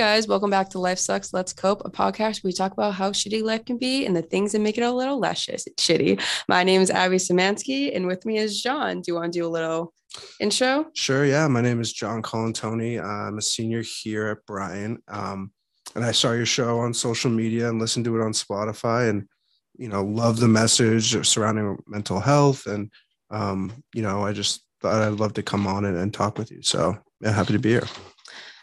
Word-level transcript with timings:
Guys, 0.00 0.26
welcome 0.26 0.48
back 0.48 0.70
to 0.70 0.78
Life 0.78 0.98
Sucks, 0.98 1.34
Let's 1.34 1.52
Cope, 1.52 1.82
a 1.84 1.90
podcast 1.90 2.42
where 2.42 2.48
we 2.48 2.54
talk 2.54 2.72
about 2.72 2.94
how 2.94 3.10
shitty 3.10 3.42
life 3.42 3.66
can 3.66 3.76
be 3.76 4.06
and 4.06 4.16
the 4.16 4.22
things 4.22 4.52
that 4.52 4.60
make 4.60 4.78
it 4.78 4.82
a 4.82 4.90
little 4.90 5.18
less 5.18 5.40
sh- 5.40 5.50
shitty. 5.76 6.18
My 6.48 6.64
name 6.64 6.80
is 6.80 6.90
Abby 6.90 7.16
Samansky, 7.16 7.94
and 7.94 8.06
with 8.06 8.24
me 8.24 8.38
is 8.38 8.62
Jon. 8.62 9.02
Do 9.02 9.12
you 9.12 9.14
want 9.16 9.30
to 9.30 9.38
do 9.38 9.46
a 9.46 9.50
little 9.50 9.92
intro? 10.40 10.86
Sure. 10.94 11.26
Yeah. 11.26 11.46
My 11.48 11.60
name 11.60 11.82
is 11.82 11.92
Jon 11.92 12.22
Colantoni. 12.22 12.98
I'm 12.98 13.36
a 13.36 13.42
senior 13.42 13.82
here 13.82 14.28
at 14.28 14.46
Bryant. 14.46 15.02
Um, 15.06 15.52
and 15.94 16.02
I 16.02 16.12
saw 16.12 16.32
your 16.32 16.46
show 16.46 16.78
on 16.78 16.94
social 16.94 17.30
media 17.30 17.68
and 17.68 17.78
listened 17.78 18.06
to 18.06 18.18
it 18.18 18.24
on 18.24 18.32
Spotify 18.32 19.10
and, 19.10 19.28
you 19.76 19.90
know, 19.90 20.02
love 20.02 20.40
the 20.40 20.48
message 20.48 21.26
surrounding 21.26 21.76
mental 21.86 22.20
health. 22.20 22.64
And, 22.64 22.90
um, 23.28 23.70
you 23.94 24.00
know, 24.00 24.24
I 24.24 24.32
just 24.32 24.64
thought 24.80 25.02
I'd 25.02 25.20
love 25.20 25.34
to 25.34 25.42
come 25.42 25.66
on 25.66 25.84
and, 25.84 25.98
and 25.98 26.14
talk 26.14 26.38
with 26.38 26.50
you. 26.50 26.62
So 26.62 26.96
yeah, 27.20 27.32
happy 27.32 27.52
to 27.52 27.58
be 27.58 27.68
here 27.68 27.86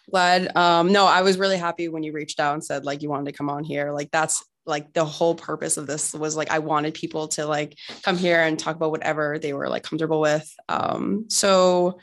glad 0.09 0.55
um 0.55 0.91
no 0.91 1.05
i 1.05 1.21
was 1.21 1.37
really 1.37 1.57
happy 1.57 1.89
when 1.89 2.03
you 2.03 2.11
reached 2.11 2.39
out 2.39 2.53
and 2.53 2.63
said 2.63 2.85
like 2.85 3.01
you 3.01 3.09
wanted 3.09 3.25
to 3.25 3.37
come 3.37 3.49
on 3.49 3.63
here. 3.63 3.91
Like 3.91 4.11
that's 4.11 4.43
like 4.65 4.91
the 4.93 5.05
whole 5.05 5.33
purpose 5.33 5.77
of 5.77 5.87
this 5.87 6.13
was 6.13 6.35
like 6.35 6.51
i 6.51 6.59
wanted 6.59 6.93
people 6.93 7.29
to 7.29 7.45
like 7.45 7.77
come 8.03 8.17
here 8.17 8.41
and 8.41 8.59
talk 8.59 8.75
about 8.75 8.91
whatever 8.91 9.39
they 9.39 9.53
were 9.53 9.69
like 9.69 9.83
comfortable 9.83 10.21
with. 10.21 10.53
Um 10.69 11.25
so 11.29 11.99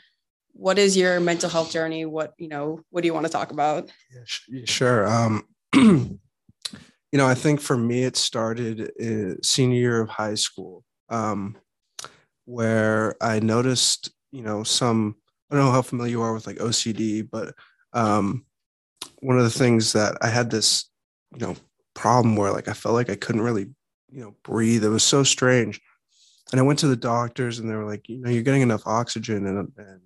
what 0.53 0.79
is 0.79 0.95
your 0.95 1.19
mental 1.19 1.49
health 1.49 1.71
journey? 1.71 2.05
What 2.05 2.33
you 2.37 2.47
know 2.47 2.81
what 2.89 3.01
do 3.01 3.07
you 3.07 3.13
want 3.13 3.25
to 3.25 3.31
talk 3.31 3.51
about? 3.51 3.91
Yeah, 4.49 4.65
sure. 4.65 5.07
Um 5.07 5.45
you 7.15 7.19
know 7.19 7.27
i 7.27 7.33
think 7.33 7.61
for 7.61 7.77
me 7.77 8.03
it 8.03 8.17
started 8.17 8.91
senior 9.41 9.79
year 9.79 10.01
of 10.01 10.09
high 10.09 10.35
school 10.35 10.83
um 11.09 11.55
where 12.43 13.15
i 13.21 13.39
noticed 13.39 14.11
you 14.33 14.41
know 14.41 14.63
some 14.63 15.15
i 15.49 15.55
don't 15.55 15.63
know 15.63 15.71
how 15.71 15.81
familiar 15.81 16.11
you 16.11 16.21
are 16.21 16.33
with 16.33 16.45
like 16.45 16.57
ocd 16.57 17.29
but 17.31 17.55
um, 17.95 18.45
one 19.21 19.37
of 19.37 19.43
the 19.43 19.49
things 19.49 19.93
that 19.93 20.17
I 20.21 20.27
had 20.27 20.51
this, 20.51 20.85
you 21.33 21.39
know, 21.39 21.55
problem 21.95 22.35
where 22.35 22.51
like 22.51 22.67
I 22.67 22.73
felt 22.73 22.93
like 22.93 23.09
I 23.09 23.15
couldn't 23.15 23.41
really, 23.41 23.67
you 24.11 24.21
know, 24.21 24.35
breathe. 24.43 24.83
It 24.83 24.89
was 24.89 25.03
so 25.03 25.23
strange. 25.23 25.81
And 26.51 26.59
I 26.59 26.63
went 26.63 26.79
to 26.79 26.87
the 26.87 26.95
doctors 26.95 27.57
and 27.57 27.69
they 27.69 27.75
were 27.75 27.85
like, 27.85 28.07
you 28.07 28.17
know, 28.17 28.29
you're 28.29 28.43
getting 28.43 28.61
enough 28.61 28.85
oxygen 28.85 29.47
and, 29.47 29.71
and 29.77 30.01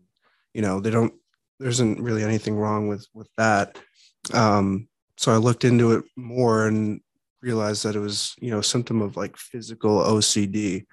you 0.53 0.61
know, 0.61 0.79
they 0.79 0.89
don't, 0.89 1.13
there 1.59 1.69
isn't 1.69 2.01
really 2.01 2.23
anything 2.23 2.55
wrong 2.55 2.87
with, 2.87 3.05
with 3.13 3.27
that. 3.35 3.77
Um, 4.33 4.87
so 5.17 5.33
I 5.33 5.37
looked 5.37 5.65
into 5.65 5.91
it 5.93 6.05
more 6.15 6.67
and 6.67 7.01
realized 7.41 7.83
that 7.83 7.95
it 7.95 7.99
was, 7.99 8.35
you 8.39 8.51
know, 8.51 8.61
symptom 8.61 9.01
of 9.01 9.17
like 9.17 9.35
physical 9.35 9.99
OCD, 9.99 10.85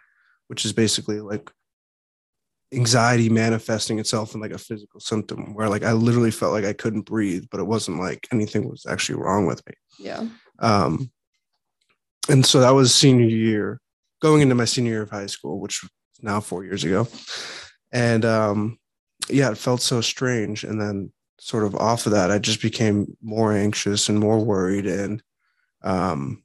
which 0.49 0.65
is 0.65 0.73
basically 0.73 1.21
like 1.21 1.51
anxiety 2.73 3.29
manifesting 3.29 3.99
itself 3.99 4.35
in 4.35 4.41
like 4.41 4.51
a 4.51 4.59
physical 4.59 5.01
symptom 5.01 5.55
where 5.55 5.69
like 5.69 5.85
I 5.85 5.93
literally 5.93 6.31
felt 6.31 6.53
like 6.53 6.65
I 6.65 6.73
couldn't 6.73 7.03
breathe, 7.03 7.45
but 7.51 7.61
it 7.61 7.67
wasn't 7.67 8.01
like 8.01 8.27
anything 8.33 8.69
was 8.69 8.87
actually 8.87 9.21
wrong 9.21 9.47
with 9.47 9.65
me. 9.67 9.75
Yeah. 9.99 10.27
Um, 10.59 11.11
and 12.29 12.45
so 12.45 12.61
that 12.61 12.71
was 12.71 12.95
senior 12.95 13.27
year, 13.27 13.81
going 14.21 14.43
into 14.43 14.55
my 14.55 14.65
senior 14.65 14.93
year 14.93 15.03
of 15.03 15.11
high 15.11 15.27
school, 15.27 15.61
which 15.61 15.83
was 15.83 15.91
now 16.23 16.41
four 16.41 16.65
years 16.65 16.83
ago. 16.83 17.07
And 17.93 18.25
um, 18.25 18.79
yeah, 19.29 19.51
it 19.51 19.59
felt 19.59 19.81
so 19.81 20.01
strange. 20.01 20.65
And 20.65 20.81
then 20.81 21.13
sort 21.39 21.65
of 21.65 21.77
off 21.77 22.07
of 22.07 22.13
that, 22.13 22.31
I 22.31 22.39
just 22.39 22.61
became 22.61 23.17
more 23.23 23.53
anxious 23.53 24.09
and 24.09 24.19
more 24.19 24.45
worried. 24.45 24.87
And 24.87 25.23
um, 25.83 26.43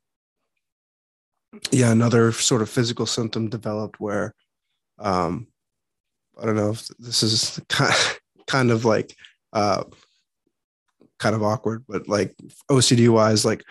yeah, 1.72 1.92
another 1.92 2.32
sort 2.32 2.62
of 2.62 2.70
physical 2.70 3.08
symptom 3.08 3.50
developed 3.50 4.00
where 4.00 4.36
um, 5.00 5.48
I 6.42 6.46
don't 6.46 6.56
know 6.56 6.72
if 6.72 6.88
this 7.00 7.24
is 7.24 7.60
kind 8.48 8.72
of 8.72 8.86
like 8.86 9.16
uh, 9.54 9.84
kind 11.20 11.36
of 11.36 11.44
awkward, 11.44 11.86
but 11.88 12.08
like 12.08 12.36
OCD 12.70 13.08
wise, 13.10 13.46
like 13.46 13.64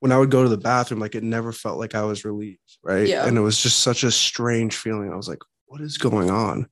when 0.00 0.12
I 0.12 0.18
would 0.18 0.30
go 0.30 0.42
to 0.42 0.48
the 0.48 0.56
bathroom, 0.56 1.00
like 1.00 1.14
it 1.14 1.22
never 1.22 1.52
felt 1.52 1.78
like 1.78 1.94
I 1.94 2.04
was 2.04 2.24
relieved, 2.24 2.78
right? 2.82 3.06
Yeah. 3.06 3.26
And 3.26 3.36
it 3.36 3.40
was 3.40 3.60
just 3.60 3.80
such 3.80 4.04
a 4.04 4.10
strange 4.10 4.76
feeling. 4.76 5.12
I 5.12 5.16
was 5.16 5.28
like, 5.28 5.40
what 5.66 5.80
is 5.80 5.98
going 5.98 6.30
on? 6.30 6.68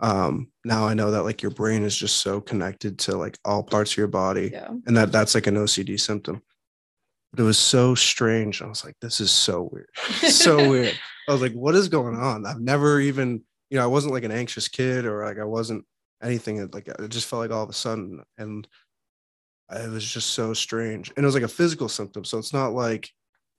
Um, 0.00 0.50
now 0.64 0.86
I 0.86 0.94
know 0.94 1.10
that 1.10 1.24
like 1.24 1.42
your 1.42 1.50
brain 1.50 1.84
is 1.84 1.96
just 1.96 2.18
so 2.18 2.40
connected 2.40 2.98
to 3.00 3.16
like 3.16 3.38
all 3.44 3.62
parts 3.62 3.92
of 3.92 3.98
your 3.98 4.06
body, 4.06 4.50
yeah. 4.52 4.68
and 4.86 4.96
that 4.96 5.12
that's 5.12 5.34
like 5.34 5.46
an 5.46 5.56
OCD 5.56 6.00
symptom. 6.00 6.42
But 7.32 7.42
it 7.42 7.44
was 7.44 7.58
so 7.58 7.94
strange. 7.94 8.62
I 8.62 8.66
was 8.66 8.84
like, 8.84 8.96
this 9.00 9.20
is 9.20 9.30
so 9.30 9.68
weird, 9.70 9.88
so 10.32 10.68
weird. 10.68 10.98
I 11.28 11.32
was 11.32 11.42
like, 11.42 11.52
what 11.52 11.74
is 11.74 11.88
going 11.88 12.16
on? 12.16 12.46
I've 12.46 12.60
never 12.60 12.98
even 12.98 13.42
you 13.70 13.78
know, 13.78 13.84
I 13.84 13.88
wasn't 13.88 14.12
like 14.12 14.24
an 14.24 14.32
anxious 14.32 14.68
kid 14.68 15.06
or 15.06 15.24
like 15.24 15.38
I 15.38 15.44
wasn't 15.44 15.84
anything 16.22 16.68
like 16.72 16.88
it 16.88 17.08
just 17.08 17.28
felt 17.28 17.40
like 17.40 17.50
all 17.50 17.62
of 17.62 17.70
a 17.70 17.74
sudden 17.74 18.22
and 18.36 18.68
it 19.72 19.90
was 19.90 20.04
just 20.04 20.30
so 20.30 20.52
strange. 20.52 21.12
And 21.16 21.24
it 21.24 21.26
was 21.26 21.34
like 21.34 21.44
a 21.44 21.48
physical 21.48 21.88
symptom. 21.88 22.24
So 22.24 22.38
it's 22.38 22.52
not 22.52 22.72
like, 22.72 23.08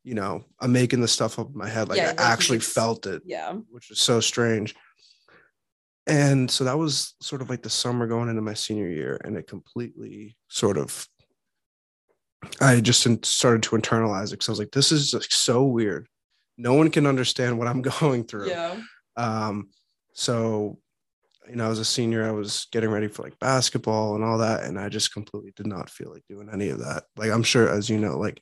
you 0.04 0.14
know, 0.14 0.44
I'm 0.60 0.72
making 0.72 1.02
this 1.02 1.12
stuff 1.12 1.40
up 1.40 1.50
in 1.50 1.58
my 1.58 1.70
head. 1.70 1.90
Like 1.90 1.98
yeah, 1.98 2.14
I 2.18 2.24
actually 2.24 2.60
felt 2.60 3.06
it. 3.06 3.22
Yeah. 3.26 3.54
Which 3.70 3.92
is 3.92 4.00
so 4.00 4.20
strange. 4.20 4.76
And 6.08 6.50
so 6.50 6.64
that 6.64 6.78
was 6.78 7.16
sort 7.22 7.42
of 7.42 7.50
like 7.50 7.62
the 7.62 7.70
summer 7.70 8.08
going 8.08 8.28
into 8.28 8.42
my 8.42 8.56
senior 8.56 8.90
year. 8.90 9.22
And 9.24 9.38
it 9.38 9.48
completely 9.48 10.36
sort 10.50 10.78
of, 10.78 11.08
I 12.60 12.82
just 12.82 13.02
started 13.26 13.64
to 13.64 13.76
internalize 13.78 14.28
it 14.28 14.32
because 14.32 14.50
I 14.50 14.52
was 14.52 14.60
like, 14.60 14.72
this 14.72 14.92
is 14.92 15.14
like 15.14 15.24
so 15.32 15.64
weird. 15.64 16.08
No 16.58 16.74
one 16.74 16.92
can 16.92 17.06
understand 17.06 17.58
what 17.58 17.68
I'm 17.68 17.82
going 18.00 18.26
through. 18.26 18.50
Yeah. 18.50 18.82
Um, 19.16 19.70
so, 20.14 20.80
you 21.50 21.56
know, 21.56 21.70
as 21.70 21.80
a 21.80 21.86
senior, 21.86 22.28
I 22.28 22.32
was 22.32 22.68
getting 22.72 22.90
ready 22.90 23.08
for 23.08 23.24
like 23.24 23.40
basketball 23.40 24.16
and 24.16 24.24
all 24.24 24.38
that. 24.40 24.64
And 24.64 24.80
I 24.80 24.90
just 24.90 25.14
completely 25.14 25.54
did 25.56 25.68
not 25.68 25.90
feel 25.90 26.12
like 26.12 26.24
doing 26.30 26.50
any 26.52 26.70
of 26.70 26.80
that. 26.80 27.04
Like, 27.18 27.32
I'm 27.32 27.44
sure, 27.44 27.70
as 27.70 27.90
you 27.90 27.98
know, 27.98 28.18
like 28.18 28.42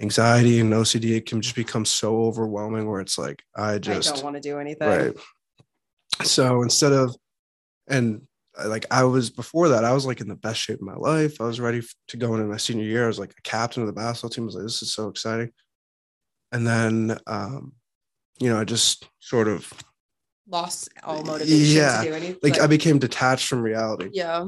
anxiety 0.00 0.60
and 0.60 0.72
OCD 0.72 1.16
it 1.16 1.26
can 1.26 1.40
just 1.40 1.54
become 1.54 1.84
so 1.84 2.22
overwhelming 2.24 2.88
where 2.88 3.00
it's 3.00 3.18
like, 3.18 3.42
I 3.56 3.78
just 3.78 4.10
I 4.10 4.14
don't 4.14 4.24
want 4.24 4.36
to 4.36 4.40
do 4.40 4.58
anything. 4.58 4.88
Right. 4.88 5.16
So 6.22 6.62
instead 6.62 6.92
of, 6.92 7.14
and 7.88 8.22
like 8.64 8.86
I 8.90 9.04
was 9.04 9.30
before 9.30 9.68
that, 9.70 9.84
I 9.84 9.92
was 9.92 10.06
like 10.06 10.20
in 10.20 10.28
the 10.28 10.36
best 10.36 10.60
shape 10.60 10.76
of 10.76 10.82
my 10.82 10.94
life. 10.94 11.40
I 11.40 11.44
was 11.44 11.60
ready 11.60 11.82
to 12.08 12.16
go 12.16 12.34
into 12.34 12.46
my 12.46 12.56
senior 12.56 12.84
year. 12.84 13.04
I 13.04 13.08
was 13.08 13.18
like 13.18 13.34
a 13.36 13.42
captain 13.42 13.82
of 13.82 13.88
the 13.88 13.92
basketball 13.92 14.30
team. 14.30 14.44
I 14.44 14.46
was 14.46 14.54
like, 14.54 14.64
this 14.64 14.82
is 14.82 14.92
so 14.92 15.08
exciting. 15.08 15.50
And 16.52 16.66
then, 16.66 17.18
um, 17.26 17.72
you 18.40 18.48
know, 18.48 18.60
I 18.60 18.64
just 18.64 19.08
sort 19.18 19.48
of 19.48 19.72
lost 20.48 20.88
all 21.02 21.22
motivation 21.22 21.76
yeah. 21.76 22.02
to 22.02 22.08
do 22.08 22.14
anything. 22.14 22.38
Like 22.42 22.60
I 22.60 22.66
became 22.66 22.98
detached 22.98 23.48
from 23.48 23.62
reality. 23.62 24.10
Yeah. 24.12 24.46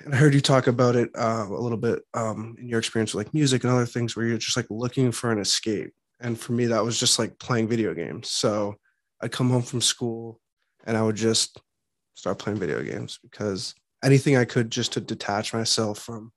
And 0.00 0.14
I 0.14 0.16
heard 0.16 0.34
you 0.34 0.40
talk 0.40 0.66
about 0.66 0.96
it 0.96 1.10
uh, 1.14 1.46
a 1.48 1.60
little 1.60 1.78
bit 1.78 2.00
um, 2.14 2.56
in 2.58 2.68
your 2.68 2.78
experience 2.78 3.14
with 3.14 3.26
like 3.26 3.34
music 3.34 3.64
and 3.64 3.72
other 3.72 3.86
things 3.86 4.14
where 4.14 4.26
you're 4.26 4.38
just 4.38 4.56
like 4.56 4.66
looking 4.68 5.12
for 5.12 5.30
an 5.32 5.38
escape. 5.38 5.92
And 6.20 6.38
for 6.38 6.52
me, 6.52 6.66
that 6.66 6.84
was 6.84 6.98
just 6.98 7.18
like 7.18 7.38
playing 7.38 7.68
video 7.68 7.94
games. 7.94 8.30
So 8.30 8.74
I'd 9.22 9.32
come 9.32 9.50
home 9.50 9.62
from 9.62 9.80
school 9.80 10.40
and 10.84 10.96
I 10.96 11.02
would 11.02 11.16
just 11.16 11.60
start 12.14 12.38
playing 12.38 12.58
video 12.58 12.82
games 12.82 13.18
because 13.22 13.74
anything 14.04 14.36
I 14.36 14.44
could 14.44 14.70
just 14.70 14.92
to 14.94 15.00
detach 15.00 15.54
myself 15.54 15.98
from 16.00 16.32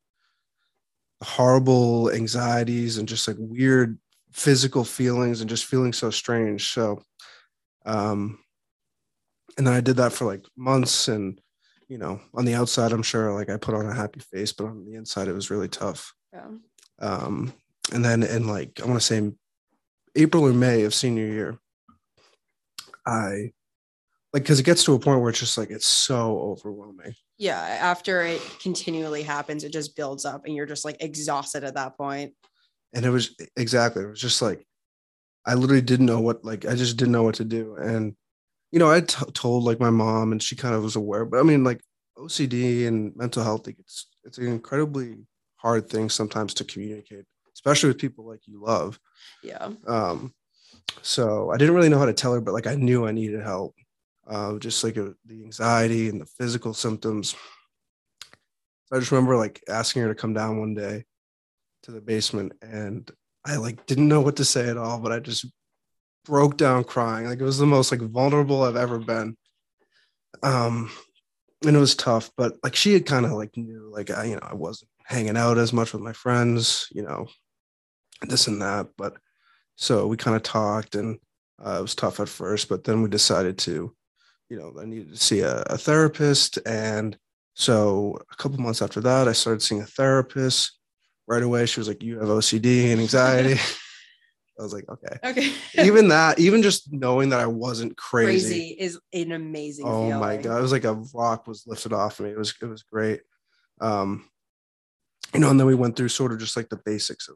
the 1.19 1.25
horrible 1.25 2.11
anxieties 2.11 2.97
and 2.97 3.07
just 3.07 3.27
like 3.27 3.37
weird 3.39 3.99
physical 4.31 4.83
feelings 4.83 5.41
and 5.41 5.49
just 5.49 5.65
feeling 5.65 5.93
so 5.93 6.09
strange. 6.09 6.69
So 6.69 7.01
um, 7.85 8.39
and 9.57 9.65
then 9.65 9.73
I 9.73 9.81
did 9.81 9.97
that 9.97 10.13
for 10.13 10.25
like 10.25 10.45
months 10.55 11.07
and 11.07 11.41
you 11.87 11.97
know 11.97 12.21
on 12.33 12.45
the 12.45 12.53
outside 12.53 12.91
I'm 12.91 13.03
sure 13.03 13.33
like 13.33 13.49
I 13.49 13.57
put 13.57 13.75
on 13.75 13.85
a 13.85 13.93
happy 13.93 14.19
face 14.19 14.53
but 14.53 14.65
on 14.65 14.85
the 14.85 14.95
inside 14.95 15.27
it 15.27 15.33
was 15.33 15.49
really 15.49 15.67
tough. 15.67 16.13
Yeah. 16.31 16.47
Um 16.99 17.53
and 17.93 18.03
then 18.05 18.23
in 18.23 18.47
like 18.47 18.79
I 18.81 18.85
want 18.85 18.99
to 18.99 19.05
say 19.05 19.31
April 20.15 20.45
or 20.45 20.53
May 20.53 20.83
of 20.83 20.93
senior 20.93 21.25
year 21.25 21.59
I 23.05 23.51
like 24.33 24.45
cuz 24.45 24.59
it 24.59 24.63
gets 24.63 24.83
to 24.83 24.93
a 24.93 24.99
point 24.99 25.21
where 25.21 25.29
it's 25.29 25.39
just 25.39 25.57
like 25.57 25.71
it's 25.71 25.87
so 25.87 26.39
overwhelming. 26.39 27.15
Yeah, 27.37 27.59
after 27.59 28.21
it 28.23 28.41
continually 28.61 29.23
happens 29.23 29.63
it 29.63 29.73
just 29.73 29.95
builds 29.95 30.25
up 30.25 30.45
and 30.45 30.55
you're 30.55 30.65
just 30.65 30.85
like 30.85 30.97
exhausted 31.01 31.63
at 31.63 31.75
that 31.75 31.97
point. 31.97 32.33
And 32.93 33.05
it 33.05 33.09
was 33.09 33.35
exactly 33.55 34.03
it 34.03 34.09
was 34.09 34.21
just 34.21 34.41
like 34.41 34.65
I 35.45 35.53
literally 35.53 35.81
didn't 35.81 36.07
know 36.07 36.19
what 36.19 36.43
like 36.43 36.65
I 36.65 36.75
just 36.75 36.97
didn't 36.97 37.13
know 37.13 37.23
what 37.23 37.35
to 37.35 37.45
do 37.45 37.75
and 37.75 38.15
you 38.71 38.79
know, 38.79 38.91
I 38.91 39.01
t- 39.01 39.31
told 39.33 39.63
like 39.63 39.79
my 39.79 39.89
mom, 39.89 40.31
and 40.31 40.41
she 40.41 40.55
kind 40.55 40.75
of 40.75 40.83
was 40.83 40.95
aware. 40.95 41.25
But 41.25 41.39
I 41.39 41.43
mean, 41.43 41.63
like 41.63 41.81
OCD 42.17 42.87
and 42.87 43.15
mental 43.15 43.43
health, 43.43 43.65
like, 43.65 43.79
it's 43.79 44.07
it's 44.23 44.37
an 44.37 44.47
incredibly 44.47 45.17
hard 45.57 45.89
thing 45.89 46.09
sometimes 46.09 46.53
to 46.55 46.63
communicate, 46.63 47.25
especially 47.53 47.89
with 47.89 47.97
people 47.97 48.27
like 48.27 48.41
you 48.45 48.61
love. 48.63 48.99
Yeah. 49.43 49.69
Um. 49.87 50.33
So 51.01 51.51
I 51.51 51.57
didn't 51.57 51.75
really 51.75 51.89
know 51.89 51.99
how 51.99 52.05
to 52.05 52.13
tell 52.13 52.33
her, 52.33 52.41
but 52.41 52.53
like 52.53 52.67
I 52.67 52.75
knew 52.75 53.07
I 53.07 53.11
needed 53.11 53.41
help. 53.41 53.75
Uh, 54.27 54.57
just 54.57 54.83
like 54.83 54.97
a, 54.97 55.13
the 55.25 55.41
anxiety 55.45 56.09
and 56.09 56.19
the 56.19 56.25
physical 56.25 56.73
symptoms. 56.73 57.33
So 58.85 58.97
I 58.97 58.99
just 58.99 59.11
remember 59.11 59.37
like 59.37 59.63
asking 59.69 60.01
her 60.01 60.09
to 60.09 60.15
come 60.15 60.33
down 60.33 60.59
one 60.59 60.73
day 60.73 61.05
to 61.83 61.91
the 61.91 62.01
basement, 62.01 62.53
and 62.61 63.09
I 63.45 63.55
like 63.55 63.85
didn't 63.85 64.09
know 64.09 64.19
what 64.19 64.35
to 64.37 64.45
say 64.45 64.67
at 64.67 64.77
all, 64.77 64.99
but 64.99 65.13
I 65.13 65.19
just 65.19 65.45
broke 66.27 66.57
down 66.57 66.83
crying. 66.83 67.25
Like 67.25 67.39
it 67.39 67.43
was 67.43 67.57
the 67.57 67.65
most 67.65 67.91
like 67.91 68.01
vulnerable 68.01 68.63
I've 68.63 68.75
ever 68.75 68.99
been. 68.99 69.35
Um, 70.43 70.91
and 71.65 71.75
it 71.75 71.79
was 71.79 71.95
tough, 71.95 72.29
but 72.37 72.53
like 72.63 72.75
she 72.75 72.93
had 72.93 73.05
kind 73.05 73.25
of 73.25 73.31
like 73.31 73.57
knew 73.57 73.89
like 73.91 74.11
I, 74.11 74.25
you 74.25 74.35
know, 74.35 74.43
I 74.43 74.53
wasn't 74.53 74.91
hanging 75.05 75.37
out 75.37 75.57
as 75.57 75.73
much 75.73 75.93
with 75.93 76.01
my 76.01 76.13
friends, 76.13 76.87
you 76.91 77.01
know, 77.01 77.27
this 78.21 78.47
and 78.47 78.61
that. 78.61 78.87
But 78.97 79.15
so 79.75 80.05
we 80.05 80.17
kind 80.17 80.35
of 80.35 80.43
talked 80.43 80.95
and 80.95 81.17
uh, 81.65 81.77
it 81.79 81.81
was 81.81 81.95
tough 81.95 82.19
at 82.19 82.29
first, 82.29 82.69
but 82.69 82.83
then 82.83 83.01
we 83.01 83.09
decided 83.09 83.57
to, 83.57 83.95
you 84.49 84.57
know, 84.57 84.73
I 84.79 84.85
needed 84.85 85.11
to 85.13 85.17
see 85.17 85.39
a, 85.39 85.61
a 85.61 85.77
therapist. 85.77 86.59
And 86.65 87.17
so 87.55 88.19
a 88.31 88.35
couple 88.35 88.59
months 88.59 88.81
after 88.81 89.01
that, 89.01 89.27
I 89.27 89.31
started 89.31 89.61
seeing 89.61 89.81
a 89.81 89.85
therapist. 89.85 90.73
Right 91.27 91.43
away, 91.43 91.65
she 91.65 91.79
was 91.79 91.89
like, 91.89 92.01
You 92.01 92.19
have 92.19 92.29
OCD 92.29 92.91
and 92.91 93.01
anxiety. 93.01 93.59
I 94.59 94.63
was 94.63 94.73
like, 94.73 94.85
okay. 94.89 95.17
Okay. 95.23 95.53
even 95.83 96.07
that, 96.09 96.39
even 96.39 96.63
just 96.63 96.91
knowing 96.91 97.29
that 97.29 97.39
I 97.39 97.45
wasn't 97.45 97.95
crazy, 97.97 98.47
Crazy 98.47 98.75
is 98.79 98.99
an 99.13 99.31
amazing. 99.31 99.85
oh 99.85 100.19
my 100.19 100.37
god, 100.37 100.57
it 100.57 100.61
was 100.61 100.71
like 100.71 100.83
a 100.83 100.93
rock 101.13 101.47
was 101.47 101.65
lifted 101.67 101.93
off 101.93 102.19
of 102.19 102.25
me. 102.25 102.31
It 102.31 102.37
was 102.37 102.55
it 102.61 102.65
was 102.65 102.83
great. 102.83 103.21
Um, 103.79 104.29
you 105.33 105.39
know, 105.39 105.49
and 105.49 105.59
then 105.59 105.67
we 105.67 105.75
went 105.75 105.95
through 105.95 106.09
sort 106.09 106.31
of 106.31 106.39
just 106.39 106.57
like 106.57 106.69
the 106.69 106.81
basics 106.85 107.27
of, 107.27 107.35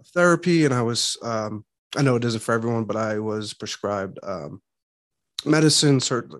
of 0.00 0.06
therapy, 0.08 0.64
and 0.64 0.74
I 0.74 0.82
was 0.82 1.16
um, 1.22 1.64
I 1.96 2.02
know 2.02 2.16
it 2.16 2.24
isn't 2.24 2.42
for 2.42 2.54
everyone, 2.54 2.84
but 2.84 2.96
I 2.96 3.18
was 3.18 3.54
prescribed 3.54 4.18
um, 4.22 4.60
medicine, 5.44 5.98
cert, 5.98 6.30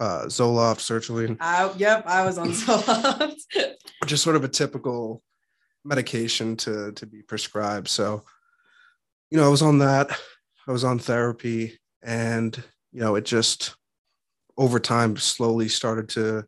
uh, 0.00 0.24
Zoloft, 0.26 0.78
sertraline, 0.78 1.36
I, 1.40 1.70
yep, 1.76 2.06
I 2.06 2.24
was 2.24 2.38
on 2.38 2.48
Zoloft. 2.52 3.40
just 4.06 4.22
sort 4.22 4.36
of 4.36 4.44
a 4.44 4.48
typical 4.48 5.22
medication 5.84 6.56
to 6.58 6.92
to 6.92 7.06
be 7.06 7.22
prescribed. 7.22 7.88
So, 7.88 8.24
you 9.32 9.38
know, 9.38 9.46
I 9.46 9.48
was 9.48 9.62
on 9.62 9.78
that. 9.78 10.10
I 10.68 10.72
was 10.72 10.84
on 10.84 10.98
therapy, 10.98 11.78
and 12.02 12.54
you 12.92 13.00
know, 13.00 13.14
it 13.14 13.24
just 13.24 13.74
over 14.58 14.78
time 14.78 15.16
slowly 15.16 15.68
started 15.68 16.10
to, 16.10 16.44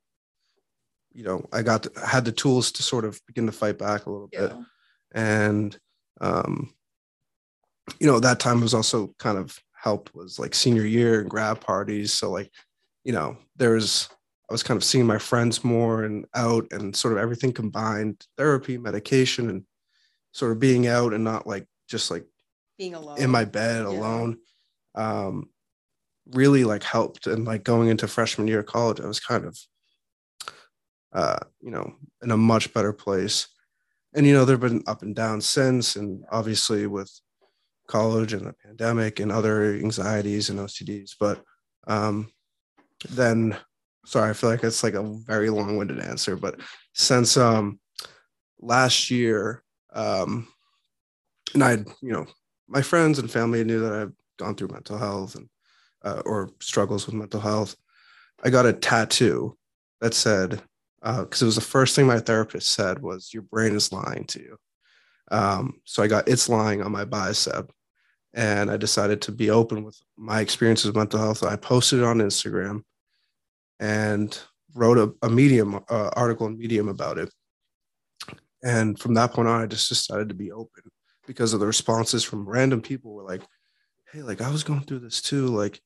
you 1.14 1.24
know, 1.24 1.48
I 1.50 1.62
got 1.62 1.86
I 1.96 2.06
had 2.06 2.26
the 2.26 2.30
tools 2.30 2.70
to 2.72 2.82
sort 2.82 3.06
of 3.06 3.18
begin 3.26 3.46
to 3.46 3.52
fight 3.52 3.78
back 3.78 4.04
a 4.04 4.10
little 4.10 4.28
bit, 4.28 4.52
and 5.14 5.76
um, 6.20 6.74
you 7.98 8.06
know, 8.06 8.20
that 8.20 8.38
time 8.38 8.60
was 8.60 8.74
also 8.74 9.14
kind 9.18 9.38
of 9.38 9.58
helped 9.72 10.14
was 10.14 10.38
like 10.38 10.54
senior 10.54 10.84
year 10.84 11.22
and 11.22 11.30
grad 11.30 11.62
parties. 11.62 12.12
So 12.12 12.30
like, 12.30 12.50
you 13.02 13.14
know, 13.14 13.38
there's 13.56 14.10
I 14.50 14.52
was 14.52 14.62
kind 14.62 14.76
of 14.76 14.84
seeing 14.84 15.06
my 15.06 15.18
friends 15.18 15.64
more 15.64 16.04
and 16.04 16.26
out 16.34 16.70
and 16.70 16.94
sort 16.94 17.14
of 17.14 17.18
everything 17.18 17.54
combined 17.54 18.26
therapy, 18.36 18.76
medication, 18.76 19.48
and 19.48 19.64
sort 20.32 20.52
of 20.52 20.58
being 20.58 20.86
out 20.86 21.14
and 21.14 21.24
not 21.24 21.46
like 21.46 21.66
just 21.88 22.10
like 22.10 22.26
Being 22.78 22.94
alone. 22.94 23.18
in 23.18 23.30
my 23.30 23.44
bed 23.44 23.84
alone. 23.84 24.38
Um, 24.94 25.50
really 26.26 26.64
like 26.64 26.82
helped. 26.82 27.26
And 27.26 27.44
like 27.44 27.64
going 27.64 27.88
into 27.88 28.08
freshman 28.08 28.48
year 28.48 28.60
of 28.60 28.66
college, 28.66 29.00
I 29.00 29.06
was 29.06 29.20
kind 29.20 29.44
of, 29.44 29.58
uh, 31.12 31.38
you 31.60 31.70
know, 31.70 31.94
in 32.22 32.30
a 32.30 32.36
much 32.36 32.72
better 32.72 32.92
place. 32.92 33.48
And, 34.14 34.26
you 34.26 34.32
know, 34.32 34.44
there 34.44 34.54
have 34.54 34.60
been 34.60 34.84
up 34.86 35.02
and 35.02 35.14
down 35.14 35.40
since. 35.40 35.96
And 35.96 36.24
obviously 36.30 36.86
with 36.86 37.10
college 37.86 38.32
and 38.32 38.46
the 38.46 38.52
pandemic 38.52 39.20
and 39.20 39.30
other 39.30 39.74
anxieties 39.74 40.50
and 40.50 40.58
OCDs. 40.58 41.12
But 41.18 41.42
um, 41.86 42.30
then, 43.10 43.56
sorry, 44.06 44.30
I 44.30 44.32
feel 44.32 44.50
like 44.50 44.64
it's 44.64 44.82
like 44.82 44.94
a 44.94 45.02
very 45.02 45.50
long 45.50 45.76
winded 45.76 46.00
answer. 46.00 46.36
But 46.36 46.60
since 46.94 47.36
um, 47.36 47.80
last 48.60 49.10
year, 49.10 49.62
um, 49.92 50.48
and 51.52 51.62
I, 51.62 51.70
had, 51.70 51.88
you 52.02 52.12
know, 52.12 52.26
my 52.68 52.82
friends 52.82 53.18
and 53.18 53.30
family 53.30 53.64
knew 53.64 53.80
that 53.80 53.92
I've 53.92 54.12
gone 54.38 54.54
through 54.54 54.68
mental 54.68 54.98
health 54.98 55.34
and 55.34 55.48
uh, 56.04 56.22
or 56.26 56.50
struggles 56.60 57.06
with 57.06 57.14
mental 57.14 57.40
health. 57.40 57.76
I 58.42 58.50
got 58.50 58.66
a 58.66 58.72
tattoo 58.72 59.56
that 60.00 60.14
said, 60.14 60.62
because 61.02 61.42
it 61.42 61.46
was 61.46 61.54
the 61.54 61.60
first 61.60 61.96
thing 61.96 62.06
my 62.06 62.20
therapist 62.20 62.70
said 62.70 63.00
was, 63.00 63.32
"Your 63.32 63.42
brain 63.42 63.74
is 63.74 63.92
lying 63.92 64.24
to 64.28 64.40
you." 64.40 64.56
Um, 65.30 65.80
so 65.84 66.02
I 66.02 66.06
got 66.08 66.28
"It's 66.28 66.48
lying" 66.48 66.82
on 66.82 66.92
my 66.92 67.04
bicep, 67.04 67.70
and 68.34 68.70
I 68.70 68.76
decided 68.76 69.22
to 69.22 69.32
be 69.32 69.50
open 69.50 69.84
with 69.84 69.98
my 70.16 70.40
experiences 70.40 70.86
with 70.86 70.96
mental 70.96 71.20
health. 71.20 71.42
I 71.42 71.56
posted 71.56 72.00
it 72.00 72.04
on 72.04 72.18
Instagram, 72.18 72.82
and 73.80 74.38
wrote 74.74 74.98
a, 74.98 75.26
a 75.26 75.30
Medium 75.30 75.76
uh, 75.88 76.10
article 76.14 76.46
in 76.46 76.58
Medium 76.58 76.88
about 76.88 77.18
it. 77.18 77.32
And 78.62 78.98
from 78.98 79.14
that 79.14 79.32
point 79.32 79.48
on, 79.48 79.60
I 79.60 79.66
just 79.66 79.88
decided 79.88 80.28
to 80.30 80.34
be 80.34 80.50
open 80.50 80.84
because 81.26 81.52
of 81.52 81.60
the 81.60 81.66
responses 81.66 82.24
from 82.24 82.48
random 82.48 82.80
people 82.80 83.14
were 83.14 83.22
like, 83.22 83.42
hey, 84.12 84.22
like 84.22 84.40
I 84.40 84.50
was 84.50 84.64
going 84.64 84.82
through 84.82 85.00
this 85.00 85.20
too. 85.20 85.46
Like, 85.46 85.80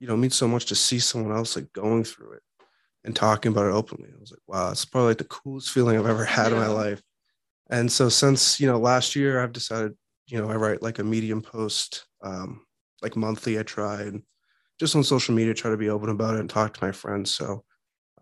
you 0.00 0.06
know, 0.06 0.14
it 0.14 0.18
means 0.18 0.34
so 0.34 0.48
much 0.48 0.66
to 0.66 0.74
see 0.74 0.98
someone 0.98 1.36
else 1.36 1.56
like 1.56 1.72
going 1.72 2.04
through 2.04 2.34
it 2.34 2.42
and 3.04 3.14
talking 3.14 3.52
about 3.52 3.66
it 3.66 3.74
openly. 3.74 4.10
I 4.10 4.20
was 4.20 4.30
like, 4.30 4.40
wow, 4.46 4.70
it's 4.70 4.84
probably 4.84 5.10
like 5.10 5.18
the 5.18 5.24
coolest 5.24 5.70
feeling 5.70 5.98
I've 5.98 6.06
ever 6.06 6.24
had 6.24 6.52
in 6.52 6.58
my 6.58 6.68
life. 6.68 7.02
And 7.70 7.90
so 7.90 8.08
since, 8.08 8.60
you 8.60 8.66
know, 8.66 8.78
last 8.78 9.14
year 9.16 9.42
I've 9.42 9.52
decided, 9.52 9.92
you 10.26 10.40
know, 10.40 10.50
I 10.50 10.56
write 10.56 10.82
like 10.82 10.98
a 10.98 11.04
medium 11.04 11.42
post, 11.42 12.06
um, 12.22 12.64
like 13.02 13.16
monthly, 13.16 13.58
I 13.58 13.62
try 13.62 14.02
and 14.02 14.22
just 14.80 14.96
on 14.96 15.04
social 15.04 15.34
media, 15.34 15.54
try 15.54 15.70
to 15.70 15.76
be 15.76 15.90
open 15.90 16.08
about 16.08 16.34
it 16.34 16.40
and 16.40 16.50
talk 16.50 16.74
to 16.74 16.84
my 16.84 16.92
friends. 16.92 17.30
So 17.30 17.64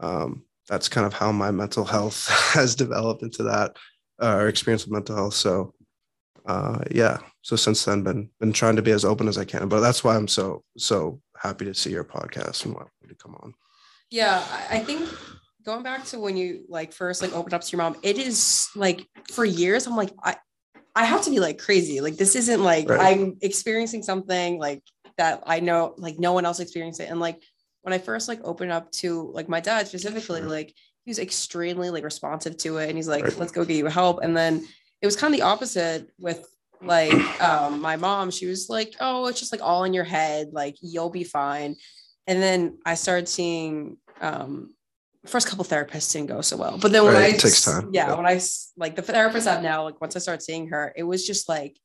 um, 0.00 0.44
that's 0.68 0.88
kind 0.88 1.06
of 1.06 1.12
how 1.12 1.32
my 1.32 1.50
mental 1.50 1.84
health 1.84 2.28
has 2.52 2.74
developed 2.74 3.22
into 3.22 3.44
that 3.44 3.76
uh, 4.20 4.36
or 4.36 4.48
experience 4.48 4.84
with 4.84 4.92
mental 4.92 5.16
health. 5.16 5.34
So 5.34 5.74
uh, 6.46 6.78
yeah, 6.90 7.18
so 7.42 7.56
since 7.56 7.84
then, 7.84 8.02
been 8.02 8.30
been 8.40 8.52
trying 8.52 8.76
to 8.76 8.82
be 8.82 8.90
as 8.90 9.04
open 9.04 9.28
as 9.28 9.38
I 9.38 9.44
can. 9.44 9.68
But 9.68 9.80
that's 9.80 10.02
why 10.04 10.16
I'm 10.16 10.28
so 10.28 10.64
so 10.76 11.20
happy 11.36 11.64
to 11.64 11.74
see 11.74 11.90
your 11.90 12.04
podcast 12.04 12.64
and 12.64 12.74
want 12.74 12.88
to 13.08 13.14
come 13.14 13.34
on. 13.36 13.54
Yeah, 14.10 14.44
I 14.70 14.78
think 14.80 15.08
going 15.64 15.82
back 15.82 16.04
to 16.06 16.18
when 16.18 16.36
you 16.36 16.64
like 16.68 16.92
first 16.92 17.22
like 17.22 17.32
opened 17.34 17.54
up 17.54 17.62
to 17.62 17.70
your 17.70 17.78
mom, 17.78 17.96
it 18.02 18.18
is 18.18 18.68
like 18.74 19.06
for 19.32 19.44
years 19.44 19.86
I'm 19.86 19.96
like 19.96 20.10
I 20.22 20.36
I 20.94 21.04
have 21.04 21.22
to 21.22 21.30
be 21.30 21.40
like 21.40 21.58
crazy. 21.58 22.00
Like 22.00 22.16
this 22.16 22.34
isn't 22.36 22.62
like 22.62 22.88
Right. 22.88 23.16
I'm 23.16 23.36
experiencing 23.40 24.02
something 24.02 24.58
like 24.58 24.82
that 25.18 25.42
I 25.46 25.60
know 25.60 25.94
like 25.96 26.18
no 26.18 26.32
one 26.32 26.44
else 26.44 26.60
experienced 26.60 27.00
it. 27.00 27.08
And 27.10 27.20
like 27.20 27.40
when 27.82 27.92
I 27.92 27.98
first 27.98 28.28
like 28.28 28.40
opened 28.44 28.72
up 28.72 28.90
to 28.92 29.30
like 29.32 29.48
my 29.48 29.60
dad 29.60 29.86
specifically, 29.88 30.40
Sure. 30.40 30.48
like 30.48 30.74
he 31.04 31.10
was 31.10 31.18
extremely 31.18 31.90
like 31.90 32.04
responsive 32.04 32.56
to 32.58 32.76
it 32.78 32.88
and 32.88 32.96
he's 32.96 33.08
like, 33.08 33.24
Right. 33.24 33.38
let's 33.38 33.52
go 33.52 33.64
get 33.64 33.76
you 33.76 33.86
help. 33.86 34.20
And 34.22 34.36
then 34.36 34.66
it 35.02 35.06
was 35.06 35.16
kind 35.16 35.34
of 35.34 35.38
the 35.38 35.44
opposite 35.44 36.08
with 36.18 36.48
like 36.80 37.12
um 37.42 37.80
my 37.80 37.96
mom. 37.96 38.30
She 38.30 38.46
was 38.46 38.70
like, 38.70 38.94
oh, 39.00 39.26
it's 39.26 39.40
just 39.40 39.52
like 39.52 39.60
all 39.62 39.84
in 39.84 39.92
your 39.92 40.04
head, 40.04 40.50
like 40.52 40.76
you'll 40.80 41.10
be 41.10 41.24
fine. 41.24 41.76
And 42.26 42.40
then 42.40 42.78
I 42.86 42.94
started 42.94 43.28
seeing 43.28 43.98
um 44.20 44.72
first 45.26 45.48
couple 45.48 45.64
therapists 45.64 46.12
didn't 46.12 46.28
go 46.28 46.40
so 46.40 46.56
well. 46.56 46.78
But 46.78 46.92
then 46.92 47.04
when 47.04 47.14
Right, 47.14 47.32
I 47.32 47.36
it 47.36 47.40
takes 47.40 47.64
time. 47.64 47.90
Yeah, 47.92 48.08
Yeah. 48.08 48.14
I 48.14 48.40
like 48.76 48.96
the 48.96 49.02
therapist 49.02 49.46
I 49.46 49.54
have 49.54 49.62
now, 49.62 49.84
like 49.84 50.00
once 50.00 50.16
I 50.16 50.20
started 50.20 50.42
seeing 50.42 50.68
her, 50.68 50.92
it 50.96 51.02
was 51.02 51.26
just 51.26 51.48
like 51.48 51.76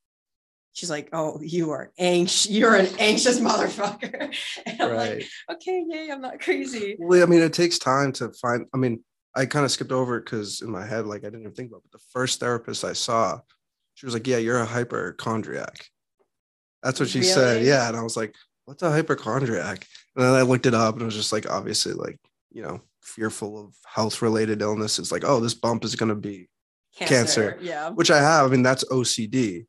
she's 0.73 0.89
like, 0.91 1.09
Oh, 1.11 1.39
you 1.41 1.71
are 1.71 1.91
anxious, 1.97 2.49
you're 2.49 2.75
an 2.75 2.87
anxious 2.99 3.39
motherfucker. 3.47 4.33
And 4.65 4.81
I'm 4.81 4.95
like, 4.95 5.27
okay, 5.53 5.83
yay, 5.87 6.11
I'm 6.11 6.21
not 6.21 6.39
crazy. 6.39 6.95
Well, 6.99 7.23
I 7.23 7.25
mean, 7.25 7.41
it 7.41 7.53
takes 7.53 7.79
time 7.79 8.11
to 8.13 8.31
find. 8.33 8.67
I 8.73 8.77
mean, 8.77 9.03
I 9.37 9.45
kind 9.45 9.63
of 9.63 9.71
skipped 9.71 9.91
over 9.91 10.17
it 10.17 10.25
because 10.25 10.61
in 10.61 10.71
my 10.71 10.85
head, 10.85 11.05
like 11.05 11.21
I 11.21 11.27
didn't 11.27 11.41
even 11.41 11.53
think 11.53 11.69
about. 11.69 11.77
It. 11.77 11.91
But 11.91 11.99
the 11.99 12.05
first 12.11 12.39
therapist 12.39 12.83
I 12.83 12.93
saw, 12.93 13.39
she 13.93 14.05
was 14.05 14.13
like, 14.13 14.25
"Yeah, 14.25 14.37
you're 14.37 14.59
a 14.59 14.65
hypochondriac." 14.65 15.85
That's 16.81 16.99
what 16.99 17.09
she 17.09 17.21
said. 17.21 17.63
Yeah, 17.63 17.87
and 17.87 17.95
I 17.95 18.01
was 18.01 18.17
like, 18.17 18.35
"What's 18.65 18.81
a 18.81 18.89
hypochondriac?" 18.89 19.85
And 20.15 20.25
then 20.25 20.33
I 20.33 20.41
looked 20.41 20.65
it 20.65 20.73
up, 20.73 20.95
and 20.95 21.03
it 21.03 21.05
was 21.05 21.15
just 21.15 21.31
like 21.31 21.49
obviously 21.49 21.93
like 21.93 22.17
you 22.51 22.63
know 22.63 22.81
fearful 23.01 23.59
of 23.59 23.75
health 23.85 24.21
related 24.21 24.61
illnesses. 24.61 25.11
Like, 25.11 25.23
oh, 25.23 25.39
this 25.39 25.53
bump 25.53 25.85
is 25.85 25.95
going 25.95 26.09
to 26.09 26.15
be, 26.15 26.49
Cancer. 26.95 27.57
Yeah. 27.61 27.89
which 27.89 28.11
I 28.11 28.19
have. 28.19 28.47
I 28.47 28.49
mean, 28.49 28.63
that's 28.63 28.83
OCD. 28.85 29.65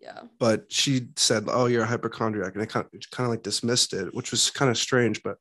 Yeah. 0.00 0.20
But 0.38 0.70
she 0.70 1.08
said, 1.16 1.44
"Oh, 1.48 1.66
you're 1.66 1.82
a 1.82 1.86
hypochondriac," 1.86 2.54
and 2.54 2.62
I 2.62 2.66
kind 2.66 2.84
of, 2.84 3.00
kind 3.10 3.26
of 3.26 3.30
like 3.30 3.42
dismissed 3.42 3.94
it, 3.94 4.14
which 4.14 4.30
was 4.30 4.50
kind 4.50 4.70
of 4.70 4.76
strange. 4.76 5.22
But 5.22 5.38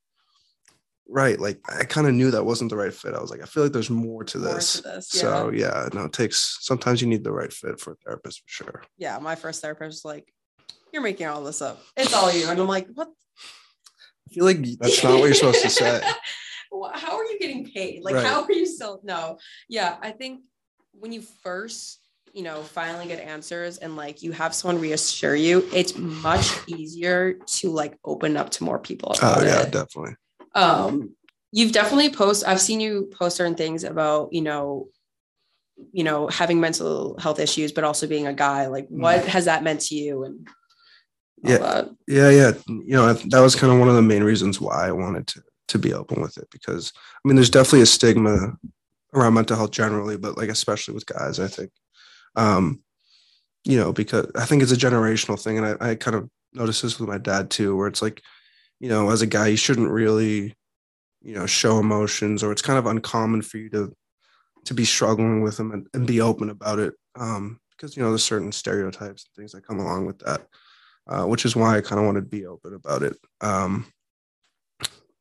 right, 1.10 1.40
like 1.40 1.60
I 1.70 1.84
kind 1.86 2.08
of 2.08 2.14
knew 2.14 2.32
that 2.32 2.44
wasn't 2.46 2.70
the 2.70 2.78
right 2.78 2.94
fit. 2.94 3.14
I 3.14 3.22
was 3.22 3.32
like, 3.32 3.42
I 3.42 3.46
feel 3.46 3.64
like 3.64 3.72
there's 3.74 3.90
more 3.90 4.24
to 4.26 4.38
More 4.38 4.54
this. 4.56 4.74
to 4.74 4.82
this. 4.84 5.10
So 5.10 5.52
yeah, 5.52 5.88
no, 5.94 6.06
it 6.06 6.14
takes 6.14 6.58
sometimes 6.62 7.02
you 7.02 7.08
need 7.08 7.24
the 7.24 7.32
right 7.32 7.52
fit 7.52 7.80
for 7.80 7.94
a 7.94 7.96
therapist 8.06 8.42
for 8.42 8.50
sure. 8.50 8.84
yeah, 8.98 9.18
my 9.20 9.36
first 9.36 9.62
therapist 9.62 10.04
was 10.04 10.06
like, 10.06 10.34
You're 10.92 11.02
making 11.02 11.28
all 11.28 11.44
this 11.44 11.62
up. 11.62 11.82
It's 11.96 12.14
all 12.14 12.32
you. 12.32 12.48
And 12.50 12.60
I'm 12.60 12.68
like, 12.68 12.88
What? 12.94 13.10
I 14.30 14.34
feel 14.34 14.46
like 14.46 14.62
that's 14.80 15.04
not 15.04 15.14
what 15.20 15.26
you're 15.26 15.34
supposed 15.34 15.62
to 15.62 15.70
say. 15.70 16.02
How 16.94 17.16
are 17.18 17.24
you 17.24 17.40
getting 17.40 17.66
paid? 17.72 18.04
Like, 18.04 18.16
Right. 18.16 18.26
how 18.26 18.44
are 18.44 18.52
you 18.52 18.66
still? 18.66 19.00
No. 19.04 19.38
Yeah. 19.70 19.96
I 20.02 20.12
think 20.12 20.42
when 20.92 21.14
you 21.14 21.22
first, 21.22 22.02
you 22.34 22.44
know, 22.44 22.62
finally 22.62 23.08
get 23.08 23.22
answers 23.22 23.78
and 23.78 23.96
like 23.96 24.22
you 24.22 24.34
have 24.34 24.54
someone 24.54 24.82
reassure 24.82 25.34
you, 25.34 25.68
it's 25.74 25.98
much 25.98 26.50
easier 26.68 27.36
to 27.60 27.72
like 27.72 27.98
open 28.04 28.36
up 28.36 28.50
to 28.52 28.66
more 28.66 28.78
people. 28.80 29.16
Oh 29.22 29.42
yeah, 29.44 29.62
it. 29.62 29.72
definitely. 29.72 30.16
Um 30.58 31.16
you've 31.52 31.72
definitely 31.72 32.10
post 32.10 32.46
i've 32.48 32.62
seen 32.62 32.80
you 32.80 33.10
post 33.18 33.38
certain 33.38 33.56
things 33.56 33.84
about 33.84 34.34
you 34.34 34.42
know 34.42 34.88
you 35.92 36.04
know 36.04 36.28
having 36.28 36.60
mental 36.60 37.18
health 37.20 37.40
issues 37.40 37.72
but 37.72 37.84
also 37.84 38.08
being 38.08 38.28
a 38.28 38.34
guy 38.34 38.68
like 38.68 38.88
what 38.90 39.26
has 39.26 39.46
that 39.46 39.64
meant 39.64 39.80
to 39.80 39.96
you 39.96 40.24
and 40.24 40.48
Yeah. 41.44 41.58
that? 41.60 41.90
Yeah, 42.08 42.30
yeah. 42.32 42.52
You 42.68 42.96
know, 42.98 43.14
that 43.14 43.40
was 43.42 43.56
kind 43.56 43.72
of 43.72 43.78
one 43.78 43.90
of 43.90 43.96
the 43.96 44.02
main 44.02 44.24
reasons 44.24 44.60
why 44.60 44.88
I 44.88 44.92
wanted 44.92 45.28
to 45.28 45.44
to 45.68 45.78
be 45.78 45.94
open 45.94 46.20
with 46.20 46.38
it 46.38 46.48
because 46.50 46.92
I 46.96 47.28
mean, 47.28 47.36
there's 47.36 47.52
definitely 47.52 47.82
a 47.82 47.86
stigma 47.86 48.58
around 49.14 49.36
mental 49.36 49.56
health 49.58 49.72
generally, 49.72 50.18
but 50.18 50.36
like 50.38 50.50
especially 50.50 50.96
with 50.96 51.06
guys, 51.06 51.40
I 51.40 51.48
think. 51.48 51.72
Um, 52.36 52.82
you 53.66 53.78
know, 53.78 53.94
because 53.94 54.32
I 54.36 54.46
think 54.46 54.64
it's 54.64 54.72
a 54.72 54.78
generational 54.88 55.40
thing. 55.42 55.58
And 55.60 55.68
I, 55.68 55.92
I 55.92 55.96
kind 55.96 56.16
of 56.16 56.30
noticed 56.54 56.82
this 56.82 57.00
with 57.00 57.10
my 57.10 57.20
dad 57.20 57.52
too, 57.52 57.76
where 57.76 57.88
it's 57.88 58.02
like, 58.02 58.22
you 58.80 58.90
know, 58.90 59.10
as 59.10 59.22
a 59.22 59.28
guy, 59.28 59.48
you 59.48 59.58
shouldn't 59.58 59.90
really, 59.90 60.56
you 61.22 61.34
know, 61.34 61.46
show 61.46 61.80
emotions 61.80 62.44
or 62.44 62.52
it's 62.52 62.62
kind 62.62 62.80
of 62.80 62.86
uncommon 62.86 63.42
for 63.42 63.58
you 63.58 63.70
to 63.72 63.94
to 64.66 64.74
be 64.74 64.86
struggling 64.86 65.42
with 65.42 65.56
them 65.56 65.72
and, 65.72 65.88
and 65.94 66.06
be 66.06 66.20
open 66.20 66.50
about 66.50 66.80
it. 66.80 66.94
Um, 67.16 67.60
because 67.72 67.96
you 67.96 68.04
know, 68.04 68.10
there's 68.10 68.24
certain 68.24 68.52
stereotypes 68.52 69.26
and 69.26 69.36
things 69.36 69.52
that 69.52 69.66
come 69.66 69.80
along 69.80 70.06
with 70.06 70.20
that. 70.20 70.48
Uh, 71.10 71.26
which 71.26 71.46
is 71.46 71.56
why 71.56 71.78
I 71.78 71.82
kind 71.82 72.00
of 72.02 72.06
wanted 72.06 72.22
to 72.22 72.28
be 72.28 72.46
open 72.46 72.74
about 72.74 73.02
it. 73.02 73.16
Um, 73.40 73.86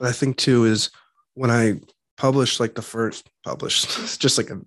but 0.01 0.09
I 0.09 0.13
think 0.13 0.37
too 0.37 0.65
is 0.65 0.91
when 1.35 1.51
I 1.51 1.81
published 2.17 2.59
like 2.59 2.75
the 2.75 2.83
first 2.83 3.31
published, 3.45 4.19
just 4.21 4.37
like 4.37 4.51
a, 4.51 4.61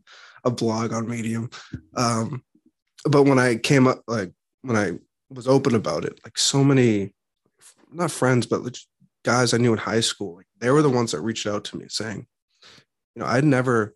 a 0.45 0.51
blog 0.51 0.93
on 0.93 1.09
Medium. 1.09 1.49
Um, 1.97 2.41
but 3.03 3.23
when 3.23 3.37
I 3.37 3.57
came 3.57 3.85
up, 3.85 4.01
like 4.07 4.31
when 4.61 4.77
I 4.77 4.99
was 5.29 5.45
open 5.45 5.75
about 5.75 6.05
it, 6.05 6.19
like 6.23 6.37
so 6.37 6.63
many, 6.63 7.13
not 7.91 8.11
friends, 8.11 8.45
but 8.45 8.77
guys 9.23 9.53
I 9.53 9.57
knew 9.57 9.73
in 9.73 9.79
high 9.79 9.99
school, 9.99 10.35
like 10.37 10.47
they 10.59 10.69
were 10.69 10.81
the 10.81 10.89
ones 10.89 11.11
that 11.11 11.21
reached 11.21 11.47
out 11.47 11.63
to 11.65 11.77
me 11.77 11.85
saying, 11.89 12.27
you 13.15 13.21
know, 13.21 13.25
I'd 13.25 13.43
never, 13.43 13.95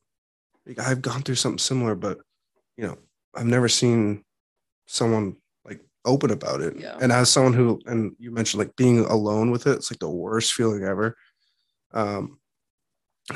like, 0.66 0.80
I've 0.80 1.02
gone 1.02 1.22
through 1.22 1.36
something 1.36 1.60
similar, 1.60 1.96
but 1.96 2.20
you 2.78 2.86
know, 2.86 2.98
I've 3.36 3.46
never 3.46 3.70
seen 3.70 4.24
someone 4.88 5.38
like 5.66 5.82
open 6.06 6.32
about 6.32 6.62
it. 6.62 6.78
Yeah. 6.78 6.98
And 7.02 7.12
as 7.12 7.30
someone 7.30 7.54
who, 7.54 7.80
and 7.86 8.16
you 8.20 8.32
mentioned 8.32 8.60
like 8.60 8.76
being 8.76 9.00
alone 9.00 9.52
with 9.52 9.68
it, 9.68 9.74
it's 9.74 9.92
like 9.92 10.00
the 10.00 10.10
worst 10.10 10.54
feeling 10.54 10.84
ever. 10.84 11.16
Um, 11.94 12.40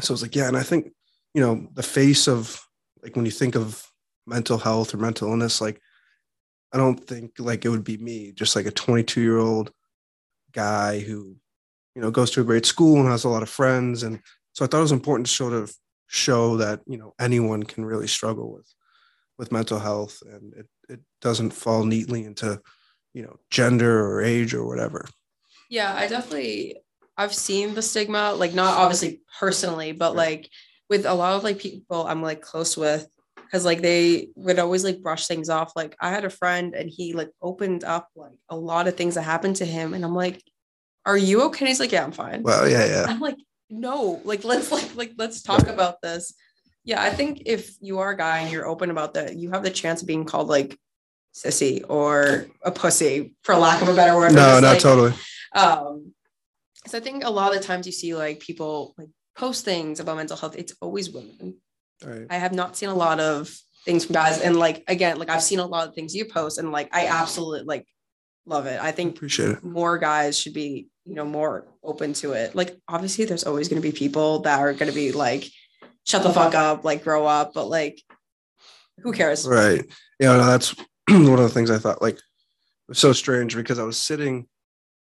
so 0.02 0.14
it's 0.14 0.22
like, 0.22 0.36
yeah. 0.36 0.48
And 0.48 0.58
I 0.58 0.64
think, 0.64 0.92
you 1.34 1.42
know, 1.42 1.68
the 1.74 1.84
face 1.84 2.28
of 2.28 2.62
like 3.04 3.16
when 3.16 3.26
you 3.26 3.32
think 3.32 3.56
of 3.56 3.86
mental 4.26 4.58
health 4.58 4.94
or 4.94 4.98
mental 4.98 5.30
illness, 5.30 5.62
like 5.62 5.80
I 6.74 6.78
don't 6.78 6.98
think 6.98 7.34
like 7.40 7.64
it 7.64 7.70
would 7.70 7.84
be 7.84 7.98
me, 7.98 8.32
just 8.34 8.56
like 8.56 8.66
a 8.66 8.72
22 8.72 9.22
year 9.22 9.38
old 9.38 9.72
guy 10.58 11.00
who, 11.00 11.36
you 11.96 12.02
know, 12.02 12.12
goes 12.12 12.32
to 12.32 12.42
a 12.42 12.50
great 12.50 12.66
school 12.66 13.00
and 13.00 13.08
has 13.08 13.24
a 13.26 13.30
lot 13.30 13.44
of 13.44 13.50
friends. 13.50 14.04
And 14.04 14.20
so 14.54 14.66
I 14.66 14.68
thought 14.68 14.80
it 14.80 14.90
was 14.90 15.00
important 15.02 15.28
to 15.28 15.34
sort 15.34 15.54
of 15.54 15.72
show 16.08 16.58
that, 16.58 16.82
you 16.88 16.98
know, 16.98 17.14
anyone 17.20 17.64
can 17.64 17.86
really 17.86 18.08
struggle 18.08 18.52
with 18.52 18.68
with 19.38 19.52
mental 19.52 19.78
health 19.78 20.24
and 20.26 20.54
it, 20.56 20.68
it 20.90 21.00
doesn't 21.22 21.52
fall 21.52 21.84
neatly 21.86 22.24
into, 22.24 22.60
you 23.14 23.22
know, 23.22 23.36
gender 23.52 23.94
or 24.08 24.24
age 24.24 24.56
or 24.56 24.66
whatever. 24.66 25.06
Yeah, 25.70 25.94
I 25.94 26.08
definitely 26.08 26.78
I've 27.18 27.36
seen 27.36 27.76
the 27.76 27.82
stigma, 27.82 28.34
like 28.34 28.54
not 28.54 28.78
obviously 28.78 29.22
personally, 29.40 29.92
but 29.92 30.16
like 30.16 30.50
with 30.90 31.06
a 31.06 31.14
lot 31.14 31.36
of 31.36 31.44
like 31.44 31.60
people 31.60 32.08
I'm 32.08 32.24
like 32.24 32.42
close 32.42 32.76
with, 32.76 33.08
because 33.48 33.66
like 33.66 33.82
they 33.82 34.30
would 34.36 34.60
always 34.60 34.84
like 34.84 35.02
brush 35.02 35.28
things 35.28 35.50
off. 35.50 35.72
Like 35.76 35.96
I 36.00 36.10
had 36.10 36.26
a 36.26 36.30
friend 36.30 36.76
and 36.76 36.90
he 36.90 37.14
like 37.14 37.30
opened 37.42 37.84
up 37.84 38.10
like 38.16 38.38
a 38.50 38.58
lot 38.58 38.88
of 38.88 38.96
things 38.96 39.16
that 39.16 39.24
happened 39.24 39.58
to 39.58 39.66
him, 39.66 39.94
and 39.94 40.04
I'm 40.04 40.16
like, 40.16 40.44
"Are 41.06 41.18
you 41.18 41.44
okay?" 41.44 41.60
And 41.60 41.68
he's 41.70 41.80
like, 41.80 41.92
"Yeah, 41.92 42.04
I'm 42.04 42.12
fine." 42.12 42.44
Well, 42.44 42.70
yeah, 42.70 42.86
yeah. 42.86 43.06
I'm 43.08 43.20
like, 43.20 43.38
"No, 43.70 44.22
like 44.24 44.44
let's 44.44 44.72
like 44.72 44.96
like 44.96 45.14
let's 45.18 45.42
talk 45.42 45.68
about 45.68 46.02
this." 46.02 46.34
Yeah, 46.84 47.02
I 47.02 47.10
think 47.10 47.44
if 47.46 47.76
you 47.82 48.00
are 48.00 48.12
a 48.12 48.18
guy 48.18 48.40
and 48.40 48.52
you're 48.52 48.68
open 48.68 48.92
about 48.92 49.16
that, 49.16 49.36
you 49.36 49.52
have 49.52 49.64
the 49.64 49.70
chance 49.70 50.02
of 50.02 50.08
being 50.08 50.26
called 50.26 50.48
like 50.48 50.78
sissy 51.36 51.84
or 51.88 52.48
a 52.64 52.72
pussy, 52.72 53.36
for 53.44 53.56
lack 53.56 53.82
of 53.82 53.90
a 53.90 53.96
better 53.96 54.16
word. 54.16 54.34
No, 54.34 54.60
not 54.60 54.64
like, 54.64 54.80
totally. 54.80 55.14
Um, 55.54 56.14
so 56.86 56.98
I 56.98 57.02
think 57.02 57.24
a 57.24 57.30
lot 57.30 57.54
of 57.54 57.62
the 57.62 57.68
times 57.68 57.86
you 57.86 57.92
see 57.92 58.16
like 58.16 58.40
people 58.40 58.96
like 58.98 59.10
post 59.36 59.66
things 59.66 60.00
about 60.00 60.18
mental 60.18 60.38
health, 60.38 60.56
it's 60.58 60.76
always 60.82 61.10
women. 61.10 61.58
Right. 62.06 62.28
I 62.30 62.36
have 62.36 62.54
not 62.54 62.78
seen 62.78 62.90
a 62.90 62.96
lot 62.96 63.20
of 63.20 63.50
things 63.86 64.06
from 64.06 64.14
guys. 64.14 64.42
And 64.42 64.58
like 64.58 64.84
again, 64.88 65.18
like 65.18 65.30
I've 65.30 65.44
seen 65.44 65.60
a 65.60 65.66
lot 65.66 65.88
of 65.88 65.96
things 65.96 66.14
you 66.14 66.26
post 66.26 66.60
and 66.60 66.72
like 66.72 66.90
I 66.94 67.08
absolutely 67.08 67.64
like 67.66 67.88
love 68.46 68.66
it. 68.66 68.80
I 68.82 68.92
think 68.92 69.16
Appreciate 69.16 69.50
it. 69.50 69.64
more 69.64 69.98
guys 69.98 70.38
should 70.38 70.54
be, 70.54 70.88
you 71.06 71.16
know, 71.16 71.26
more 71.26 71.66
open 71.84 72.14
to 72.14 72.34
it. 72.34 72.56
Like 72.56 72.78
obviously 72.88 73.26
there's 73.26 73.46
always 73.46 73.70
gonna 73.70 73.82
be 73.82 73.92
people 73.92 74.40
that 74.40 74.60
are 74.60 74.74
gonna 74.74 74.92
be 74.92 75.12
like, 75.12 75.46
shut 76.06 76.24
the 76.24 76.32
fuck 76.32 76.54
up, 76.54 76.84
like 76.84 77.04
grow 77.04 77.26
up, 77.26 77.54
but 77.54 77.68
like 77.68 78.02
who 79.00 79.12
cares? 79.12 79.48
Right. 79.48 79.86
Yeah, 80.20 80.34
no, 80.38 80.46
that's 80.46 80.76
one 81.10 81.34
of 81.34 81.40
the 81.40 81.50
things 81.50 81.72
I 81.72 81.78
thought 81.78 82.02
like 82.02 82.16
it 82.16 82.22
was 82.90 83.00
so 83.00 83.14
strange 83.14 83.56
because 83.56 83.80
I 83.80 83.84
was 83.84 83.98
sitting 83.98 84.48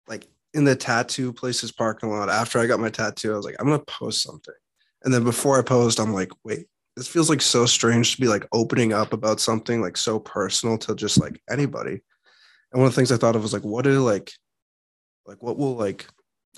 like 0.08 0.28
in 0.54 0.64
the 0.64 0.76
tattoo 0.76 1.32
places 1.32 1.72
parking 1.72 2.10
lot 2.10 2.30
after 2.30 2.60
I 2.60 2.68
got 2.68 2.80
my 2.80 2.90
tattoo. 2.90 3.34
I 3.34 3.38
was 3.38 3.46
like, 3.46 3.56
I'm 3.60 3.68
gonna 3.68 3.80
post 3.80 4.24
something. 4.24 4.54
And 5.04 5.14
then 5.14 5.24
before 5.24 5.58
I 5.58 5.64
posed, 5.64 6.00
I'm 6.00 6.14
like, 6.14 6.32
wait, 6.44 6.68
this 6.96 7.08
feels 7.08 7.30
like 7.30 7.42
so 7.42 7.66
strange 7.66 8.16
to 8.16 8.22
be 8.22 8.28
like 8.28 8.48
opening 8.52 8.94
up 8.94 9.14
about 9.14 9.40
something 9.40 9.82
like 9.82 9.98
so 9.98 10.20
personal 10.20 10.78
to 10.80 10.96
just 10.96 11.20
like 11.20 11.42
anybody. 11.50 12.02
And 12.72 12.80
one 12.80 12.86
of 12.88 12.92
the 12.92 12.96
things 12.96 13.12
I 13.12 13.18
thought 13.18 13.36
of 13.36 13.42
was 13.42 13.54
like, 13.54 13.64
what 13.64 13.88
are 13.88 14.00
like, 14.00 14.32
like 15.26 15.42
what 15.42 15.58
will 15.58 15.76
like, 15.76 16.08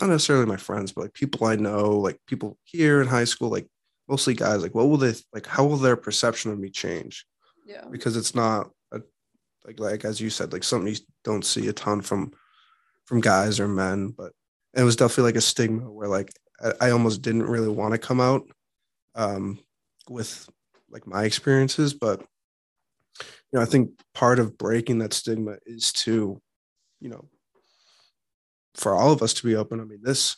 not 0.02 0.10
necessarily 0.10 0.46
my 0.46 0.58
friends, 0.58 0.92
but 0.92 1.02
like 1.02 1.14
people 1.14 1.46
I 1.48 1.56
know, 1.56 1.92
like 1.92 2.20
people 2.28 2.58
here 2.64 3.02
in 3.02 3.08
high 3.08 3.24
school, 3.26 3.50
like 3.50 3.68
mostly 4.08 4.34
guys, 4.34 4.62
like 4.62 4.76
what 4.76 4.90
will 4.90 4.98
they 4.98 5.14
like? 5.34 5.46
How 5.46 5.66
will 5.66 5.78
their 5.78 5.96
perception 5.96 6.52
of 6.52 6.60
me 6.60 6.70
change? 6.70 7.26
Yeah. 7.66 7.86
Because 7.90 8.18
it's 8.18 8.36
not 8.36 8.72
a, 8.92 9.02
like 9.66 9.80
like 9.80 10.06
as 10.06 10.20
you 10.20 10.30
said, 10.30 10.52
like 10.52 10.64
something 10.64 10.94
you 10.94 11.00
don't 11.24 11.46
see 11.46 11.68
a 11.68 11.74
ton 11.74 12.02
from 12.02 12.34
from 13.06 13.22
guys 13.22 13.60
or 13.60 13.68
men, 13.68 14.10
but 14.10 14.32
it 14.76 14.84
was 14.84 14.96
definitely 14.96 15.26
like 15.26 15.36
a 15.36 15.42
stigma 15.42 15.92
where 15.92 16.08
like 16.08 16.32
I, 16.80 16.92
almost 16.92 17.22
didn't 17.22 17.44
really 17.44 17.70
want 17.70 17.94
to 17.94 17.98
come 17.98 18.22
out 18.22 18.48
um, 19.16 19.60
with 20.10 20.48
like 20.90 21.06
my 21.08 21.24
experiences, 21.24 21.94
but 21.94 22.22
you 23.20 23.60
know, 23.60 23.62
I 23.62 23.66
think 23.66 23.92
part 24.14 24.40
of 24.40 24.58
breaking 24.58 25.00
that 25.00 25.14
stigma 25.14 25.58
is 25.66 25.92
to, 25.94 26.42
you 27.00 27.10
know, 27.10 27.26
for 28.76 28.96
all 28.96 29.12
of 29.12 29.22
us 29.22 29.34
to 29.36 29.46
be 29.46 29.56
open. 29.56 29.80
I 29.80 29.84
mean, 29.84 30.02
this 30.02 30.38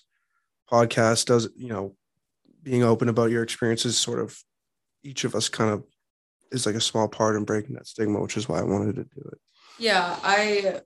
podcast 0.70 1.26
does, 1.26 1.48
you 1.56 1.70
know, 1.70 1.96
being 2.64 2.84
open 2.84 3.08
about 3.10 3.32
your 3.32 3.44
experiences, 3.44 3.98
sort 3.98 4.20
of 4.20 4.38
each 5.04 5.24
of 5.24 5.36
us 5.36 5.48
kind 5.48 5.72
of 5.72 5.84
is 6.52 6.66
like 6.66 6.76
a 6.76 6.82
small 6.82 7.08
part 7.08 7.36
in 7.36 7.46
breaking 7.46 7.76
that 7.76 7.88
stigma, 7.88 8.20
which 8.20 8.38
is 8.38 8.50
why 8.50 8.60
I 8.60 8.64
wanted 8.64 8.96
to 8.96 9.04
do 9.04 9.30
it. 9.32 9.40
Yeah, 9.78 10.18
I 10.24 10.82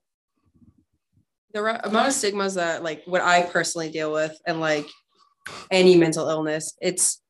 the 1.54 1.88
amount 1.88 2.08
of 2.08 2.14
stigmas 2.14 2.56
that 2.56 2.84
like 2.84 3.04
what 3.06 3.22
I 3.22 3.44
personally 3.44 3.90
deal 3.90 4.12
with 4.12 4.38
and 4.46 4.60
like 4.60 4.88
any 5.72 5.96
mental 5.96 6.30
illness, 6.30 6.76
it's 6.82 7.22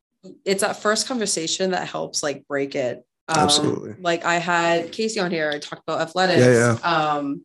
it's 0.44 0.60
that 0.60 0.76
first 0.76 1.08
conversation 1.08 1.70
that 1.70 1.88
helps 1.88 2.22
like 2.22 2.46
break 2.46 2.74
it. 2.74 3.04
Um, 3.28 3.38
Absolutely. 3.38 3.94
Like 4.00 4.24
I 4.24 4.36
had 4.36 4.92
Casey 4.92 5.20
on 5.20 5.30
here. 5.30 5.50
I 5.50 5.58
talked 5.58 5.82
about 5.86 6.00
athletics. 6.00 6.40
Yeah, 6.40 6.76
yeah. 6.82 7.12
Um, 7.14 7.44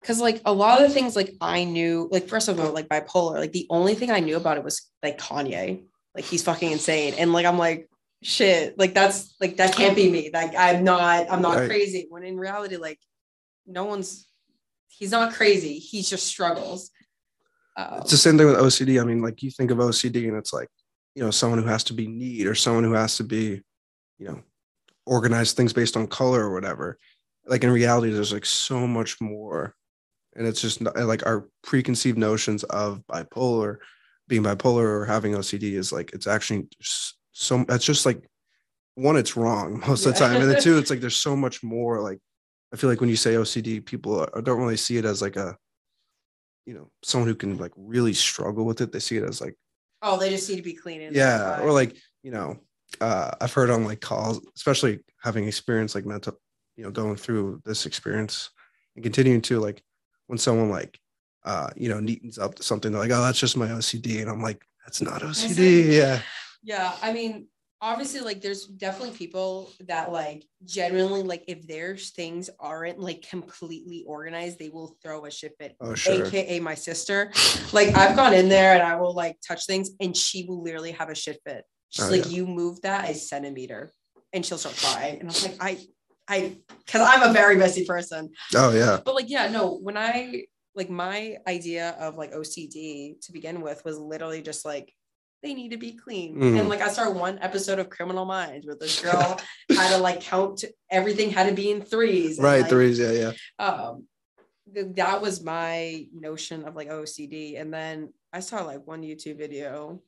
because 0.00 0.20
like 0.20 0.40
a 0.44 0.52
lot 0.52 0.80
of 0.80 0.86
the 0.88 0.94
things 0.94 1.16
like 1.16 1.34
I 1.40 1.64
knew, 1.64 2.08
like 2.12 2.28
first 2.28 2.48
of 2.48 2.60
all, 2.60 2.72
like 2.72 2.88
bipolar, 2.88 3.38
like 3.38 3.52
the 3.52 3.66
only 3.70 3.94
thing 3.94 4.10
I 4.10 4.20
knew 4.20 4.36
about 4.36 4.56
it 4.56 4.64
was 4.64 4.88
like 5.02 5.18
Kanye. 5.18 5.84
Like 6.14 6.24
he's 6.24 6.42
fucking 6.44 6.70
insane, 6.70 7.14
and 7.18 7.32
like 7.32 7.44
I'm 7.44 7.58
like 7.58 7.88
shit, 8.22 8.78
like 8.78 8.94
that's 8.94 9.34
like 9.40 9.56
that 9.56 9.74
can't 9.74 9.96
be 9.96 10.10
me. 10.10 10.30
Like 10.32 10.54
I'm 10.56 10.84
not, 10.84 11.26
I'm 11.30 11.42
not 11.42 11.56
Right. 11.56 11.68
crazy. 11.68 12.06
When 12.08 12.22
in 12.22 12.38
reality, 12.38 12.76
like 12.76 12.98
no 13.66 13.84
one's, 13.84 14.26
he's 14.88 15.10
not 15.10 15.34
crazy. 15.34 15.78
He 15.78 16.02
just 16.02 16.26
struggles. 16.26 16.90
Um, 17.76 18.00
It's 18.00 18.10
the 18.10 18.16
same 18.16 18.38
thing 18.38 18.46
with 18.46 18.56
OCD. 18.56 19.00
I 19.00 19.04
mean, 19.04 19.22
like 19.22 19.42
you 19.42 19.50
think 19.50 19.70
of 19.70 19.78
OCD 19.78 20.28
and 20.28 20.36
it's 20.36 20.52
like, 20.52 20.68
you 21.14 21.22
know, 21.22 21.30
someone 21.30 21.62
who 21.62 21.68
has 21.68 21.84
to 21.84 21.92
be 21.92 22.06
neat 22.06 22.46
or 22.46 22.54
someone 22.54 22.84
who 22.84 22.92
has 22.92 23.16
to 23.16 23.24
be, 23.24 23.62
you 24.18 24.28
know, 24.28 24.40
organize 25.04 25.52
things 25.52 25.72
based 25.72 25.96
on 25.96 26.06
color 26.06 26.44
or 26.44 26.52
whatever. 26.52 26.98
Like 27.46 27.64
in 27.64 27.70
reality, 27.70 28.12
there's 28.12 28.32
like 28.32 28.46
so 28.46 28.86
much 28.86 29.20
more. 29.20 29.74
And 30.34 30.46
it's 30.46 30.60
just 30.60 30.80
not, 30.80 30.96
like 30.96 31.24
our 31.24 31.48
preconceived 31.62 32.18
notions 32.18 32.64
of 32.64 33.02
bipolar, 33.06 33.78
being 34.28 34.42
bipolar 34.42 34.84
or 34.84 35.04
having 35.06 35.32
OCD 35.32 35.74
is 35.74 35.92
like, 35.92 36.12
it's 36.12 36.26
actually 36.26 36.68
so, 37.32 37.64
that's 37.68 37.84
just 37.84 38.04
like, 38.04 38.28
one, 38.94 39.16
it's 39.16 39.36
wrong 39.36 39.80
most 39.88 40.04
of 40.06 40.12
the 40.12 40.18
time. 40.18 40.40
And 40.40 40.50
then 40.50 40.60
two, 40.60 40.76
it's 40.78 40.90
like, 40.90 41.00
there's 41.00 41.16
so 41.16 41.36
much 41.36 41.62
more. 41.62 42.00
Like, 42.00 42.18
I 42.72 42.76
feel 42.76 42.90
like 42.90 43.00
when 43.00 43.10
you 43.10 43.16
say 43.16 43.34
OCD, 43.34 43.84
people 43.84 44.26
don't 44.42 44.60
really 44.60 44.76
see 44.76 44.96
it 44.96 45.04
as 45.04 45.22
like 45.22 45.36
a, 45.36 45.56
you 46.66 46.74
know 46.74 46.90
someone 47.02 47.28
who 47.28 47.34
can 47.34 47.56
like 47.56 47.72
really 47.76 48.12
struggle 48.12 48.64
with 48.64 48.80
it 48.80 48.92
they 48.92 48.98
see 48.98 49.16
it 49.16 49.22
as 49.24 49.40
like 49.40 49.56
oh, 50.02 50.18
they 50.18 50.28
just 50.30 50.48
need 50.50 50.56
to 50.56 50.62
be 50.62 50.74
clean. 50.74 51.00
yeah 51.12 51.60
or 51.62 51.72
like 51.72 51.96
you 52.22 52.30
know 52.30 52.56
uh 53.00 53.30
i've 53.40 53.52
heard 53.52 53.70
on 53.70 53.84
like 53.84 54.00
calls 54.00 54.40
especially 54.54 54.98
having 55.22 55.46
experience 55.46 55.94
like 55.94 56.04
mental 56.06 56.38
you 56.76 56.84
know 56.84 56.90
going 56.90 57.16
through 57.16 57.60
this 57.64 57.86
experience 57.86 58.50
and 58.94 59.02
continuing 59.02 59.40
to 59.40 59.58
like 59.58 59.82
when 60.26 60.38
someone 60.38 60.70
like 60.70 60.98
uh 61.44 61.70
you 61.76 61.88
know 61.88 62.00
neatens 62.00 62.38
up 62.38 62.62
something 62.62 62.92
they're 62.92 63.00
like 63.00 63.10
oh 63.10 63.22
that's 63.22 63.40
just 63.40 63.56
my 63.56 63.68
ocd 63.68 64.20
and 64.20 64.28
i'm 64.28 64.42
like 64.42 64.62
that's 64.84 65.00
not 65.00 65.22
ocd 65.22 65.92
yeah 65.92 66.20
Yeah, 66.62 66.92
I 67.00 67.12
mean, 67.12 67.46
obviously, 67.86 68.20
like 68.20 68.40
there's 68.42 68.66
definitely 68.66 69.16
people 69.16 69.70
that 69.86 70.10
like 70.10 70.44
genuinely 70.64 71.22
like 71.22 71.44
if 71.46 71.66
their 71.68 71.96
things 71.96 72.50
aren't 72.58 72.98
like 72.98 73.22
completely 73.30 74.04
organized, 74.06 74.58
they 74.58 74.68
will 74.68 74.96
throw 75.02 75.24
a 75.24 75.30
shit 75.30 75.54
fit. 75.58 75.76
oh 75.80 75.94
sure 75.94 76.26
AKA 76.26 76.58
my 76.60 76.74
sister. 76.74 77.32
Like 77.72 77.94
I've 77.96 78.16
gone 78.16 78.34
in 78.34 78.48
there 78.48 78.74
and 78.74 78.82
I 78.82 78.96
will 78.96 79.14
like 79.14 79.36
touch 79.46 79.66
things 79.66 79.90
and 80.00 80.16
she 80.16 80.44
will 80.44 80.62
literally 80.62 80.92
have 80.92 81.08
a 81.10 81.14
shit 81.14 81.38
fit. 81.46 81.64
She's 81.90 82.06
Oh, 82.06 82.10
like, 82.10 82.24
yeah. 82.24 82.32
you 82.32 82.46
move 82.46 82.82
that 82.82 83.08
a 83.08 83.14
centimeter, 83.14 83.92
and 84.32 84.44
she'll 84.44 84.58
start 84.58 84.76
crying. 84.76 85.20
And 85.20 85.30
i'm 85.30 85.42
like, 85.42 85.56
I, 85.60 85.78
I, 86.28 86.56
because 86.84 87.02
I'm 87.02 87.22
a 87.30 87.32
very 87.32 87.56
messy 87.56 87.84
person. 87.86 88.30
Oh 88.56 88.74
yeah. 88.74 88.98
But 89.04 89.14
like, 89.14 89.30
yeah, 89.30 89.48
no, 89.48 89.76
when 89.78 89.96
I 89.96 90.46
like 90.74 90.90
my 90.90 91.36
idea 91.46 91.90
of 92.00 92.16
like 92.16 92.32
OCD 92.32 93.20
to 93.22 93.32
begin 93.32 93.60
with 93.62 93.84
was 93.84 93.98
literally 93.98 94.42
just 94.42 94.64
like 94.64 94.92
they 95.46 95.54
need 95.54 95.70
to 95.70 95.76
be 95.78 95.92
clean. 95.92 96.36
Mhm. 96.36 96.58
And 96.60 96.68
like 96.68 96.80
I 96.80 96.88
saw 96.88 97.08
one 97.10 97.38
episode 97.40 97.78
of 97.78 97.88
Criminal 97.88 98.24
Minds 98.24 98.66
where 98.66 98.74
this 98.74 99.00
girl 99.00 99.38
had 99.70 99.90
to 99.96 99.98
like 99.98 100.20
count 100.20 100.64
everything 100.90 101.30
had 101.30 101.48
to 101.48 101.54
be 101.54 101.70
in 101.70 101.80
threes. 101.82 102.38
Right. 102.38 102.60
like, 102.62 102.70
Threes. 102.70 102.98
Yeah. 102.98 103.12
Yeah. 103.12 103.32
um 103.66 104.06
th- 104.74 104.94
that 104.96 105.22
was 105.22 105.42
my 105.44 106.06
notion 106.12 106.64
of 106.66 106.74
like 106.74 106.88
OCD. 106.90 107.60
And 107.60 107.72
then 107.72 108.12
I 108.32 108.40
saw 108.40 108.62
like 108.64 108.84
one 108.86 109.02
YouTube 109.02 109.38
video 109.38 110.02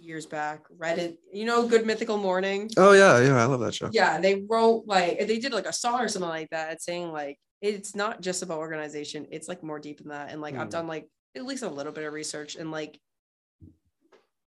years 0.00 0.24
back, 0.24 0.60
Reddit, 0.78 1.16
you 1.32 1.44
know, 1.44 1.66
Good 1.68 1.84
Mythical 1.84 2.16
Morning 2.16 2.70
Oh 2.78 2.92
yeah. 2.92 3.20
Yeah. 3.20 3.36
I 3.42 3.44
love 3.44 3.60
that 3.60 3.74
show. 3.74 3.90
yeah 3.92 4.18
they 4.20 4.42
wrote 4.48 4.84
like 4.86 5.26
they 5.26 5.38
did 5.38 5.52
like 5.52 5.66
a 5.66 5.72
song 5.72 6.00
or 6.00 6.08
something 6.08 6.28
like 6.30 6.48
that 6.50 6.80
saying 6.80 7.12
like 7.12 7.38
it's 7.60 7.94
not 7.94 8.22
just 8.22 8.42
about 8.42 8.58
organization 8.58 9.26
it's 9.30 9.48
like 9.48 9.62
more 9.62 9.78
deep 9.78 9.98
than 9.98 10.08
that 10.08 10.30
and 10.32 10.40
like 10.40 10.56
i've 10.56 10.68
Mm. 10.68 10.76
done 10.78 10.86
like 10.88 11.06
at 11.36 11.44
least 11.44 11.62
a 11.62 11.68
little 11.68 11.92
bit 11.92 12.04
of 12.04 12.12
research 12.12 12.56
and 12.56 12.70
like 12.72 12.98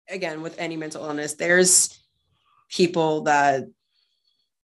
again 0.09 0.43
with 0.43 0.59
any 0.59 0.77
mental 0.77 1.05
illness 1.05 1.35
there's 1.35 1.99
people 2.71 3.23
that 3.23 3.65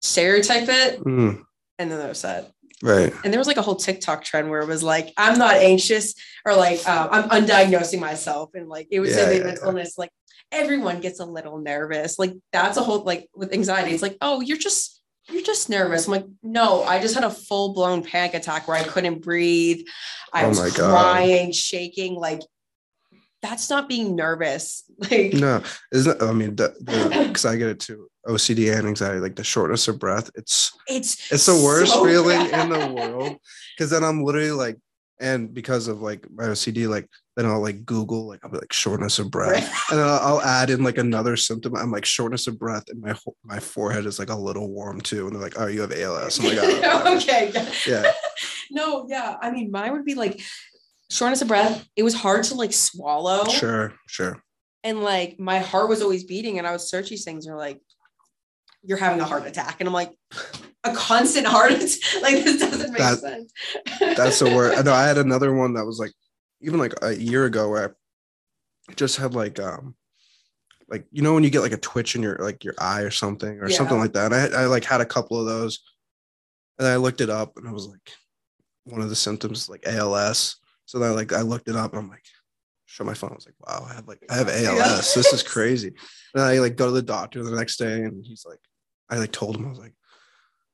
stereotype 0.00 0.68
it 0.68 1.00
Mm, 1.04 1.42
and 1.78 1.90
then 1.90 1.98
they're 1.98 2.08
upset 2.10 2.50
right. 2.82 3.12
and 3.24 3.32
there 3.32 3.38
was 3.38 3.46
like 3.46 3.56
a 3.58 3.62
whole 3.62 3.76
tiktok 3.76 4.24
trend 4.24 4.48
where 4.50 4.60
it 4.60 4.66
was 4.68 4.82
like 4.82 5.12
i'm 5.16 5.38
not 5.38 5.56
anxious 5.56 6.14
or 6.46 6.54
like 6.56 6.86
um, 6.88 7.08
i'm 7.12 7.28
undiagnosing 7.44 8.00
myself 8.00 8.50
and 8.54 8.68
like 8.68 8.88
it 8.90 9.00
was 9.00 9.10
Yeah, 9.10 9.30
yeah, 9.30 9.44
mental 9.44 9.64
yeah. 9.64 9.68
illness 9.68 9.98
like 9.98 10.10
everyone 10.52 11.00
gets 11.00 11.20
a 11.20 11.24
little 11.24 11.58
nervous 11.58 12.18
like 12.18 12.34
that's 12.52 12.76
a 12.76 12.82
whole 12.82 13.04
like 13.04 13.28
with 13.34 13.52
anxiety 13.52 13.92
it's 13.92 14.02
like 14.02 14.16
oh 14.20 14.40
you're 14.40 14.56
just 14.56 15.00
you're 15.28 15.42
just 15.42 15.68
nervous 15.70 16.06
i'm 16.06 16.12
like 16.12 16.26
no 16.42 16.82
i 16.84 16.98
just 17.00 17.14
had 17.14 17.22
a 17.24 17.30
full-blown 17.30 18.02
panic 18.02 18.34
attack 18.34 18.66
where 18.66 18.76
i 18.76 18.82
couldn't 18.82 19.20
breathe 19.22 19.86
i 20.32 20.44
Oh 20.44 20.48
was 20.48 20.58
my 20.58 20.70
God. 20.70 20.90
crying 20.90 21.52
shaking 21.52 22.14
like 22.14 22.40
that's 23.42 23.70
not 23.70 23.88
being 23.88 24.16
nervous 24.16 24.82
like 25.10 25.32
No, 25.34 25.62
isn't 25.92 26.22
I 26.22 26.32
mean 26.32 26.54
because 26.54 27.44
I 27.44 27.56
get 27.56 27.68
it 27.68 27.80
too. 27.80 28.08
OCD 28.26 28.76
and 28.76 28.86
anxiety, 28.86 29.18
like 29.20 29.36
the 29.36 29.44
shortness 29.44 29.88
of 29.88 29.98
breath. 29.98 30.30
It's 30.34 30.72
it's 30.86 31.32
it's 31.32 31.46
the 31.46 31.54
worst 31.64 31.92
so 31.92 32.04
feeling 32.04 32.50
bad. 32.50 32.70
in 32.70 32.78
the 32.80 32.92
world. 32.94 33.36
Because 33.76 33.90
then 33.90 34.04
I'm 34.04 34.22
literally 34.22 34.50
like, 34.50 34.76
and 35.18 35.52
because 35.54 35.88
of 35.88 36.02
like 36.02 36.26
my 36.30 36.44
OCD, 36.44 36.86
like 36.86 37.08
then 37.36 37.46
I'll 37.46 37.62
like 37.62 37.86
Google 37.86 38.28
like 38.28 38.40
I'll 38.44 38.50
be 38.50 38.58
like 38.58 38.74
shortness 38.74 39.18
of 39.18 39.30
breath, 39.30 39.52
Right. 39.52 39.90
and 39.90 39.98
then 40.00 40.06
I'll, 40.06 40.18
I'll 40.36 40.42
add 40.42 40.68
in 40.68 40.84
like 40.84 40.98
another 40.98 41.34
symptom. 41.36 41.74
I'm 41.76 41.90
like 41.90 42.04
shortness 42.04 42.46
of 42.46 42.58
breath, 42.58 42.84
and 42.90 43.00
my 43.00 43.12
whole- 43.12 43.36
my 43.42 43.58
forehead 43.58 44.04
is 44.04 44.18
like 44.18 44.28
a 44.30 44.36
little 44.36 44.68
warm 44.70 45.00
too. 45.00 45.26
And 45.26 45.34
they're 45.34 45.42
like, 45.42 45.58
oh, 45.58 45.66
you 45.66 45.80
have 45.80 45.92
ALS. 45.92 46.38
I'm 46.38 46.44
like, 46.46 46.58
oh, 46.60 47.16
okay 47.16 47.52
yeah, 47.86 48.12
no 48.70 49.06
yeah 49.08 49.36
i 49.42 49.50
mean 49.50 49.70
mine 49.70 49.92
would 49.92 50.04
be 50.04 50.14
like 50.14 50.40
shortness 51.10 51.42
of 51.42 51.48
breath 51.48 51.84
it 51.96 52.02
was 52.04 52.14
hard 52.14 52.44
to 52.44 52.54
like 52.54 52.72
swallow 52.72 53.44
sure, 53.46 53.94
sure. 54.06 54.42
And 54.84 55.02
like 55.02 55.38
my 55.38 55.58
heart 55.58 55.88
was 55.88 56.02
always 56.02 56.24
beating 56.24 56.58
and 56.58 56.66
i 56.66 56.70
would 56.72 56.80
search 56.80 57.08
these 57.10 57.24
things 57.24 57.44
and 57.46 57.52
they're 57.52 57.58
like 57.58 57.80
you're 58.82 58.98
having 58.98 59.20
a 59.20 59.24
heart 59.24 59.46
attack 59.46 59.76
and 59.80 59.88
i'm 59.88 59.92
like 59.94 60.12
a 60.84 60.94
constant 60.94 61.46
heart 61.46 61.72
attack 61.72 62.22
like 62.22 62.42
this 62.44 62.58
doesn't 62.60 62.90
make 62.92 62.98
That- 62.98 63.18
sense 63.18 63.52
That's 64.00 64.38
the 64.38 64.46
word. 64.46 64.74
I 64.74 64.82
know 64.82 64.92
I 64.94 65.06
had 65.06 65.18
another 65.18 65.52
one 65.54 65.74
that 65.74 65.84
was 65.84 65.98
like 65.98 66.12
even 66.62 66.78
like 66.78 66.94
a 67.02 67.12
year 67.14 67.44
ago 67.44 67.68
where 67.68 67.96
I 68.88 68.92
just 68.94 69.16
had 69.18 69.34
like 69.34 69.60
um 69.60 69.94
like 70.88 71.06
you 71.12 71.22
know 71.22 71.34
when 71.34 71.44
you 71.44 71.50
get 71.50 71.60
like 71.60 71.72
a 71.72 71.76
twitch 71.78 72.16
in 72.16 72.22
your 72.22 72.38
like 72.38 72.64
your 72.64 72.74
eye 72.78 73.02
or 73.02 73.10
something 73.10 73.60
or 73.60 73.68
something 73.68 73.98
like 73.98 74.14
that. 74.14 74.32
And 74.32 74.54
I 74.56 74.62
I 74.62 74.66
like 74.66 74.84
had 74.84 75.00
a 75.00 75.06
couple 75.06 75.38
of 75.38 75.46
those, 75.46 75.80
and 76.78 76.88
I 76.88 76.96
looked 76.96 77.20
it 77.20 77.30
up 77.30 77.56
and 77.56 77.68
i 77.68 77.72
was 77.72 77.86
like 77.86 78.10
one 78.84 79.00
of 79.02 79.08
the 79.10 79.16
symptoms 79.16 79.68
like 79.68 79.86
ALS. 79.86 80.56
So 80.86 80.98
then 80.98 81.12
I 81.12 81.14
like 81.14 81.32
I 81.32 81.42
looked 81.42 81.68
it 81.68 81.76
up 81.76 81.92
and 81.92 82.00
I'm 82.00 82.08
like 82.10 82.24
show 82.90 83.04
my 83.04 83.14
phone. 83.14 83.30
I 83.30 83.34
was 83.34 83.46
like 83.46 83.54
wow 83.60 83.86
I 83.88 83.94
have 83.94 84.08
like 84.08 84.22
I 84.28 84.34
have 84.34 84.48
ALS. 84.48 85.14
This 85.14 85.32
is 85.32 85.42
crazy. 85.54 85.92
And 86.34 86.42
I 86.42 86.58
like 86.58 86.76
go 86.76 86.86
to 86.86 86.92
the 86.92 87.02
doctor 87.02 87.42
the 87.42 87.56
next 87.56 87.76
day 87.76 88.02
and 88.02 88.24
he's 88.26 88.44
like 88.44 88.58
I 89.08 89.18
like 89.18 89.32
told 89.32 89.56
him 89.56 89.66
I 89.66 89.70
was 89.70 89.78
like 89.78 89.94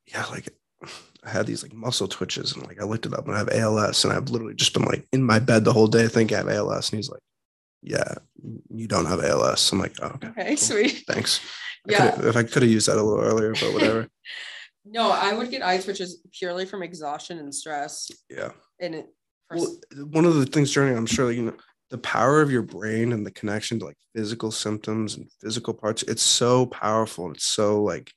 yeah 0.06 0.24
like 0.26 0.48
I 1.24 1.30
had 1.30 1.46
these 1.46 1.62
like 1.62 1.74
muscle 1.74 2.08
twitches 2.08 2.52
and 2.54 2.66
like 2.66 2.80
I 2.80 2.84
looked 2.84 3.06
it 3.06 3.14
up 3.14 3.26
and 3.26 3.34
I 3.34 3.38
have 3.38 3.50
ALS 3.52 4.04
and 4.04 4.12
I've 4.12 4.30
literally 4.30 4.54
just 4.54 4.72
been 4.72 4.84
like 4.84 5.06
in 5.12 5.22
my 5.22 5.38
bed 5.38 5.64
the 5.64 5.72
whole 5.72 5.88
day 5.88 6.08
thinking 6.08 6.36
I 6.36 6.40
have 6.40 6.48
ALS 6.48 6.90
and 6.90 6.98
he's 6.98 7.10
like, 7.10 7.20
yeah, 7.82 8.14
you 8.70 8.86
don't 8.86 9.06
have 9.06 9.22
ALS. 9.22 9.70
I'm 9.72 9.78
like, 9.78 9.96
oh, 10.00 10.06
okay, 10.06 10.28
okay 10.28 10.46
cool. 10.48 10.56
sweet 10.56 11.04
thanks. 11.06 11.40
Yeah 11.86 12.12
coulda- 12.12 12.28
if 12.28 12.36
I 12.36 12.42
could 12.44 12.62
have 12.62 12.70
used 12.70 12.88
that 12.88 12.96
a 12.96 13.02
little 13.02 13.22
earlier, 13.22 13.52
but 13.52 13.74
whatever. 13.74 14.08
no 14.88 15.10
i 15.10 15.32
would 15.32 15.50
get 15.50 15.62
eye 15.62 15.78
twitches 15.78 16.20
purely 16.32 16.64
from 16.64 16.80
exhaustion 16.80 17.38
and 17.40 17.52
stress 17.52 18.08
yeah. 18.30 18.50
and 18.80 18.94
it 18.94 19.06
Well, 19.50 19.76
one 20.10 20.24
of 20.24 20.36
the 20.36 20.46
things, 20.46 20.70
Journey, 20.70 20.96
I'm 20.96 21.06
sure 21.06 21.32
you 21.32 21.42
know 21.42 21.56
the 21.90 21.98
power 21.98 22.40
of 22.40 22.50
your 22.50 22.62
brain 22.62 23.12
and 23.12 23.24
the 23.24 23.30
connection 23.30 23.78
to 23.78 23.86
like 23.86 23.98
physical 24.14 24.50
symptoms 24.50 25.16
and 25.16 25.30
physical 25.40 25.72
parts. 25.72 26.02
It's 26.02 26.22
so 26.22 26.66
powerful. 26.66 27.30
It's 27.30 27.46
so 27.46 27.82
like 27.82 28.12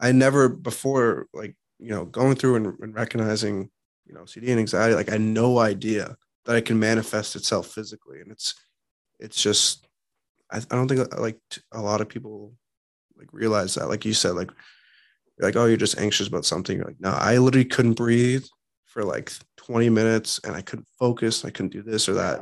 I 0.00 0.12
never 0.12 0.48
before 0.48 1.26
like 1.32 1.54
you 1.78 1.90
know 1.90 2.04
going 2.04 2.36
through 2.36 2.56
and, 2.56 2.66
and 2.80 2.94
recognizing 2.94 3.70
you 4.06 4.14
know 4.14 4.20
OCD 4.20 4.48
and 4.48 4.60
anxiety. 4.60 4.94
Like 4.94 5.08
I 5.08 5.12
had 5.12 5.20
no 5.20 5.58
idea 5.58 6.16
that 6.46 6.56
it 6.56 6.66
can 6.66 6.78
manifest 6.78 7.36
itself 7.36 7.68
physically, 7.68 8.20
and 8.20 8.30
it's 8.30 8.54
it's 9.18 9.40
just 9.40 9.86
I, 10.50 10.58
I 10.58 10.74
don't 10.74 10.88
think 10.88 11.00
uh, 11.00 11.20
like 11.20 11.38
a 11.72 11.80
lot 11.80 12.00
of 12.00 12.08
people 12.08 12.54
like 13.16 13.32
realize 13.32 13.74
that. 13.74 13.88
Like 13.88 14.04
you 14.04 14.14
said, 14.14 14.32
like 14.32 14.50
like 15.38 15.56
oh 15.56 15.66
you're 15.66 15.76
just 15.76 15.98
anxious 15.98 16.28
about 16.28 16.44
something. 16.44 16.76
You're 16.76 16.86
like 16.86 17.00
no, 17.00 17.10
I 17.10 17.38
literally 17.38 17.64
couldn't 17.64 17.94
breathe 17.94 18.44
for 18.86 19.04
like 19.04 19.32
20 19.66 19.88
minutes 19.90 20.40
and 20.44 20.54
I 20.54 20.62
couldn't 20.62 20.88
focus. 20.98 21.44
I 21.44 21.50
couldn't 21.50 21.72
do 21.72 21.82
this 21.82 22.08
or 22.08 22.14
that. 22.14 22.40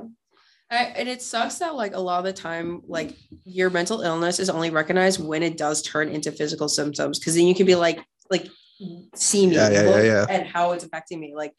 I, 0.70 0.84
and 0.96 1.08
it 1.08 1.20
sucks 1.20 1.58
that 1.58 1.74
like 1.74 1.94
a 1.94 2.00
lot 2.00 2.18
of 2.18 2.24
the 2.24 2.32
time 2.32 2.80
like 2.86 3.14
your 3.44 3.68
mental 3.68 4.00
illness 4.00 4.38
is 4.38 4.48
only 4.48 4.70
recognized 4.70 5.22
when 5.22 5.42
it 5.42 5.58
does 5.58 5.82
turn 5.82 6.08
into 6.08 6.32
physical 6.32 6.66
symptoms 6.66 7.18
because 7.18 7.34
then 7.34 7.46
you 7.46 7.54
can 7.54 7.66
be 7.66 7.74
like 7.74 8.02
like 8.30 8.48
see 9.14 9.46
me 9.46 9.54
Yeah, 9.54 9.68
yeah, 9.68 10.02
yeah, 10.02 10.26
at 10.30 10.46
how 10.46 10.72
it's 10.72 10.82
affecting 10.82 11.20
me. 11.20 11.34
Like 11.36 11.52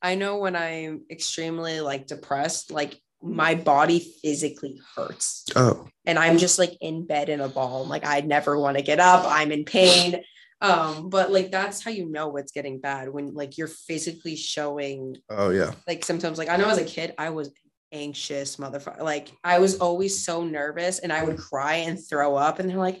i 0.00 0.14
know 0.14 0.36
when 0.36 0.54
i'm 0.54 1.02
extremely 1.10 1.80
like 1.80 2.06
depressed 2.06 2.70
like 2.70 3.00
my 3.20 3.54
body 3.56 4.06
physically 4.22 4.78
hurts. 4.94 5.46
Oh, 5.56 5.88
and 6.06 6.16
i'm 6.16 6.38
just 6.38 6.58
like 6.58 6.76
in 6.80 7.06
bed 7.06 7.28
in 7.28 7.40
a 7.40 7.48
ball. 7.48 7.86
Like 7.86 8.06
i 8.06 8.20
never 8.20 8.56
want 8.58 8.76
to 8.76 8.84
get 8.84 9.00
up. 9.00 9.24
I'm 9.26 9.50
in 9.50 9.64
pain 9.64 10.22
um 10.60 11.08
but 11.08 11.32
like 11.32 11.50
that's 11.50 11.82
how 11.82 11.90
you 11.90 12.10
know 12.10 12.36
it's 12.36 12.52
getting 12.52 12.80
bad 12.80 13.08
when 13.08 13.34
like 13.34 13.58
you're 13.58 13.68
physically 13.68 14.36
showing 14.36 15.16
oh 15.30 15.50
yeah. 15.50 15.72
like 15.86 16.04
symptoms. 16.04 16.38
Like 16.38 16.48
I 16.48 16.56
know 16.56 16.68
as 16.68 16.78
a 16.78 16.84
kid, 16.84 17.14
I 17.18 17.30
was 17.30 17.50
anxious, 17.92 18.56
motherfucker. 18.56 19.00
Like 19.00 19.32
I 19.42 19.58
was 19.58 19.78
always 19.78 20.24
so 20.24 20.44
nervous 20.44 20.98
and 20.98 21.12
I 21.12 21.24
would 21.24 21.38
cry 21.38 21.76
and 21.76 21.98
throw 21.98 22.36
up. 22.36 22.58
And 22.58 22.68
they're 22.68 22.76
like, 22.76 23.00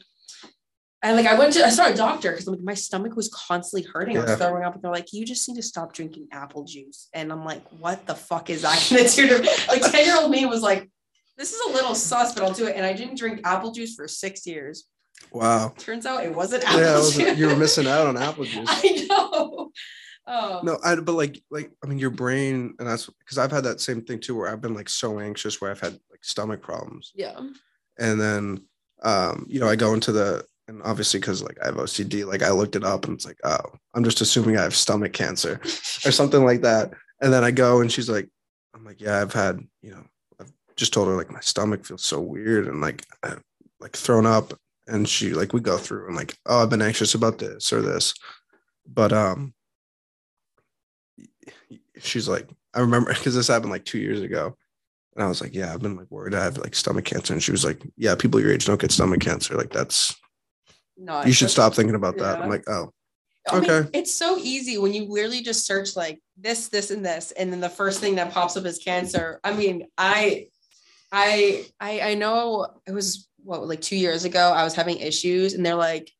and 1.02 1.18
like 1.18 1.26
I 1.26 1.38
went 1.38 1.52
to 1.52 1.64
I 1.64 1.68
saw 1.68 1.88
a 1.88 1.94
doctor 1.94 2.30
because 2.30 2.46
like 2.46 2.60
my 2.62 2.72
stomach 2.72 3.14
was 3.14 3.28
constantly 3.28 3.86
hurting. 3.92 4.16
I 4.16 4.24
was 4.24 4.36
throwing 4.36 4.64
up, 4.64 4.72
and 4.72 4.82
they're 4.82 4.90
like, 4.90 5.12
"You 5.12 5.26
just 5.26 5.46
need 5.46 5.56
to 5.56 5.62
stop 5.62 5.92
drinking 5.92 6.28
apple 6.32 6.64
juice." 6.64 7.10
And 7.12 7.30
I'm 7.30 7.44
like, 7.44 7.62
"What 7.78 8.06
the 8.06 8.14
fuck 8.14 8.48
is 8.48 8.62
that 8.62 8.86
gonna 8.88 9.06
do 9.06 9.28
to 9.28 9.42
me?" 9.42 9.48
Like 9.68 9.82
ten 9.82 10.06
year 10.06 10.16
old 10.18 10.30
me 10.30 10.46
was 10.46 10.62
like, 10.62 10.90
"This 11.36 11.52
is 11.52 11.60
a 11.68 11.74
little 11.74 11.94
sus, 11.94 12.32
but 12.32 12.42
I'll 12.42 12.54
do 12.54 12.68
it." 12.68 12.76
And 12.76 12.86
I 12.86 12.94
didn't 12.94 13.18
drink 13.18 13.42
apple 13.44 13.70
juice 13.70 13.94
for 13.94 14.08
six 14.08 14.46
years. 14.46 14.88
Wow. 15.32 15.74
Turns 15.78 16.06
out 16.06 16.24
it 16.24 16.34
wasn't 16.34 16.64
apple 16.64 16.80
Yeah, 16.80 16.96
juice. 16.96 17.16
was, 17.18 17.38
you 17.38 17.46
were 17.48 17.56
missing 17.56 17.86
out 17.86 18.06
on 18.06 18.16
apple 18.28 18.44
juice. 18.44 18.68
I 18.68 19.06
know. 19.08 19.70
Um, 20.26 20.60
No, 20.64 20.78
I 20.84 20.94
but 20.96 21.12
like 21.14 21.42
like 21.50 21.70
I 21.82 21.86
mean 21.86 21.98
your 21.98 22.10
brain 22.10 22.74
and 22.78 22.88
that's 22.88 23.06
because 23.18 23.36
I've 23.38 23.50
had 23.52 23.64
that 23.64 23.80
same 23.80 24.02
thing 24.02 24.20
too 24.20 24.36
where 24.36 24.48
I've 24.48 24.60
been 24.60 24.74
like 24.74 24.88
so 24.88 25.18
anxious 25.20 25.60
where 25.60 25.70
I've 25.70 25.80
had 25.80 25.92
like 26.10 26.22
stomach 26.24 26.62
problems 26.62 27.12
Yeah. 27.14 27.38
and 27.98 28.20
then 28.20 28.62
um 29.02 29.44
you 29.48 29.60
know 29.60 29.68
I 29.68 29.76
go 29.76 29.92
into 29.92 30.12
the 30.12 30.44
and 30.66 30.80
obviously 30.82 31.20
because 31.20 31.42
like 31.42 31.58
I 31.62 31.66
have 31.66 31.74
OCD 31.74 32.24
like 32.26 32.42
I 32.42 32.50
looked 32.50 32.74
it 32.76 32.84
up 32.84 33.04
and 33.04 33.14
it's 33.14 33.26
like 33.26 33.38
oh 33.44 33.60
I'm 33.94 34.04
just 34.04 34.20
assuming 34.22 34.56
I 34.56 34.62
have 34.62 34.74
stomach 34.74 35.12
cancer 35.12 35.60
or 36.06 36.10
something 36.10 36.42
like 36.44 36.62
that 36.62 36.92
and 37.20 37.30
then 37.32 37.44
I 37.44 37.50
go 37.50 37.80
and 37.82 37.92
she's 37.92 38.08
like 38.08 38.28
I'm 38.74 38.84
like 38.84 39.00
yeah 39.02 39.20
I've 39.20 39.34
had 39.34 39.60
you 39.82 39.90
know 39.90 40.04
I've 40.40 40.52
just 40.76 40.94
told 40.94 41.08
her 41.08 41.16
like 41.16 41.30
my 41.30 41.40
stomach 41.40 41.84
feels 41.84 42.02
so 42.04 42.18
weird 42.20 42.66
and 42.66 42.80
like 42.80 43.04
I, 43.22 43.34
like 43.78 43.92
thrown 43.94 44.24
up 44.24 44.54
and 44.86 45.08
she 45.08 45.32
like 45.32 45.52
we 45.52 45.60
go 45.60 45.78
through 45.78 46.06
and 46.06 46.16
like 46.16 46.36
oh 46.46 46.62
I've 46.62 46.70
been 46.70 46.82
anxious 46.82 47.14
about 47.14 47.38
this 47.38 47.72
or 47.72 47.82
this. 47.82 48.14
But 48.86 49.12
um 49.12 49.54
she's 51.98 52.28
like 52.28 52.48
I 52.74 52.80
remember 52.80 53.14
because 53.14 53.34
this 53.34 53.48
happened 53.48 53.70
like 53.72 53.84
two 53.84 53.98
years 53.98 54.20
ago. 54.20 54.56
And 55.16 55.24
I 55.24 55.28
was 55.28 55.40
like 55.40 55.54
yeah 55.54 55.72
I've 55.72 55.82
been 55.82 55.96
like 55.96 56.10
worried. 56.10 56.34
I 56.34 56.44
have 56.44 56.58
like 56.58 56.74
stomach 56.74 57.04
cancer. 57.04 57.32
And 57.32 57.42
she 57.42 57.52
was 57.52 57.64
like 57.64 57.82
yeah 57.96 58.14
people 58.14 58.40
your 58.40 58.52
age 58.52 58.66
don't 58.66 58.80
get 58.80 58.92
stomach 58.92 59.20
cancer. 59.20 59.56
Like 59.56 59.70
that's 59.70 60.14
No, 60.96 61.24
you 61.24 61.32
should 61.32 61.50
stop 61.50 61.74
thinking 61.74 61.94
about 61.94 62.18
that. 62.18 62.38
Yeah. 62.38 62.44
I'm 62.44 62.50
like 62.50 62.68
oh 62.68 62.92
I 63.48 63.60
mean, 63.60 63.70
Okay. 63.70 63.90
it's 63.92 64.14
so 64.14 64.38
easy 64.38 64.78
when 64.78 64.94
you 64.94 65.04
literally 65.04 65.42
just 65.42 65.66
search 65.66 65.96
like 65.96 66.20
this, 66.38 66.68
this, 66.68 66.90
and 66.90 67.04
this, 67.04 67.30
and 67.32 67.52
then 67.52 67.60
the 67.60 67.68
first 67.68 68.00
thing 68.00 68.14
that 68.14 68.32
pops 68.32 68.56
up 68.56 68.64
is 68.64 68.78
cancer. 68.78 69.38
I 69.44 69.52
mean, 69.52 69.86
I, 69.98 70.48
I, 71.12 71.66
I, 71.78 72.00
I 72.00 72.14
know 72.14 72.66
it 72.86 72.92
was 72.92 73.28
what 73.44 73.66
like 73.66 73.80
two 73.80 73.96
years 73.96 74.24
ago, 74.24 74.52
I 74.52 74.64
was 74.64 74.74
having 74.74 74.98
issues, 74.98 75.54
and 75.54 75.64
they're 75.64 75.74
like, 75.74 76.10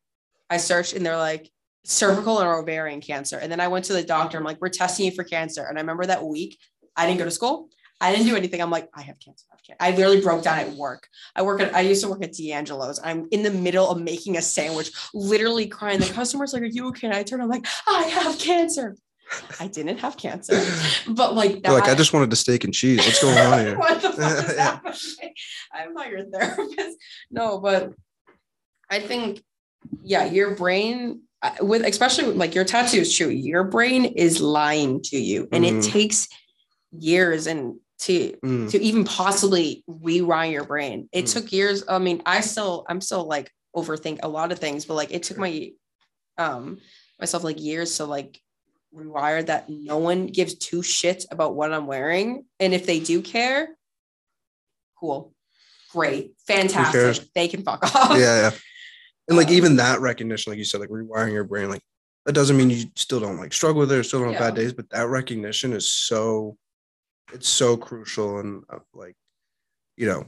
I 0.50 0.58
searched, 0.58 0.94
and 0.94 1.04
they're 1.04 1.16
like 1.16 1.50
cervical 1.84 2.40
or 2.40 2.58
ovarian 2.58 3.00
cancer, 3.00 3.38
and 3.38 3.50
then 3.50 3.60
I 3.60 3.68
went 3.68 3.87
to 3.87 3.92
the 3.92 4.02
doctor. 4.02 4.38
I'm 4.38 4.44
like, 4.44 4.60
we're 4.60 4.68
testing 4.68 5.06
you 5.06 5.12
for 5.12 5.24
cancer, 5.24 5.64
and 5.64 5.78
I 5.78 5.80
remember 5.80 6.06
that 6.06 6.24
week 6.24 6.58
I 6.96 7.06
didn't 7.06 7.18
go 7.18 7.24
to 7.24 7.30
school. 7.30 7.68
I 8.00 8.12
didn't 8.12 8.26
do 8.26 8.37
anything. 8.37 8.60
I'm 8.60 8.70
like, 8.70 8.88
I 8.94 9.02
have 9.02 9.18
cancer. 9.18 9.46
I, 9.80 9.92
literally 9.92 10.20
broke 10.20 10.42
down 10.42 10.58
at 10.58 10.70
work. 10.72 11.08
I 11.34 11.42
work 11.42 11.60
at, 11.60 11.74
I 11.74 11.80
used 11.80 12.02
to 12.02 12.08
work 12.08 12.22
at 12.22 12.32
D'Angelo's. 12.34 13.00
I'm 13.02 13.28
in 13.30 13.42
the 13.42 13.50
middle 13.50 13.88
of 13.88 14.00
making 14.00 14.37
a 14.37 14.42
sandwich, 14.42 14.90
literally 15.14 15.66
crying. 15.66 16.00
The 16.00 16.12
customer's 16.12 16.52
like, 16.52 16.62
Are 16.62 16.66
you 16.66 16.88
okay? 16.88 17.06
And 17.06 17.16
I 17.16 17.22
turn, 17.22 17.40
I'm 17.40 17.48
like, 17.48 17.66
I 17.87 18.02
have 18.04 18.38
cancer. 18.38 18.96
I 19.58 19.66
didn't 19.66 19.98
have 19.98 20.16
cancer, 20.16 20.60
but 21.08 21.34
like, 21.34 21.62
that, 21.62 21.72
like 21.72 21.88
I 21.88 21.94
just 21.94 22.12
wanted 22.12 22.30
the 22.30 22.37
steak 22.37 22.64
and 22.64 22.74
cheese. 22.74 22.98
What's 22.98 23.22
going 23.22 23.38
on 23.38 23.58
here? 23.58 23.78
what 23.78 24.00
the 24.02 24.12
fuck 24.12 24.48
is 24.48 24.54
yeah. 24.56 24.78
I'm 25.72 25.94
not 25.94 26.10
your 26.10 26.24
therapist. 26.24 26.98
No, 27.30 27.58
but 27.58 27.92
I 28.90 29.00
think, 29.00 29.42
yeah, 30.02 30.24
your 30.24 30.54
brain 30.54 31.22
uh, 31.42 31.52
with 31.60 31.84
especially 31.84 32.32
like 32.32 32.54
your 32.54 32.64
tattoos, 32.64 33.14
true. 33.14 33.28
Your 33.28 33.64
brain 33.64 34.04
is 34.04 34.40
lying 34.40 35.02
to 35.04 35.18
you, 35.18 35.48
and 35.52 35.64
mm. 35.64 35.78
it 35.78 35.90
takes 35.90 36.28
years 36.92 37.46
and 37.46 37.76
to 38.00 38.37
mm. 38.44 38.70
to 38.70 38.82
even 38.82 39.04
possibly 39.04 39.84
rewire 39.88 40.52
your 40.52 40.64
brain. 40.64 41.08
It 41.12 41.26
mm. 41.26 41.32
took 41.32 41.52
years. 41.52 41.84
I 41.88 41.98
mean, 41.98 42.22
I 42.24 42.40
still 42.40 42.84
I'm 42.88 43.00
still 43.00 43.26
like 43.26 43.50
overthink 43.76 44.20
a 44.22 44.28
lot 44.28 44.52
of 44.52 44.58
things, 44.58 44.84
but 44.84 44.94
like 44.94 45.12
it 45.12 45.22
took 45.22 45.38
my 45.38 45.70
um 46.38 46.78
myself 47.20 47.44
like 47.44 47.60
years 47.60 47.96
to 47.98 48.04
like 48.04 48.40
rewire 48.94 49.44
that 49.46 49.68
no 49.68 49.98
one 49.98 50.26
gives 50.26 50.54
two 50.54 50.80
shits 50.80 51.24
about 51.30 51.54
what 51.54 51.72
I'm 51.72 51.87
wearing. 51.87 52.44
And 52.61 52.74
if 52.74 52.87
they 52.87 53.00
do 53.00 53.22
care, 53.22 53.68
cool. 54.98 55.33
Great. 55.92 56.35
Fantastic. 56.46 57.28
They 57.35 57.48
can 57.48 57.62
fuck 57.62 57.83
off. 57.94 58.18
Yeah, 58.18 58.50
yeah. 58.50 58.50
And 59.28 59.38
like 59.38 59.48
um, 59.48 59.54
even 59.54 59.76
that 59.76 60.00
recognition, 60.00 60.50
like 60.50 60.59
you 60.59 60.64
said, 60.64 60.80
like 60.80 60.90
rewiring 60.90 61.33
your 61.33 61.44
brain, 61.44 61.70
like 61.70 61.83
that 62.26 62.35
doesn't 62.35 62.57
mean 62.57 62.70
you 62.70 62.87
still 62.96 63.20
don't 63.20 63.38
like 63.38 63.52
struggle 63.52 63.80
with 63.80 63.92
it 63.92 63.98
or 63.98 64.02
still 64.02 64.20
don't 64.20 64.33
have 64.33 64.40
bad 64.40 64.54
days, 64.54 64.72
but 64.72 64.90
that 64.90 65.09
recognition 65.09 65.72
is 65.72 65.90
so 65.90 66.57
it's 67.33 67.48
so 67.48 67.76
crucial 67.76 68.38
and 68.38 68.64
uh, 68.68 68.78
like 68.92 69.16
you 69.96 70.07
know 70.07 70.24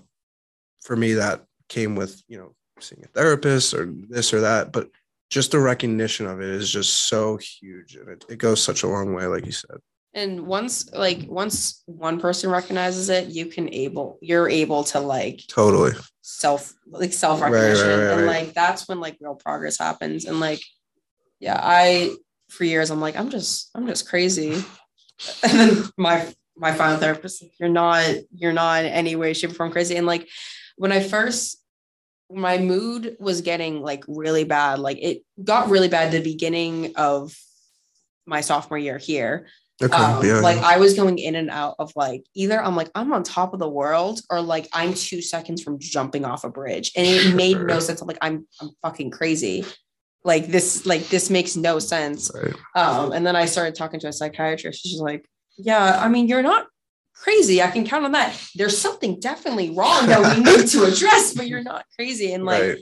for 0.83 0.97
me 0.97 1.15
that 1.15 1.45
came 1.69 1.95
with 1.95 2.23
you 2.29 2.39
know 2.39 2.55
seeing 2.81 3.03
a 3.05 3.09
therapist 3.09 3.75
or 3.75 3.93
this 4.09 4.33
or 4.33 4.41
that 4.41 4.73
but 4.73 4.89
just 5.31 5.51
the 5.51 5.59
recognition 5.59 6.27
of 6.27 6.41
it 6.41 6.49
is 6.49 6.71
just 6.71 7.09
so 7.09 7.37
huge 7.37 7.97
and 7.97 8.09
it, 8.09 8.25
it 8.29 8.39
goes 8.39 8.63
such 8.63 8.83
a 8.83 8.87
long 8.87 9.15
way 9.15 9.27
like 9.27 9.47
you 9.47 9.53
said. 9.53 9.79
And 10.15 10.47
once 10.47 10.91
like 10.93 11.27
once 11.29 11.83
one 11.87 12.21
person 12.21 12.51
recognizes 12.51 13.09
it 13.09 13.29
you 13.29 13.47
can 13.47 13.73
able 13.73 14.19
you're 14.23 14.49
able 14.49 14.85
to 14.85 15.01
like 15.01 15.43
totally. 15.49 15.93
self 16.23 16.73
like 16.87 17.13
self 17.13 17.41
recognition 17.41 17.89
right, 17.89 17.97
right, 17.97 18.05
right, 18.05 18.19
and 18.19 18.27
like 18.27 18.55
that's 18.55 18.89
when 18.89 19.01
like 19.01 19.19
real 19.21 19.35
progress 19.35 19.79
happens. 19.79 20.25
And 20.25 20.41
like 20.41 20.63
yeah 21.41 21.61
i 21.63 22.15
for 22.49 22.65
years 22.65 22.91
i'm 22.91 23.01
like 23.01 23.15
i'm 23.15 23.29
just 23.31 23.71
i'm 23.75 23.87
just 23.87 24.09
crazy. 24.09 24.63
And 25.43 25.59
then 25.59 25.85
my 25.97 26.31
my 26.59 26.73
final 26.73 26.99
therapist 26.99 27.43
you're 27.59 27.71
not 27.71 28.05
you're 28.35 28.53
not 28.53 28.85
in 28.85 28.93
any 28.93 29.17
way 29.17 29.33
shape 29.33 29.51
or 29.51 29.55
form 29.55 29.73
crazy. 29.73 29.97
And 29.97 30.07
like 30.07 30.29
when 30.77 30.93
i 30.93 31.01
first 31.01 31.63
my 32.31 32.59
mood 32.59 33.17
was 33.21 33.41
getting 33.41 33.83
like 33.83 34.05
really 34.09 34.45
bad. 34.45 34.79
Like 34.79 34.99
it 35.01 35.23
got 35.43 35.69
really 35.69 35.89
bad 35.89 36.13
the 36.13 36.21
beginning 36.21 36.95
of 36.97 37.37
my 38.27 38.41
sophomore 38.41 38.79
year 38.79 38.99
here. 38.99 39.47
Okay, 39.83 39.95
um, 39.95 40.25
yeah, 40.25 40.41
like 40.41 40.57
yeah. 40.57 40.69
i 40.69 40.79
was 40.79 40.95
going 40.95 41.19
in 41.19 41.35
and 41.35 41.51
out 41.51 41.75
of 41.79 41.93
like 41.97 42.25
either 42.33 42.59
i'm 42.63 42.75
like 42.75 42.91
i'm 42.95 43.13
on 43.13 43.23
top 43.23 43.53
of 43.53 43.59
the 43.59 43.69
world 43.69 44.23
or 44.31 44.41
like 44.41 44.67
i'm 44.73 44.95
two 44.95 45.21
seconds 45.21 45.63
from 45.63 45.79
jumping 45.79 46.25
off 46.25 46.45
a 46.45 46.49
bridge. 46.49 46.93
And 46.97 47.07
it 47.07 47.35
made 47.35 47.61
no 47.61 47.79
sense. 47.79 48.01
I'm 48.01 48.09
like 48.09 48.19
i'm 48.23 48.47
i'm 48.61 48.71
fucking 48.83 49.11
crazy. 49.11 49.67
Like 50.25 50.47
this 50.47 50.87
like 50.87 51.07
this 51.09 51.29
makes 51.29 51.57
no 51.57 51.79
sense. 51.79 52.31
Right. 52.35 52.55
um 52.75 53.13
and 53.13 53.27
then 53.27 53.37
i 53.37 53.45
started 53.45 53.75
talking 53.75 54.01
to 54.01 54.09
a 54.09 54.15
psychiatrist. 54.15 54.83
She's 54.83 54.99
like 54.99 55.29
yeah, 55.59 55.99
I 56.03 56.09
mean, 56.09 56.29
you're 56.29 56.43
not 56.43 56.67
crazy. 57.23 57.63
I 57.63 57.71
can 57.71 57.87
count 57.87 58.05
on 58.05 58.13
that. 58.13 58.41
There's 58.55 58.77
something 58.77 59.21
definitely 59.21 59.71
wrong 59.71 60.07
that 60.07 60.37
we 60.37 60.43
need 60.43 60.67
to 60.69 60.85
address, 60.93 61.35
but 61.35 61.47
you're 61.47 61.63
not 61.63 61.85
crazy. 61.97 62.33
And 62.33 62.45
like 62.45 62.63
right. 62.63 62.79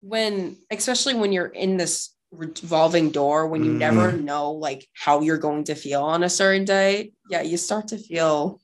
when, 0.00 0.56
especially 0.70 1.14
when 1.14 1.32
you're 1.32 1.46
in 1.46 1.76
this 1.76 2.14
revolving 2.32 3.10
door, 3.10 3.48
when 3.48 3.64
you 3.64 3.72
mm. 3.72 3.78
never 3.78 4.12
know 4.12 4.52
like 4.52 4.86
how 4.94 5.20
you're 5.20 5.38
going 5.38 5.64
to 5.64 5.74
feel 5.74 6.02
on 6.02 6.22
a 6.22 6.30
certain 6.30 6.64
day, 6.64 7.12
yeah, 7.28 7.42
you 7.42 7.56
start 7.56 7.88
to 7.88 7.98
feel 7.98 8.60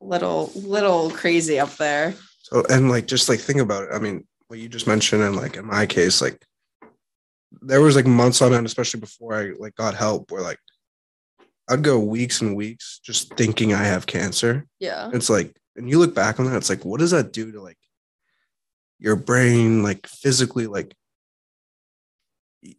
little, 0.00 0.50
little 0.54 1.10
crazy 1.10 1.58
up 1.58 1.74
there. 1.76 2.14
So, 2.42 2.64
and 2.70 2.88
like, 2.88 3.06
just 3.06 3.28
like 3.28 3.40
think 3.40 3.60
about 3.60 3.84
it. 3.84 3.90
I 3.92 3.98
mean, 3.98 4.24
what 4.48 4.58
you 4.58 4.68
just 4.68 4.86
mentioned, 4.86 5.22
and 5.22 5.36
like 5.36 5.56
in 5.56 5.66
my 5.66 5.86
case, 5.86 6.22
like 6.22 6.44
there 7.62 7.80
was 7.80 7.96
like 7.96 8.06
months 8.06 8.42
on 8.42 8.54
end, 8.54 8.66
especially 8.66 9.00
before 9.00 9.34
I 9.34 9.50
like 9.58 9.74
got 9.74 9.94
help, 9.94 10.30
where 10.30 10.42
like 10.42 10.58
I'd 11.68 11.82
go 11.82 11.98
weeks 11.98 12.40
and 12.40 12.54
weeks 12.54 13.00
just 13.02 13.34
thinking 13.34 13.74
I 13.74 13.84
have 13.84 14.06
cancer. 14.06 14.66
Yeah. 14.78 15.10
It's 15.12 15.28
like, 15.28 15.56
and 15.76 15.88
you 15.90 15.98
look 15.98 16.14
back 16.14 16.38
on 16.38 16.46
that, 16.46 16.56
it's 16.56 16.70
like, 16.70 16.84
what 16.84 17.00
does 17.00 17.10
that 17.10 17.32
do 17.32 17.52
to 17.52 17.60
like 17.60 17.78
your 18.98 19.16
brain, 19.16 19.82
like 19.82 20.06
physically? 20.06 20.66
Like, 20.66 20.94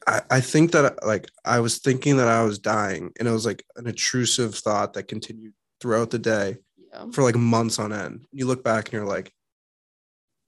I, 0.06 0.22
I 0.30 0.42
think 0.42 0.72
that 0.72 1.06
like 1.06 1.30
I 1.46 1.60
was 1.60 1.80
thinking 1.80 2.18
that 2.18 2.28
I 2.28 2.44
was 2.44 2.60
dying, 2.60 3.12
and 3.20 3.28
it 3.28 3.32
was 3.32 3.46
like 3.46 3.64
an 3.76 3.88
intrusive 3.88 4.56
thought 4.56 4.94
that 4.94 5.08
continued 5.08 5.54
throughout 5.80 6.10
the 6.10 6.20
day 6.20 6.58
yeah. 6.92 7.06
for 7.12 7.24
like 7.24 7.36
months 7.36 7.80
on 7.80 7.94
end. 7.94 8.26
You 8.32 8.48
look 8.48 8.64
back 8.64 8.86
and 8.86 8.94
you're 8.94 9.06
like, 9.06 9.32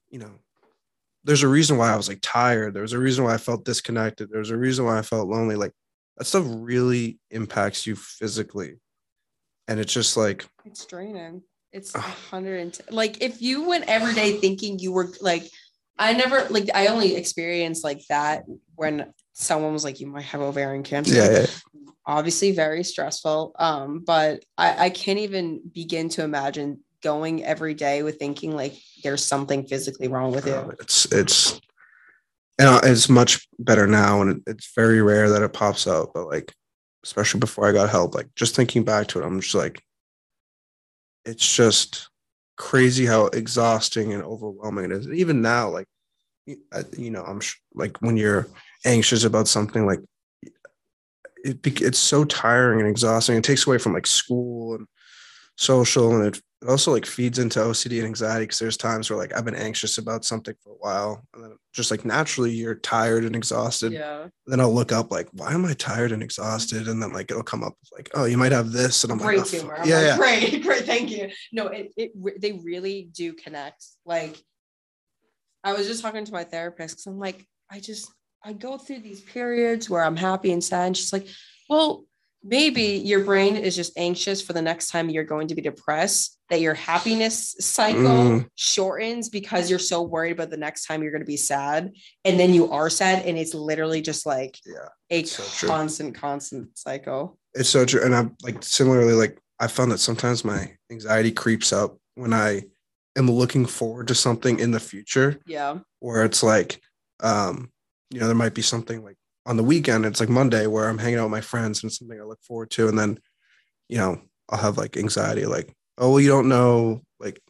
you 0.09 0.19
know, 0.19 0.31
there's 1.23 1.43
a 1.43 1.47
reason 1.47 1.77
why 1.77 1.91
I 1.91 1.95
was 1.95 2.09
like 2.09 2.19
tired. 2.21 2.73
There 2.73 2.81
was 2.81 2.93
a 2.93 2.99
reason 2.99 3.23
why 3.23 3.33
I 3.33 3.37
felt 3.37 3.65
disconnected. 3.65 4.29
There 4.29 4.39
was 4.39 4.51
a 4.51 4.57
reason 4.57 4.85
why 4.85 4.97
I 4.97 5.03
felt 5.03 5.29
lonely. 5.29 5.55
Like 5.55 5.73
that 6.19 6.25
stuff 6.25 6.45
really 6.47 7.17
impacts 7.31 7.87
you 7.87 7.95
physically. 7.95 8.75
And 9.67 9.79
it's 9.79 9.93
just 9.93 10.17
like 10.17 10.45
it's 10.65 10.85
draining. 10.85 11.41
It's 11.71 11.95
a 11.95 11.99
hundred 11.99 12.59
and 12.59 12.79
like 12.91 13.21
if 13.23 13.41
you 13.41 13.67
went 13.67 13.85
every 13.87 14.13
day 14.13 14.33
thinking 14.33 14.79
you 14.79 14.91
were 14.91 15.11
like 15.21 15.49
I 15.97 16.13
never 16.13 16.47
like 16.49 16.69
I 16.73 16.87
only 16.87 17.15
experienced 17.15 17.83
like 17.83 18.01
that 18.09 18.43
when 18.75 19.13
someone 19.33 19.73
was 19.73 19.83
like, 19.83 19.99
you 19.99 20.07
might 20.07 20.23
have 20.23 20.41
ovarian 20.41 20.83
cancer. 20.83 21.15
Yeah, 21.15 21.31
yeah. 21.31 21.45
Obviously 22.05 22.51
very 22.51 22.83
stressful. 22.83 23.53
Um, 23.57 24.03
but 24.05 24.43
I, 24.57 24.85
I 24.85 24.89
can't 24.89 25.19
even 25.19 25.61
begin 25.73 26.09
to 26.09 26.23
imagine 26.23 26.83
going 27.01 27.45
every 27.45 27.73
day 27.73 28.03
with 28.03 28.17
thinking 28.17 28.55
like 28.55 28.73
there's 29.03 29.23
something 29.23 29.67
physically 29.67 30.07
wrong 30.07 30.31
with 30.31 30.47
you. 30.47 30.73
It's 30.79 31.05
it's 31.05 31.61
and 32.59 32.67
uh, 32.67 32.81
it's 32.83 33.09
much 33.09 33.47
better 33.57 33.87
now 33.87 34.21
and 34.21 34.43
it's 34.45 34.71
very 34.75 35.01
rare 35.01 35.29
that 35.29 35.41
it 35.41 35.53
pops 35.53 35.87
up 35.87 36.11
but 36.13 36.27
like 36.27 36.53
especially 37.03 37.39
before 37.39 37.67
i 37.67 37.71
got 37.71 37.89
help 37.89 38.13
like 38.13 38.27
just 38.35 38.55
thinking 38.55 38.83
back 38.83 39.07
to 39.07 39.19
it 39.19 39.25
i'm 39.25 39.41
just 39.41 39.55
like 39.55 39.81
it's 41.25 41.55
just 41.55 42.09
crazy 42.59 43.05
how 43.05 43.27
exhausting 43.27 44.13
and 44.13 44.21
overwhelming 44.21 44.85
it 44.85 44.91
is. 44.91 45.07
Even 45.07 45.41
now 45.41 45.69
like 45.69 45.87
uh, 46.71 46.83
you 46.97 47.09
know 47.09 47.23
i'm 47.23 47.39
like 47.73 47.97
when 48.01 48.17
you're 48.17 48.47
anxious 48.85 49.23
about 49.23 49.47
something 49.47 49.85
like 49.85 49.99
it, 51.43 51.59
it's 51.81 51.99
so 51.99 52.25
tiring 52.25 52.81
and 52.81 52.89
exhausting. 52.89 53.37
It 53.37 53.45
takes 53.45 53.65
away 53.65 53.77
from 53.77 53.93
like 53.93 54.05
school 54.05 54.75
and 54.75 54.87
social 55.59 56.15
and 56.15 56.33
it 56.35 56.41
also 56.67 56.91
like 56.91 57.05
feeds 57.05 57.37
into 57.37 57.59
OCD 57.59 57.97
and 57.97 58.05
anxiety 58.05 58.43
because 58.43 58.59
there's 58.59 58.77
times 58.77 59.09
where 59.09 59.19
like 59.19 59.35
I've 59.35 59.45
been 59.45 59.55
anxious 59.55 59.97
about 59.97 60.25
something 60.25 60.55
for 60.61 60.71
a 60.71 60.77
while, 60.77 61.23
and 61.33 61.43
then 61.43 61.57
just 61.73 61.91
like 61.91 62.05
naturally 62.05 62.51
you're 62.51 62.75
tired 62.75 63.25
and 63.25 63.35
exhausted. 63.35 63.91
Yeah. 63.93 64.27
Then 64.45 64.59
I'll 64.59 64.73
look 64.73 64.91
up 64.91 65.11
like, 65.11 65.27
why 65.31 65.53
am 65.53 65.65
I 65.65 65.73
tired 65.73 66.11
and 66.11 66.23
exhausted? 66.23 66.87
And 66.87 67.01
then 67.01 67.13
like 67.13 67.29
it'll 67.29 67.43
come 67.43 67.63
up 67.63 67.75
like, 67.93 68.09
oh, 68.13 68.25
you 68.25 68.37
might 68.37 68.51
have 68.51 68.71
this, 68.71 69.03
and 69.03 69.11
I'm 69.11 69.19
great 69.19 69.39
like, 69.39 69.47
oh, 69.47 69.57
humor. 69.57 69.75
I'm 69.77 69.87
yeah, 69.87 69.95
like, 69.95 70.05
yeah, 70.05 70.17
great, 70.17 70.63
great, 70.63 70.85
thank 70.85 71.11
you. 71.11 71.29
No, 71.51 71.67
it 71.67 71.93
it 71.95 72.41
they 72.41 72.53
really 72.53 73.09
do 73.13 73.33
connect. 73.33 73.85
Like, 74.05 74.41
I 75.63 75.73
was 75.73 75.87
just 75.87 76.01
talking 76.01 76.25
to 76.25 76.33
my 76.33 76.43
therapist 76.43 76.95
because 76.95 77.05
I'm 77.05 77.19
like, 77.19 77.45
I 77.69 77.79
just 77.79 78.11
I 78.43 78.53
go 78.53 78.77
through 78.77 78.99
these 78.99 79.21
periods 79.21 79.89
where 79.89 80.03
I'm 80.03 80.17
happy 80.17 80.51
and 80.51 80.63
sad, 80.63 80.87
and 80.87 80.97
she's 80.97 81.13
like, 81.13 81.27
well 81.69 82.05
maybe 82.43 82.83
your 82.83 83.23
brain 83.23 83.57
is 83.57 83.75
just 83.75 83.97
anxious 83.97 84.41
for 84.41 84.53
the 84.53 84.61
next 84.61 84.89
time 84.89 85.09
you're 85.09 85.23
going 85.23 85.47
to 85.47 85.55
be 85.55 85.61
depressed 85.61 86.37
that 86.49 86.61
your 86.61 86.73
happiness 86.73 87.55
cycle 87.59 88.01
mm. 88.01 88.49
shortens 88.55 89.29
because 89.29 89.69
you're 89.69 89.77
so 89.77 90.01
worried 90.01 90.31
about 90.31 90.49
the 90.49 90.57
next 90.57 90.85
time 90.85 91.01
you're 91.01 91.11
going 91.11 91.21
to 91.21 91.27
be 91.27 91.37
sad 91.37 91.91
and 92.23 92.39
then 92.39 92.53
you 92.53 92.71
are 92.71 92.89
sad 92.89 93.25
and 93.25 93.37
it's 93.37 93.53
literally 93.53 94.01
just 94.01 94.25
like 94.25 94.57
yeah 94.65 94.87
a 95.09 95.23
so 95.23 95.67
constant 95.67 96.13
true. 96.13 96.21
constant 96.21 96.77
cycle 96.77 97.37
it's 97.53 97.69
so 97.69 97.85
true 97.85 98.03
and 98.03 98.15
i'm 98.15 98.35
like 98.41 98.63
similarly 98.63 99.13
like 99.13 99.37
i 99.59 99.67
found 99.67 99.91
that 99.91 99.99
sometimes 99.99 100.45
my 100.45 100.71
anxiety 100.91 101.31
creeps 101.31 101.73
up 101.73 101.97
when 102.15 102.33
i 102.33 102.61
am 103.17 103.29
looking 103.29 103.65
forward 103.65 104.07
to 104.07 104.15
something 104.15 104.59
in 104.59 104.71
the 104.71 104.79
future 104.79 105.39
yeah 105.45 105.77
where 105.99 106.23
it's 106.23 106.41
like 106.41 106.81
um 107.21 107.69
you 108.11 108.19
know 108.19 108.27
there 108.27 108.35
might 108.35 108.53
be 108.53 108.61
something 108.61 109.03
like 109.03 109.17
on 109.49 109.57
the 109.57 109.63
weekend, 109.63 110.05
it's 110.05 110.19
like 110.19 110.29
Monday 110.29 110.67
where 110.67 110.87
I'm 110.87 110.99
hanging 110.99 111.17
out 111.17 111.23
with 111.23 111.31
my 111.31 111.41
friends 111.41 111.81
and 111.81 111.89
it's 111.89 111.97
something 111.97 112.19
I 112.21 112.23
look 112.23 112.41
forward 112.43 112.69
to. 112.71 112.87
And 112.87 112.97
then, 112.97 113.17
you 113.87 113.97
know, 113.97 114.21
I'll 114.47 114.59
have 114.59 114.77
like 114.77 114.95
anxiety, 114.95 115.47
like, 115.47 115.73
oh, 115.97 116.11
well, 116.11 116.19
you 116.19 116.29
don't 116.29 116.47
know, 116.47 117.01
like, 117.19 117.41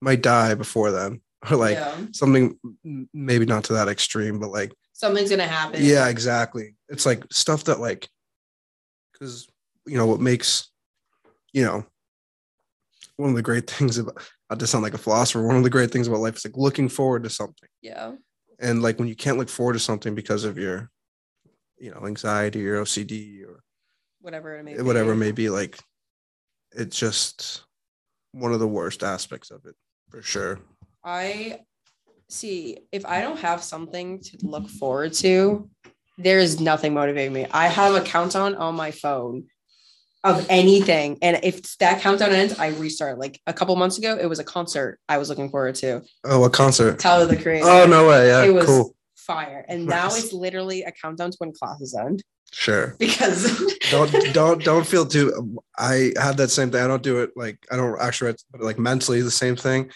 might 0.00 0.22
die 0.22 0.54
before 0.54 0.90
then. 0.92 1.20
or 1.50 1.58
like 1.58 1.74
Yeah. 1.76 1.94
something 2.12 2.58
maybe 3.12 3.44
not 3.44 3.64
to 3.64 3.74
that 3.74 3.88
extreme, 3.88 4.38
but 4.40 4.50
like 4.50 4.72
something's 4.94 5.28
gonna 5.28 5.46
happen. 5.46 5.84
yeah, 5.84 6.08
exactly. 6.08 6.74
It's 6.88 7.04
like 7.04 7.22
stuff 7.30 7.64
that 7.64 7.80
like 7.80 8.08
because 9.12 9.46
you 9.86 9.98
know 9.98 10.06
what 10.06 10.20
makes 10.20 10.70
you 11.52 11.62
know 11.64 11.84
one 13.16 13.30
of 13.30 13.36
the 13.36 13.42
great 13.42 13.68
things 13.70 13.98
about 13.98 14.18
i 14.50 14.54
just 14.54 14.72
sound 14.72 14.82
like 14.82 14.94
a 14.94 14.98
philosopher, 14.98 15.46
one 15.46 15.56
of 15.56 15.62
the 15.64 15.70
great 15.70 15.90
things 15.90 16.08
about 16.08 16.20
life 16.20 16.36
is 16.36 16.44
like 16.46 16.56
looking 16.56 16.88
forward 16.88 17.24
to 17.24 17.30
something. 17.30 17.68
Yeah. 17.82 18.12
And 18.58 18.80
like 18.82 18.98
when 18.98 19.08
you 19.08 19.14
can't 19.16 19.36
look 19.38 19.50
forward 19.50 19.74
to 19.74 19.78
something 19.78 20.14
because 20.14 20.44
of 20.44 20.56
your, 20.56 20.90
you 21.78 21.90
know, 21.90 22.06
anxiety 22.06 22.66
or 22.68 22.82
OCD 22.82 23.44
or 23.44 23.62
Whatever 24.20 24.56
it 24.58 24.64
may 24.64 24.76
be. 24.76 24.82
whatever 24.82 25.12
it 25.12 25.16
may 25.16 25.32
be, 25.32 25.50
like 25.50 25.78
it's 26.72 26.98
just 26.98 27.62
one 28.32 28.52
of 28.52 28.60
the 28.60 28.66
worst 28.68 29.02
aspects 29.02 29.50
of 29.50 29.64
it 29.66 29.74
for 30.10 30.20
sure. 30.22 30.58
I 31.04 31.60
see 32.28 32.78
if 32.90 33.06
I 33.06 33.20
don't 33.20 33.38
have 33.38 33.62
something 33.62 34.20
to 34.20 34.38
look 34.42 34.68
forward 34.68 35.12
to, 35.14 35.70
there 36.18 36.38
is 36.38 36.60
nothing 36.60 36.94
motivating 36.94 37.32
me. 37.32 37.46
I 37.52 37.68
have 37.68 37.94
a 37.94 38.00
countdown 38.00 38.56
on 38.56 38.74
my 38.74 38.90
phone 38.90 39.44
of 40.24 40.44
anything. 40.48 41.18
And 41.22 41.38
if 41.44 41.78
that 41.78 42.00
countdown 42.00 42.32
ends, 42.32 42.58
I 42.58 42.68
restart. 42.68 43.18
Like 43.18 43.40
a 43.46 43.52
couple 43.52 43.76
months 43.76 43.98
ago, 43.98 44.18
it 44.20 44.26
was 44.26 44.40
a 44.40 44.44
concert 44.44 44.98
I 45.08 45.18
was 45.18 45.28
looking 45.28 45.50
forward 45.50 45.76
to. 45.76 46.02
Oh, 46.24 46.42
a 46.44 46.50
concert. 46.50 46.98
Tyler 46.98 47.26
the 47.26 47.36
Creator. 47.40 47.66
Oh 47.66 47.86
no 47.86 48.08
way. 48.08 48.28
Yeah, 48.28 48.44
it 48.44 48.54
was 48.54 48.66
cool. 48.66 48.96
Fire. 49.26 49.64
And 49.68 49.86
now 49.86 50.06
it's 50.06 50.32
literally 50.32 50.82
a 50.84 50.92
countdown 50.92 51.30
to 51.32 51.36
when 51.38 51.52
classes 51.52 51.96
end 51.98 52.22
Sure. 52.52 52.94
because 52.98 53.76
don't 53.90 54.12
don't 54.32 54.62
don't 54.62 54.86
feel 54.86 55.04
too 55.04 55.58
i 55.78 56.12
have 56.16 56.36
that 56.36 56.48
same 56.48 56.70
thing 56.70 56.80
i 56.80 56.86
don't 56.86 57.02
do 57.02 57.20
it 57.22 57.30
like 57.36 57.58
i 57.72 57.76
don't 57.76 58.00
actually 58.00 58.32
but 58.52 58.60
like 58.60 58.78
mentally 58.78 59.20
the 59.20 59.30
same 59.30 59.56
thing 59.56 59.90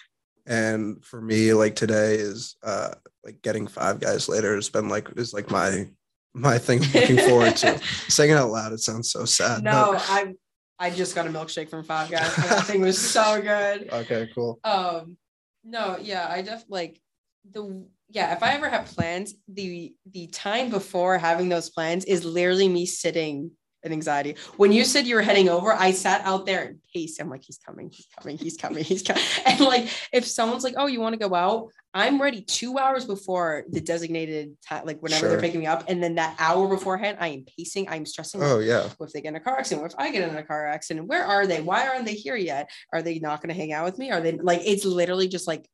and 0.46 1.02
for 1.04 1.20
me 1.20 1.54
like 1.54 1.76
today 1.76 2.14
is 2.16 2.56
uh 2.64 2.90
like 3.24 3.40
getting 3.42 3.68
five 3.68 4.00
guys 4.00 4.28
later 4.28 4.54
has 4.56 4.68
been 4.68 4.88
like 4.88 5.08
is 5.16 5.32
like 5.32 5.48
my 5.50 5.88
my 6.34 6.58
thing 6.58 6.82
I'm 6.82 6.92
looking 6.92 7.18
forward 7.18 7.56
to 7.58 7.78
saying 8.08 8.30
it 8.32 8.36
out 8.36 8.50
loud 8.50 8.72
it 8.72 8.80
sounds 8.80 9.10
so 9.12 9.24
sad 9.24 9.62
no, 9.62 9.94
I 9.96 10.34
I 10.78 10.90
just 10.90 11.14
got 11.14 11.26
a 11.26 11.30
milkshake 11.30 11.68
from 11.68 11.84
Five 11.84 12.10
Guys. 12.10 12.34
that 12.36 12.64
thing 12.64 12.80
was 12.80 12.98
so 12.98 13.40
good. 13.40 13.90
okay 13.92 14.28
cool 14.34 14.58
Um, 14.64 15.16
no, 15.62 15.98
yeah, 16.00 16.26
I 16.28 16.42
def 16.42 16.64
like 16.68 17.00
the 17.48 17.86
yeah. 18.10 18.34
If 18.34 18.42
I 18.42 18.54
ever 18.54 18.68
have 18.68 18.86
plans, 18.86 19.34
the 19.48 19.94
the 20.10 20.26
time 20.28 20.70
before 20.70 21.18
having 21.18 21.48
those 21.48 21.70
plans 21.70 22.04
is 22.04 22.24
literally 22.24 22.68
me 22.68 22.86
sitting 22.86 23.50
in 23.82 23.92
anxiety. 23.92 24.36
When 24.58 24.72
you 24.72 24.84
said 24.84 25.06
you 25.06 25.14
were 25.14 25.22
heading 25.22 25.48
over, 25.48 25.72
I 25.72 25.92
sat 25.92 26.20
out 26.26 26.44
there 26.44 26.64
and 26.64 26.78
paced. 26.92 27.20
I'm 27.20 27.30
like, 27.30 27.42
he's 27.42 27.58
coming, 27.58 27.90
he's 27.90 28.06
coming, 28.18 28.36
he's 28.36 28.56
coming, 28.56 28.84
he's 28.84 29.02
coming. 29.02 29.22
And 29.46 29.60
like, 29.60 29.88
if 30.12 30.26
someone's 30.26 30.64
like, 30.64 30.74
oh, 30.76 30.86
you 30.86 31.00
want 31.00 31.14
to 31.14 31.28
go 31.28 31.34
out? 31.34 31.68
I'm 31.94 32.20
ready 32.20 32.42
two 32.42 32.78
hours 32.78 33.04
before 33.06 33.64
the 33.70 33.80
designated 33.80 34.56
time, 34.68 34.84
like 34.84 35.00
whenever 35.00 35.28
they're 35.28 35.40
picking 35.40 35.60
me 35.60 35.66
up. 35.66 35.84
And 35.88 36.02
then 36.02 36.16
that 36.16 36.36
hour 36.38 36.68
beforehand, 36.68 37.16
I 37.20 37.28
am 37.28 37.44
pacing, 37.56 37.88
I'm 37.88 38.04
stressing. 38.06 38.42
oh 38.42 38.58
yeah 38.58 38.88
What 38.98 39.06
if 39.06 39.12
they 39.12 39.22
get 39.22 39.30
in 39.30 39.36
a 39.36 39.40
car 39.40 39.58
accident? 39.58 39.82
What 39.82 39.92
if 39.92 39.98
I 39.98 40.10
get 40.12 40.28
in 40.28 40.36
a 40.36 40.42
car 40.42 40.68
accident? 40.68 41.08
Where 41.08 41.24
are 41.24 41.46
they? 41.46 41.60
Why 41.62 41.88
aren't 41.88 42.04
they 42.04 42.14
here 42.14 42.36
yet? 42.36 42.70
Are 42.92 43.02
they 43.02 43.18
not 43.18 43.40
going 43.40 43.48
to 43.48 43.60
hang 43.60 43.72
out 43.72 43.86
with 43.86 43.98
me? 43.98 44.10
Are 44.10 44.20
they 44.20 44.32
like, 44.32 44.60
it's 44.64 44.84
literally 44.84 45.26
just 45.26 45.48
like, 45.48 45.66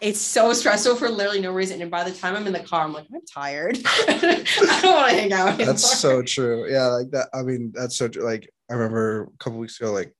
it's 0.00 0.20
so 0.20 0.52
stressful 0.52 0.96
for 0.96 1.08
literally 1.08 1.40
no 1.40 1.52
reason. 1.52 1.80
And 1.82 1.90
by 1.90 2.04
the 2.04 2.10
time 2.12 2.34
I'm 2.36 2.46
in 2.46 2.52
the 2.52 2.60
car, 2.60 2.84
I'm 2.84 2.92
like, 2.92 3.06
I'm 3.14 3.20
tired. 3.26 3.78
I 3.86 4.78
don't 4.82 4.94
want 4.94 5.10
to 5.10 5.16
hang 5.16 5.32
out. 5.32 5.58
that's 5.58 5.98
so 6.00 6.22
true 6.22 6.70
yeah 6.70 6.86
like 6.86 7.10
that 7.10 7.28
i 7.34 7.42
mean 7.42 7.72
that's 7.74 7.96
so 7.96 8.08
true. 8.08 8.24
like 8.24 8.48
i 8.70 8.74
remember 8.74 9.24
a 9.24 9.36
couple 9.38 9.58
weeks 9.58 9.80
ago 9.80 9.92
like 9.92 10.14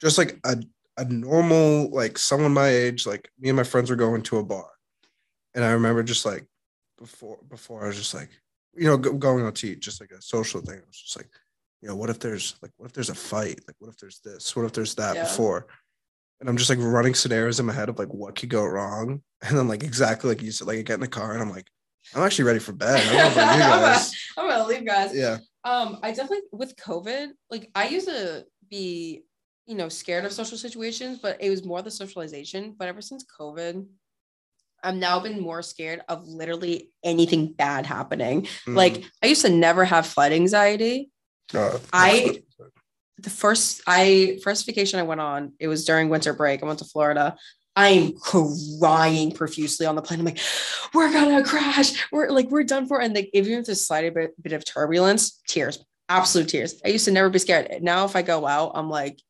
just 0.00 0.18
like 0.18 0.38
a, 0.44 0.56
a 0.96 1.04
normal 1.04 1.90
like 1.90 2.18
someone 2.18 2.52
my 2.52 2.68
age 2.68 3.06
like 3.06 3.30
me 3.38 3.48
and 3.48 3.56
my 3.56 3.62
friends 3.64 3.88
were 3.90 3.96
going 3.96 4.22
to 4.22 4.38
a 4.38 4.44
bar 4.44 4.68
and 5.54 5.64
i 5.64 5.70
remember 5.70 6.02
just 6.02 6.24
like 6.26 6.44
before 6.98 7.38
before 7.48 7.84
i 7.84 7.86
was 7.86 7.96
just 7.96 8.14
like 8.14 8.28
you 8.76 8.86
know 8.86 8.96
going 8.96 9.44
out 9.44 9.54
to 9.54 9.68
eat 9.68 9.80
just 9.80 10.00
like 10.00 10.10
a 10.10 10.20
social 10.22 10.60
thing 10.60 10.78
i 10.78 10.86
was 10.86 10.96
just 11.00 11.16
like 11.16 11.28
you 11.82 11.88
know 11.88 11.96
what 11.96 12.10
if 12.10 12.18
there's 12.18 12.56
like 12.62 12.72
what 12.76 12.86
if 12.86 12.92
there's 12.92 13.10
a 13.10 13.14
fight 13.14 13.58
like 13.66 13.76
what 13.78 13.88
if 13.88 13.96
there's 13.98 14.20
this 14.20 14.54
what 14.56 14.64
if 14.64 14.72
there's 14.72 14.94
that 14.94 15.14
Yeah. 15.16 15.22
before 15.24 15.66
and 16.40 16.48
i'm 16.48 16.56
just 16.56 16.70
like 16.70 16.78
running 16.80 17.14
scenarios 17.14 17.60
in 17.60 17.66
my 17.66 17.72
head 17.72 17.88
of 17.88 17.98
like 17.98 18.12
what 18.12 18.34
could 18.34 18.48
go 18.48 18.64
wrong 18.64 19.22
and 19.42 19.56
then 19.56 19.68
like 19.68 19.82
exactly 19.82 20.28
like 20.28 20.42
you 20.42 20.50
said 20.50 20.66
like 20.66 20.78
I 20.78 20.82
get 20.82 20.94
in 20.94 21.00
the 21.00 21.08
car 21.08 21.32
and 21.32 21.42
i'm 21.42 21.50
like 21.50 21.68
i'm 22.14 22.22
actually 22.22 22.44
ready 22.46 22.58
for 22.58 22.72
bed 22.72 22.98
i 22.98 23.12
don't 23.12 23.16
know 23.16 23.32
about 23.32 23.56
you 23.56 23.62
I'm, 23.62 23.80
gonna, 23.80 24.04
I'm 24.38 24.48
gonna 24.48 24.68
leave, 24.68 24.86
guys. 24.86 25.14
yeah 25.14 25.38
Um, 25.64 25.98
I 26.02 26.10
definitely 26.12 26.48
with 26.52 26.74
COVID, 26.76 27.28
like 27.50 27.70
I 27.74 27.88
used 27.88 28.08
to 28.08 28.46
be, 28.70 29.22
you 29.66 29.74
know, 29.74 29.90
scared 29.90 30.24
of 30.24 30.32
social 30.32 30.56
situations, 30.56 31.18
but 31.20 31.36
it 31.38 31.50
was 31.50 31.66
more 31.66 31.82
the 31.82 31.90
socialization. 31.90 32.74
But 32.78 32.88
ever 32.88 33.02
since 33.02 33.26
COVID, 33.38 33.84
I've 34.82 34.96
now 34.96 35.20
been 35.20 35.38
more 35.38 35.60
scared 35.62 36.00
of 36.08 36.26
literally 36.26 36.88
anything 37.04 37.52
bad 37.52 37.84
happening. 37.84 38.48
Mm. 38.66 38.74
Like 38.74 39.04
I 39.22 39.26
used 39.26 39.42
to 39.44 39.50
never 39.50 39.84
have 39.84 40.06
flight 40.06 40.32
anxiety. 40.32 41.10
Uh, 41.52 41.76
I- 41.92 42.40
The 43.22 43.30
first 43.30 43.82
I 43.86 44.38
first 44.42 44.66
vacation 44.66 44.98
I 44.98 45.02
went 45.04 45.20
on, 45.20 45.52
it 45.58 45.68
was 45.68 45.84
during 45.84 46.08
winter 46.08 46.32
break. 46.32 46.62
I 46.62 46.66
went 46.66 46.78
to 46.80 46.84
Florida. 46.84 47.36
I'm 47.76 48.12
crying 48.18 49.32
profusely 49.32 49.86
on 49.86 49.94
the 49.94 50.02
plane. 50.02 50.20
I'm 50.20 50.26
like, 50.26 50.40
we're 50.92 51.12
gonna 51.12 51.44
crash. 51.44 51.92
We're 52.10 52.30
like, 52.30 52.50
we're 52.50 52.64
done 52.64 52.86
for. 52.86 53.00
And 53.00 53.14
like, 53.14 53.30
even 53.32 53.52
if 53.52 53.66
there's 53.66 53.80
a 53.80 53.84
slight 53.84 54.12
bit, 54.12 54.42
bit 54.42 54.52
of 54.52 54.64
turbulence, 54.64 55.40
tears, 55.46 55.78
absolute 56.08 56.48
tears. 56.48 56.80
I 56.84 56.88
used 56.88 57.04
to 57.04 57.12
never 57.12 57.30
be 57.30 57.38
scared. 57.38 57.82
Now, 57.82 58.04
if 58.04 58.16
I 58.16 58.22
go 58.22 58.46
out, 58.46 58.72
I'm 58.74 58.90
like, 58.90 59.20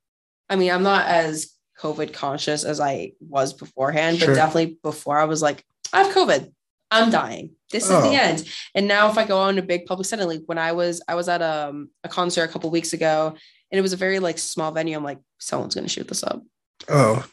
I 0.49 0.57
mean, 0.57 0.71
I'm 0.71 0.83
not 0.83 1.07
as 1.07 1.53
COVID 1.81 2.13
conscious 2.13 2.65
as 2.65 2.81
I 2.81 3.13
was 3.21 3.53
beforehand, 3.53 4.19
but 4.21 4.35
definitely 4.35 4.79
before 4.83 5.19
I 5.19 5.25
was 5.25 5.43
like, 5.43 5.65
I 5.93 6.03
have 6.03 6.15
COVID. 6.15 6.51
I'm 6.91 7.11
dying. 7.11 7.53
This 7.71 7.85
is 7.85 7.91
Oh. 7.93 8.03
the 8.03 8.17
end. 8.17 8.49
And 8.75 8.89
now 8.89 9.09
if 9.11 9.17
I 9.17 9.25
go 9.25 9.39
on 9.39 9.59
a 9.59 9.63
big 9.63 9.87
public 9.87 10.07
setting, 10.09 10.27
like 10.27 10.43
when 10.47 10.59
I 10.59 10.73
was, 10.73 11.01
I 11.07 11.15
was 11.15 11.29
at 11.29 11.41
um, 11.41 11.91
a 12.03 12.09
concert 12.09 12.45
a 12.45 12.49
couple 12.49 12.69
weeks 12.71 12.93
ago 12.95 13.37
and 13.71 13.79
it 13.79 13.83
was 13.83 13.93
a 13.93 13.97
very 13.97 14.19
like 14.19 14.39
small 14.39 14.73
venue. 14.73 14.97
I'm 14.97 15.05
like, 15.05 15.21
someone's 15.39 15.75
gonna 15.75 15.89
shoot 15.89 16.09
this 16.09 16.23
up. 16.25 16.43
Oh, 16.89 17.25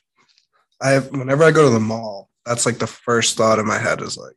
I 0.81 0.89
have, 0.91 1.09
whenever 1.11 1.43
I 1.43 1.51
go 1.51 1.63
to 1.63 1.69
the 1.69 1.79
mall, 1.79 2.29
that's 2.45 2.65
like 2.65 2.77
the 2.77 2.87
first 2.87 3.37
thought 3.37 3.59
in 3.59 3.65
my 3.65 3.77
head 3.77 4.01
is 4.01 4.17
like, 4.17 4.35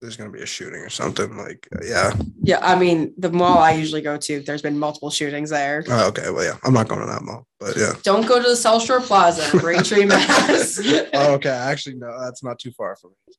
there's 0.00 0.16
gonna 0.16 0.30
be 0.30 0.40
a 0.40 0.46
shooting 0.46 0.80
or 0.80 0.88
something. 0.88 1.36
Like, 1.36 1.68
uh, 1.74 1.84
yeah. 1.84 2.12
Yeah, 2.42 2.60
I 2.62 2.78
mean, 2.78 3.12
the 3.18 3.30
mall 3.30 3.58
I 3.58 3.72
usually 3.72 4.00
go 4.00 4.16
to, 4.16 4.40
there's 4.40 4.62
been 4.62 4.78
multiple 4.78 5.10
shootings 5.10 5.50
there. 5.50 5.84
Oh, 5.88 6.08
okay. 6.08 6.30
Well, 6.30 6.44
yeah. 6.44 6.56
I'm 6.64 6.72
not 6.72 6.88
going 6.88 7.02
to 7.02 7.06
that 7.06 7.22
mall, 7.22 7.46
but 7.58 7.76
yeah. 7.76 7.92
Don't 8.02 8.26
go 8.26 8.42
to 8.42 8.48
the 8.48 8.56
South 8.56 8.82
Shore 8.82 9.02
Plaza, 9.02 9.44
in 9.52 9.58
Braintree, 9.58 10.06
Mass. 10.06 10.80
Oh, 11.12 11.34
okay. 11.34 11.50
Actually, 11.50 11.96
no, 11.96 12.18
that's 12.18 12.42
not 12.42 12.58
too 12.58 12.72
far 12.72 12.96
from 12.96 13.10
me. 13.28 13.34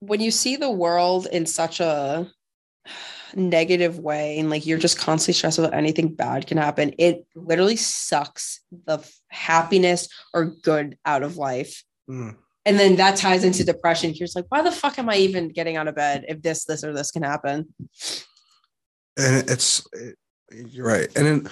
when 0.00 0.20
you 0.20 0.30
see 0.30 0.56
the 0.56 0.70
world 0.70 1.26
in 1.32 1.46
such 1.46 1.80
a 1.80 2.30
negative 3.34 3.98
way 3.98 4.38
and 4.38 4.50
like 4.50 4.66
you're 4.66 4.78
just 4.78 4.98
constantly 4.98 5.34
stressed 5.34 5.58
about 5.58 5.74
anything 5.74 6.14
bad 6.14 6.46
can 6.46 6.58
happen, 6.58 6.94
it 6.98 7.26
literally 7.34 7.76
sucks 7.76 8.60
the 8.86 8.94
f- 8.94 9.20
happiness 9.28 10.08
or 10.32 10.44
good 10.44 10.96
out 11.04 11.22
of 11.22 11.36
life. 11.36 11.84
Mm. 12.08 12.36
And 12.64 12.78
then 12.78 12.96
that 12.96 13.16
ties 13.16 13.44
into 13.44 13.64
depression. 13.64 14.10
You're 14.10 14.26
just 14.26 14.36
like, 14.36 14.46
why 14.48 14.62
the 14.62 14.72
fuck 14.72 14.98
am 14.98 15.08
I 15.08 15.16
even 15.16 15.48
getting 15.48 15.76
out 15.76 15.88
of 15.88 15.94
bed 15.94 16.24
if 16.28 16.42
this, 16.42 16.64
this, 16.64 16.82
or 16.82 16.92
this 16.92 17.10
can 17.10 17.22
happen? 17.22 17.72
And 19.16 19.48
it's, 19.48 19.86
it, 19.92 20.16
you're 20.50 20.86
right. 20.86 21.08
And 21.16 21.26
then 21.26 21.48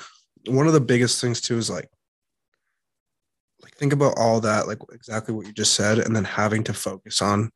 one 0.47 0.67
of 0.67 0.73
the 0.73 0.81
biggest 0.81 1.21
things 1.21 1.41
too 1.41 1.57
is 1.57 1.71
like, 1.71 1.89
like 3.63 3.75
think 3.77 3.93
about 3.93 4.19
all 4.19 4.41
that, 4.41 4.67
like 4.67 4.79
exactly 4.93 5.35
what 5.35 5.47
you 5.47 5.53
just 5.53 5.75
said, 5.75 5.99
and 5.99 6.15
then 6.15 6.25
having 6.25 6.65
to 6.65 6.75
focus 6.75 7.23
on 7.23 7.51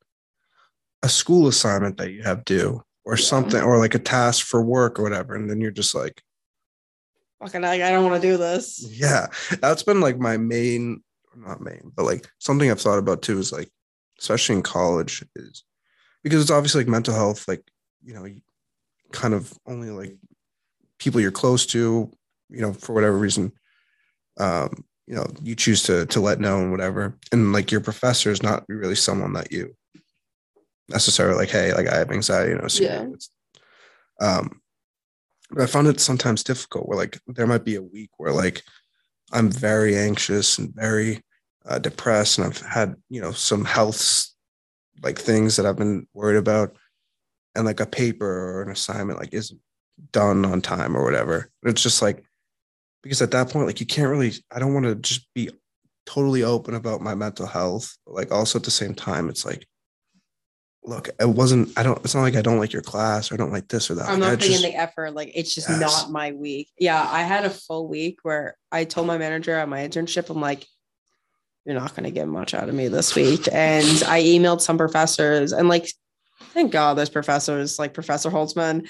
a 1.03 1.09
school 1.09 1.49
assignment 1.49 1.97
that 1.99 2.13
you 2.13 2.23
have 2.23 2.45
due 2.45 2.83
or 3.09 3.17
something, 3.17 3.63
or 3.63 3.79
like 3.79 3.95
a 3.95 3.99
task 3.99 4.45
for 4.47 4.63
work 4.63 4.99
or 4.99 5.03
whatever. 5.03 5.35
And 5.35 5.49
then 5.49 5.63
you're 5.63 5.71
just 5.71 5.95
like, 5.95 6.23
Fucking, 7.41 7.63
like, 7.63 7.81
I 7.81 7.91
don't 7.91 8.05
want 8.05 8.21
to 8.21 8.29
do 8.29 8.37
this. 8.37 8.87
Yeah, 8.91 9.29
that's 9.61 9.83
been 9.83 10.01
like 10.03 10.19
my 10.19 10.37
main, 10.37 11.03
not 11.35 11.63
main, 11.63 11.91
but 11.97 12.05
like 12.05 12.29
something 12.39 12.71
I've 12.71 12.81
thought 12.81 12.99
about 12.99 13.23
too 13.23 13.39
is 13.39 13.51
like, 13.51 13.71
especially 14.19 14.57
in 14.57 14.63
college, 14.63 15.25
is 15.37 15.65
because 16.23 16.43
it's 16.43 16.51
obviously 16.51 16.83
like 16.83 16.89
mental 16.89 17.15
health, 17.15 17.49
like, 17.49 17.63
you 18.05 18.13
know, 18.13 18.27
kind 19.13 19.33
of 19.33 19.57
only 19.67 19.89
like 19.91 20.19
people 20.99 21.21
you're 21.21 21.31
close 21.31 21.65
to, 21.67 22.11
you 22.51 22.61
know, 22.61 22.75
for 22.75 22.93
whatever 22.93 23.17
reason, 23.17 23.53
um, 24.39 24.85
you 25.07 25.15
know, 25.15 25.27
you 25.43 25.55
choose 25.55 25.83
to 25.85 26.05
to 26.07 26.21
let 26.21 26.41
know 26.41 26.61
and 26.61 26.73
whatever. 26.73 27.17
And 27.33 27.55
like 27.55 27.73
your 27.73 27.81
professor 27.81 28.31
is 28.31 28.43
not 28.43 28.65
really 28.69 28.97
someone 28.97 29.33
that 29.33 29.51
you 29.51 29.75
necessarily 30.89 31.37
like, 31.37 31.51
hey, 31.51 31.73
like 31.75 31.87
I 31.89 31.97
have 31.99 32.11
anxiety, 32.11 32.53
you 32.53 32.59
know, 32.59 32.69
so 32.69 32.85
Yeah. 32.85 33.07
it's, 33.13 33.31
um, 34.21 34.61
but 35.51 35.63
I 35.63 35.67
found 35.67 35.87
it 35.87 36.01
sometimes 36.01 36.43
difficult 36.43 36.89
where 36.89 36.99
like 36.99 37.19
there 37.27 37.47
might 37.47 37.65
be 37.65 37.77
a 37.77 37.83
week 37.83 38.11
where 38.19 38.33
like 38.33 38.63
I'm 39.33 39.51
very 39.51 39.97
anxious 39.97 40.59
and 40.59 40.75
very 40.75 41.23
uh, 41.67 41.79
depressed, 41.79 42.39
and 42.39 42.47
I've 42.47 42.61
had 42.61 42.97
you 43.09 43.21
know 43.21 43.33
some 43.33 43.65
health 43.65 44.27
like 45.03 45.19
things 45.19 45.57
that 45.57 45.67
I've 45.67 45.77
been 45.77 46.07
worried 46.15 46.39
about, 46.39 46.77
and 47.55 47.65
like 47.65 47.81
a 47.81 47.87
paper 47.87 48.27
or 48.27 48.63
an 48.63 48.71
assignment 48.71 49.19
like 49.19 49.33
isn't 49.33 49.61
done 50.13 50.45
on 50.45 50.61
time 50.61 50.97
or 50.97 51.05
whatever. 51.05 51.51
It's 51.63 51.83
just 51.83 52.03
like 52.03 52.25
because 53.03 53.23
at 53.23 53.31
that 53.31 53.51
point, 53.51 53.67
like 53.67 53.81
you 53.81 53.87
can't 53.87 54.11
really. 54.11 54.33
I 54.51 54.59
don't 54.59 54.75
want 54.75 54.87
to 54.87 54.95
just 54.97 55.33
be 55.35 55.51
totally 56.09 56.43
open 56.43 56.75
about 56.75 57.03
my 57.03 57.15
mental 57.15 57.47
health. 57.47 57.97
But 58.07 58.15
like 58.15 58.33
also 58.33 58.59
at 58.59 58.65
the 58.65 58.71
same 58.71 58.95
time, 58.95 59.29
it's 59.29 59.45
like, 59.45 59.68
look, 60.85 61.09
it 61.21 61.29
wasn't. 61.29 61.77
I 61.79 61.83
don't. 61.83 61.99
It's 62.05 62.15
not 62.15 62.23
like 62.23 62.37
I 62.37 62.43
don't 62.43 62.59
like 62.59 62.73
your 62.73 62.83
class 62.83 63.31
or 63.31 63.35
I 63.35 63.37
don't 63.37 63.53
like 63.53 63.69
this 63.69 63.91
or 63.91 63.95
that. 63.97 64.09
I'm 64.09 64.21
Like, 64.21 64.31
not 64.31 64.39
putting 64.41 64.55
in 64.55 64.63
the 64.63 64.75
effort. 64.75 65.13
Like 65.15 65.33
it's 65.35 65.55
just 65.55 65.69
Yes. 65.69 65.81
not 65.81 66.11
my 66.11 66.33
week. 66.33 66.71
Yeah, 66.79 67.07
I 67.11 67.23
had 67.23 67.45
a 67.45 67.51
full 67.51 67.89
week 67.89 68.19
where 68.23 68.57
I 68.73 68.85
told 68.85 69.07
my 69.07 69.19
manager 69.19 69.55
at 69.55 69.69
my 69.69 69.81
internship, 69.87 70.31
I'm 70.31 70.41
like, 70.41 70.67
you're 71.65 71.75
not 71.79 71.95
going 71.95 72.05
to 72.05 72.11
get 72.11 72.29
much 72.29 72.55
out 72.55 72.69
of 72.69 72.75
me 72.75 72.89
this 72.89 73.15
week. 73.15 73.47
And 73.53 73.85
I 74.07 74.23
emailed 74.23 74.61
some 74.61 74.79
professors 74.79 75.53
and 75.53 75.69
like, 75.69 75.91
thank 76.55 76.73
God 76.73 76.97
there's 76.97 77.11
professors 77.11 77.79
like 77.79 77.93
Professor 77.95 78.31
Holtzman. 78.31 78.89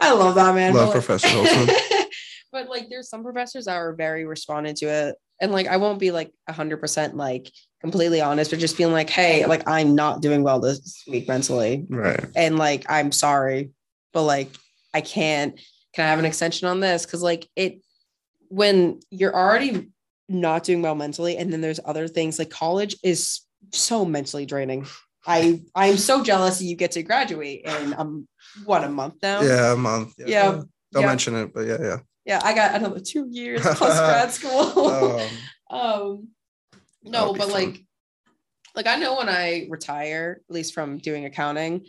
I 0.00 0.12
love 0.12 0.34
that 0.34 0.54
man. 0.54 0.74
Love 0.74 0.88
But, 0.92 0.94
like- 0.96 1.04
Professor 1.04 1.28
Holtzman. 1.28 2.04
but 2.52 2.68
like, 2.68 2.88
there's 2.90 3.08
some 3.08 3.22
professors 3.22 3.64
that 3.66 3.76
are 3.76 3.94
very 3.94 4.26
responding 4.26 4.74
to 4.76 4.86
it. 4.86 5.16
And 5.40 5.52
like, 5.52 5.66
I 5.68 5.78
won't 5.78 5.98
be 5.98 6.10
like 6.10 6.32
100% 6.48 7.14
like 7.14 7.50
completely 7.80 8.20
honest, 8.20 8.50
but 8.50 8.60
just 8.60 8.76
being 8.76 8.92
like, 8.92 9.08
hey, 9.08 9.46
like, 9.46 9.66
I'm 9.66 9.94
not 9.94 10.20
doing 10.20 10.42
well 10.42 10.60
this 10.60 11.02
week 11.08 11.26
mentally 11.28 11.86
right. 11.88 12.24
and 12.36 12.58
like 12.58 12.84
i'm 12.88 13.10
sorry 13.12 13.70
but 14.12 14.22
like 14.22 14.48
i 14.92 15.00
can't 15.00 15.58
can 15.94 16.04
i 16.04 16.10
have 16.10 16.18
an 16.18 16.24
extension 16.24 16.68
on 16.68 16.80
this 16.80 17.06
because 17.06 17.22
like 17.22 17.48
it 17.56 17.80
when 18.48 19.00
you're 19.10 19.34
already 19.34 19.88
not 20.28 20.62
doing 20.64 20.82
well 20.82 20.94
mentally 20.94 21.36
and 21.36 21.52
then 21.52 21.60
there's 21.60 21.80
other 21.84 22.06
things 22.08 22.38
like 22.38 22.50
college 22.50 22.96
is 23.02 23.40
so 23.72 24.04
mentally 24.04 24.44
draining 24.46 24.86
i 25.26 25.60
i'm 25.74 25.96
so 25.96 26.22
jealous 26.22 26.58
that 26.58 26.64
you 26.64 26.76
get 26.76 26.90
to 26.92 27.02
graduate 27.02 27.62
in 27.64 27.94
um 27.98 28.26
what 28.64 28.84
a 28.84 28.88
month 28.88 29.14
now 29.22 29.42
Yeah, 29.42 29.72
a 29.72 29.76
month. 29.76 30.14
Yeah. 30.18 30.52
Don't 30.92 31.02
Yeah. 31.02 31.06
mention 31.06 31.36
it, 31.36 31.54
but 31.54 31.66
yeah, 31.66 31.78
yeah. 31.80 31.96
Yeah 32.30 32.40
i 32.44 32.54
got 32.54 32.74
another 32.76 33.00
two 33.00 33.26
years 33.30 33.60
plus 33.78 33.98
grad 33.98 34.30
school 34.30 34.88
Um, 35.70 35.78
um 35.80 36.28
no 37.02 37.32
but 37.32 37.48
fun. 37.50 37.52
like 37.52 37.84
like 38.74 38.86
i 38.86 38.96
know 38.96 39.16
when 39.16 39.28
i 39.28 39.66
retire 39.68 40.40
at 40.48 40.54
least 40.54 40.72
from 40.74 40.98
doing 40.98 41.24
accounting 41.24 41.84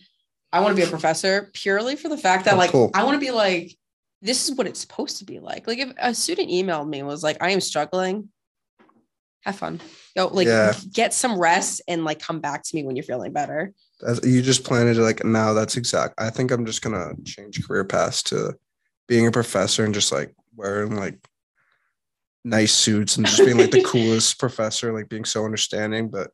i 0.52 0.60
want 0.60 0.76
to 0.76 0.82
be 0.82 0.88
a 0.88 0.90
professor 0.90 1.50
purely 1.54 1.96
for 1.96 2.10
the 2.10 2.18
fact 2.18 2.46
that 2.46 2.56
Oh, 2.56 2.58
like 2.58 2.72
cool. 2.72 2.92
i 2.94 3.04
want 3.04 3.16
to 3.16 3.26
be 3.26 3.32
like 3.32 3.78
this 4.22 4.50
is 4.50 4.56
what 4.58 4.68
it's 4.68 4.80
supposed 4.80 5.18
to 5.20 5.26
be 5.26 5.40
like 5.40 5.68
like 5.68 5.80
if 5.80 5.92
a 5.98 6.14
student 6.14 6.50
emailed 6.50 6.88
me 6.90 7.00
and 7.00 7.08
was 7.08 7.24
like 7.24 7.38
i 7.42 7.52
am 7.52 7.62
struggling 7.62 8.30
have 9.44 9.56
fun 9.56 9.80
go 10.16 10.28
like 10.28 10.48
Yeah. 10.48 10.74
get 10.94 11.14
some 11.14 11.40
rest 11.40 11.82
and 11.88 12.04
like 12.06 12.20
come 12.20 12.40
back 12.40 12.62
to 12.64 12.76
me 12.76 12.84
when 12.84 12.96
you're 12.96 13.04
feeling 13.04 13.34
better 13.34 13.74
you 14.24 14.42
just 14.42 14.64
planted 14.64 14.98
it 14.98 15.02
like 15.04 15.24
now. 15.24 15.54
That's 15.54 15.78
exact. 15.78 16.16
I 16.18 16.32
think 16.32 16.50
I'm 16.50 16.66
just 16.66 16.82
gonna 16.82 17.12
change 17.24 17.64
career 17.68 17.84
paths 17.86 18.24
to 18.24 18.56
being 19.12 19.28
a 19.28 19.32
professor 19.32 19.84
and 19.84 19.94
just 19.94 20.10
like 20.14 20.34
wearing 20.56 20.96
like 20.96 21.20
nice 22.46 22.72
suits 22.72 23.18
and 23.18 23.26
just 23.26 23.44
being 23.44 23.58
like 23.58 23.70
the 23.70 23.84
coolest 23.86 24.40
professor, 24.40 24.94
like 24.94 25.10
being 25.10 25.26
so 25.26 25.44
understanding. 25.44 26.10
But 26.10 26.32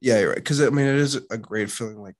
yeah, 0.00 0.18
you're 0.18 0.30
right. 0.30 0.34
Because 0.34 0.60
I 0.60 0.70
mean, 0.70 0.86
it 0.86 0.96
is 0.96 1.14
a 1.30 1.38
great 1.38 1.70
feeling. 1.70 2.02
Like, 2.02 2.16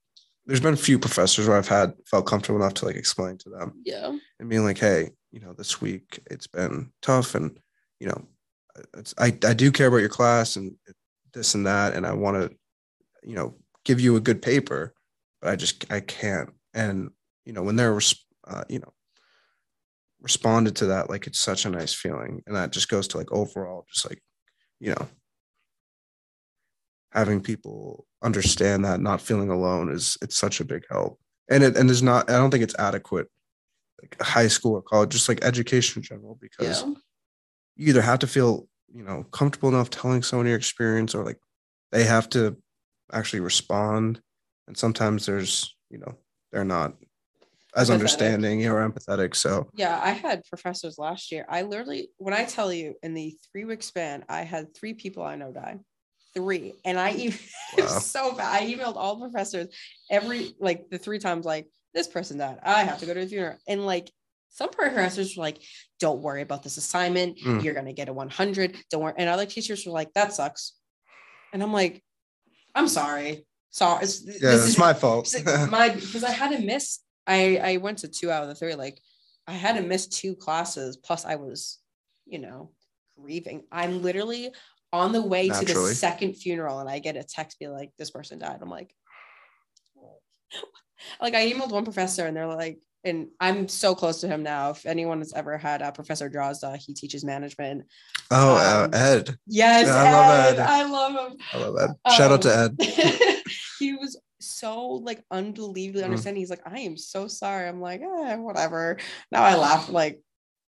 there's 0.46 0.60
been 0.60 0.74
a 0.74 0.76
few 0.76 1.00
professors 1.00 1.48
where 1.48 1.56
I've 1.56 1.66
had 1.66 1.94
felt 2.06 2.28
comfortable 2.28 2.60
enough 2.60 2.74
to 2.74 2.84
like 2.84 2.94
explain 2.94 3.38
to 3.38 3.48
them 3.48 3.72
yeah 3.84 4.16
and 4.38 4.48
being 4.48 4.62
like, 4.62 4.78
hey, 4.78 5.10
you 5.32 5.40
know, 5.40 5.52
this 5.52 5.80
week 5.80 6.20
it's 6.30 6.46
been 6.46 6.92
tough, 7.02 7.34
and 7.34 7.58
you 7.98 8.06
know, 8.06 8.28
it's, 8.96 9.14
I 9.18 9.36
I 9.44 9.52
do 9.52 9.72
care 9.72 9.88
about 9.88 9.96
your 9.96 10.08
class 10.08 10.54
and 10.54 10.76
this 11.34 11.56
and 11.56 11.66
that, 11.66 11.94
and 11.94 12.06
I 12.06 12.12
want 12.12 12.36
to, 12.36 12.56
you 13.28 13.34
know, 13.34 13.56
give 13.84 14.00
you 14.00 14.14
a 14.14 14.20
good 14.20 14.42
paper, 14.42 14.94
but 15.40 15.50
I 15.50 15.56
just 15.56 15.92
I 15.92 15.98
can't. 15.98 16.50
And 16.72 17.10
you 17.44 17.52
know, 17.52 17.64
when 17.64 17.74
they're 17.74 17.98
uh, 18.46 18.62
you 18.68 18.78
know 18.78 18.92
responded 20.22 20.76
to 20.76 20.86
that, 20.86 21.10
like 21.10 21.26
it's 21.26 21.40
such 21.40 21.64
a 21.66 21.70
nice 21.70 21.92
feeling, 21.92 22.42
and 22.46 22.56
that 22.56 22.72
just 22.72 22.88
goes 22.88 23.08
to 23.08 23.18
like 23.18 23.30
overall, 23.32 23.84
just 23.92 24.08
like 24.08 24.22
you 24.80 24.90
know, 24.90 25.08
having 27.12 27.40
people 27.40 28.06
understand 28.22 28.84
that 28.84 29.00
not 29.00 29.20
feeling 29.20 29.50
alone 29.50 29.90
is 29.92 30.16
it's 30.22 30.36
such 30.36 30.60
a 30.60 30.64
big 30.64 30.84
help, 30.90 31.20
and 31.50 31.62
it 31.62 31.76
and 31.76 31.88
there's 31.88 32.02
not 32.02 32.30
I 32.30 32.34
don't 32.34 32.50
think 32.50 32.64
it's 32.64 32.78
adequate 32.78 33.28
like 34.00 34.20
high 34.22 34.48
school 34.48 34.74
or 34.74 34.82
college, 34.82 35.10
just 35.10 35.28
like 35.28 35.44
education 35.44 36.00
in 36.00 36.04
general, 36.04 36.38
because 36.40 36.82
yeah 36.82 36.94
you 37.76 37.88
either 37.88 38.02
have 38.02 38.18
to 38.20 38.26
feel, 38.26 38.68
you 38.92 39.02
know, 39.02 39.24
comfortable 39.32 39.68
enough 39.68 39.90
telling 39.90 40.22
someone 40.22 40.46
your 40.46 40.56
experience 40.56 41.14
or 41.14 41.24
like 41.24 41.38
they 41.90 42.04
have 42.04 42.28
to 42.30 42.56
actually 43.12 43.40
respond. 43.40 44.20
And 44.66 44.76
sometimes 44.76 45.26
there's, 45.26 45.74
you 45.90 45.98
know, 45.98 46.14
they're 46.50 46.64
not 46.64 46.94
as 47.74 47.88
Empathetic. 47.88 47.92
understanding 47.94 48.66
or 48.66 48.88
empathetic. 48.88 49.34
So 49.34 49.68
Yeah, 49.74 49.98
I 50.02 50.10
had 50.10 50.44
professors 50.44 50.98
last 50.98 51.32
year. 51.32 51.46
I 51.48 51.62
literally, 51.62 52.08
when 52.18 52.34
I 52.34 52.44
tell 52.44 52.72
you 52.72 52.94
in 53.02 53.14
the 53.14 53.36
three 53.50 53.64
week 53.64 53.82
span, 53.82 54.24
I 54.28 54.42
had 54.42 54.74
three 54.74 54.94
people 54.94 55.22
I 55.22 55.36
know 55.36 55.52
die. 55.52 55.78
Three. 56.34 56.74
And 56.84 56.98
I 56.98 57.12
even 57.12 57.38
Wow. 57.78 57.86
so 57.86 58.34
bad. 58.34 58.62
I 58.62 58.66
emailed 58.66 58.96
all 58.96 59.16
the 59.16 59.28
professors 59.30 59.68
every 60.10 60.54
like 60.60 60.88
the 60.90 60.98
three 60.98 61.18
times, 61.18 61.44
like, 61.46 61.66
this 61.94 62.06
person 62.08 62.38
died. 62.38 62.58
I 62.62 62.84
have 62.84 62.98
to 63.00 63.06
go 63.06 63.12
to 63.14 63.20
a 63.20 63.26
funeral. 63.26 63.56
And 63.68 63.84
like 63.84 64.10
some 64.48 64.70
professors 64.70 65.36
were 65.36 65.42
like, 65.42 65.58
don't 66.00 66.22
worry 66.22 66.40
about 66.42 66.62
this 66.62 66.76
assignment. 66.78 67.38
Mm. 67.38 67.62
You're 67.62 67.74
gonna 67.74 67.92
get 67.92 68.08
a 68.08 68.12
100. 68.12 68.76
Don't 68.90 69.02
worry. 69.02 69.14
And 69.18 69.28
other 69.28 69.46
teachers 69.46 69.84
were 69.86 69.92
like, 69.92 70.12
that 70.14 70.32
sucks. 70.32 70.72
And 71.52 71.62
I'm 71.62 71.72
like, 71.72 72.02
I'm 72.74 72.88
sorry. 72.88 73.46
Sorry. 73.70 74.04
It's, 74.04 74.22
yeah, 74.26 74.54
it's 74.54 74.78
my 74.78 74.92
fault. 74.94 75.34
my 75.70 75.90
because 75.90 76.24
I 76.24 76.30
had 76.30 76.50
to 76.52 76.58
miss. 76.64 77.00
I 77.26 77.58
I 77.58 77.76
went 77.78 77.98
to 77.98 78.08
two 78.08 78.30
out 78.30 78.42
of 78.42 78.48
the 78.48 78.54
three. 78.54 78.74
Like 78.74 79.00
I 79.46 79.52
had 79.52 79.76
to 79.76 79.82
miss 79.82 80.06
two 80.06 80.34
classes. 80.34 80.96
Plus, 80.96 81.24
I 81.24 81.36
was, 81.36 81.78
you 82.26 82.38
know, 82.38 82.70
grieving. 83.18 83.64
I'm 83.72 84.02
literally 84.02 84.52
on 84.92 85.12
the 85.12 85.22
way 85.22 85.48
to 85.48 85.64
the 85.64 85.74
second 85.94 86.34
funeral, 86.34 86.78
and 86.80 86.88
I 86.88 86.98
get 86.98 87.16
a 87.16 87.24
text 87.24 87.58
be 87.58 87.68
like, 87.68 87.90
"This 87.98 88.10
person 88.10 88.38
died." 88.38 88.58
I'm 88.60 88.68
like, 88.70 88.94
like 91.20 91.34
I 91.34 91.50
emailed 91.50 91.70
one 91.72 91.84
professor, 91.84 92.26
and 92.26 92.36
they're 92.36 92.46
like, 92.46 92.78
and 93.04 93.28
I'm 93.40 93.68
so 93.68 93.94
close 93.94 94.20
to 94.20 94.28
him 94.28 94.42
now. 94.42 94.70
If 94.70 94.86
anyone 94.86 95.18
has 95.18 95.32
ever 95.32 95.58
had 95.58 95.82
uh, 95.82 95.90
Professor 95.90 96.30
Drozda, 96.30 96.76
he 96.76 96.94
teaches 96.94 97.24
management. 97.24 97.84
oh, 98.30 98.54
uh, 98.56 98.84
Um, 98.84 98.94
Ed. 98.94 99.36
Yes, 99.46 99.86
Yeah, 99.86 99.94
I 99.96 100.12
love 100.12 100.30
Ed. 100.30 100.58
Ed. 100.58 100.60
I 100.60 100.84
love 100.84 101.32
him. 101.32 101.38
I 101.52 101.58
love 101.58 101.76
Ed. 101.80 102.12
Shout 102.12 102.32
out 102.32 102.42
to 102.42 102.64
Um, 102.66 102.76
Ed. 102.80 103.42
he 103.80 103.94
was 103.94 104.20
so 104.62 105.02
like 105.08 105.24
unbelievably 105.30 106.02
Mm. 106.02 106.04
understanding. 106.04 106.40
He's 106.40 106.50
like, 106.50 106.66
I 106.66 106.80
am 106.80 106.96
so 106.96 107.26
sorry. 107.26 107.68
I'm 107.68 107.80
like, 107.80 108.00
eh, 108.00 108.36
whatever. 108.36 108.98
Now 109.30 109.42
I 109.42 109.56
laugh 109.56 109.88
like 109.88 110.20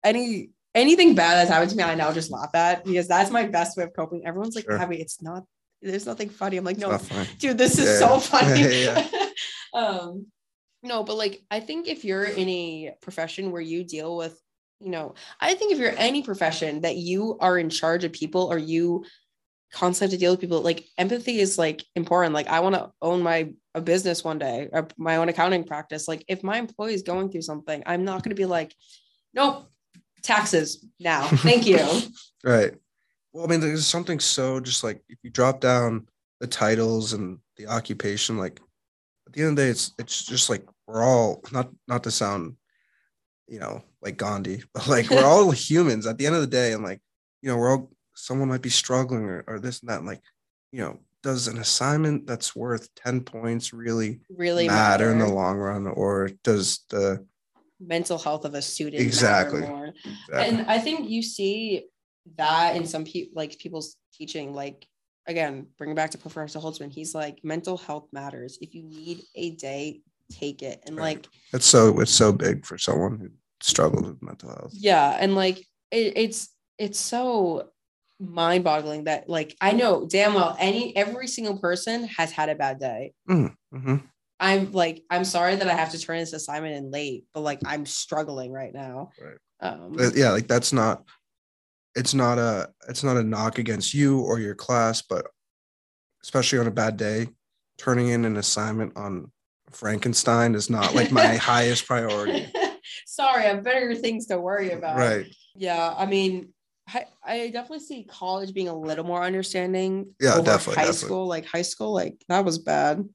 any 0.05 0.51
anything 0.75 1.15
bad 1.15 1.35
that's 1.35 1.51
happened 1.51 1.71
to 1.71 1.77
me, 1.77 1.83
I 1.83 1.95
now 1.95 2.13
just 2.13 2.31
laugh 2.31 2.55
at 2.55 2.85
because 2.85 3.09
that's 3.09 3.31
my 3.31 3.45
best 3.47 3.77
way 3.77 3.85
of 3.85 3.93
coping. 3.95 4.23
Everyone's 4.27 4.55
like, 4.57 4.65
Sure. 4.65 4.79
Abby, 4.81 5.01
it's 5.01 5.21
not. 5.21 5.45
There's 5.83 6.07
nothing 6.07 6.29
funny. 6.31 6.57
I'm 6.57 6.65
like, 6.65 6.79
no, 6.79 6.99
dude, 7.39 7.59
this 7.59 7.79
is 7.79 7.87
Yeah, 7.87 7.99
so 7.99 8.15
yeah. 8.15 8.19
funny. 8.35 8.61
Yeah, 8.85 9.29
um, 9.75 10.27
no, 10.85 11.03
but 11.03 11.17
like 11.17 11.43
I 11.51 11.59
think 11.61 11.89
if 11.89 12.05
you're 12.05 12.25
in 12.25 12.49
a 12.49 12.95
profession 13.03 13.51
where 13.51 13.61
you 13.61 13.83
deal 13.85 14.17
with, 14.17 14.41
you 14.81 14.91
know, 14.91 15.15
I 15.41 15.55
think 15.55 15.73
if 15.73 15.79
you're 15.79 15.95
any 15.97 16.23
profession 16.23 16.83
that 16.83 16.97
you 16.97 17.37
are 17.41 17.59
in 17.59 17.69
charge 17.69 18.05
of 18.05 18.13
people 18.13 18.45
or 18.53 18.59
you 18.59 19.05
constantly 19.73 20.13
have 20.15 20.19
to 20.19 20.25
deal 20.25 20.33
with 20.33 20.41
people, 20.41 20.61
like 20.61 20.85
empathy 20.99 21.41
is 21.41 21.59
like 21.59 21.85
important. 21.97 22.33
Like 22.35 22.47
I 22.47 22.61
want 22.61 22.77
to 22.77 22.91
own 23.01 23.23
my 23.23 23.53
a 23.75 23.81
business 23.81 24.23
one 24.23 24.39
day, 24.39 24.69
or 24.73 24.89
my 24.97 25.17
own 25.17 25.29
accounting 25.29 25.65
practice. 25.65 26.09
Like 26.09 26.25
if 26.29 26.43
my 26.43 26.59
employee 26.59 26.95
is 26.95 27.03
going 27.03 27.31
through 27.31 27.43
something, 27.43 27.83
I'm 27.87 28.05
not 28.05 28.23
going 28.23 28.31
to 28.31 28.41
be 28.41 28.47
like, 28.47 28.75
nope, 29.35 29.71
taxes 30.23 30.85
now. 31.01 31.27
Thank 31.27 31.67
you. 31.67 31.79
Right. 32.45 32.75
Well, 33.33 33.45
I 33.45 33.47
mean, 33.47 33.61
there's 33.61 33.87
something 33.87 34.19
so 34.19 34.59
just 34.59 34.83
like 34.83 35.01
if 35.09 35.17
you 35.23 35.31
drop 35.31 35.61
down 35.61 36.09
the 36.41 36.49
titles 36.49 37.13
and 37.13 37.39
the 37.57 37.69
occupation, 37.69 38.37
like 38.37 38.59
at 39.29 39.33
the 39.33 39.43
end 39.43 39.51
of 39.51 39.57
the 39.57 39.63
day, 39.63 39.69
it's 39.69 39.93
it's 39.97 40.25
just 40.25 40.51
like 40.51 40.67
we're 40.89 41.05
all 41.05 41.41
not 41.53 41.71
not 41.87 42.03
to 42.03 42.11
sound, 42.11 42.57
you 43.47 43.61
know, 43.61 43.81
like 44.01 44.17
Gandhi, 44.17 44.65
but 44.75 44.89
like 44.89 45.09
we're 45.09 45.25
all 45.25 45.51
humans 45.53 46.05
at 46.05 46.19
the 46.19 46.27
end 46.27 46.35
of 46.35 46.41
the 46.41 46.49
day, 46.49 46.73
and 46.73 46.83
like 46.83 47.01
you 47.43 47.49
know, 47.49 47.57
we're 47.57 47.71
all 47.71 47.93
someone 48.17 48.49
might 48.49 48.61
be 48.61 48.71
struggling 48.71 49.25
or, 49.25 49.45
or 49.47 49.61
this 49.61 49.81
and 49.81 49.89
that. 49.89 49.99
And 49.99 50.07
like, 50.07 50.23
you 50.73 50.81
know, 50.81 50.99
does 51.23 51.49
an 51.49 51.59
assignment 51.59 52.27
that's 52.27 52.55
worth 52.57 52.89
10 52.97 53.23
points 53.23 53.73
really 53.73 54.21
Really 54.37 54.67
matter 54.67 55.11
in 55.11 55.19
the 55.19 55.29
long 55.29 55.59
run, 55.59 55.87
or 55.87 56.31
does 56.43 56.81
the 56.91 57.25
mental 57.81 58.19
health 58.19 58.45
of 58.45 58.55
a 58.55 58.63
student 58.63 58.95
matter 58.97 59.07
Exactly. 59.09 59.61
more? 59.63 59.87
exactly. 59.87 60.59
and 60.59 60.71
i 60.71 60.79
think 60.79 61.09
you 61.11 61.21
see 61.23 61.85
that 62.37 62.77
in 62.77 62.87
some 62.87 63.05
people 63.05 63.33
like 63.35 63.59
people's 63.59 63.97
teaching 64.15 64.53
like 64.55 64.87
again 65.27 65.67
bringing 65.79 65.97
back 65.97 66.11
to 66.11 66.19
professor 66.19 66.61
holtzman 66.61 66.93
he's 66.93 67.15
like 67.15 67.39
mental 67.43 67.77
health 67.77 68.07
matters 68.13 68.59
if 68.61 68.75
you 68.75 68.83
need 68.85 69.23
a 69.35 69.51
day 69.51 70.01
take 70.31 70.63
it 70.63 70.81
and 70.87 70.97
Right. 70.97 71.17
like 71.17 71.29
it's 71.53 71.67
so 71.67 71.99
it's 72.01 72.13
so 72.13 72.33
big 72.33 72.65
for 72.65 72.79
someone 72.79 73.19
who 73.19 73.29
struggles 73.61 74.07
with 74.07 74.23
mental 74.23 74.49
health. 74.51 74.73
yeah 74.75 75.17
and 75.21 75.35
like 75.35 75.59
it, 75.91 76.13
it's 76.17 76.49
it's 76.79 76.99
so 77.01 77.69
mind-boggling 78.23 79.05
that 79.05 79.29
like 79.29 79.57
i 79.61 79.73
know 79.73 80.07
damn 80.07 80.35
well 80.35 80.57
any 80.59 80.97
every 80.97 81.27
single 81.27 81.59
person 81.59 82.05
has 82.05 82.31
had 82.31 82.49
a 82.49 82.55
bad 82.55 82.79
day 82.79 83.13
Mm-hmm. 83.29 83.97
i'm 84.41 84.73
like 84.73 85.03
i'm 85.11 85.25
sorry 85.25 85.57
that 85.57 85.69
i 85.69 85.75
have 85.75 85.91
to 85.91 85.99
turn 85.99 86.19
this 86.19 86.33
assignment 86.33 86.75
in 86.77 86.91
late 86.91 87.25
but 87.35 87.41
like 87.41 87.59
i'm 87.67 87.85
struggling 87.87 88.53
right 88.53 88.73
now 88.73 89.11
Right. 89.21 89.37
um 89.61 89.97
yeah, 90.15 90.31
like 90.31 90.47
that's 90.47 90.73
not 90.73 91.03
it's 91.95 92.15
not 92.15 92.39
a 92.39 92.71
it's 92.89 93.03
not 93.05 93.17
a 93.17 93.23
knock 93.23 93.59
against 93.59 93.93
you 93.93 94.21
or 94.21 94.39
your 94.39 94.55
class, 94.55 95.03
but 95.03 95.27
especially 96.23 96.59
on 96.59 96.67
a 96.67 96.71
bad 96.71 96.97
day, 96.97 97.29
turning 97.77 98.09
in 98.09 98.25
an 98.25 98.39
assignment 98.39 98.97
on 98.97 99.31
Frankenstein 99.71 100.55
is 100.55 100.71
not 100.71 100.95
like 100.95 101.11
my 101.13 101.37
highest 101.51 101.87
priority. 101.87 102.51
Sorry, 103.07 103.45
I 103.45 103.49
have 103.49 103.63
better 103.63 103.95
things 103.95 104.27
to 104.29 104.41
worry 104.41 104.71
about. 104.71 104.97
Right. 104.97 105.27
Yeah, 105.55 105.95
I 105.97 106.07
mean, 106.07 106.55
I, 106.95 107.05
I 107.25 107.51
definitely 107.51 107.81
see 107.81 108.05
college 108.05 108.53
being 108.53 108.69
a 108.69 108.77
little 108.77 109.05
more 109.05 109.23
understanding. 109.23 110.15
Yeah, 110.21 110.37
definitely, 110.41 110.77
High 110.77 110.87
definitely. 110.87 111.07
school, 111.07 111.27
like 111.27 111.47
high 111.47 111.63
school, 111.63 111.93
like 111.93 112.23
that 112.29 112.45
was 112.45 112.59
bad. 112.59 113.09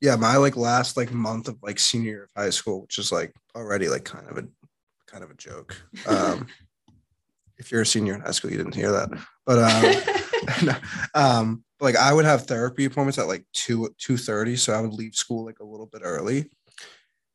Yeah, 0.00 0.16
my 0.16 0.36
like 0.36 0.56
last 0.56 0.96
like 0.96 1.12
month 1.12 1.48
of 1.48 1.58
like 1.62 1.78
senior 1.78 2.10
year 2.10 2.24
of 2.24 2.30
high 2.36 2.50
school, 2.50 2.82
which 2.82 2.98
is 2.98 3.12
like 3.12 3.32
already 3.54 3.88
like 3.88 4.04
kind 4.04 4.28
of 4.28 4.38
a 4.38 4.46
kind 5.06 5.22
of 5.24 5.30
a 5.30 5.34
joke. 5.34 5.76
Um 6.06 6.46
if 7.58 7.70
you're 7.70 7.82
a 7.82 7.86
senior 7.86 8.14
in 8.14 8.20
high 8.20 8.32
school, 8.32 8.50
you 8.50 8.58
didn't 8.58 8.74
hear 8.74 8.92
that. 8.92 9.10
But 9.46 9.58
um 10.64 10.76
um 11.14 11.64
like 11.80 11.96
I 11.96 12.12
would 12.12 12.24
have 12.24 12.46
therapy 12.46 12.84
appointments 12.84 13.18
at 13.18 13.28
like 13.28 13.44
two 13.52 13.94
two 13.98 14.16
thirty, 14.16 14.56
so 14.56 14.72
I 14.72 14.80
would 14.80 14.92
leave 14.92 15.14
school 15.14 15.44
like 15.44 15.60
a 15.60 15.64
little 15.64 15.86
bit 15.86 16.02
early. 16.04 16.50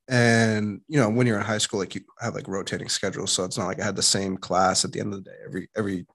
And 0.10 0.82
you 0.88 0.99
know, 0.99 1.10
when 1.10 1.28
you're 1.28 1.38
in 1.38 1.45
high 1.45 1.58
school, 1.58 1.80
like 1.80 1.95
you 1.95 2.01
have 2.20 2.34
like 2.34 2.47
rotating 2.47 2.88
schedules, 2.88 3.32
so 3.32 3.43
it's 3.43 3.58
not 3.58 3.68
like 3.68 3.82
I 3.82 3.86
had 3.86 3.95
the 3.95 4.01
same 4.03 4.38
class 4.38 4.86
at 4.86 4.91
the 4.91 4.99
end 5.01 5.14
of 5.14 5.24
the 5.24 5.30
day 5.30 5.38
every 5.45 5.70
every 5.76 6.05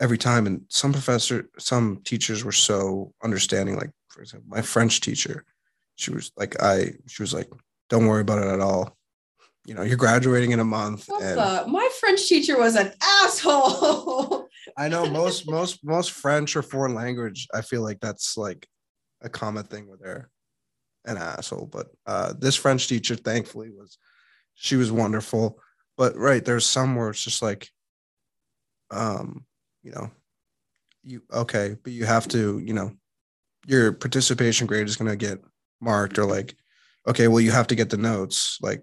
every 0.00 0.18
time. 0.18 0.46
And 0.46 0.62
some 0.68 0.92
professor, 0.92 1.48
some 1.58 2.00
teachers 2.04 2.44
were 2.44 2.52
so 2.52 3.12
understanding. 3.22 3.76
Like 3.76 3.90
for 4.08 4.22
example, 4.22 4.48
my 4.48 4.62
French 4.62 5.00
teacher, 5.00 5.44
she 5.94 6.10
was 6.10 6.32
like, 6.36 6.60
I 6.60 6.94
she 7.06 7.22
was 7.22 7.32
like, 7.32 7.48
don't 7.90 8.06
worry 8.06 8.22
about 8.22 8.42
it 8.42 8.48
at 8.48 8.60
all. 8.60 8.96
You 9.66 9.74
know, 9.74 9.82
you're 9.82 9.96
graduating 9.96 10.50
in 10.50 10.58
a 10.58 10.64
month. 10.64 11.06
My 11.68 11.88
French 12.00 12.26
teacher 12.26 12.58
was 12.58 12.74
an 12.74 12.92
asshole. 13.02 14.48
I 14.76 14.88
know 14.88 15.06
most 15.06 15.48
most 15.48 15.84
most 15.84 16.10
French 16.10 16.56
or 16.56 16.62
foreign 16.62 16.94
language. 16.94 17.46
I 17.54 17.60
feel 17.60 17.82
like 17.82 18.00
that's 18.00 18.36
like 18.36 18.66
a 19.22 19.28
common 19.28 19.64
thing 19.64 19.86
where 19.86 19.98
they're 20.00 20.30
an 21.04 21.16
asshole. 21.16 21.66
But 21.66 21.88
uh, 22.06 22.34
this 22.38 22.56
French 22.56 22.88
teacher, 22.88 23.16
thankfully, 23.16 23.70
was 23.70 23.98
she 24.54 24.76
was 24.76 24.92
wonderful. 24.92 25.58
But 25.96 26.16
right, 26.16 26.44
there's 26.44 26.66
some 26.66 26.96
where 26.96 27.10
it's 27.10 27.24
just 27.24 27.42
like, 27.42 27.68
um, 28.90 29.44
you 29.82 29.92
know, 29.92 30.10
you 31.04 31.22
okay, 31.32 31.76
but 31.82 31.92
you 31.92 32.06
have 32.06 32.28
to, 32.28 32.58
you 32.58 32.74
know, 32.74 32.92
your 33.66 33.92
participation 33.92 34.66
grade 34.66 34.86
is 34.86 34.96
gonna 34.96 35.16
get 35.16 35.40
marked 35.80 36.18
or 36.18 36.24
like, 36.24 36.54
okay, 37.06 37.28
well, 37.28 37.40
you 37.40 37.50
have 37.50 37.66
to 37.68 37.74
get 37.74 37.90
the 37.90 37.96
notes, 37.96 38.58
like, 38.62 38.82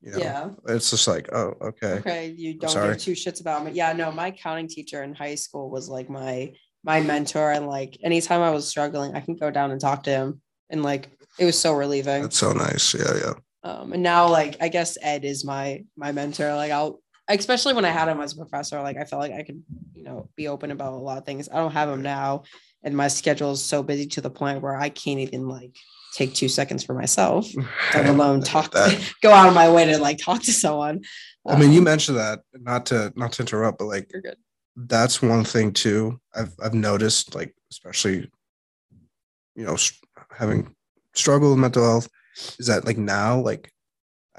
you 0.00 0.12
know, 0.12 0.18
yeah. 0.18 0.50
it's 0.68 0.90
just 0.90 1.08
like, 1.08 1.32
oh, 1.32 1.54
okay. 1.60 1.94
Okay. 1.94 2.34
You 2.36 2.54
don't 2.54 2.72
give 2.72 2.98
two 2.98 3.12
shits 3.12 3.40
about 3.40 3.64
me. 3.64 3.72
Yeah. 3.72 3.92
No, 3.92 4.12
my 4.12 4.28
accounting 4.28 4.68
teacher 4.68 5.02
in 5.02 5.14
high 5.14 5.34
school 5.34 5.70
was 5.70 5.88
like 5.88 6.08
my 6.08 6.52
my 6.84 7.00
mentor, 7.00 7.50
and 7.50 7.66
like 7.66 7.98
anytime 8.02 8.40
I 8.40 8.50
was 8.50 8.68
struggling, 8.68 9.14
I 9.14 9.20
can 9.20 9.34
go 9.34 9.50
down 9.50 9.72
and 9.72 9.80
talk 9.80 10.04
to 10.04 10.10
him, 10.10 10.40
and 10.70 10.82
like 10.82 11.08
it 11.38 11.44
was 11.44 11.58
so 11.58 11.72
relieving. 11.74 12.22
That's 12.22 12.38
so 12.38 12.52
nice. 12.52 12.94
Yeah, 12.94 13.14
yeah. 13.24 13.34
um 13.64 13.92
and 13.92 14.02
now 14.02 14.28
like 14.28 14.56
i 14.60 14.68
guess 14.68 14.96
ed 15.02 15.24
is 15.24 15.44
my 15.44 15.84
my 15.96 16.12
mentor 16.12 16.54
like 16.54 16.70
i'll 16.70 17.00
especially 17.28 17.74
when 17.74 17.84
i 17.84 17.90
had 17.90 18.08
him 18.08 18.20
as 18.20 18.32
a 18.32 18.36
professor 18.36 18.80
like 18.80 18.96
i 18.96 19.04
felt 19.04 19.20
like 19.20 19.32
i 19.32 19.42
could 19.42 19.60
you 19.94 20.04
know 20.04 20.28
be 20.36 20.46
open 20.48 20.70
about 20.70 20.92
a 20.92 20.96
lot 20.96 21.18
of 21.18 21.24
things 21.26 21.48
i 21.52 21.56
don't 21.56 21.72
have 21.72 21.88
him 21.88 22.00
now 22.02 22.42
and 22.84 22.96
my 22.96 23.08
schedule 23.08 23.50
is 23.52 23.62
so 23.62 23.82
busy 23.82 24.06
to 24.06 24.20
the 24.20 24.30
point 24.30 24.62
where 24.62 24.76
i 24.76 24.88
can't 24.88 25.18
even 25.20 25.48
like 25.48 25.74
take 26.14 26.32
two 26.34 26.48
seconds 26.48 26.84
for 26.84 26.94
myself 26.94 27.46
let 27.94 28.06
alone 28.06 28.40
talk 28.40 28.70
that. 28.72 28.94
go 29.22 29.32
out 29.32 29.48
of 29.48 29.54
my 29.54 29.68
way 29.70 29.84
to 29.84 29.98
like 29.98 30.18
talk 30.18 30.40
to 30.42 30.52
someone 30.52 31.00
I 31.46 31.58
mean, 31.58 31.72
you 31.72 31.78
Um, 31.80 31.84
mentioned 31.84 32.18
that 32.18 32.40
not 32.52 32.86
to 32.86 33.12
not 33.16 33.32
to 33.32 33.42
interrupt, 33.42 33.78
but 33.78 33.86
like 33.86 34.10
you're 34.12 34.22
good 34.22 34.36
that's 34.76 35.20
one 35.20 35.44
thing 35.44 35.72
too. 35.72 36.20
I've 36.34 36.52
I've 36.62 36.74
noticed, 36.74 37.34
like 37.34 37.52
especially, 37.72 38.30
you 39.56 39.64
know, 39.64 39.76
having 40.32 40.74
struggled 41.14 41.52
with 41.52 41.60
mental 41.60 41.84
health, 41.84 42.08
is 42.58 42.66
that 42.66 42.84
like 42.84 42.98
now, 42.98 43.40
like 43.40 43.72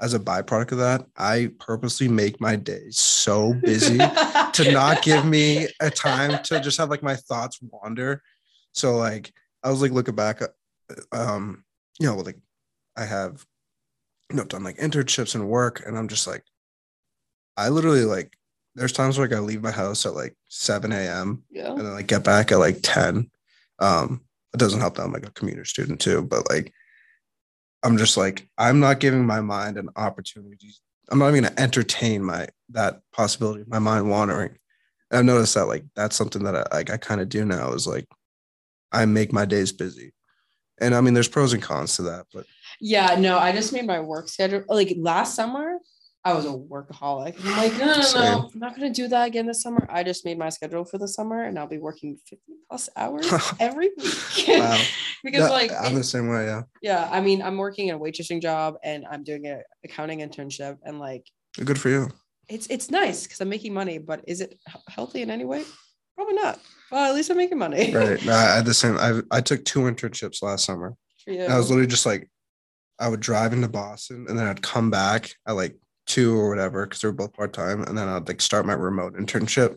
as 0.00 0.14
a 0.14 0.18
byproduct 0.18 0.72
of 0.72 0.78
that, 0.78 1.04
I 1.16 1.50
purposely 1.58 2.08
make 2.08 2.40
my 2.40 2.56
day 2.56 2.86
so 2.90 3.52
busy 3.52 3.98
to 4.52 4.72
not 4.72 5.02
give 5.02 5.24
me 5.24 5.68
a 5.80 5.90
time 5.90 6.42
to 6.44 6.60
just 6.60 6.78
have 6.78 6.90
like 6.90 7.02
my 7.02 7.16
thoughts 7.16 7.58
wander. 7.62 8.22
So 8.72 8.96
like 8.96 9.32
I 9.62 9.70
was 9.70 9.82
like 9.82 9.92
looking 9.92 10.14
back, 10.14 10.40
uh, 10.42 10.48
um, 11.12 11.64
you 11.98 12.06
know, 12.06 12.16
like 12.16 12.38
I 12.96 13.04
have, 13.04 13.44
you 14.30 14.36
know, 14.36 14.44
done 14.44 14.64
like 14.64 14.78
internships 14.78 15.34
and 15.34 15.48
work, 15.48 15.82
and 15.86 15.98
I'm 15.98 16.08
just 16.08 16.26
like, 16.26 16.44
I 17.56 17.68
literally 17.68 18.04
like, 18.04 18.32
there's 18.74 18.92
times 18.92 19.18
where 19.18 19.28
like 19.28 19.36
I 19.36 19.40
leave 19.40 19.62
my 19.62 19.70
house 19.70 20.06
at 20.06 20.14
like 20.14 20.34
7 20.48 20.92
a.m. 20.92 21.42
yeah 21.50 21.70
and 21.70 21.80
then 21.80 21.92
like 21.92 22.06
get 22.06 22.24
back 22.24 22.52
at 22.52 22.58
like 22.58 22.78
10. 22.82 23.30
Um, 23.80 24.22
it 24.52 24.58
doesn't 24.58 24.80
help 24.80 24.96
that 24.96 25.04
I'm 25.04 25.12
like 25.12 25.26
a 25.26 25.32
commuter 25.32 25.64
student 25.64 26.00
too, 26.00 26.22
but 26.22 26.48
like 26.50 26.72
I'm 27.82 27.96
just 27.96 28.16
like, 28.16 28.48
I'm 28.58 28.80
not 28.80 29.00
giving 29.00 29.24
my 29.24 29.40
mind 29.40 29.78
an 29.78 29.88
opportunity. 29.96 30.74
I'm 31.10 31.18
not 31.18 31.28
even 31.28 31.44
gonna 31.44 31.54
entertain 31.58 32.22
my 32.22 32.48
that 32.70 33.00
possibility 33.12 33.62
of 33.62 33.68
my 33.68 33.78
mind 33.78 34.10
wandering. 34.10 34.56
And 35.10 35.18
I've 35.18 35.24
noticed 35.24 35.54
that 35.54 35.66
like 35.66 35.84
that's 35.96 36.16
something 36.16 36.44
that 36.44 36.56
I 36.56 36.64
like 36.72 36.90
I 36.90 36.96
kind 36.96 37.20
of 37.20 37.28
do 37.28 37.44
now 37.44 37.72
is 37.72 37.86
like 37.86 38.06
I 38.92 39.06
make 39.06 39.32
my 39.32 39.44
days 39.44 39.72
busy. 39.72 40.12
And 40.80 40.94
I 40.94 41.00
mean 41.00 41.14
there's 41.14 41.28
pros 41.28 41.52
and 41.52 41.62
cons 41.62 41.96
to 41.96 42.02
that, 42.02 42.26
but 42.32 42.46
yeah 42.80 43.14
no 43.18 43.38
i 43.38 43.52
just 43.52 43.72
made 43.72 43.86
my 43.86 44.00
work 44.00 44.28
schedule 44.28 44.64
like 44.68 44.94
last 44.98 45.34
summer 45.34 45.78
i 46.24 46.32
was 46.34 46.44
a 46.44 46.48
workaholic 46.48 47.34
i'm 47.44 47.56
like 47.56 47.72
no 47.78 47.86
no 47.86 47.94
no, 47.96 48.02
Same. 48.02 48.22
no 48.22 48.50
i'm 48.52 48.58
not 48.60 48.76
going 48.76 48.92
to 48.92 49.02
do 49.02 49.08
that 49.08 49.26
again 49.28 49.46
this 49.46 49.62
summer 49.62 49.86
i 49.90 50.02
just 50.02 50.24
made 50.24 50.38
my 50.38 50.48
schedule 50.50 50.84
for 50.84 50.98
the 50.98 51.08
summer 51.08 51.44
and 51.44 51.58
i'll 51.58 51.66
be 51.66 51.78
working 51.78 52.16
50 52.28 52.38
plus 52.68 52.88
hours 52.96 53.30
every 53.60 53.90
week 53.96 54.48
wow. 54.48 54.80
because 55.24 55.40
Yeah, 55.40 55.48
like 55.48 55.70
I'm 55.72 55.94
the 55.94 56.04
same 56.04 56.28
way, 56.28 56.44
yeah. 56.46 56.62
yeah 56.82 57.08
i 57.10 57.20
mean 57.20 57.40
i'm 57.42 57.56
working 57.56 57.90
a 57.90 57.98
waitressing 57.98 58.42
job 58.42 58.74
and 58.84 59.04
i'm 59.10 59.24
doing 59.24 59.46
an 59.46 59.62
accounting 59.84 60.20
internship 60.20 60.76
and 60.84 60.98
like 60.98 61.24
Good 61.64 61.80
for 61.80 61.88
you. 61.88 62.08
it's 62.48 62.66
it's 62.68 62.90
nice 62.90 63.24
because 63.24 63.40
i'm 63.40 63.48
making 63.48 63.72
money 63.74 63.98
but 63.98 64.22
is 64.28 64.40
it 64.40 64.58
healthy 64.88 65.22
in 65.22 65.30
any 65.30 65.44
way 65.44 65.64
probably 66.16 66.34
not 66.34 66.60
well 66.92 67.08
at 67.10 67.14
least 67.14 67.30
i'm 67.30 67.36
making 67.38 67.58
money 67.58 67.94
Right. 67.94 68.22
No, 68.26 68.32
I 68.34 68.56
had 68.56 68.66
the 68.66 68.74
same 68.74 68.98
I 68.98 69.20
I 69.30 69.40
took 69.40 69.64
two 69.64 69.80
internships 69.80 70.42
last 70.42 70.64
summer. 70.66 70.94
for 71.24 71.30
you. 71.32 71.44
I 71.44 71.56
was 71.56 71.70
literally 71.70 71.86
just 71.88 72.04
like, 72.04 72.28
I 72.98 73.08
would 73.08 73.20
drive 73.20 73.52
into 73.54 73.68
Boston 73.68 74.26
and 74.28 74.38
then 74.38 74.46
I'd 74.46 74.60
come 74.62 74.90
back 74.90 75.30
at 75.48 75.52
like 75.52 75.76
two 76.10 76.38
or 76.38 76.48
whatever 76.48 76.84
because 76.86 77.00
they 77.00 77.08
were 77.08 77.12
both 77.12 77.32
part 77.32 77.52
time, 77.52 77.82
and 77.84 77.96
then 77.96 78.08
I'd 78.08 78.28
like 78.28 78.40
start 78.40 78.66
my 78.66 78.74
remote 78.74 79.14
internship. 79.14 79.76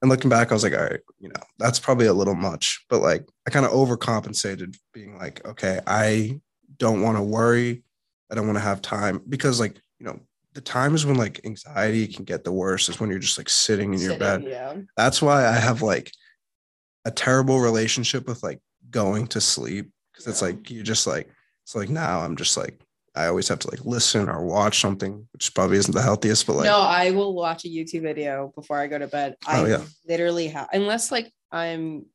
And 0.00 0.10
looking 0.10 0.30
back, 0.30 0.50
I 0.50 0.54
was 0.54 0.64
like, 0.64 0.74
all 0.74 0.82
right, 0.82 1.00
you 1.20 1.28
know, 1.28 1.42
that's 1.58 1.78
probably 1.78 2.06
a 2.06 2.12
little 2.12 2.34
much, 2.34 2.84
but 2.90 3.00
like 3.00 3.24
I 3.46 3.50
kind 3.50 3.64
of 3.64 3.72
overcompensated, 3.72 4.76
being 4.92 5.16
like, 5.16 5.46
okay, 5.46 5.80
I 5.86 6.40
don't 6.76 7.02
want 7.02 7.16
to 7.16 7.22
worry, 7.22 7.84
I 8.30 8.34
don't 8.34 8.46
want 8.46 8.56
to 8.56 8.64
have 8.64 8.82
time 8.82 9.22
because 9.28 9.60
like 9.60 9.80
you 10.00 10.06
know 10.06 10.18
the 10.54 10.60
times 10.60 11.06
when 11.06 11.16
like 11.16 11.40
anxiety 11.44 12.06
can 12.06 12.24
get 12.24 12.44
the 12.44 12.52
worst 12.52 12.88
is 12.88 12.98
when 12.98 13.08
you're 13.10 13.18
just 13.18 13.38
like 13.38 13.48
sitting 13.48 13.94
in 13.94 14.00
your 14.00 14.18
bed. 14.18 14.42
yeah 14.42 14.74
That's 14.96 15.22
why 15.22 15.46
I 15.46 15.52
have 15.52 15.82
like 15.82 16.10
a 17.04 17.10
terrible 17.10 17.60
relationship 17.60 18.26
with 18.26 18.42
like 18.42 18.60
going 18.90 19.26
to 19.28 19.40
sleep 19.40 19.90
because 20.12 20.26
it's 20.26 20.42
like 20.42 20.70
you 20.70 20.82
just 20.82 21.06
like 21.06 21.28
it's 21.64 21.74
like 21.74 21.88
now 21.88 22.20
I'm 22.20 22.36
just 22.36 22.56
like 22.56 22.80
I 23.14 23.26
always 23.26 23.48
have 23.48 23.58
to 23.60 23.70
like 23.70 23.84
listen 23.84 24.28
or 24.28 24.44
watch 24.44 24.80
something, 24.80 25.28
which 25.32 25.54
probably 25.54 25.76
isn't 25.76 25.94
the 25.94 26.00
healthiest, 26.02 26.46
but 26.46 26.56
like 26.56 26.64
no, 26.66 26.78
I 26.80 27.10
will 27.10 27.34
watch 27.34 27.64
a 27.64 27.68
YouTube 27.68 28.02
video 28.02 28.52
before 28.54 28.78
I 28.78 28.86
go 28.86 28.98
to 28.98 29.06
bed. 29.06 29.36
Oh, 29.46 29.50
I 29.52 29.60
Oh, 29.60 29.66
yeah. 29.66 29.82
literally 30.08 30.48
have, 30.48 30.68
unless 30.72 31.12
like 31.12 31.30
I'm 31.50 32.06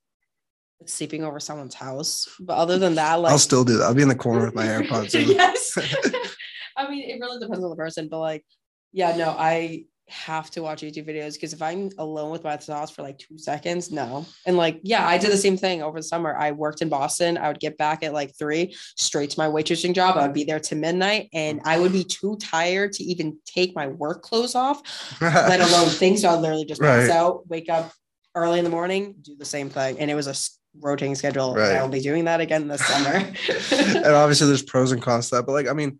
sleeping 0.85 1.23
over 1.23 1.39
someone's 1.39 1.75
house. 1.75 2.27
But 2.39 2.57
other 2.57 2.79
than 2.79 2.95
that, 2.95 3.15
like 3.15 3.31
I'll 3.31 3.37
still 3.37 3.63
do 3.63 3.77
that. 3.77 3.83
I'll 3.85 3.93
be 3.93 4.01
in 4.01 4.07
the 4.07 4.15
corner 4.15 4.45
with 4.45 4.55
my 4.55 4.65
AirPods 4.67 5.13
yes. 5.13 5.77
I 6.77 6.89
mean, 6.89 7.09
it 7.09 7.19
really 7.19 7.39
depends 7.39 7.63
on 7.63 7.69
the 7.69 7.75
person, 7.75 8.07
but 8.09 8.19
like, 8.19 8.45
yeah, 8.91 9.15
no, 9.15 9.35
I 9.37 9.85
have 10.09 10.49
to 10.51 10.61
watch 10.61 10.81
YouTube 10.81 11.07
videos 11.07 11.33
because 11.33 11.51
if 11.53 11.61
I'm 11.61 11.89
alone 11.97 12.31
with 12.31 12.43
my 12.43 12.55
thoughts 12.57 12.91
for 12.91 13.01
like 13.01 13.17
two 13.17 13.37
seconds, 13.37 13.91
no. 13.91 14.25
And 14.45 14.55
like, 14.55 14.79
yeah, 14.83 15.05
I 15.07 15.17
did 15.17 15.31
the 15.31 15.37
same 15.37 15.57
thing 15.57 15.81
over 15.83 15.99
the 15.99 16.03
summer. 16.03 16.35
I 16.37 16.51
worked 16.51 16.81
in 16.81 16.89
Boston. 16.89 17.37
I 17.37 17.47
would 17.49 17.59
get 17.59 17.77
back 17.77 18.03
at 18.03 18.13
like 18.13 18.33
three, 18.37 18.75
straight 18.95 19.31
to 19.31 19.39
my 19.39 19.47
waitressing 19.47 19.93
job. 19.93 20.15
I 20.17 20.23
would 20.23 20.33
be 20.33 20.45
there 20.45 20.59
to 20.61 20.75
midnight, 20.75 21.29
and 21.33 21.59
I 21.65 21.77
would 21.79 21.91
be 21.91 22.03
too 22.05 22.37
tired 22.37 22.93
to 22.93 23.03
even 23.03 23.37
take 23.45 23.75
my 23.75 23.87
work 23.87 24.21
clothes 24.21 24.55
off, 24.55 24.81
let 25.21 25.59
alone 25.59 25.89
things. 25.89 26.21
So 26.21 26.29
I'd 26.29 26.39
literally 26.41 26.65
just 26.65 26.81
pass 26.81 27.09
Right. 27.09 27.15
out, 27.15 27.47
wake 27.49 27.69
up 27.69 27.91
early 28.35 28.59
in 28.59 28.63
the 28.63 28.71
morning, 28.71 29.15
do 29.21 29.35
the 29.35 29.45
same 29.45 29.69
thing. 29.69 29.99
And 29.99 30.09
it 30.09 30.15
was 30.15 30.27
a 30.27 30.35
rotating 30.79 31.15
schedule. 31.15 31.53
Right. 31.55 31.75
I'll 31.75 31.89
be 31.89 31.99
doing 32.01 32.25
that 32.25 32.39
again 32.39 32.67
this 32.67 32.85
summer. 32.85 33.15
and 33.71 34.05
obviously 34.15 34.47
there's 34.47 34.63
pros 34.63 34.91
and 34.91 35.01
cons 35.01 35.29
to 35.29 35.35
that, 35.35 35.45
but 35.45 35.51
like 35.53 35.67
I 35.67 35.73
mean, 35.73 35.99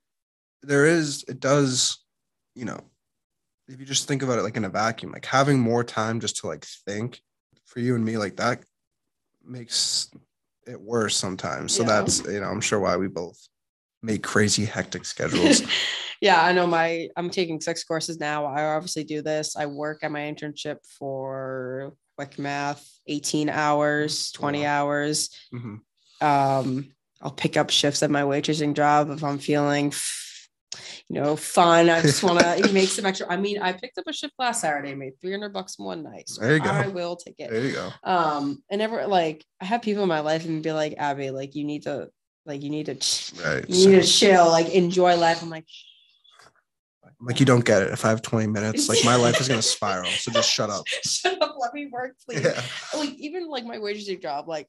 there 0.64 0.86
is 0.86 1.26
it 1.28 1.40
does, 1.40 1.98
you 2.56 2.66
know, 2.66 2.80
if 3.68 3.80
you 3.80 3.86
just 3.86 4.08
think 4.08 4.24
about 4.24 4.40
it 4.40 4.44
like 4.44 4.58
in 4.58 4.66
a 4.66 4.70
vacuum, 4.70 5.12
like 5.12 5.26
having 5.26 5.60
more 5.60 5.84
time 5.84 6.20
just 6.20 6.38
to 6.38 6.48
like 6.48 6.66
think 6.86 7.22
for 7.66 7.80
you 7.80 7.96
and 7.96 8.06
me, 8.06 8.18
like 8.18 8.38
that 8.38 8.64
makes 9.44 10.10
it 10.66 10.80
worse 10.80 11.16
sometimes. 11.16 11.74
So 11.74 11.84
Yeah. 11.84 11.88
that's 11.88 12.24
you 12.26 12.40
know, 12.40 12.48
I'm 12.48 12.62
sure 12.62 12.80
why 12.80 12.98
we 12.98 13.08
both 13.08 13.38
make 14.02 14.24
crazy 14.24 14.66
hectic 14.66 15.06
schedules. 15.06 15.62
yeah, 16.22 16.44
I 16.44 16.54
know 16.54 16.68
my 16.68 17.10
I'm 17.18 17.30
taking 17.30 17.60
six 17.60 17.84
courses 17.84 18.20
now. 18.20 18.46
I 18.46 18.64
obviously 18.76 19.04
do 19.04 19.22
this. 19.22 19.56
I 19.56 19.66
work 19.66 20.00
at 20.04 20.12
my 20.12 20.22
internship 20.22 20.78
for 20.98 21.94
quick 22.18 22.40
math, 22.40 22.90
18 23.08 23.50
hours, 23.50 24.32
20 24.32 24.64
Wow. 24.64 24.68
hours. 24.68 25.30
Mhm. 25.54 25.80
Um, 26.22 26.94
I'll 27.22 27.32
pick 27.32 27.58
up 27.58 27.70
shifts 27.70 28.02
at 28.04 28.12
my 28.12 28.22
waitressing 28.24 28.76
job 28.76 29.10
if 29.10 29.24
I'm 29.24 29.40
feeling 29.40 29.92
you 31.08 31.22
know, 31.22 31.36
fun. 31.36 31.90
I 31.90 32.02
just 32.02 32.24
want 32.24 32.40
to 32.66 32.72
make 32.74 32.90
some 32.90 33.06
extra. 33.06 33.28
I 33.32 33.38
mean, 33.38 33.62
I 33.62 33.74
picked 33.74 33.98
up 33.98 34.06
a 34.08 34.14
shift 34.14 34.34
last 34.38 34.62
Saturday, 34.62 34.94
made 34.96 35.14
300 35.22 35.54
bucks 35.54 35.78
in 35.80 35.86
one 35.86 36.04
night. 36.04 36.28
So 36.30 36.42
There 36.42 36.56
you 36.58 36.62
go. 36.64 36.70
I 36.70 36.88
will 36.88 37.16
take 37.16 37.36
it 37.40 37.50
There 37.50 37.66
you 37.66 37.74
go. 37.74 37.92
um 38.04 38.62
and 38.70 38.80
never 38.80 39.08
like 39.08 39.44
i 39.62 39.66
have 39.66 39.82
people 39.82 40.04
in 40.04 40.10
my 40.10 40.20
life 40.20 40.46
and 40.46 40.62
be 40.62 40.72
like 40.72 40.94
abby 40.98 41.30
like 41.32 41.56
you 41.56 41.64
need 41.64 41.84
to 41.84 42.10
like 42.46 42.62
you 42.62 42.70
need 42.70 42.86
to 42.88 42.96
Right. 43.44 43.68
you 43.70 43.90
need 43.90 44.02
to 44.02 44.08
chill 44.08 44.48
like 44.50 44.70
enjoy 44.70 45.16
life 45.18 45.42
i'm 45.42 45.50
like 45.50 45.66
like 47.20 47.40
you 47.40 47.46
don't 47.48 47.66
get 47.66 47.82
it. 47.82 47.92
If 47.92 48.06
I 48.06 48.10
have 48.10 48.22
20 48.22 48.46
minutes, 48.48 48.88
like 48.90 49.04
my 49.04 49.16
life 49.16 49.42
is 49.42 49.48
gonna 49.48 49.62
spiral. 49.64 50.12
So 50.12 50.32
just 50.32 50.52
shut 50.52 50.70
up. 50.70 50.86
shut 51.06 51.42
up 51.42 51.56
let 51.60 51.74
me 51.74 51.88
work 51.88 52.16
please 52.26 52.44
Yeah. 52.44 52.62
like 52.94 53.10
even 53.18 53.48
like 53.48 53.66
my 53.66 53.78
waitressing 53.78 54.22
job 54.22 54.48
like 54.48 54.68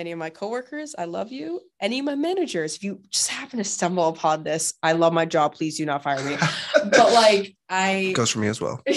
any 0.00 0.12
of 0.12 0.18
my 0.18 0.30
coworkers 0.30 0.94
i 0.98 1.04
love 1.04 1.30
you 1.30 1.60
any 1.80 1.98
of 1.98 2.04
my 2.06 2.14
managers 2.14 2.74
if 2.74 2.82
you 2.82 3.00
just 3.10 3.28
happen 3.28 3.58
to 3.58 3.64
stumble 3.64 4.08
upon 4.08 4.42
this 4.42 4.72
i 4.82 4.92
love 4.92 5.12
my 5.12 5.26
job 5.26 5.52
please 5.54 5.76
do 5.76 5.84
not 5.84 6.02
fire 6.02 6.24
me 6.24 6.36
but 6.90 7.12
like 7.12 7.54
i 7.68 8.12
Goes 8.14 8.30
for 8.30 8.38
me 8.40 8.48
as 8.48 8.60
well. 8.60 8.80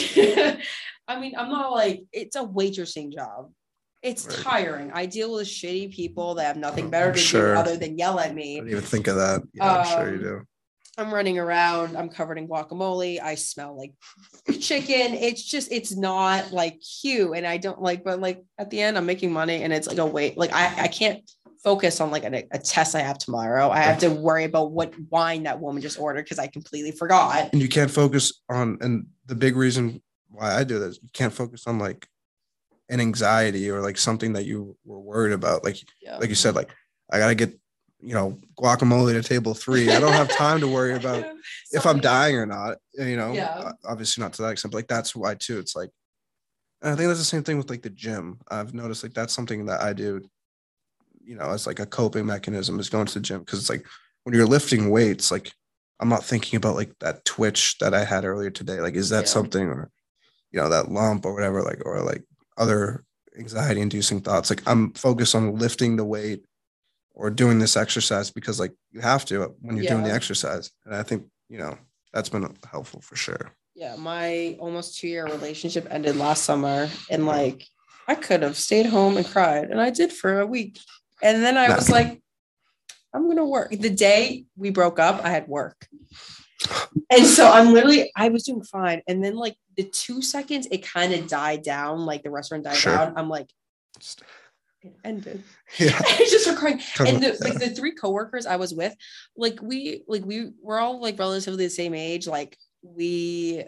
I 1.06 1.20
mean, 1.20 1.34
I'm 1.38 1.50
not 1.50 1.74
like 1.74 2.06
it's 2.14 2.38
a 2.38 2.44
waitressing 2.46 3.12
job. 3.14 3.52
It's 4.02 4.26
Right. 4.26 4.38
tiring. 4.38 4.92
I 4.94 5.06
deal 5.06 5.34
with 5.34 5.48
shitty 5.48 5.92
people 5.94 6.36
that 6.36 6.46
have 6.46 6.56
nothing 6.58 6.86
I'm 6.86 6.92
better 6.92 7.12
to 7.12 7.18
sure. 7.20 7.54
do 7.56 7.60
other 7.60 7.76
than 7.76 7.98
yell 7.98 8.20
at 8.22 8.34
me. 8.34 8.56
I 8.56 8.60
didn't 8.62 8.72
even 8.72 8.84
think 8.84 9.08
of 9.08 9.18
that. 9.18 9.42
Yeah, 9.54 9.70
I'm 9.80 9.86
sure 9.86 10.10
you 10.10 10.18
Um, 10.18 10.24
do. 10.24 10.42
I'm 10.98 11.14
running 11.14 11.40
around. 11.40 11.98
I'm 11.98 12.10
covered 12.10 12.38
in 12.38 12.48
guacamole. 12.48 13.20
I 13.22 13.36
smell 13.36 13.76
like 13.78 13.94
chicken. 14.60 15.14
It's 15.16 15.44
just, 15.44 15.72
it's 15.72 15.96
not 15.96 16.52
like 16.52 16.82
cute. 16.82 17.36
And 17.36 17.48
I 17.48 17.58
don't 17.58 17.82
like, 17.82 18.04
but 18.04 18.20
like 18.20 18.44
at 18.60 18.70
the 18.70 18.82
end, 18.82 18.98
I'm 18.98 19.06
making 19.06 19.32
money 19.32 19.64
and 19.64 19.74
it's 19.74 19.88
like 19.88 19.98
a 19.98 20.06
wait. 20.06 20.38
Like 20.38 20.54
I, 20.54 20.84
I 20.84 20.88
can't 20.88 21.28
focus 21.64 22.00
on 22.00 22.12
like 22.12 22.24
a, 22.26 22.44
a 22.52 22.60
test 22.60 22.94
I 22.94 23.00
have 23.00 23.18
tomorrow. 23.18 23.70
I 23.70 23.80
have 23.80 23.98
to 24.00 24.10
worry 24.10 24.44
about 24.44 24.72
what 24.72 24.94
wine 25.10 25.44
that 25.44 25.60
woman 25.60 25.82
just 25.82 26.00
ordered 26.00 26.26
because 26.26 26.38
I 26.40 26.48
completely 26.48 26.92
forgot. 26.92 27.50
And 27.54 27.62
you 27.62 27.70
can't 27.70 27.90
focus 27.90 28.42
on 28.50 28.78
and 28.82 29.08
the 29.26 29.36
big 29.36 29.56
reason 29.56 30.02
why 30.30 30.54
I 30.56 30.64
do 30.64 30.78
this, 30.78 31.00
you 31.02 31.10
can't 31.14 31.34
focus 31.34 31.66
on 31.66 31.80
like 31.80 32.08
an 32.90 33.00
anxiety 33.00 33.70
or 33.72 33.82
like 33.82 33.98
something 33.98 34.34
that 34.34 34.46
you 34.46 34.78
were 34.86 35.00
worried 35.00 35.34
about. 35.34 35.64
Like 35.64 35.78
Yeah. 36.02 36.18
like 36.18 36.30
you 36.30 36.36
said, 36.36 36.54
like 36.54 36.70
I 37.12 37.18
gotta 37.18 37.36
get 37.36 37.58
you 38.04 38.14
know 38.14 38.38
guacamole 38.60 39.14
to 39.14 39.24
table 39.28 39.54
three. 39.54 39.90
I 39.90 40.00
don't 40.00 40.12
have 40.14 40.30
time 40.36 40.60
to 40.60 40.68
worry 40.68 40.96
about 40.96 41.26
if 41.72 41.86
I'm 41.86 42.00
dying 42.00 42.36
or 42.36 42.46
not. 42.46 42.78
You 42.94 43.18
know, 43.18 43.34
Yeah. 43.34 43.72
Obviously 43.86 44.22
not 44.22 44.34
to 44.34 44.42
that 44.44 44.50
extent, 44.50 44.72
but 44.72 44.78
like 44.80 44.88
that's 44.88 45.16
why 45.16 45.36
too. 45.36 45.60
It's 45.60 45.76
like 45.76 45.90
and 46.82 46.92
I 46.92 46.96
think 46.96 47.08
that's 47.08 47.20
the 47.20 47.26
same 47.26 47.44
thing 47.44 47.58
with 47.58 47.70
like 47.70 47.82
the 47.82 47.90
gym. 47.90 48.40
I've 48.50 48.74
noticed 48.74 49.04
like 49.04 49.14
that's 49.14 49.34
something 49.34 49.66
that 49.68 49.82
I 49.82 49.94
do, 49.94 50.22
you 51.24 51.36
know, 51.36 51.50
as 51.52 51.66
like 51.66 51.80
a 51.80 51.86
coping 51.86 52.26
mechanism 52.26 52.80
is 52.80 52.90
going 52.90 53.06
to 53.08 53.14
the 53.14 53.20
gym 53.22 53.40
because 53.40 53.60
it's 53.60 53.70
like 53.70 53.86
when 54.24 54.36
you're 54.36 54.46
lifting 54.46 54.90
weights, 54.90 55.32
like 55.32 55.52
I'm 56.00 56.10
not 56.10 56.26
thinking 56.26 56.58
about 56.58 56.76
like 56.76 56.92
that 57.00 57.24
twitch 57.24 57.78
that 57.80 57.94
I 57.94 58.04
had 58.04 58.26
earlier 58.26 58.50
today. 58.50 58.82
Like, 58.82 58.96
is 58.96 59.10
that 59.10 59.26
Yeah. 59.26 59.30
something 59.30 59.68
or 59.68 59.90
you 60.52 60.60
know, 60.60 60.70
that 60.70 60.92
lump 60.92 61.26
or 61.26 61.34
whatever, 61.34 61.64
like 61.64 61.82
or 61.86 62.02
like 62.02 62.24
other 62.58 63.04
anxiety 63.40 63.82
inducing 63.82 64.22
thoughts. 64.22 64.50
Like 64.50 64.62
I'm 64.68 64.92
focused 64.94 65.34
on 65.36 65.56
lifting 65.58 65.96
the 65.96 66.06
weight 66.06 66.44
or 67.14 67.30
doing 67.30 67.60
this 67.60 67.78
exercise 67.78 68.32
because 68.32 68.60
like 68.60 68.74
you 68.92 69.02
have 69.02 69.24
to 69.26 69.56
when 69.62 69.78
you're 69.78 69.86
doing 69.86 70.04
the 70.04 70.12
exercise. 70.14 70.72
And 70.86 70.96
I 70.96 71.04
think, 71.04 71.26
you 71.50 71.58
know, 71.60 71.78
that's 72.12 72.30
been 72.30 72.56
helpful 72.70 73.02
for 73.02 73.16
sure. 73.16 73.52
yeah, 73.76 73.96
my 73.96 74.56
almost 74.60 74.98
two 75.00 75.08
year 75.08 75.26
relationship 75.26 75.88
ended 75.90 76.16
last 76.16 76.44
summer, 76.44 76.90
and 77.10 77.26
like 77.26 77.68
I 78.08 78.16
could 78.16 78.42
have 78.44 78.58
stayed 78.58 78.86
home 78.88 79.18
and 79.18 79.26
cried, 79.26 79.70
and 79.72 79.80
I 79.82 79.90
did 79.90 80.12
for 80.14 80.40
a 80.42 80.46
week. 80.46 80.80
And 81.22 81.42
then 81.44 81.58
I 81.58 81.68
Nah. 81.68 81.76
was 81.76 81.90
like, 81.90 82.22
I'm 83.14 83.28
gonna 83.28 83.46
work. 83.46 83.70
The 83.72 83.90
day 83.90 84.46
we 84.58 84.70
broke 84.72 85.00
up, 85.00 85.24
I 85.24 85.30
had 85.30 85.48
work. 85.48 85.88
And 87.10 87.26
so 87.26 87.50
I'm 87.52 87.74
literally, 87.74 88.12
I 88.16 88.30
was 88.30 88.44
doing 88.44 88.64
fine. 88.64 89.02
And 89.08 89.24
then 89.24 89.36
like 89.36 89.56
the 89.78 89.84
two 89.84 90.22
seconds 90.22 90.68
it 90.72 90.86
kind 90.86 91.14
of 91.14 91.28
died 91.28 91.62
down, 91.64 92.06
like 92.06 92.24
the 92.24 92.30
restaurant 92.32 92.64
died 92.64 92.78
Sure. 92.78 92.96
down. 92.96 93.14
I'm 93.18 93.30
like, 93.30 93.50
it 94.84 94.96
ended. 95.04 95.44
Yeah. 95.80 96.00
I 96.00 96.18
just 96.30 96.44
started 96.44 96.60
crying 96.60 96.80
and 97.16 97.24
the, 97.24 97.28
Yeah. 97.30 97.36
like 97.42 97.60
the 97.60 97.70
three 97.70 97.94
coworkers 97.96 98.46
I 98.46 98.58
was 98.58 98.74
with, 98.74 98.94
like 99.36 99.62
we 99.62 100.04
like 100.08 100.24
we 100.26 100.52
were 100.62 100.80
all 100.80 101.02
like 101.02 101.18
relatively 101.18 101.66
the 101.66 101.70
same 101.70 101.94
age. 101.96 102.28
Like 102.28 102.58
we 102.84 103.64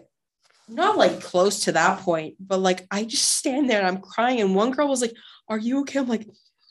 not 0.68 0.96
like 0.98 1.20
close 1.22 1.60
to 1.60 1.72
that 1.72 2.00
point, 2.00 2.34
but 2.40 2.58
like 2.60 2.86
I 2.90 3.04
just 3.04 3.36
stand 3.36 3.68
there 3.70 3.78
and 3.78 3.86
I'm 3.88 4.00
crying. 4.02 4.40
And 4.40 4.54
one 4.54 4.70
girl 4.72 4.88
was 4.88 5.00
like, 5.00 5.14
Are 5.48 5.58
you 5.58 5.80
okay? 5.80 5.98
I'm 6.00 6.08
like, 6.08 6.28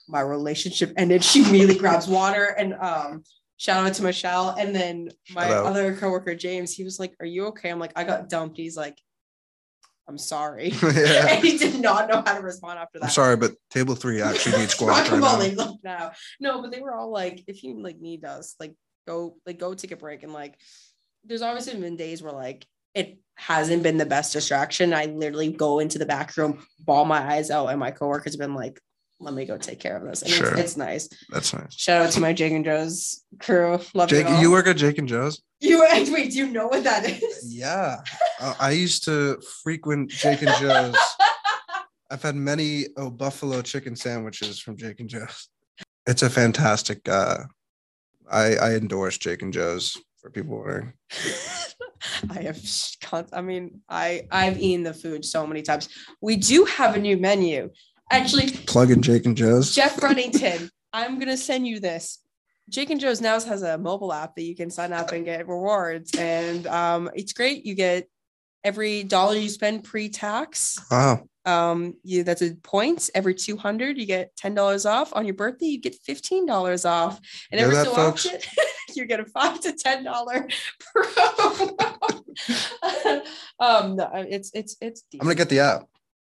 my 0.07 0.21
relationship 0.21 0.93
ended. 0.97 1.23
She 1.23 1.43
immediately 1.47 1.75
grabs 1.79 2.07
water 2.07 2.45
and 2.57 2.73
um 2.75 3.23
shout 3.57 3.85
out 3.87 3.93
to 3.95 4.03
Michelle. 4.03 4.49
And 4.59 4.75
then 4.75 5.09
my 5.33 5.47
Shout 5.47 5.51
out. 5.53 5.65
other 5.67 5.95
coworker, 5.95 6.35
James, 6.35 6.73
he 6.73 6.83
was 6.83 6.99
like, 6.99 7.13
Are 7.19 7.25
you 7.25 7.47
okay? 7.47 7.69
I'm 7.71 7.79
like, 7.79 7.93
I 7.95 8.03
got 8.03 8.29
dumped. 8.29 8.57
He's 8.57 8.75
like, 8.77 8.97
I'm 10.07 10.17
sorry. 10.17 10.69
Yeah. 10.83 11.27
and 11.29 11.43
he 11.43 11.57
did 11.57 11.79
not 11.79 12.07
know 12.09 12.21
how 12.25 12.35
to 12.35 12.41
respond 12.41 12.79
after 12.79 12.99
that 12.99 13.05
I'm 13.05 13.11
sorry, 13.11 13.37
but 13.37 13.53
table 13.69 13.95
three 13.95 14.21
actually 14.21 14.59
needs 14.59 14.75
guac 14.79 15.09
right 15.11 15.55
now. 15.55 15.77
now. 15.83 16.11
No, 16.39 16.61
but 16.61 16.71
they 16.71 16.79
were 16.81 16.93
all 16.93 17.11
like, 17.11 17.43
if 17.47 17.63
you 17.63 17.81
like 17.81 17.99
need 17.99 18.23
us, 18.25 18.55
like 18.59 18.73
go, 19.07 19.37
like 19.45 19.59
go 19.59 19.73
take 19.73 19.91
a 19.91 19.97
break. 19.97 20.23
And 20.23 20.33
like, 20.33 20.57
there's 21.23 21.41
obviously 21.41 21.79
been 21.79 21.95
days 21.97 22.21
where 22.21 22.33
like 22.33 22.65
it 22.93 23.17
hasn't 23.35 23.83
been 23.83 23.97
the 23.97 24.05
best 24.05 24.31
distraction. 24.31 24.93
I 24.93 25.05
literally 25.05 25.51
go 25.51 25.79
into 25.79 25.97
the 25.97 26.05
back 26.05 26.37
room, 26.37 26.65
ball 26.79 27.03
my 27.05 27.19
eyes 27.19 27.51
out, 27.51 27.67
and 27.67 27.79
my 27.79 27.91
coworkers 27.91 28.33
have 28.33 28.39
been 28.39 28.55
like, 28.55 28.79
let 29.19 29.33
me 29.33 29.45
go 29.45 29.57
take 29.57 29.79
care 29.79 29.95
of 29.95 30.03
this. 30.03 30.21
And 30.21 30.31
Sure. 30.31 30.51
it's, 30.51 30.59
it's 30.59 30.77
nice. 30.77 31.09
That's 31.29 31.53
nice. 31.53 31.73
Shout 31.73 32.01
out 32.01 32.11
to 32.13 32.19
my 32.19 32.33
Jake 32.33 32.53
and 32.53 32.65
Joe's 32.65 33.23
crew. 33.39 33.79
Love 33.93 34.09
Jake, 34.09 34.27
you. 34.27 34.35
you 34.35 34.51
work 34.51 34.67
at 34.67 34.77
Jake 34.77 34.97
and 34.97 35.07
Joe's? 35.07 35.41
You 35.59 35.81
wait, 35.89 36.31
do 36.31 36.37
you 36.37 36.47
know 36.47 36.67
what 36.67 36.83
that 36.83 37.09
is? 37.09 37.53
Yeah. 37.53 38.01
Uh, 38.39 38.53
I 38.59 38.71
used 38.71 39.05
to 39.05 39.41
frequent 39.63 40.09
Jake 40.09 40.41
and 40.41 40.55
Joe's. 40.59 40.95
I've 42.11 42.21
had 42.21 42.35
many 42.35 42.85
oh, 42.97 43.09
buffalo 43.09 43.61
chicken 43.61 43.95
sandwiches 43.95 44.59
from 44.59 44.77
Jake 44.77 44.99
and 44.99 45.09
Joe's. 45.09 45.49
It's 46.05 46.21
a 46.21 46.29
fantastic. 46.29 47.07
Uh, 47.09 47.45
I 48.31 48.55
I 48.55 48.75
endorse 48.75 49.17
Jake 49.17 49.41
and 49.41 49.51
Joe's 49.51 49.97
for 50.17 50.29
people 50.29 50.57
wondering. 50.57 50.93
I 52.29 52.41
have, 52.43 53.29
I 53.33 53.41
mean, 53.41 53.81
I 53.89 54.27
I've 54.31 54.59
eaten 54.59 54.83
the 54.83 54.93
food 54.93 55.25
so 55.25 55.47
many 55.47 55.63
times. 55.63 55.89
We 56.21 56.35
do 56.35 56.65
have 56.65 56.95
a 56.95 56.99
new 56.99 57.17
menu. 57.17 57.71
Actually, 58.11 58.51
Plug 58.51 58.91
in 58.91 59.01
Jake 59.01 59.25
and 59.25 59.35
Joe's. 59.35 59.73
Jeff 59.73 59.97
Runnington, 59.97 60.69
I'm 60.93 61.19
gonna 61.19 61.37
send 61.37 61.67
you 61.67 61.79
this. 61.79 62.19
Jake 62.69 62.89
and 62.89 62.99
Joe's 62.99 63.21
now 63.21 63.39
has 63.39 63.61
a 63.61 63.77
mobile 63.77 64.11
app 64.11 64.35
that 64.35 64.43
you 64.43 64.55
can 64.55 64.71
sign 64.71 64.91
up 64.93 65.11
and 65.11 65.25
get 65.25 65.47
rewards, 65.47 66.15
and 66.15 66.65
um, 66.67 67.09
it's 67.13 67.33
great. 67.33 67.65
You 67.65 67.75
get 67.75 68.07
every 68.63 69.03
dollar 69.03 69.35
you 69.35 69.49
spend 69.49 69.83
pre-tax. 69.83 70.79
Wow. 70.89 71.27
Um, 71.45 71.93
you 72.03 72.23
that's 72.23 72.41
a 72.41 72.55
points. 72.55 73.11
Every 73.13 73.35
200, 73.35 73.99
you 73.99 74.07
get 74.07 74.35
ten 74.35 74.55
dollars 74.55 74.87
off. 74.87 75.13
On 75.13 75.25
your 75.25 75.35
birthday, 75.35 75.67
you 75.67 75.79
get 75.79 75.93
fifteen 75.95 76.47
dollars 76.47 76.85
off, 76.85 77.19
and 77.51 77.61
every 77.61 77.75
that, 77.75 77.85
so 77.85 77.93
folks? 77.93 78.25
often, 78.25 78.39
you 78.95 79.05
get 79.05 79.19
a 79.19 79.25
five 79.25 79.59
to 79.61 79.73
ten 79.73 80.03
dollar 80.03 80.47
promo. 80.97 81.79
um, 83.59 83.95
no, 83.95 84.09
it's 84.13 84.49
it's 84.55 84.75
it's. 84.81 85.03
I'm 85.13 85.19
gonna 85.19 85.35
get 85.35 85.49
the 85.49 85.59
app. 85.59 85.83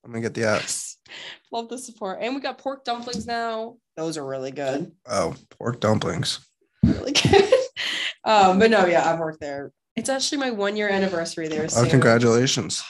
I'm 0.03 0.11
gonna 0.11 0.21
get 0.21 0.33
the 0.33 0.45
app. 0.45 0.63
Yes. 1.07 1.17
Love 1.51 1.69
the 1.69 1.77
support. 1.77 2.19
And 2.21 2.35
we 2.35 2.41
got 2.41 2.57
pork 2.57 2.83
dumplings 2.83 3.25
now. 3.25 3.77
Those 3.95 4.17
are 4.17 4.25
really 4.25 4.51
good. 4.51 4.91
Oh, 5.07 5.35
pork 5.49 5.79
dumplings. 5.79 6.39
Really 6.83 7.11
good. 7.11 7.53
um, 8.23 8.59
but 8.59 8.71
no, 8.71 8.85
yeah, 8.85 9.09
I've 9.09 9.19
worked 9.19 9.39
there. 9.39 9.71
It's 9.95 10.09
actually 10.09 10.39
my 10.39 10.51
one 10.51 10.75
year 10.75 10.89
anniversary 10.89 11.47
there. 11.47 11.65
Oh, 11.65 11.67
soon. 11.67 11.89
congratulations. 11.89 12.83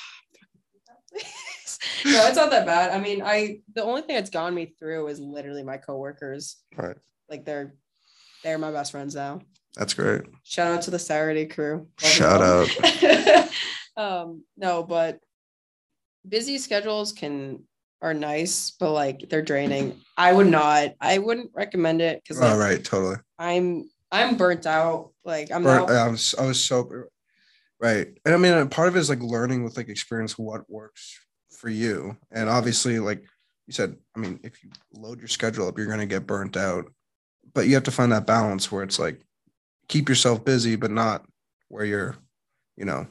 no, 2.06 2.28
it's 2.28 2.38
not 2.38 2.52
that 2.52 2.66
bad. 2.66 2.92
I 2.92 3.00
mean, 3.00 3.22
I 3.22 3.60
the 3.74 3.84
only 3.84 4.02
thing 4.02 4.16
that's 4.16 4.30
gone 4.30 4.56
me 4.56 4.74
through 4.80 5.08
is 5.08 5.20
literally 5.20 5.64
my 5.64 5.78
coworkers. 5.78 6.58
All 6.78 6.86
right. 6.86 6.98
Like 7.30 7.46
they're 7.46 7.76
they're 8.44 8.58
my 8.58 8.72
best 8.72 8.92
friends 8.92 9.16
now. 9.16 9.42
That's 9.76 9.94
great. 9.94 10.22
Shout 10.44 10.72
out 10.72 10.82
to 10.84 10.92
the 10.92 11.00
Saturday 11.00 11.46
crew. 11.46 11.88
Love 12.02 12.12
Shout 12.12 12.42
out. 12.42 13.50
um, 13.98 14.44
no, 14.56 14.84
but 14.84 15.20
busy 16.28 16.58
schedules 16.58 17.12
can 17.12 17.64
are 18.04 18.14
nice, 18.14 18.72
but 18.72 18.92
like 18.92 19.30
they're 19.30 19.42
draining. 19.42 20.00
I 20.18 20.34
would 20.34 20.48
not. 20.48 20.92
I 21.00 21.18
wouldn't 21.18 21.52
recommend 21.56 22.02
it 22.02 22.22
because 22.22 22.40
All 22.42 22.58
right. 22.58 22.84
Totally. 22.84 23.16
I'm 23.40 23.90
I'm 24.12 24.36
burnt 24.38 24.68
out. 24.68 25.12
Like 25.24 25.52
I'm 25.52 25.64
Burnt- 25.64 25.88
not. 25.88 25.96
I 25.96 26.10
was 26.10 26.36
I 26.38 26.46
was 26.46 26.64
so 26.64 26.88
right, 27.80 28.08
and 28.26 28.36
I 28.36 28.38
mean, 28.38 28.68
part 28.68 28.90
of 28.90 28.96
it 28.96 29.00
is 29.00 29.10
like 29.10 29.22
learning 29.22 29.64
with 29.64 29.78
like 29.78 29.88
experience 29.90 30.38
what 30.38 30.70
works 30.70 31.18
for 31.58 31.70
you, 31.70 32.18
and 32.30 32.50
obviously, 32.50 33.00
like 33.00 33.24
you 33.68 33.74
said, 33.74 33.96
I 34.16 34.20
mean, 34.20 34.40
if 34.44 34.62
you 34.64 34.70
load 34.92 35.20
your 35.20 35.30
schedule 35.30 35.68
up, 35.70 35.78
you're 35.78 35.88
gonna 35.88 36.06
get 36.06 36.28
burnt 36.28 36.58
out, 36.58 36.92
but 37.54 37.68
you 37.68 37.74
have 37.76 37.84
to 37.84 37.92
find 37.92 38.12
that 38.12 38.28
balance 38.28 38.70
where 38.70 38.84
it's 38.84 39.00
like 39.00 39.22
keep 39.88 40.10
yourself 40.10 40.44
busy, 40.44 40.76
but 40.76 40.92
not 40.92 41.26
where 41.70 41.86
you're, 41.86 42.18
you 42.76 42.84
know, 42.84 43.08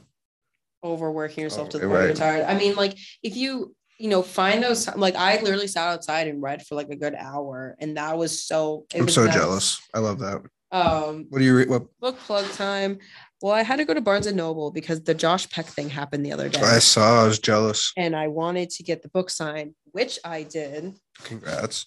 overworking 0.83 1.43
yourself 1.43 1.69
to 1.69 1.79
the 1.79 1.85
Oh, 1.85 1.87
point 1.89 1.99
right. 1.99 2.05
you're 2.05 2.15
tired. 2.15 2.45
I 2.45 2.55
mean, 2.55 2.75
like 2.75 2.95
if 3.23 3.35
you 3.35 3.75
you 4.03 4.09
know 4.09 4.21
find 4.21 4.61
those 4.61 4.93
like 4.97 5.15
I 5.15 5.41
literally 5.41 5.67
sat 5.67 5.87
outside 5.87 6.27
and 6.27 6.43
read 6.43 6.67
for 6.67 6.75
like 6.75 6.89
a 6.89 6.95
good 6.95 7.15
hour, 7.15 7.73
and 7.79 7.95
that 7.95 8.17
was 8.17 8.43
so. 8.43 8.85
it 8.93 8.99
I'm 8.99 9.05
was 9.05 9.15
so 9.15 9.23
nice. 9.23 9.33
jealous. 9.33 9.81
I 9.93 9.99
love 9.99 10.19
that. 10.19 10.41
Um, 10.73 11.27
What 11.29 11.39
do 11.39 11.45
you 11.45 11.55
read? 11.55 11.69
What 11.69 11.85
book 12.01 12.17
plug 12.19 12.45
time. 12.51 12.99
Well, 13.41 13.53
I 13.53 13.63
had 13.63 13.77
to 13.77 13.85
go 13.85 13.93
to 13.93 14.01
Barnes 14.01 14.27
and 14.27 14.35
Noble 14.35 14.71
because 14.71 15.03
the 15.03 15.13
Josh 15.13 15.49
Peck 15.49 15.67
thing 15.67 15.89
happened 15.89 16.25
the 16.25 16.33
other 16.33 16.49
day, 16.49 16.59
I 16.61 16.79
saw, 16.79 17.23
I 17.23 17.27
was 17.27 17.39
jealous. 17.39 17.93
and 17.95 18.13
I 18.13 18.27
wanted 18.27 18.69
to 18.71 18.83
get 18.83 19.03
the 19.03 19.09
book 19.09 19.29
signed, 19.29 19.73
which 19.91 20.19
I 20.25 20.43
did. 20.43 20.95
Congrats. 21.23 21.85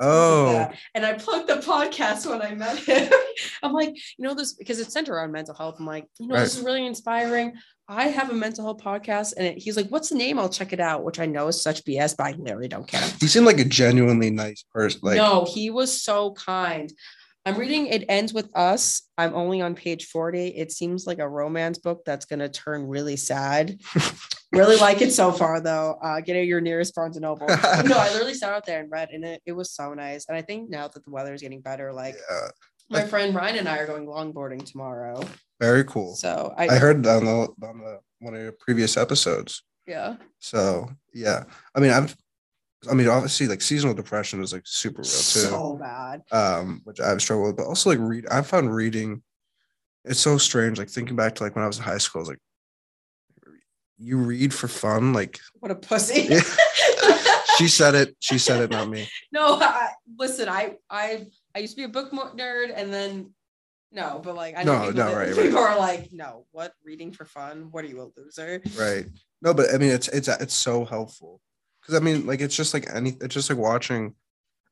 Oh, 0.00 0.52
Yeah. 0.52 0.72
And 0.94 1.04
I 1.04 1.12
plugged 1.12 1.48
the 1.48 1.56
podcast 1.56 2.28
when 2.28 2.40
I 2.42 2.54
met 2.54 2.78
him. 2.78 3.12
I'm 3.62 3.72
like, 3.72 3.94
you 4.16 4.26
know, 4.26 4.34
this 4.34 4.54
because 4.54 4.80
it's 4.80 4.92
centered 4.94 5.14
around 5.14 5.30
mental 5.30 5.54
health. 5.54 5.76
I'm 5.78 5.86
like, 5.86 6.06
you 6.18 6.26
know, 6.26 6.36
this 6.36 6.56
is 6.56 6.64
really 6.64 6.86
inspiring. 6.86 7.52
I 7.90 8.06
have 8.06 8.30
a 8.30 8.34
mental 8.34 8.64
health 8.64 8.78
podcast, 8.78 9.34
and 9.36 9.44
it, 9.44 9.58
he's 9.58 9.76
like, 9.76 9.88
"What's 9.88 10.10
the 10.10 10.14
name? 10.14 10.38
I'll 10.38 10.48
check 10.48 10.72
it 10.72 10.78
out." 10.78 11.02
Which 11.02 11.18
I 11.18 11.26
know 11.26 11.48
is 11.48 11.60
such 11.60 11.84
BS, 11.84 12.16
but 12.16 12.26
I 12.28 12.32
literally 12.32 12.68
don't 12.68 12.86
care. 12.86 13.02
he 13.18 13.26
seemed 13.26 13.46
like 13.46 13.58
a 13.58 13.64
genuinely 13.64 14.30
nice 14.30 14.64
person. 14.72 15.00
Like, 15.02 15.16
no, 15.16 15.44
he 15.44 15.70
was 15.70 16.00
so 16.00 16.32
kind. 16.34 16.92
I'm 17.46 17.56
reading 17.56 17.86
It 17.86 18.04
Ends 18.08 18.32
With 18.32 18.54
Us. 18.54 19.02
I'm 19.18 19.34
only 19.34 19.60
on 19.60 19.74
page 19.74 20.06
40. 20.06 20.48
It 20.48 20.70
seems 20.70 21.06
like 21.06 21.18
a 21.18 21.28
romance 21.28 21.78
book 21.78 22.02
that's 22.04 22.26
going 22.26 22.40
to 22.40 22.50
turn 22.50 22.86
really 22.86 23.16
sad. 23.16 23.80
really 24.52 24.76
like 24.76 25.00
it 25.00 25.10
so 25.10 25.32
far, 25.32 25.58
though. 25.60 25.98
Uh, 26.02 26.20
get 26.20 26.36
at 26.36 26.44
your 26.44 26.60
nearest 26.60 26.94
Barnes 26.94 27.16
and 27.16 27.22
Noble. 27.22 27.46
no, 27.48 27.56
I 27.56 28.10
literally 28.12 28.34
sat 28.34 28.52
out 28.52 28.66
there 28.66 28.80
and 28.80 28.90
read, 28.90 29.08
and 29.10 29.24
it, 29.24 29.42
it 29.46 29.52
was 29.52 29.72
so 29.72 29.94
nice. 29.94 30.26
And 30.28 30.36
I 30.36 30.42
think 30.42 30.68
now 30.68 30.86
that 30.86 31.02
the 31.02 31.10
weather 31.10 31.32
is 31.32 31.40
getting 31.40 31.62
better, 31.62 31.94
like 31.94 32.14
yeah, 32.30 32.48
my 32.90 33.02
friend 33.04 33.34
Ryan 33.34 33.58
and 33.58 33.68
I 33.68 33.78
are 33.78 33.86
going 33.86 34.06
longboarding 34.06 34.64
tomorrow. 34.64 35.22
very 35.60 35.84
cool. 35.84 36.14
So 36.14 36.52
I, 36.56 36.68
I 36.68 36.78
heard 36.78 37.06
on 37.06 37.24
the 37.24 37.48
on 37.66 37.78
the 37.78 38.00
one 38.18 38.34
of 38.34 38.42
your 38.42 38.52
previous 38.52 38.96
episodes. 38.96 39.62
yeah, 39.86 40.16
So 40.40 40.90
yeah, 41.14 41.44
I 41.74 41.80
mean, 41.80 41.90
I've, 41.90 42.14
I 42.90 42.94
mean, 42.94 43.08
obviously, 43.08 43.46
like 43.48 43.62
seasonal 43.62 43.94
depression 43.94 44.42
is 44.42 44.52
like 44.52 44.62
super 44.66 45.02
real 45.02 45.04
too. 45.04 45.10
so 45.10 45.78
bad. 45.80 46.22
um, 46.32 46.80
which 46.84 47.00
I've 47.00 47.22
struggled 47.22 47.48
with, 47.48 47.56
but 47.56 47.66
also 47.66 47.90
like 47.90 47.98
read. 48.00 48.26
I 48.30 48.42
found 48.42 48.74
reading. 48.74 49.22
It's 50.04 50.20
so 50.20 50.38
strange. 50.38 50.78
Like 50.78 50.88
thinking 50.88 51.14
back 51.16 51.34
to 51.36 51.42
like 51.44 51.54
when 51.54 51.64
I 51.64 51.66
was 51.66 51.76
in 51.78 51.84
high 51.84 51.98
school, 51.98 52.20
I 52.20 52.22
was 52.22 52.28
like, 52.30 52.38
you 53.98 54.16
read 54.16 54.52
for 54.54 54.66
fun. 54.68 55.12
Like 55.12 55.38
What 55.60 55.70
a 55.70 55.74
pussy. 55.74 56.22
Yeah. 56.30 56.40
she 57.58 57.68
said 57.68 57.94
it. 57.94 58.16
She 58.18 58.38
said 58.38 58.62
it, 58.62 58.70
not 58.70 58.88
me. 58.88 59.08
no, 59.32 59.56
I, 59.60 59.90
listen, 60.18 60.48
I 60.48 60.76
I 60.88 61.26
I 61.54 61.58
used 61.60 61.72
to 61.74 61.76
be 61.76 61.84
a 61.84 61.88
book 61.88 62.12
nerd, 62.12 62.72
and 62.74 62.92
then 62.92 63.32
no, 63.92 64.20
but 64.22 64.34
like 64.36 64.56
I 64.56 64.62
know 64.62 64.78
No, 64.78 64.86
people, 64.92 65.04
no, 65.04 65.16
right, 65.16 65.28
right. 65.36 65.36
people 65.36 65.58
are 65.58 65.78
like, 65.78 66.12
no, 66.12 66.46
what 66.52 66.72
reading 66.84 67.10
for 67.12 67.24
fun? 67.24 67.68
What 67.70 67.84
are 67.84 67.88
you 67.88 68.00
a 68.02 68.08
loser? 68.20 68.62
Right. 68.78 69.06
No, 69.42 69.52
but 69.54 69.74
I 69.74 69.78
mean, 69.78 69.90
it's 69.90 70.08
it's 70.08 70.28
it's 70.28 70.54
so 70.54 70.84
helpful 70.84 71.40
because 71.80 71.94
I 71.94 72.00
mean, 72.00 72.26
like 72.26 72.40
it's 72.40 72.54
just 72.56 72.72
like 72.74 72.86
any. 72.94 73.16
It's 73.20 73.34
just 73.34 73.50
like 73.50 73.58
watching 73.58 74.14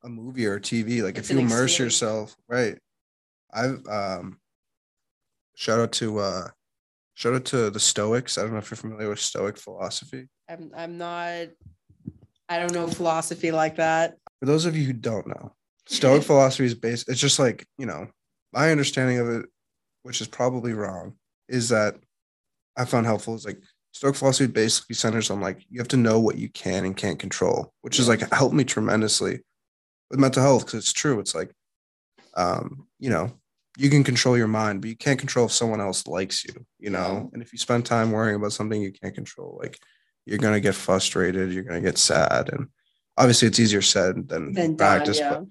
a 0.03 0.09
movie 0.09 0.45
or 0.45 0.59
TV. 0.59 1.03
Like 1.03 1.17
It's 1.17 1.29
if 1.29 1.35
you 1.35 1.41
immerse 1.41 1.71
experience. 1.71 1.79
yourself, 1.79 2.35
right? 2.47 2.77
I've 3.51 3.85
um. 3.87 4.39
Shout 5.55 5.79
out 5.79 5.91
to 5.93 6.19
uh, 6.19 6.47
shout 7.15 7.33
out 7.33 7.43
to 7.45 7.69
the 7.69 7.79
Stoics. 7.81 8.37
I 8.37 8.43
don't 8.43 8.53
know 8.53 8.59
if 8.59 8.71
you're 8.71 8.77
familiar 8.77 9.09
with 9.09 9.19
Stoic 9.19 9.57
philosophy. 9.57 10.29
I'm 10.47 10.71
I'm 10.77 10.97
not. 10.97 11.47
I 12.47 12.59
don't 12.59 12.73
know 12.73 12.87
philosophy 12.87 13.51
like 13.51 13.75
that. 13.75 14.15
for 14.39 14.45
those 14.45 14.65
of 14.65 14.77
you 14.77 14.85
who 14.85 14.93
don't 14.93 15.27
know, 15.27 15.53
Stoic 15.89 16.23
philosophy 16.23 16.65
is 16.65 16.75
based, 16.75 17.09
it's 17.09 17.19
just 17.19 17.39
like, 17.39 17.65
you 17.77 17.85
know, 17.85 18.07
my 18.53 18.71
understanding 18.71 19.17
of 19.17 19.29
it, 19.29 19.45
which 20.03 20.21
is 20.21 20.27
probably 20.27 20.73
wrong, 20.73 21.15
is 21.47 21.69
that 21.69 21.95
I 22.77 22.85
found 22.85 23.05
helpful 23.05 23.35
is 23.35 23.45
like 23.45 23.59
Stoic 23.91 24.15
philosophy 24.15 24.51
basically 24.51 24.95
centers 24.95 25.31
on 25.31 25.41
like 25.41 25.65
you 25.69 25.79
have 25.79 25.87
to 25.89 25.97
know 25.97 26.19
what 26.19 26.37
you 26.37 26.47
can 26.49 26.85
and 26.85 26.95
can't 26.95 27.17
control, 27.17 27.73
which 27.81 27.99
is 27.99 28.07
like 28.07 28.21
helped 28.31 28.53
me 28.53 28.63
tremendously 28.63 29.39
with 30.11 30.19
mental 30.19 30.43
health 30.43 30.65
because 30.65 30.79
it's 30.79 30.93
true. 30.93 31.19
It's 31.19 31.33
like, 31.33 31.51
um, 32.35 32.87
you 32.99 33.09
know, 33.09 33.31
you 33.77 33.89
can 33.89 34.03
control 34.03 34.37
your 34.37 34.47
mind, 34.47 34.81
but 34.81 34.89
you 34.89 34.95
can't 34.95 35.19
control 35.19 35.47
if 35.47 35.51
someone 35.51 35.81
else 35.81 36.05
likes 36.05 36.45
you, 36.45 36.53
you 36.77 36.91
know. 36.91 37.29
And 37.33 37.41
if 37.41 37.51
you 37.51 37.57
spend 37.57 37.85
time 37.85 38.11
worrying 38.11 38.35
about 38.35 38.53
something 38.53 38.79
you 38.79 38.91
can't 38.91 39.15
control, 39.15 39.57
like 39.59 39.79
you're 40.25 40.37
gonna 40.37 40.59
get 40.59 40.75
frustrated, 40.75 41.51
you're 41.51 41.63
gonna 41.63 41.81
get 41.81 41.97
sad, 41.97 42.49
and 42.49 42.67
obviously 43.17 43.47
it's 43.47 43.59
easier 43.59 43.81
said 43.81 44.29
than 44.29 44.53
done, 44.53 44.77
practice. 44.77 45.17
yeah. 45.17 45.41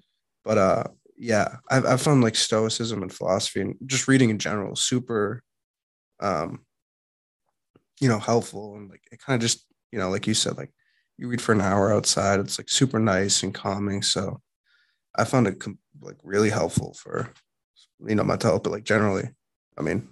But 0.43 0.57
uh, 0.57 0.83
yeah, 1.17 1.57
I've 1.69 1.85
I've 1.85 2.01
found 2.01 2.23
like 2.23 2.35
stoicism 2.35 3.01
and 3.01 3.11
philosophy 3.13 3.61
and 3.61 3.75
just 3.85 4.07
reading 4.07 4.29
in 4.29 4.39
general 4.39 4.75
super, 4.75 5.43
um, 6.19 6.65
you 7.99 8.07
know, 8.07 8.19
helpful 8.19 8.75
and 8.75 8.89
like 8.89 9.01
it 9.11 9.19
kind 9.19 9.35
of 9.35 9.41
just 9.41 9.65
you 9.91 9.99
know, 9.99 10.09
like 10.09 10.27
you 10.27 10.33
said, 10.33 10.57
like 10.57 10.71
you 11.17 11.27
read 11.27 11.41
for 11.41 11.51
an 11.51 11.61
hour 11.61 11.93
outside, 11.93 12.39
it's 12.39 12.57
like 12.59 12.69
super 12.69 12.99
nice 12.99 13.43
and 13.43 13.53
calming. 13.53 14.01
So 14.01 14.41
I 15.17 15.25
found 15.25 15.47
it 15.47 15.61
like 16.01 16.17
really 16.23 16.49
helpful 16.49 16.93
for 16.93 17.29
you 18.05 18.15
know 18.15 18.23
mental 18.23 18.51
health, 18.51 18.63
but 18.63 18.71
like 18.71 18.83
generally, 18.85 19.29
I 19.77 19.81
mean, 19.81 20.09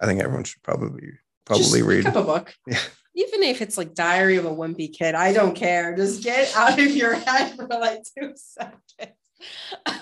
I 0.00 0.06
think 0.06 0.20
everyone 0.20 0.44
should 0.44 0.62
probably 0.62 1.10
probably 1.44 1.64
Just 1.64 1.82
read. 1.82 2.06
a 2.06 2.22
book. 2.22 2.54
Yeah. 2.66 2.78
Even 3.14 3.42
if 3.42 3.62
it's 3.62 3.78
like 3.78 3.94
Diary 3.94 4.36
of 4.36 4.44
a 4.44 4.50
Wimpy 4.50 4.92
Kid, 4.92 5.14
I 5.14 5.32
don't 5.32 5.54
care. 5.54 5.94
Just 5.94 6.22
get 6.22 6.54
out 6.56 6.78
of 6.80 6.90
your 6.96 7.14
head 7.14 7.54
for 7.56 7.66
like 7.66 8.02
two 8.18 8.34
seconds. 8.36 9.16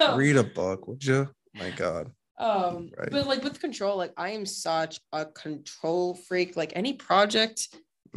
Um, 0.01 0.17
read 0.19 0.37
a 0.37 0.45
book, 0.45 0.87
would 0.89 1.05
you? 1.05 1.29
My 1.55 1.71
God. 1.71 2.11
Um, 2.39 2.91
Right. 2.97 3.11
but 3.11 3.27
like 3.27 3.45
with 3.45 3.61
control, 3.61 3.97
like 3.97 4.13
I 4.17 4.31
am 4.31 4.47
such 4.47 4.99
a 5.13 5.27
control 5.27 6.15
freak. 6.15 6.57
Like 6.57 6.73
any 6.75 6.95
project, 6.95 7.69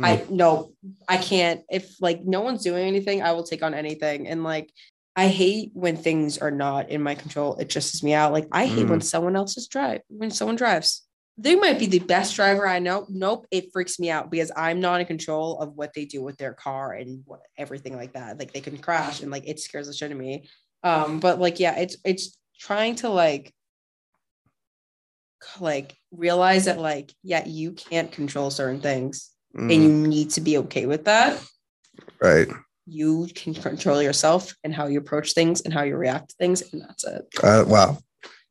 I 0.02 0.18
Mm. 0.18 0.30
no, 0.32 0.74
I 1.08 1.18
can't. 1.18 1.62
If 1.70 2.02
like 2.02 2.24
no 2.24 2.42
one's 2.42 2.64
doing 2.64 2.86
anything, 2.88 3.22
I 3.22 3.34
will 3.34 3.44
take 3.44 3.64
on 3.64 3.74
anything. 3.74 4.28
And 4.28 4.44
like 4.44 4.72
I 5.16 5.28
hate 5.28 5.72
when 5.74 5.96
things 5.96 6.38
are 6.38 6.52
not 6.52 6.90
in 6.90 7.02
my 7.02 7.16
control. 7.16 7.56
It 7.58 7.70
stresses 7.70 8.04
me 8.04 8.14
out. 8.14 8.34
Like 8.34 8.48
I 8.52 8.66
hate 8.66 8.88
when 8.88 9.02
someone 9.02 9.36
else 9.36 9.58
is 9.58 9.68
drive 9.68 10.02
when 10.08 10.32
someone 10.32 10.56
drives. 10.58 11.05
They 11.38 11.56
might 11.56 11.80
be 11.80 11.86
the 11.88 12.00
best 12.00 12.36
driver 12.36 12.68
I 12.68 12.80
know. 12.80 13.06
Nope, 13.10 13.46
it 13.52 13.72
freaks 13.74 14.00
me 14.00 14.10
out 14.10 14.32
because 14.32 14.52
I'm 14.56 14.80
not 14.80 15.02
in 15.02 15.06
control 15.06 15.60
of 15.60 15.74
what 15.76 15.94
they 15.94 16.06
do 16.06 16.22
with 16.22 16.38
their 16.38 16.54
car 16.54 16.94
and 16.94 17.24
what 17.26 17.42
everything 17.58 17.96
like 17.96 18.14
that. 18.14 18.40
Like 18.40 18.54
they 18.54 18.62
can 18.62 18.78
crash 18.78 19.22
and 19.22 19.32
like 19.32 19.48
it 19.48 19.60
scares 19.60 19.88
the 19.88 19.94
shit 19.94 20.12
out 20.12 20.14
of 20.14 20.18
me. 20.18 20.48
Um, 20.84 21.20
but 21.20 21.40
like 21.40 21.60
yeah, 21.60 21.78
it's 21.78 21.98
it's 22.06 22.38
trying 22.58 22.96
to 22.96 23.10
like 23.10 23.54
like 25.60 25.96
realize 26.12 26.66
that 26.66 26.80
like 26.80 27.14
yeah 27.22 27.46
you 27.46 27.72
can't 27.74 28.12
control 28.12 28.50
certain 28.50 28.80
things 28.82 29.32
Mm, 29.56 29.74
and 29.74 29.84
you 29.84 30.08
need 30.08 30.30
to 30.32 30.42
be 30.42 30.58
okay 30.58 30.86
with 30.86 31.06
that 31.06 31.42
right. 32.20 32.48
you 32.86 33.26
can 33.34 33.54
control 33.54 34.02
yourself 34.02 34.54
and 34.66 34.76
how 34.76 34.88
you 34.88 35.00
approach 35.00 35.32
things 35.32 35.62
and 35.62 35.74
how 35.74 35.84
you 35.84 35.96
react 35.96 36.32
to 36.32 36.36
things 36.36 36.62
and 36.74 36.82
that's 36.82 37.06
it 37.06 37.26
Uh, 37.42 37.64
wow. 37.66 37.98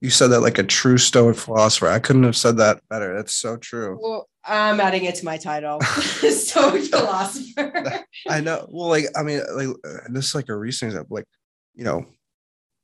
You 0.04 0.10
said 0.10 0.28
that 0.28 0.40
like 0.40 0.58
a 0.58 0.62
true 0.62 0.98
stoic 0.98 1.34
philosopher. 1.34 1.88
I 1.88 1.98
couldn't 1.98 2.24
have 2.24 2.36
said 2.36 2.58
that 2.58 2.86
better. 2.90 3.14
That's 3.14 3.32
so 3.34 3.56
true. 3.56 3.98
well 3.98 4.28
i'm 4.46 4.78
adding 4.78 5.04
it 5.04 5.14
to 5.14 5.24
my 5.24 5.38
title 5.38 5.80
Stoic 5.80 6.84
philosopher 6.84 8.04
I 8.28 8.40
know. 8.42 8.68
Well, 8.70 8.90
like, 8.90 9.06
I 9.16 9.22
mean, 9.22 9.40
like, 9.54 9.68
uh, 9.68 10.00
this 10.10 10.26
is 10.26 10.34
like 10.34 10.50
a 10.50 10.54
recent 10.54 10.90
example, 10.90 11.16
like, 11.16 11.26
you 11.74 11.84
know, 11.84 12.04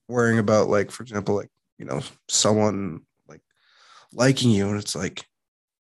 worrying 0.09 0.39
about, 0.39 0.69
like, 0.69 0.91
for 0.91 1.03
example, 1.03 1.35
like, 1.35 1.51
you 1.79 1.85
know, 1.85 2.01
someone 2.29 3.03
like 3.29 3.43
liking 4.15 4.51
you. 4.51 4.71
And 4.71 4.79
it's 4.79 4.97
like, 4.97 5.23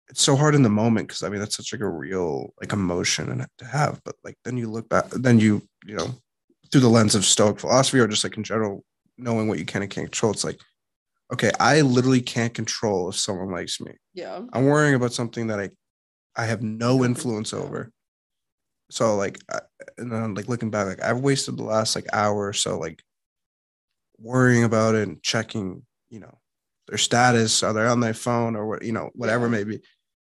it's 0.09 0.23
so 0.23 0.35
hard 0.35 0.57
in 0.57 0.65
the 0.65 0.69
moment 0.69 1.07
because 1.07 1.23
I 1.23 1.29
mean, 1.29 1.39
that's 1.39 1.57
such 1.57 1.73
like 1.73 1.83
a 1.83 1.89
real 1.89 2.53
like 2.61 2.73
emotion 2.73 3.31
and 3.31 3.47
to 3.59 3.65
have. 3.65 4.01
But 4.05 4.17
like, 4.25 4.37
then 4.45 4.57
you 4.57 4.69
look 4.69 4.89
back, 4.89 5.09
then 5.11 5.39
you, 5.39 5.63
you 5.87 5.95
know, 5.95 6.17
through 6.73 6.81
the 6.81 6.89
lens 6.89 7.15
of 7.15 7.25
stoic 7.25 7.61
philosophy 7.61 8.01
or 8.01 8.09
just 8.09 8.25
like 8.25 8.37
in 8.37 8.43
general, 8.43 8.85
knowing 9.17 9.47
what 9.47 9.61
you 9.61 9.65
can 9.65 9.83
and 9.83 9.91
can't 9.91 10.07
control, 10.07 10.33
it's 10.33 10.43
like, 10.43 10.59
okay, 11.33 11.51
I 11.59 11.81
literally 11.81 12.21
can't 12.21 12.55
control 12.55 13.09
if 13.09 13.17
someone 13.17 13.51
likes 13.51 13.81
me. 13.81 13.93
yeah 14.15 14.41
I'm 14.53 14.67
worrying 14.67 14.95
about 14.95 15.13
something 15.13 15.49
that 15.49 15.61
I 15.61 15.71
I 16.37 16.47
have 16.47 16.63
no 16.63 17.05
influence 17.05 17.53
over. 17.53 17.91
So 18.91 19.17
like 19.17 19.39
I, 19.51 19.61
and 19.99 20.13
then 20.13 20.35
like 20.35 20.49
looking 20.49 20.71
back, 20.71 20.87
like 20.87 21.03
I've 21.03 21.21
wasted 21.21 21.57
the 21.57 21.65
last 21.65 21.95
like 21.95 22.07
hour 22.13 22.49
or 22.49 22.53
so 22.53 22.79
like 22.79 23.03
worrying 24.19 24.65
about 24.65 24.95
it 24.95 25.09
and 25.09 25.23
checking, 25.23 25.83
you 26.11 26.21
know, 26.21 26.39
their 26.89 26.99
status, 26.99 27.63
are 27.63 27.73
they 27.73 27.87
on 27.87 28.01
their 28.01 28.15
phone 28.15 28.57
or 28.57 28.67
what, 28.67 28.83
you 28.83 28.93
know, 28.93 29.11
whatever 29.15 29.47
it 29.47 29.51
may 29.51 29.65
be. 29.65 29.81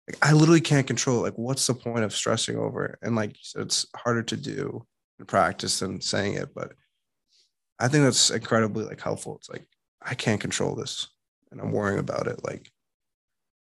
Like 0.09 0.19
I 0.23 0.33
literally 0.33 0.61
can't 0.61 0.87
control 0.87 1.21
it. 1.21 1.23
like 1.23 1.39
what's 1.39 1.67
the 1.67 1.75
point 1.75 2.05
of 2.05 2.15
stressing 2.15 2.57
over 2.57 2.87
it? 2.87 2.99
And 3.03 3.15
like 3.15 3.37
said, 3.41 3.63
it's 3.63 3.87
harder 3.95 4.23
to 4.25 4.37
do 4.37 4.85
in 5.19 5.27
practice 5.27 5.81
than 5.81 6.01
saying 6.01 6.35
it, 6.35 6.55
but 6.55 6.73
I 7.79 7.89
think 7.89 8.05
that's 8.05 8.31
incredibly 8.31 8.85
like 8.85 9.01
helpful. 9.01 9.37
It's 9.37 9.51
like 9.51 9.67
I 10.03 10.15
can't 10.15 10.41
control 10.41 10.75
this 10.75 11.09
and 11.51 11.61
I'm 11.61 11.73
worrying 11.73 11.99
about 11.99 12.27
it. 12.27 12.45
Like 12.45 12.71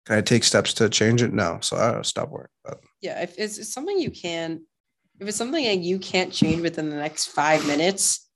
can 0.06 0.18
I 0.18 0.20
take 0.20 0.42
steps 0.44 0.74
to 0.74 0.88
change 0.88 1.22
it? 1.22 1.32
No. 1.32 1.58
So 1.60 1.76
I 1.76 2.02
stop 2.02 2.30
worrying 2.30 2.48
about 2.64 2.78
it. 2.78 2.88
yeah 3.00 3.20
if 3.22 3.34
it's, 3.38 3.72
something 3.72 3.98
you 3.98 4.10
can 4.10 4.62
if 5.20 5.28
it's 5.28 5.36
something 5.36 5.64
that 5.64 5.78
you 5.78 5.98
can't 5.98 6.32
change 6.32 6.60
within 6.62 6.90
the 6.90 6.96
next 6.96 7.26
five 7.26 7.64
minutes 7.66 8.28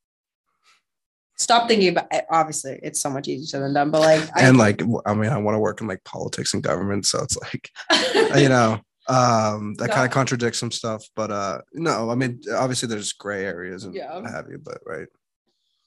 stop 1.38 1.68
thinking 1.68 1.88
about 1.90 2.07
it. 2.12 2.24
obviously 2.30 2.78
it's 2.82 3.01
so 3.01 3.11
much 3.11 3.28
easier 3.28 3.61
than 3.61 3.74
done 3.74 3.90
but 3.90 4.01
like 4.01 4.22
and 4.36 4.57
like 4.57 4.80
i 5.05 5.12
mean 5.14 5.30
i 5.30 5.36
want 5.36 5.55
to 5.55 5.59
work 5.59 5.80
in 5.80 5.86
like 5.86 6.03
politics 6.05 6.55
and 6.55 6.62
government 6.62 7.05
so 7.05 7.22
it's 7.22 7.36
like 7.38 7.70
you 8.40 8.49
know 8.49 8.80
um 9.09 9.74
that 9.74 9.90
kind 9.90 10.07
of 10.07 10.11
contradicts 10.11 10.59
some 10.59 10.70
stuff 10.70 11.05
but 11.14 11.30
uh 11.30 11.59
no 11.74 12.11
i 12.11 12.14
mean 12.14 12.40
obviously 12.55 12.88
there's 12.88 13.12
gray 13.12 13.44
areas 13.44 13.84
and 13.84 13.94
Yeah. 13.94 14.18
what 14.18 14.30
have 14.30 14.49
you 14.51 14.59
but 14.59 14.78
right 14.86 15.09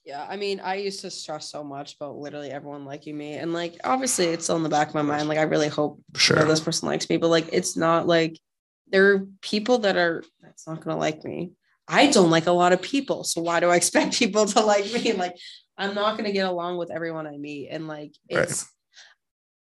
Yeah, 0.09 0.25
I 0.27 0.37
mean, 0.37 0.59
I 0.59 0.77
used 0.77 1.01
to 1.01 1.11
stress 1.11 1.51
so 1.51 1.63
much 1.63 1.93
about 1.93 2.17
literally 2.17 2.49
everyone 2.49 2.83
liking 2.83 3.15
me, 3.15 3.33
and 3.33 3.53
like 3.53 3.75
obviously 3.83 4.25
it's 4.25 4.45
still 4.45 4.55
in 4.55 4.63
the 4.63 4.69
back 4.69 4.87
of 4.87 4.95
my 4.95 5.03
mind. 5.03 5.29
Like 5.29 5.37
I 5.37 5.43
really 5.43 5.67
hope 5.67 6.01
sure 6.15 6.43
this 6.45 6.59
person 6.59 6.87
likes 6.87 7.07
me, 7.11 7.17
but 7.17 7.27
like 7.27 7.47
it's 7.51 7.77
not 7.77 8.07
like 8.07 8.39
there 8.87 9.13
are 9.13 9.27
people 9.41 9.77
that 9.79 9.97
are 9.97 10.23
that's 10.41 10.65
not 10.65 10.83
gonna 10.83 10.97
like 10.97 11.23
me. 11.23 11.51
I 11.87 12.07
don't 12.07 12.31
like 12.31 12.47
a 12.47 12.51
lot 12.51 12.73
of 12.73 12.81
people, 12.81 13.23
so 13.23 13.39
why 13.43 13.59
do 13.59 13.69
I 13.69 13.75
expect 13.75 14.15
people 14.17 14.47
to 14.47 14.61
like 14.61 14.91
me? 14.91 15.13
Like 15.13 15.35
I'm 15.77 15.93
not 15.93 16.17
gonna 16.17 16.31
get 16.31 16.47
along 16.47 16.77
with 16.77 16.89
everyone 16.89 17.27
I 17.27 17.37
meet, 17.37 17.69
and 17.69 17.87
like 17.87 18.15
Right. 18.33 18.49
it's 18.49 18.67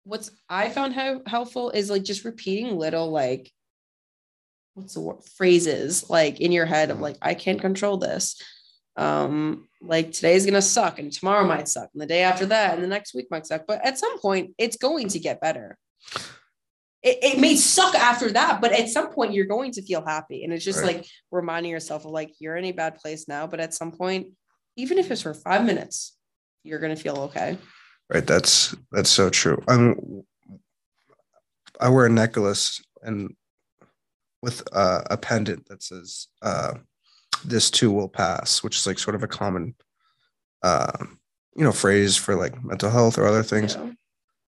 what's 0.04 0.30
I 0.48 0.70
found 0.70 0.94
how 0.94 1.20
helpful 1.26 1.68
is 1.72 1.90
like 1.90 2.04
just 2.04 2.24
repeating 2.24 2.78
little 2.78 3.10
like 3.10 3.52
what's 4.72 4.94
the 4.94 5.00
word 5.02 5.22
phrases 5.36 6.08
like 6.08 6.40
in 6.40 6.52
your 6.52 6.64
head 6.64 6.90
of 6.90 7.00
like 7.00 7.18
I 7.20 7.34
can't 7.34 7.60
control 7.60 7.98
this 7.98 8.40
um 8.96 9.66
like 9.80 10.12
today's 10.12 10.44
gonna 10.44 10.60
suck 10.60 10.98
and 10.98 11.10
tomorrow 11.12 11.46
might 11.46 11.66
suck 11.66 11.88
and 11.94 12.02
the 12.02 12.06
day 12.06 12.22
after 12.22 12.44
that 12.46 12.74
and 12.74 12.82
the 12.84 12.88
next 12.88 13.14
week 13.14 13.26
might 13.30 13.46
suck 13.46 13.62
but 13.66 13.82
at 13.84 13.98
some 13.98 14.18
point 14.18 14.52
it's 14.58 14.76
going 14.76 15.08
to 15.08 15.18
get 15.18 15.40
better. 15.40 15.78
It, 17.02 17.18
it 17.22 17.38
may 17.40 17.56
suck 17.56 17.94
after 17.94 18.30
that 18.32 18.60
but 18.60 18.72
at 18.72 18.88
some 18.90 19.10
point 19.10 19.32
you're 19.32 19.46
going 19.46 19.72
to 19.72 19.82
feel 19.82 20.04
happy. 20.04 20.44
And 20.44 20.52
it's 20.52 20.64
just 20.64 20.82
Right. 20.82 20.96
like 20.96 21.06
reminding 21.30 21.72
yourself 21.72 22.04
of 22.04 22.10
like 22.10 22.32
you're 22.38 22.56
in 22.56 22.66
a 22.66 22.72
bad 22.72 22.96
place 22.98 23.26
now 23.28 23.46
but 23.46 23.60
at 23.60 23.74
some 23.74 23.92
point 23.92 24.28
even 24.76 24.98
if 24.98 25.10
it's 25.10 25.22
for 25.22 25.34
five 25.34 25.64
minutes 25.64 26.16
you're 26.64 26.78
gonna 26.78 26.94
feel 26.96 27.18
okay. 27.22 27.58
Right. 28.12 28.26
That's 28.26 28.76
that's 28.90 29.10
so 29.10 29.30
true. 29.30 29.60
I'm 29.68 30.22
i 31.80 31.88
wear 31.88 32.06
a 32.06 32.10
necklace 32.10 32.80
and 33.02 33.34
with 34.42 34.62
uh, 34.72 35.02
a 35.10 35.16
pendant 35.16 35.66
that 35.68 35.82
says 35.82 36.28
uh 36.42 36.74
this 37.44 37.70
too 37.70 37.90
will 37.90 38.08
pass 38.08 38.62
which 38.62 38.76
is 38.76 38.86
like 38.86 38.98
sort 38.98 39.14
of 39.14 39.22
a 39.22 39.28
common 39.28 39.74
uh 40.62 40.92
you 41.56 41.64
know 41.64 41.72
phrase 41.72 42.16
for 42.16 42.34
like 42.34 42.62
mental 42.64 42.90
health 42.90 43.18
or 43.18 43.26
other 43.26 43.42
things. 43.42 43.76
Know? 43.76 43.92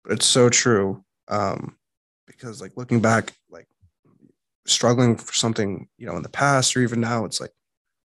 but 0.03 0.13
it's 0.13 0.25
so 0.25 0.49
true 0.49 1.03
um 1.27 1.75
because 2.27 2.61
like 2.61 2.75
looking 2.75 2.99
back 3.01 3.33
like 3.49 3.67
struggling 4.65 5.15
for 5.17 5.33
something 5.33 5.87
you 5.97 6.05
know 6.05 6.15
in 6.15 6.23
the 6.23 6.29
past 6.29 6.75
or 6.75 6.81
even 6.81 7.01
now 7.01 7.25
it's 7.25 7.41
like 7.41 7.51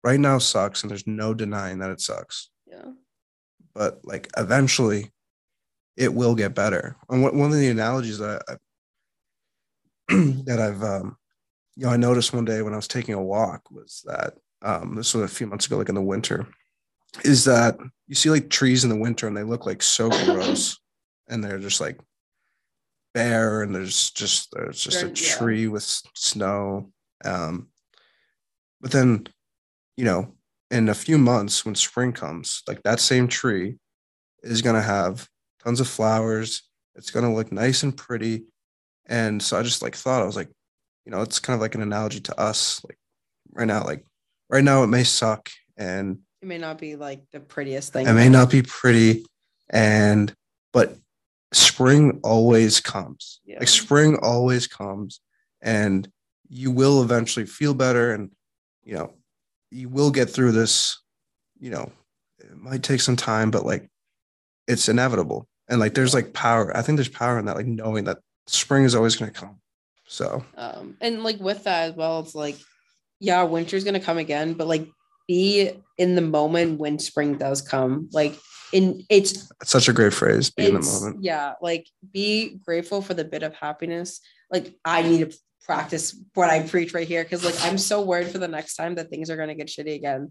right 0.05 0.21
now 0.21 0.39
sucks 0.39 0.83
and 0.83 0.91
there's 0.91 1.07
no 1.07 1.35
denying 1.35 1.79
that 1.79 1.91
it 1.91 2.01
sucks. 2.01 2.51
Yeah. 2.67 2.93
But 3.75 4.01
like 4.05 4.29
eventually 4.37 5.13
it 5.97 6.15
will 6.15 6.35
get 6.35 6.55
better. 6.55 6.97
And 7.09 7.23
one 7.23 7.37
one 7.37 7.51
of 7.51 7.59
the 7.59 7.69
analogies 7.69 8.19
that 8.19 8.43
I, 8.49 8.55
that 10.47 10.59
i've 10.59 10.83
um 10.83 11.19
you 11.77 11.85
know 11.85 11.93
i 11.93 11.97
noticed 11.99 12.33
one 12.33 12.47
day 12.47 12.63
when 12.63 12.73
i 12.73 12.77
was 12.77 12.89
taking 12.89 13.15
a 13.15 13.23
walk 13.23 13.71
was 13.71 14.03
that 14.07 14.33
um 14.63 14.95
this 14.97 15.15
was 15.15 15.25
a 15.25 15.35
few 15.35 15.47
months 15.47 15.67
ago 15.67 15.77
like 15.77 15.89
in 15.89 15.95
the 15.95 16.03
winter 16.03 16.47
is 17.25 17.45
that 17.45 17.77
you 18.07 18.15
see 18.15 18.29
like 18.31 18.51
trees 18.51 18.85
in 18.85 18.91
the 18.91 18.97
winter 18.97 19.27
and 19.27 19.37
they 19.37 19.43
look 19.43 19.65
like 19.67 19.83
so 19.83 20.11
gross. 20.11 20.79
And 21.31 21.43
they're 21.45 21.59
just 21.59 21.81
like 21.81 21.99
bare 23.15 23.63
and 23.63 23.75
there's 23.75 24.11
just 24.11 24.51
there's 24.53 24.83
just 24.83 25.03
a 25.03 25.07
They're- 25.07 25.15
yeah. 25.17 25.37
tree 25.37 25.69
with 25.69 25.83
snow. 26.15 26.91
Um 27.25 27.69
but 28.81 28.91
then 28.93 29.27
you 29.97 30.05
know 30.05 30.35
in 30.71 30.89
a 30.89 30.95
few 30.95 31.19
months 31.19 31.65
when 31.65 31.75
spring 31.75 32.13
comes 32.13 32.63
like 32.69 32.83
that 32.83 33.01
same 33.01 33.27
tree 33.29 33.79
is 34.43 34.63
going 34.63 34.77
to 34.77 34.83
have 34.83 35.29
tons 35.65 35.81
of 35.81 35.89
flowers. 35.89 36.63
It's 36.95 37.11
going 37.11 37.25
to 37.25 37.35
look 37.35 37.51
nice 37.51 37.83
and 37.83 37.97
pretty. 37.97 38.45
And 39.07 39.43
so 39.43 39.59
i 39.59 39.63
just 39.63 39.81
like 39.83 39.97
thought 39.97 40.23
i 40.23 40.27
was 40.27 40.37
like 40.37 40.51
you 41.07 41.11
know 41.13 41.23
it's 41.23 41.39
kind 41.39 41.55
of 41.55 41.63
like 41.63 41.75
an 41.75 41.81
analogy 41.83 42.21
to 42.21 42.39
us 42.39 42.83
like 42.87 42.99
right 43.53 43.67
now 43.67 43.83
like 43.83 44.05
right 44.49 44.65
now 44.65 44.83
it 44.83 44.89
may 44.89 45.05
suck 45.05 45.51
and 45.77 46.19
it 46.43 46.47
may 46.47 46.59
not 46.59 46.79
be 46.79 46.97
like 46.97 47.23
the 47.33 47.41
prettiest 47.41 47.93
thing 47.93 48.07
it 48.07 48.13
may 48.13 48.29
not 48.29 48.51
be 48.51 48.63
pretty 48.63 49.25
and 49.71 50.33
but 50.73 50.97
spring 51.53 52.21
always 52.23 52.81
comes. 52.81 53.41
Yeah. 53.45 53.59
like 53.59 53.69
spring 53.69 54.19
always 54.23 54.67
comes 54.67 55.21
and 55.63 56.09
you 56.49 56.71
will 56.71 57.03
eventually 57.03 57.47
feel 57.47 57.75
better 57.75 58.13
and 58.13 58.31
you 58.85 58.95
know 58.95 59.13
you 59.71 59.89
will 59.89 60.11
get 60.11 60.31
through 60.31 60.53
this 60.53 61.01
you 61.59 61.71
know 61.71 61.91
it 62.39 62.57
might 62.57 62.83
take 62.83 63.01
some 63.01 63.17
time 63.17 63.51
but 63.51 63.67
like 63.67 63.89
it's 64.67 64.89
inevitable. 64.89 65.49
And 65.71 65.81
like 65.81 65.95
there's 65.95 66.15
like 66.15 66.33
power 66.33 66.75
i 66.77 66.83
think 66.83 66.97
there's 66.97 67.09
power 67.09 67.39
in 67.39 67.47
that 67.47 67.57
like 67.57 67.67
knowing 67.67 68.05
that 68.05 68.19
spring 68.47 68.85
is 68.85 68.95
always 68.95 69.17
going 69.17 69.31
to 69.31 69.39
come. 69.39 69.61
So 70.07 70.45
um 70.57 70.97
and 71.01 71.23
like 71.23 71.39
with 71.41 71.65
that 71.65 71.91
as 71.91 71.95
well 71.95 72.21
it's 72.21 72.35
like 72.35 72.57
yeah 73.21 73.43
winter's 73.43 73.85
gonna 73.85 74.01
come 74.01 74.19
again 74.19 74.55
but 74.55 74.67
like 74.67 74.89
be 75.29 75.71
in 75.99 76.15
the 76.15 76.23
moment 76.23 76.81
when 76.81 76.99
spring 76.99 77.37
does 77.37 77.61
come. 77.61 78.09
Like 78.13 78.37
in 78.73 79.05
it's 79.09 79.51
it's 79.61 79.71
such 79.71 79.89
a 79.89 79.93
great 79.93 80.13
phrase 80.13 80.51
be 80.51 80.67
in 80.67 80.75
the 80.75 80.81
moment. 80.81 81.23
yeah 81.23 81.55
like 81.63 81.87
be 82.13 82.59
grateful 82.65 83.01
for 83.01 83.15
the 83.15 83.25
bit 83.25 83.43
of 83.43 83.55
happiness. 83.55 84.21
Like 84.51 84.75
i 84.85 85.03
need 85.03 85.31
to 85.31 85.39
practice 85.65 86.19
what 86.33 86.49
i 86.49 86.63
preach 86.63 86.95
right 86.95 87.07
here 87.07 87.23
because 87.23 87.45
like 87.45 87.55
i'm 87.61 87.77
so 87.77 88.01
worried 88.01 88.29
for 88.29 88.39
the 88.39 88.49
next 88.49 88.75
time 88.75 88.95
that 88.95 89.11
things 89.11 89.29
are 89.29 89.47
to 89.47 89.55
get 89.55 89.67
shitty 89.67 89.95
again 89.95 90.31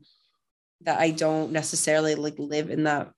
that 0.82 1.00
i 1.00 1.12
don't 1.12 1.52
necessarily 1.52 2.16
like 2.16 2.34
live 2.40 2.72
in 2.72 2.86
that 2.86 3.12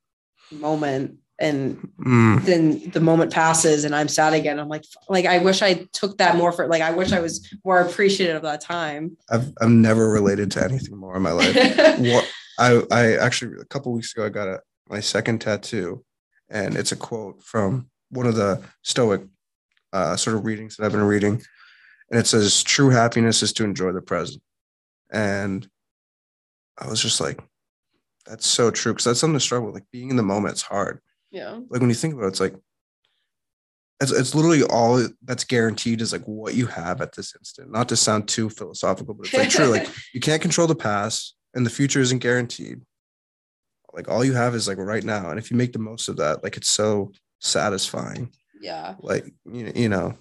moment 0.52 1.16
and 1.40 1.78
Mm, 2.00 2.44
then 2.46 2.90
the 2.92 3.00
moment 3.00 3.32
passes 3.34 3.84
and 3.86 3.96
I'm 3.96 4.08
sad 4.08 4.34
again. 4.34 4.60
I'm 4.60 4.68
like, 4.70 4.84
like 5.08 5.26
I 5.26 5.38
wish 5.40 5.62
I 5.62 5.86
took 5.94 6.18
that 6.18 6.36
more 6.36 6.52
for 6.52 6.68
like 6.68 6.82
I 6.82 6.92
wish 6.92 7.12
I 7.12 7.20
was 7.20 7.48
more 7.66 7.80
appreciative 7.82 8.38
of 8.38 8.42
that 8.44 8.62
time. 8.62 9.18
i've 9.30 9.52
i've 9.62 9.70
never 9.70 10.10
related 10.10 10.52
to 10.52 10.64
anything 10.64 10.96
more 10.98 11.16
in 11.16 11.22
my 11.22 11.32
life 11.32 11.56
what 12.00 12.26
I 12.60 12.82
I 12.92 13.16
actually 13.18 13.60
a 13.62 13.66
couple 13.66 13.92
weeks 13.94 14.14
ago 14.14 14.26
I 14.26 14.30
got 14.30 14.48
a 14.48 14.62
my 14.90 15.00
second 15.02 15.40
tattoo, 15.40 16.04
and 16.50 16.76
it's 16.76 16.92
a 16.92 16.96
quote 16.96 17.44
from 17.44 17.90
one 18.10 18.26
of 18.26 18.36
the 18.36 18.62
Stoic 18.84 19.22
uh, 19.94 20.16
sort 20.16 20.36
of 20.36 20.46
readings 20.46 20.76
that 20.76 20.86
I've 20.86 20.92
been 20.92 21.02
reading, 21.04 21.42
and 22.10 22.20
it 22.20 22.26
says, 22.28 22.64
"True 22.64 22.90
happiness 22.90 23.44
is 23.44 23.54
to 23.54 23.64
enjoy 23.64 23.92
the 23.92 24.02
present," 24.02 24.42
and 25.12 25.70
I 26.78 26.88
was 26.88 27.02
just 27.02 27.22
like, 27.22 27.40
"That's 28.26 28.48
so 28.48 28.72
true," 28.72 28.94
because 28.94 29.06
that's 29.06 29.20
something 29.20 29.36
to 29.38 29.40
struggle 29.46 29.68
with. 29.68 29.76
Like 29.76 29.92
being 29.92 30.10
in 30.10 30.16
the 30.16 30.24
moment, 30.24 30.54
it's 30.54 30.64
hard. 30.64 31.02
Yeah. 31.32 31.60
Like 31.70 31.82
when 31.82 31.90
you 31.90 31.96
think 31.96 32.14
about 32.14 32.26
it, 32.26 32.30
it's 32.30 32.40
like. 32.40 32.56
It's, 34.02 34.14
it's 34.14 34.34
literally 34.34 34.64
all 34.64 35.06
that's 35.26 35.44
guaranteed 35.44 36.00
is 36.00 36.14
like 36.14 36.24
what 36.24 36.56
you 36.56 36.68
have 36.68 37.02
at 37.02 37.14
this 37.16 37.36
instant. 37.38 37.70
Not 37.70 37.90
to 37.90 37.98
sound 37.98 38.30
too 38.30 38.50
philosophical, 38.50 39.14
but 39.14 39.26
it's 39.26 39.36
like 39.36 39.50
true. 39.50 39.66
Like 39.66 39.90
you 40.14 40.22
can't 40.22 40.42
control 40.42 40.68
the 40.68 40.76
past 40.76 41.36
and 41.54 41.66
the 41.66 41.70
future 41.70 42.00
isn't 42.00 42.20
guaranteed 42.20 42.80
like 43.94 44.08
all 44.08 44.24
you 44.24 44.34
have 44.34 44.56
is 44.56 44.68
like 44.68 44.78
right 44.78 45.04
now 45.04 45.30
and 45.30 45.40
if 45.40 45.50
you 45.52 45.58
make 45.58 45.74
the 45.74 45.80
most 45.80 46.08
of 46.08 46.18
that 46.18 46.44
like 46.44 46.58
it's 46.58 46.70
so 46.70 47.12
satisfying 47.40 48.32
yeah. 48.62 48.96
like 49.02 49.26
you, 49.52 49.72
you 49.76 49.90
know 49.90 50.16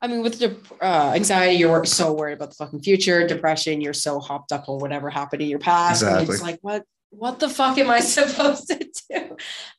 I 0.00 0.06
mean, 0.06 0.22
with 0.22 0.38
the 0.38 0.56
uh, 0.80 1.12
anxiety, 1.16 1.56
you're 1.56 1.84
so 1.84 2.12
worried 2.12 2.34
about 2.34 2.50
the 2.50 2.54
fucking 2.54 2.82
future. 2.82 3.26
Depression, 3.26 3.80
you're 3.80 3.92
so 3.92 4.20
hopped 4.20 4.52
up 4.52 4.68
on 4.68 4.78
whatever 4.78 5.10
happened 5.10 5.42
in 5.42 5.48
your 5.48 5.58
past. 5.58 6.04
And 6.04 6.28
it's 6.28 6.40
like, 6.40 6.60
what, 6.62 6.84
what 7.10 7.38
the 7.40 7.48
fuck 7.48 7.78
am 7.78 7.90
I 7.90 8.00
supposed 8.16 8.68
to 8.68 8.76
do? 8.78 9.16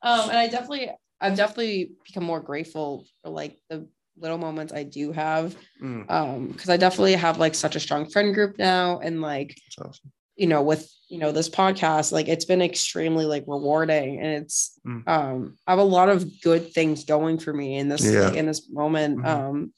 Um, 0.02 0.30
and 0.30 0.38
I 0.38 0.48
definitely, 0.48 0.90
I've 1.22 1.36
definitely 1.38 1.92
become 2.06 2.24
more 2.24 2.40
grateful 2.40 3.06
for 3.24 3.30
like 3.30 3.58
the 3.70 3.88
little 4.18 4.38
moments 4.38 4.74
I 4.74 4.84
do 4.84 5.12
have. 5.12 5.56
mm, 5.82 6.10
Um, 6.10 6.48
because 6.48 6.70
I 6.70 6.78
definitely 6.78 7.14
have 7.14 7.38
like 7.38 7.56
such 7.56 7.76
a 7.76 7.80
strong 7.80 8.10
friend 8.10 8.34
group 8.34 8.58
now, 8.58 9.00
and 9.00 9.22
like 9.22 9.56
awesome. 9.80 10.12
you 10.36 10.48
know 10.48 10.62
with 10.62 10.90
you 11.10 11.18
know 11.20 11.32
this 11.32 11.50
podcast 11.50 12.12
like 12.12 12.28
it's 12.28 12.46
been 12.46 12.62
extremely 12.62 13.26
like 13.26 13.44
rewarding 13.48 14.20
and 14.20 14.44
it's 14.44 14.80
Mm. 14.86 15.08
um 15.08 15.58
i 15.68 15.72
have 15.72 15.80
a 15.80 15.84
lot 15.84 16.08
of 16.10 16.42
good 16.42 16.72
things 16.74 17.04
going 17.04 17.40
for 17.40 17.52
me 17.54 17.78
in 17.78 17.90
this 17.90 18.04
Yeah. 18.06 18.28
like, 18.28 18.36
in 18.36 18.46
this 18.46 18.70
moment 18.70 19.20
Mhm. 19.20 19.26
um 19.26 19.74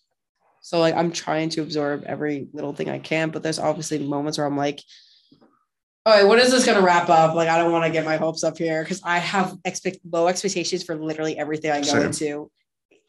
so 0.61 0.79
like 0.79 0.93
i'm 0.95 1.11
trying 1.11 1.49
to 1.51 1.61
absorb 1.61 2.03
every 2.05 2.47
little 2.53 2.73
thing 2.73 2.89
i 2.89 2.99
can 2.99 3.29
but 3.31 3.41
there's 3.43 3.59
obviously 3.59 3.99
moments 3.99 4.37
where 4.37 4.45
i'm 4.45 4.57
like 4.57 4.81
all 6.05 6.13
right 6.15 6.27
what 6.27 6.39
is 6.39 6.51
this 6.51 6.65
going 6.65 6.77
to 6.77 6.83
wrap 6.83 7.09
up 7.09 7.35
like 7.35 7.47
i 7.49 7.57
don't 7.57 7.71
want 7.71 7.85
to 7.85 7.91
get 7.91 8.05
my 8.05 8.17
hopes 8.17 8.43
up 8.43 8.57
here 8.57 8.83
because 8.83 9.01
i 9.03 9.17
have 9.19 9.55
expect 9.65 9.97
low 10.09 10.27
expectations 10.27 10.83
for 10.83 10.95
literally 10.95 11.37
everything 11.37 11.71
i 11.71 11.79
go 11.79 11.87
Same. 11.87 12.01
into 12.03 12.51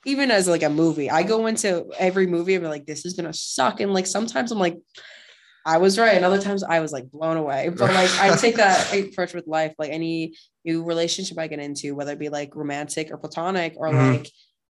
even 0.05 0.31
as 0.31 0.47
like 0.49 0.63
a 0.63 0.69
movie 0.69 1.11
i 1.11 1.23
go 1.23 1.47
into 1.47 1.87
every 1.99 2.27
movie 2.27 2.55
and 2.55 2.63
be 2.63 2.69
like 2.69 2.87
this 2.87 3.07
is 3.07 3.15
going 3.15 3.31
to 3.31 3.37
suck 3.37 3.81
and 3.81 3.95
like 3.95 4.07
sometimes 4.07 4.53
i'm 4.53 4.59
like 4.59 4.79
I 5.65 5.79
was 5.79 5.97
right. 5.97 6.17
And 6.17 6.25
other 6.25 6.41
times 6.41 6.65
I 6.65 6.81
was 6.81 6.91
like 6.91 7.09
blown 7.13 7.37
away. 7.37 7.69
But 7.69 7.95
like 7.95 8.11
I 8.19 8.35
take 8.37 8.57
that 8.57 8.93
approach 8.93 9.33
with 9.33 9.47
life. 9.47 9.73
Like 9.79 9.93
any 9.93 10.35
new 10.65 10.83
relationship 10.83 11.39
I 11.39 11.47
get 11.47 11.61
into, 11.61 11.95
whether 11.95 12.11
it 12.13 12.19
be 12.19 12.31
like 12.31 12.57
romantic 12.57 13.13
or 13.13 13.17
platonic 13.17 13.75
or 13.77 13.87
Mhm. 13.89 14.17
like 14.17 14.31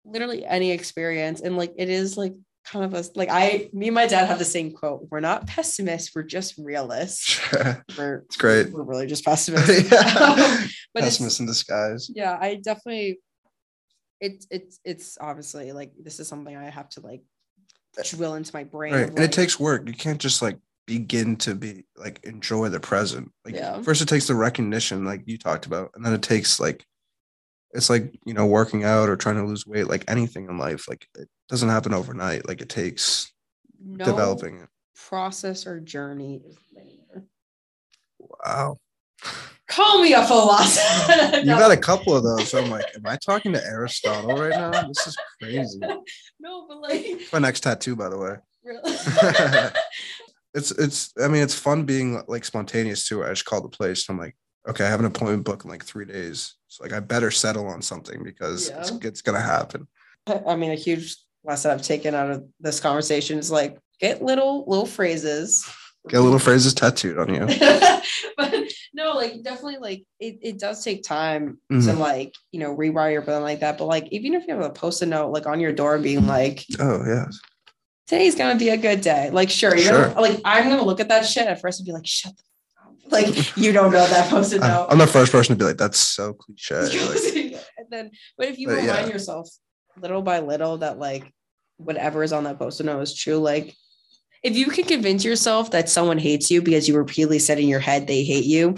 literally 0.07 0.47
any 0.47 0.71
experience. 0.71 1.43
And 1.43 1.59
like 1.59 1.75
it 1.77 1.91
is 1.91 2.17
like 2.17 2.33
kind 2.71 2.85
of 2.85 2.95
us 2.95 3.11
like 3.15 3.29
I 3.31 3.71
me 3.73 3.89
and 3.89 3.95
my 3.95 4.07
dad 4.07 4.27
have 4.27 4.39
the 4.39 4.45
same 4.45 4.73
quote. 4.73 5.07
We're 5.11 5.21
not 5.21 5.47
pessimists, 5.47 6.15
we're 6.15 6.23
just 6.23 6.57
realists. 6.59 7.41
We're 7.99 8.25
it's 8.27 8.37
great. 8.37 8.71
we're 8.73 8.83
really 8.83 9.07
just 9.07 9.25
pessimists. 9.25 9.89
But 10.95 11.05
it's, 11.05 11.17
Pessimist 11.19 11.41
in 11.41 11.47
disguise. 11.47 12.11
yeah, 12.15 12.37
I 12.41 12.55
definitely 12.57 13.21
it's 14.21 14.47
it's 14.51 14.81
it's 14.85 15.19
obviously 15.21 15.73
like 15.73 15.93
this 16.03 16.19
is 16.19 16.27
something 16.29 16.57
I 16.57 16.71
have 16.71 16.89
to 16.91 17.01
like 17.01 17.23
drill 18.05 18.35
into 18.35 18.51
my 18.55 18.65
brain. 18.65 18.95
Right. 18.95 19.03
of, 19.05 19.11
And 19.11 19.19
it 19.21 19.33
takes 19.33 19.61
work. 19.61 19.87
You 19.87 19.93
can't 19.95 20.21
just 20.21 20.41
like 20.43 20.59
begin 20.87 21.37
to 21.37 21.55
be 21.55 21.85
like 21.97 22.21
enjoy 22.25 22.69
the 22.71 22.81
present. 22.81 23.31
Like 23.45 23.55
Yeah. 23.55 23.81
first 23.83 24.01
it 24.03 24.09
takes 24.09 24.27
the 24.27 24.35
recognition, 24.35 25.05
like 25.05 25.23
you 25.27 25.37
talked 25.39 25.67
about, 25.67 25.91
and 25.95 26.05
then 26.05 26.13
it 26.15 26.23
takes 26.23 26.59
like 26.59 26.85
it's 27.73 27.91
like 27.91 28.15
you 28.25 28.35
know 28.35 28.47
working 28.47 28.85
out 28.85 29.09
or 29.09 29.17
trying 29.17 29.37
to 29.37 29.45
lose 29.45 29.67
weight, 29.67 29.89
like 29.89 30.05
anything 30.09 30.49
in 30.49 30.59
life. 30.59 30.89
Like 30.89 31.07
it 31.17 31.29
doesn't 31.49 31.69
happen 31.69 31.95
overnight. 31.95 32.49
Like 32.49 32.61
it 32.61 32.69
takes 32.69 33.33
no 33.85 34.05
developing 34.05 34.57
it. 34.61 34.69
process 34.97 35.67
or 35.67 35.81
journey 35.81 36.43
is 36.47 36.57
linear. 36.75 37.25
Wow. 38.19 38.79
Call 39.69 40.03
me 40.03 40.15
a 40.15 40.25
philosopher. 40.27 41.37
You 41.45 41.45
got 41.47 41.71
a 41.71 41.77
couple 41.77 42.17
of 42.17 42.23
those. 42.23 42.49
So 42.49 42.59
I'm 42.63 42.71
like, 42.71 42.87
am 42.97 43.03
I 43.07 43.17
talking 43.17 43.53
to 43.53 43.63
Aristotle 43.63 44.35
right 44.35 44.51
now? 44.51 44.71
This 44.89 45.07
is 45.09 45.17
crazy. 45.43 45.79
no, 46.41 46.67
but 46.67 46.81
like 46.81 47.21
My 47.33 47.39
next 47.39 47.61
tattoo, 47.61 47.95
by 47.95 48.09
the 48.09 48.19
way. 48.19 48.37
really. 48.65 49.71
It's 50.55 50.71
it's 50.73 51.13
I 51.23 51.29
mean 51.29 51.43
it's 51.43 51.55
fun 51.55 51.85
being 51.85 52.23
like 52.27 52.45
spontaneous 52.45 53.07
too. 53.07 53.23
I 53.23 53.29
just 53.29 53.45
called 53.45 53.65
the 53.65 53.69
place. 53.69 54.09
I'm 54.09 54.19
like, 54.19 54.35
okay, 54.69 54.85
I 54.85 54.89
have 54.89 54.99
an 54.99 55.07
appointment 55.07 55.45
booked 55.45 55.65
in 55.65 55.71
like 55.71 55.85
three 55.85 56.07
days. 56.07 56.55
So 56.69 56.85
like 56.85 56.93
I 56.93 57.01
better 57.01 57.31
settle 57.31 57.67
on 57.67 57.83
something 57.83 58.23
because 58.23 58.69
it's, 58.69 58.91
Yeah. 58.91 58.99
it's 59.03 59.23
gonna 59.23 59.41
happen. 59.41 59.89
I 60.47 60.55
mean, 60.57 60.71
a 60.71 60.75
huge 60.77 61.17
lesson 61.45 61.71
I've 61.71 61.83
taken 61.83 62.15
out 62.15 62.31
of 62.31 62.45
this 62.61 62.79
conversation 62.81 63.39
is 63.39 63.51
like 63.51 63.79
get 64.01 64.23
little 64.23 64.65
little 64.67 64.87
phrases. 64.87 65.67
Get 66.09 66.21
little 66.21 66.39
phrases 66.39 66.75
tattooed 66.75 67.19
on 67.19 67.35
you. 67.35 67.47
but 68.37 68.55
no, 68.95 69.13
like 69.15 69.43
definitely 69.43 69.79
like 69.79 70.05
it, 70.21 70.39
it 70.43 70.59
does 70.59 70.85
take 70.85 71.03
time 71.03 71.59
to 71.71 71.75
Mhm. 71.77 71.99
like, 71.99 72.35
you 72.53 72.61
know, 72.61 72.77
rewire 72.77 73.13
your 73.13 73.23
brain 73.23 73.43
like 73.43 73.61
that. 73.61 73.79
But 73.79 73.87
like 73.87 74.07
even 74.11 74.35
if 74.35 74.47
you 74.47 74.55
have 74.55 74.63
a 74.65 74.71
post-it 74.71 75.07
note 75.07 75.33
like 75.33 75.47
on 75.47 75.61
your 75.61 75.73
door 75.73 75.99
being 75.99 76.27
like, 76.27 76.65
Oh 76.79 77.03
yeah. 77.07 77.27
today's 78.07 78.35
gonna 78.35 78.59
be 78.59 78.69
a 78.69 78.77
good 78.77 79.01
day. 79.01 79.31
Like, 79.31 79.49
sure, 79.51 79.75
you're 79.75 79.85
Sure. 79.93 80.09
gonna 80.09 80.21
like 80.21 80.41
I'm 80.45 80.69
gonna 80.69 80.85
look 80.85 81.01
at 81.01 81.09
that 81.09 81.25
shit 81.27 81.47
at 81.47 81.61
first 81.63 81.81
and 81.81 81.87
be 81.87 81.93
like, 81.93 82.07
shut 82.07 82.37
the. 82.37 82.43
Like 83.13 83.57
you 83.57 83.73
don't 83.73 83.93
know 83.93 84.07
that 84.07 84.31
post-it 84.31 84.61
note. 84.61 84.87
I'm 84.91 84.99
the 84.99 85.07
first 85.07 85.33
person 85.33 85.55
to 85.55 85.59
be 85.59 85.65
like, 85.65 85.79
that's 85.79 85.99
so 85.99 86.35
cliche. 86.35 86.75
Like, 87.09 87.63
and 87.79 87.87
then 87.91 88.11
but 88.37 88.49
if 88.49 88.59
you 88.59 88.69
But, 88.69 88.77
remind 88.77 89.07
yeah. 89.09 89.13
yourself 89.13 89.49
little 90.01 90.23
by 90.23 90.41
little 90.41 90.79
that 90.79 90.99
like 90.99 91.33
whatever 91.79 92.23
is 92.23 92.33
on 92.33 92.45
that 92.45 92.59
post-it 92.59 92.85
note 92.85 93.01
is 93.01 93.15
true 93.15 93.39
like 93.39 93.75
if 94.45 94.57
you 94.57 94.67
can 94.67 94.85
convince 94.85 95.25
yourself 95.25 95.71
that 95.73 95.89
someone 95.89 96.19
hates 96.19 96.51
you 96.51 96.61
because 96.63 96.87
you 96.89 96.97
repeatedly 96.97 97.39
said 97.39 97.59
in 97.59 97.67
your 97.69 97.81
head 97.81 98.07
they 98.07 98.23
hate 98.25 98.45
you 98.45 98.75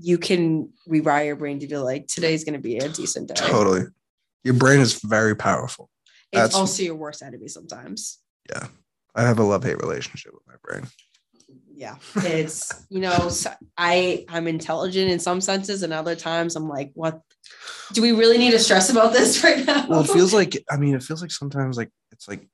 you 0.00 0.18
can 0.18 0.70
rewire 0.88 1.26
your 1.26 1.36
brain 1.36 1.58
to 1.60 1.66
be 1.66 1.76
like 1.76 2.06
today's 2.06 2.44
going 2.44 2.54
to 2.54 2.60
be 2.60 2.78
a 2.78 2.88
decent 2.88 3.28
day 3.28 3.34
totally. 3.36 3.82
Your 4.44 4.54
brain 4.54 4.80
is 4.80 5.00
very 5.02 5.34
powerful. 5.36 5.88
it's 6.32 6.40
that's- 6.40 6.54
also 6.54 6.82
your 6.82 6.94
worst 6.96 7.22
enemy 7.22 7.48
sometimes 7.48 8.18
Yeah. 8.50 8.66
I 9.14 9.22
have 9.22 9.38
a 9.38 9.42
love-hate 9.42 9.78
relationship 9.78 10.32
with 10.32 10.46
my 10.46 10.54
brain. 10.62 10.86
Yeah 11.78 11.94
it's 12.16 12.86
you 12.90 12.98
know 12.98 13.28
so 13.28 13.52
i 13.76 14.24
i'm 14.28 14.48
intelligent 14.48 15.08
in 15.08 15.20
some 15.20 15.40
senses 15.40 15.84
and 15.84 15.92
other 15.92 16.16
times 16.16 16.56
i'm 16.56 16.68
like 16.68 16.90
what 16.94 17.20
do 17.92 18.02
we 18.02 18.12
really 18.12 18.36
need 18.36 18.50
to 18.50 18.58
stress 18.58 18.90
about 18.90 19.12
this 19.12 19.42
right 19.44 19.64
now 19.64 19.86
Well, 19.88 20.00
it 20.00 20.10
feels 20.10 20.34
like 20.34 20.62
I 20.70 20.76
mean, 20.76 20.94
it 20.94 21.02
feels 21.02 21.22
like 21.22 21.30
sometimes 21.30 21.76
like 21.76 21.90
it's 22.12 22.28
like 22.28 22.48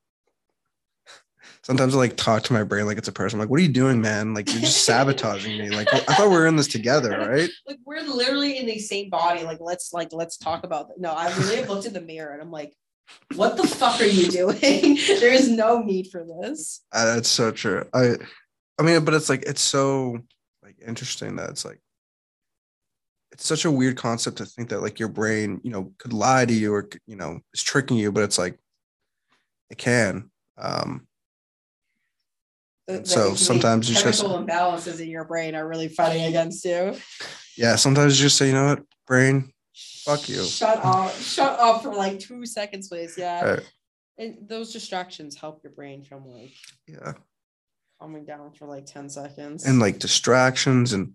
sometimes 1.62 1.94
I 1.94 1.98
like 1.98 2.16
talk 2.16 2.42
to 2.44 2.52
my 2.52 2.62
brain 2.62 2.86
like 2.86 2.98
it's 2.98 3.08
a 3.08 3.12
person. 3.12 3.38
I'm 3.38 3.40
like, 3.40 3.50
what 3.50 3.60
are 3.60 3.62
you 3.62 3.72
doing, 3.72 4.00
man? 4.00 4.34
Like 4.34 4.52
you're 4.52 4.60
just 4.60 4.84
sabotaging 4.84 5.58
me. 5.58 5.70
Like 5.70 5.92
I 5.92 5.98
thought 6.00 6.28
we 6.28 6.36
were 6.36 6.46
in 6.46 6.56
this 6.56 6.68
together, 6.68 7.10
right? 7.30 7.50
like 7.66 7.78
we're 7.84 8.02
literally 8.02 8.58
in 8.58 8.66
the 8.66 8.78
same 8.78 9.10
body. 9.10 9.42
Like 9.44 9.58
let's 9.60 9.92
like 9.92 10.12
let's 10.12 10.36
talk 10.36 10.64
about 10.64 10.88
that. 10.88 11.00
No, 11.00 11.12
I 11.12 11.34
really 11.38 11.56
have 11.56 11.68
looked 11.68 11.86
in 11.86 11.92
the 11.92 12.00
mirror 12.00 12.32
and 12.32 12.42
I'm 12.42 12.50
like, 12.50 12.74
what 13.34 13.56
the 13.56 13.66
fuck 13.66 14.00
are 14.00 14.04
you 14.04 14.30
doing? 14.30 14.98
there 15.20 15.32
is 15.32 15.48
no 15.48 15.80
need 15.80 16.08
for 16.10 16.24
this. 16.24 16.82
Uh, 16.92 17.14
that's 17.14 17.28
so 17.28 17.50
true. 17.50 17.84
I 17.92 18.16
I 18.78 18.82
mean, 18.82 19.04
but 19.04 19.14
it's 19.14 19.28
like 19.28 19.42
it's 19.42 19.60
so 19.60 20.18
like 20.62 20.76
interesting 20.84 21.36
that 21.36 21.50
it's 21.50 21.64
like 21.64 21.80
it's 23.32 23.46
such 23.46 23.64
a 23.64 23.70
weird 23.70 23.96
concept 23.96 24.38
to 24.38 24.46
think 24.46 24.68
that 24.70 24.82
like 24.82 24.98
your 24.98 25.08
brain, 25.08 25.60
you 25.64 25.70
know, 25.70 25.92
could 25.98 26.12
lie 26.12 26.44
to 26.44 26.52
you 26.52 26.72
or 26.74 26.88
you 27.06 27.16
know, 27.16 27.40
is 27.52 27.62
tricking 27.62 27.96
you, 27.96 28.12
but 28.12 28.24
it's 28.24 28.38
like 28.38 28.58
it 29.70 29.78
can. 29.78 30.30
Um 30.58 31.06
The- 32.86 33.04
so 33.06 33.34
sometimes 33.34 33.88
you 33.88 33.94
just- 33.96 34.22
imbalances 34.22 35.00
in 35.00 35.08
your 35.08 35.24
brain 35.24 35.54
are 35.54 35.66
really 35.66 35.88
fighting 35.88 36.24
against 36.24 36.64
you. 36.64 36.96
yeah, 37.56 37.76
sometimes 37.76 38.18
you 38.18 38.26
just 38.26 38.36
say, 38.36 38.48
you 38.48 38.52
know 38.52 38.66
what, 38.66 38.82
brain, 39.06 39.52
Fuck 40.04 40.28
you. 40.28 40.44
Shut 40.44 40.84
up. 40.84 41.12
Shut 41.14 41.58
up 41.58 41.82
for 41.82 41.94
like 41.94 42.18
two 42.20 42.44
seconds, 42.46 42.88
please. 42.88 43.16
Yeah. 43.16 43.44
right, 43.44 43.70
And 44.18 44.36
those 44.48 44.72
distractions 44.72 45.34
help 45.34 45.62
your 45.64 45.72
brain 45.72 46.04
from 46.04 46.26
like 46.28 46.52
yeah. 46.86 47.14
Calming 48.00 48.24
down 48.24 48.52
for 48.52 48.66
like 48.66 48.86
10 48.86 49.08
seconds. 49.08 49.64
And 49.66 49.78
like 49.78 49.98
distractions 49.98 50.92
and 50.92 51.12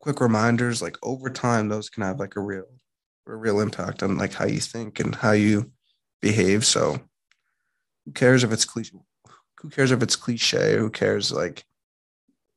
quick 0.00 0.20
reminders, 0.20 0.82
like 0.82 0.96
over 1.02 1.30
time, 1.30 1.68
those 1.68 1.90
can 1.90 2.02
have 2.02 2.18
like 2.18 2.36
a 2.36 2.40
real 2.40 2.64
a 3.26 3.36
real 3.36 3.60
impact 3.60 4.02
on 4.02 4.18
like 4.18 4.32
how 4.32 4.44
you 4.46 4.58
think 4.58 4.98
and 4.98 5.14
how 5.14 5.32
you 5.32 5.70
behave. 6.20 6.64
So 6.64 6.98
who 8.04 8.12
cares 8.12 8.42
if 8.42 8.50
it's 8.52 8.64
cliche? 8.64 8.98
Who 9.60 9.68
cares 9.68 9.92
if 9.92 10.02
it's 10.02 10.16
cliche? 10.16 10.76
Who 10.76 10.90
cares 10.90 11.30
like 11.30 11.64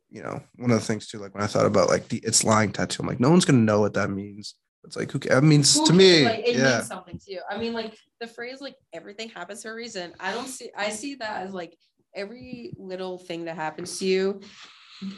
you 0.09 0.21
know, 0.21 0.39
one 0.57 0.69
of 0.69 0.79
the 0.79 0.85
things 0.85 1.07
too, 1.07 1.17
like 1.17 1.33
when 1.33 1.43
I 1.43 1.47
thought 1.47 1.65
about 1.65 1.89
like 1.89 2.07
the 2.07 2.17
it's 2.19 2.43
lying 2.43 2.71
tattoo, 2.71 3.01
I'm 3.01 3.07
like, 3.07 3.19
no 3.19 3.31
one's 3.31 3.45
gonna 3.45 3.59
know 3.59 3.79
what 3.79 3.95
that 3.95 4.11
means. 4.11 4.55
It's 4.83 4.95
like 4.95 5.11
who 5.11 5.17
ca- 5.19 5.29
that 5.35 5.43
means 5.43 5.75
Well, 5.75 5.87
to 5.87 5.93
me. 5.93 6.25
like, 6.25 6.47
it 6.47 6.55
yeah. 6.55 6.75
means 6.77 6.87
something 6.87 7.17
to 7.17 7.31
you. 7.31 7.41
I 7.49 7.57
mean, 7.57 7.73
like 7.73 7.97
the 8.19 8.27
phrase 8.27 8.61
like 8.61 8.75
everything 8.93 9.29
happens 9.29 9.63
for 9.63 9.71
a 9.71 9.75
reason. 9.75 10.13
I 10.19 10.31
don't 10.31 10.47
see 10.47 10.69
I 10.77 10.89
see 10.89 11.15
that 11.15 11.41
as 11.41 11.53
like 11.53 11.75
every 12.15 12.73
little 12.77 13.17
thing 13.17 13.45
that 13.45 13.55
happens 13.55 13.99
to 13.99 14.05
you. 14.05 14.41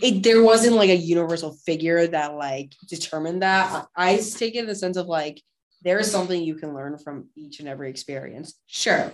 It 0.02 0.24
there 0.24 0.42
wasn't 0.42 0.76
like 0.76 0.90
a 0.90 0.96
universal 0.96 1.54
figure 1.66 2.08
that 2.08 2.36
like 2.36 2.74
determined 2.88 3.42
that. 3.42 3.88
I, 3.96 4.14
I 4.14 4.18
take 4.18 4.56
it 4.56 4.60
in 4.60 4.68
the 4.68 4.76
sense 4.76 4.98
of 4.98 5.08
like 5.08 5.42
there 5.84 6.00
is 6.00 6.10
something 6.10 6.42
you 6.42 6.56
can 6.56 6.74
learn 6.74 6.98
from 6.98 7.30
each 7.36 7.60
and 7.60 7.70
every 7.70 7.90
experience. 7.90 8.56
Sure. 8.66 9.12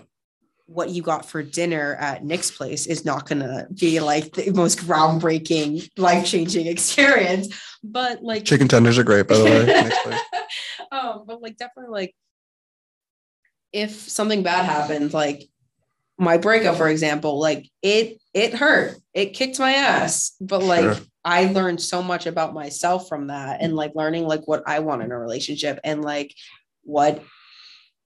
What 0.67 0.89
you 0.89 1.01
got 1.01 1.25
for 1.25 1.43
dinner 1.43 1.95
at 1.95 2.23
Nick's 2.23 2.51
place 2.51 2.86
is 2.86 3.03
not 3.03 3.27
gonna 3.27 3.67
be 3.77 3.99
like 3.99 4.32
the 4.32 4.51
most 4.51 4.79
groundbreaking, 4.79 5.89
life-changing 5.97 6.67
experience. 6.67 7.53
But 7.84 8.23
like 8.23 8.45
Chicken 8.45 8.69
tenders 8.69 8.97
are 8.97 9.03
great, 9.03 9.27
by 9.27 9.38
the 9.38 9.43
way. 9.43 10.17
Um, 10.93 11.23
but 11.25 11.41
like 11.41 11.55
definitely 11.55 11.89
like 11.89 12.13
if 13.71 13.91
something 14.09 14.43
bad 14.43 14.65
happens, 14.65 15.13
like 15.13 15.43
my 16.22 16.38
breakup, 16.38 16.78
for 16.78 16.88
example, 16.88 17.39
like 17.39 17.67
it 17.82 18.22
it 18.34 18.53
hurt. 18.53 18.95
It 19.13 19.34
kicked 19.34 19.59
my 19.59 19.74
ass. 19.74 20.36
But 20.39 20.61
like 20.63 20.84
Sure. 20.95 21.05
I 21.26 21.45
learned 21.45 21.82
so 21.82 22.01
much 22.03 22.28
about 22.28 22.53
myself 22.53 23.09
from 23.09 23.28
that 23.28 23.61
and 23.61 23.76
like 23.76 23.93
learning 23.95 24.28
like 24.28 24.47
what 24.47 24.63
I 24.67 24.80
want 24.80 25.01
in 25.01 25.11
a 25.11 25.17
relationship 25.17 25.80
and 25.84 26.03
like 26.03 26.34
what 26.84 27.24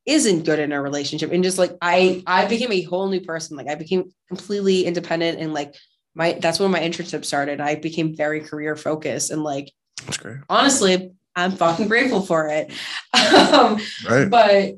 isn't 0.06 0.46
good 0.46 0.60
in 0.60 0.72
a 0.72 0.82
relationship. 0.82 1.32
And 1.34 1.44
just 1.44 1.58
like 1.58 1.74
I 1.82 2.24
I 2.26 2.46
became 2.46 2.72
a 2.72 2.82
whole 2.84 3.10
new 3.10 3.20
person. 3.22 3.58
Like 3.58 3.68
I 3.68 3.76
became 3.76 4.14
completely 4.30 4.86
independent 4.86 5.40
and 5.40 5.54
like 5.54 5.76
my 6.16 6.38
that's 6.42 6.60
when 6.60 6.72
my 6.72 6.80
internship 6.80 7.26
started. 7.26 7.60
I 7.60 7.76
became 7.76 8.16
very 8.16 8.40
career 8.40 8.78
focused 8.78 9.30
and 9.30 9.44
like 9.44 9.72
That's 10.06 10.18
great. 10.18 10.38
honestly, 10.50 11.12
I'm 11.36 11.52
fucking 11.52 11.90
grateful 11.90 12.22
for 12.22 12.48
it. 12.48 12.72
Um, 13.16 13.78
Right. 14.08 14.30
but 14.30 14.74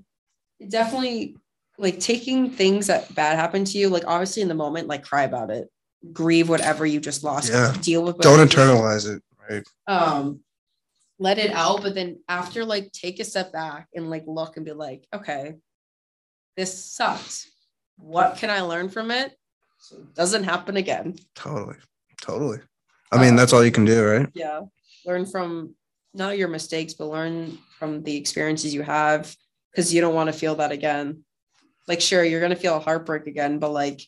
definitely 0.68 1.36
like 1.78 2.00
taking 2.00 2.50
things 2.50 2.88
that 2.88 3.14
bad 3.14 3.36
happen 3.38 3.64
to 3.66 3.78
you, 3.78 3.90
like 3.90 4.04
obviously 4.08 4.42
in 4.42 4.48
the 4.48 4.54
moment, 4.56 4.88
like 4.88 5.04
cry 5.04 5.24
about 5.24 5.50
it, 5.52 5.68
grieve 6.12 6.50
whatever 6.50 6.86
you 6.86 7.00
just 7.00 7.24
lost, 7.24 7.52
Yeah. 7.52 7.74
deal 7.82 8.04
with 8.04 8.18
Don't 8.20 8.40
whatever 8.40 8.44
you 8.44 8.48
just- 8.50 9.08
internalize 9.08 9.16
it. 9.16 9.24
Right. 9.50 9.64
um 9.88 10.42
let 11.20 11.38
it 11.40 11.52
out, 11.52 11.82
but 11.82 11.96
then 11.96 12.20
after 12.30 12.64
like 12.66 12.92
take 12.92 13.20
a 13.20 13.24
step 13.24 13.52
back 13.52 13.88
and 13.96 14.10
like 14.10 14.24
look 14.28 14.56
and 14.58 14.66
be 14.66 14.74
like, 14.74 15.08
okay, 15.14 15.56
this 16.56 16.84
sucks. 16.84 17.50
What 17.98 18.38
can 18.38 18.50
I 18.52 18.62
learn 18.62 18.90
from 18.90 19.10
it? 19.10 19.36
So 19.80 19.98
it 19.98 20.14
doesn't 20.14 20.44
happen 20.44 20.78
again. 20.78 21.16
Totally. 21.34 21.78
Totally. 22.22 22.60
I 23.12 23.20
mean, 23.22 23.36
that's 23.36 23.54
all 23.54 23.64
you 23.66 23.72
can 23.72 23.86
do, 23.86 24.04
right? 24.06 24.28
yeah 24.34 24.62
learn 25.06 25.26
from 25.26 25.74
not 26.14 26.38
your 26.38 26.50
mistakes 26.50 26.94
but 26.94 27.06
learn 27.06 27.58
from 27.80 28.04
the 28.04 28.16
experiences 28.18 28.74
you 28.74 28.82
have 28.82 29.34
because 29.72 29.94
you 29.94 30.02
don't 30.02 30.14
want 30.16 30.28
to 30.28 30.34
feel 30.38 30.56
that 30.56 30.72
again 30.74 31.24
like 31.88 32.02
sure 32.02 32.24
you're 32.24 32.40
going 32.40 32.52
to 32.54 32.56
feel 32.56 32.76
a 32.76 32.80
heartbreak 32.80 33.28
again 33.28 33.60
but 33.60 33.72
like 33.72 34.02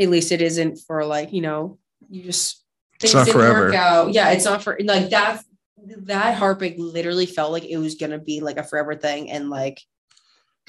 at 0.00 0.08
least 0.08 0.32
it 0.32 0.42
isn't 0.42 0.78
for 0.86 1.04
like 1.04 1.32
you 1.32 1.40
know 1.40 1.78
you 2.08 2.22
just 2.22 2.62
It's 2.94 3.02
things 3.12 3.14
not 3.14 3.26
didn't 3.26 3.40
forever. 3.40 3.60
work 3.66 3.74
out 3.74 4.12
yeah 4.12 4.30
it's 4.30 4.44
not 4.44 4.62
for 4.62 4.78
like 4.84 5.10
that 5.10 5.42
that 5.86 6.36
heartbreak 6.36 6.74
literally 6.78 7.26
felt 7.26 7.52
like 7.52 7.64
it 7.64 7.76
was 7.78 7.94
going 7.94 8.10
to 8.10 8.18
be 8.18 8.40
like 8.40 8.56
a 8.56 8.62
forever 8.64 8.94
thing 8.94 9.30
and 9.30 9.50
like 9.50 9.80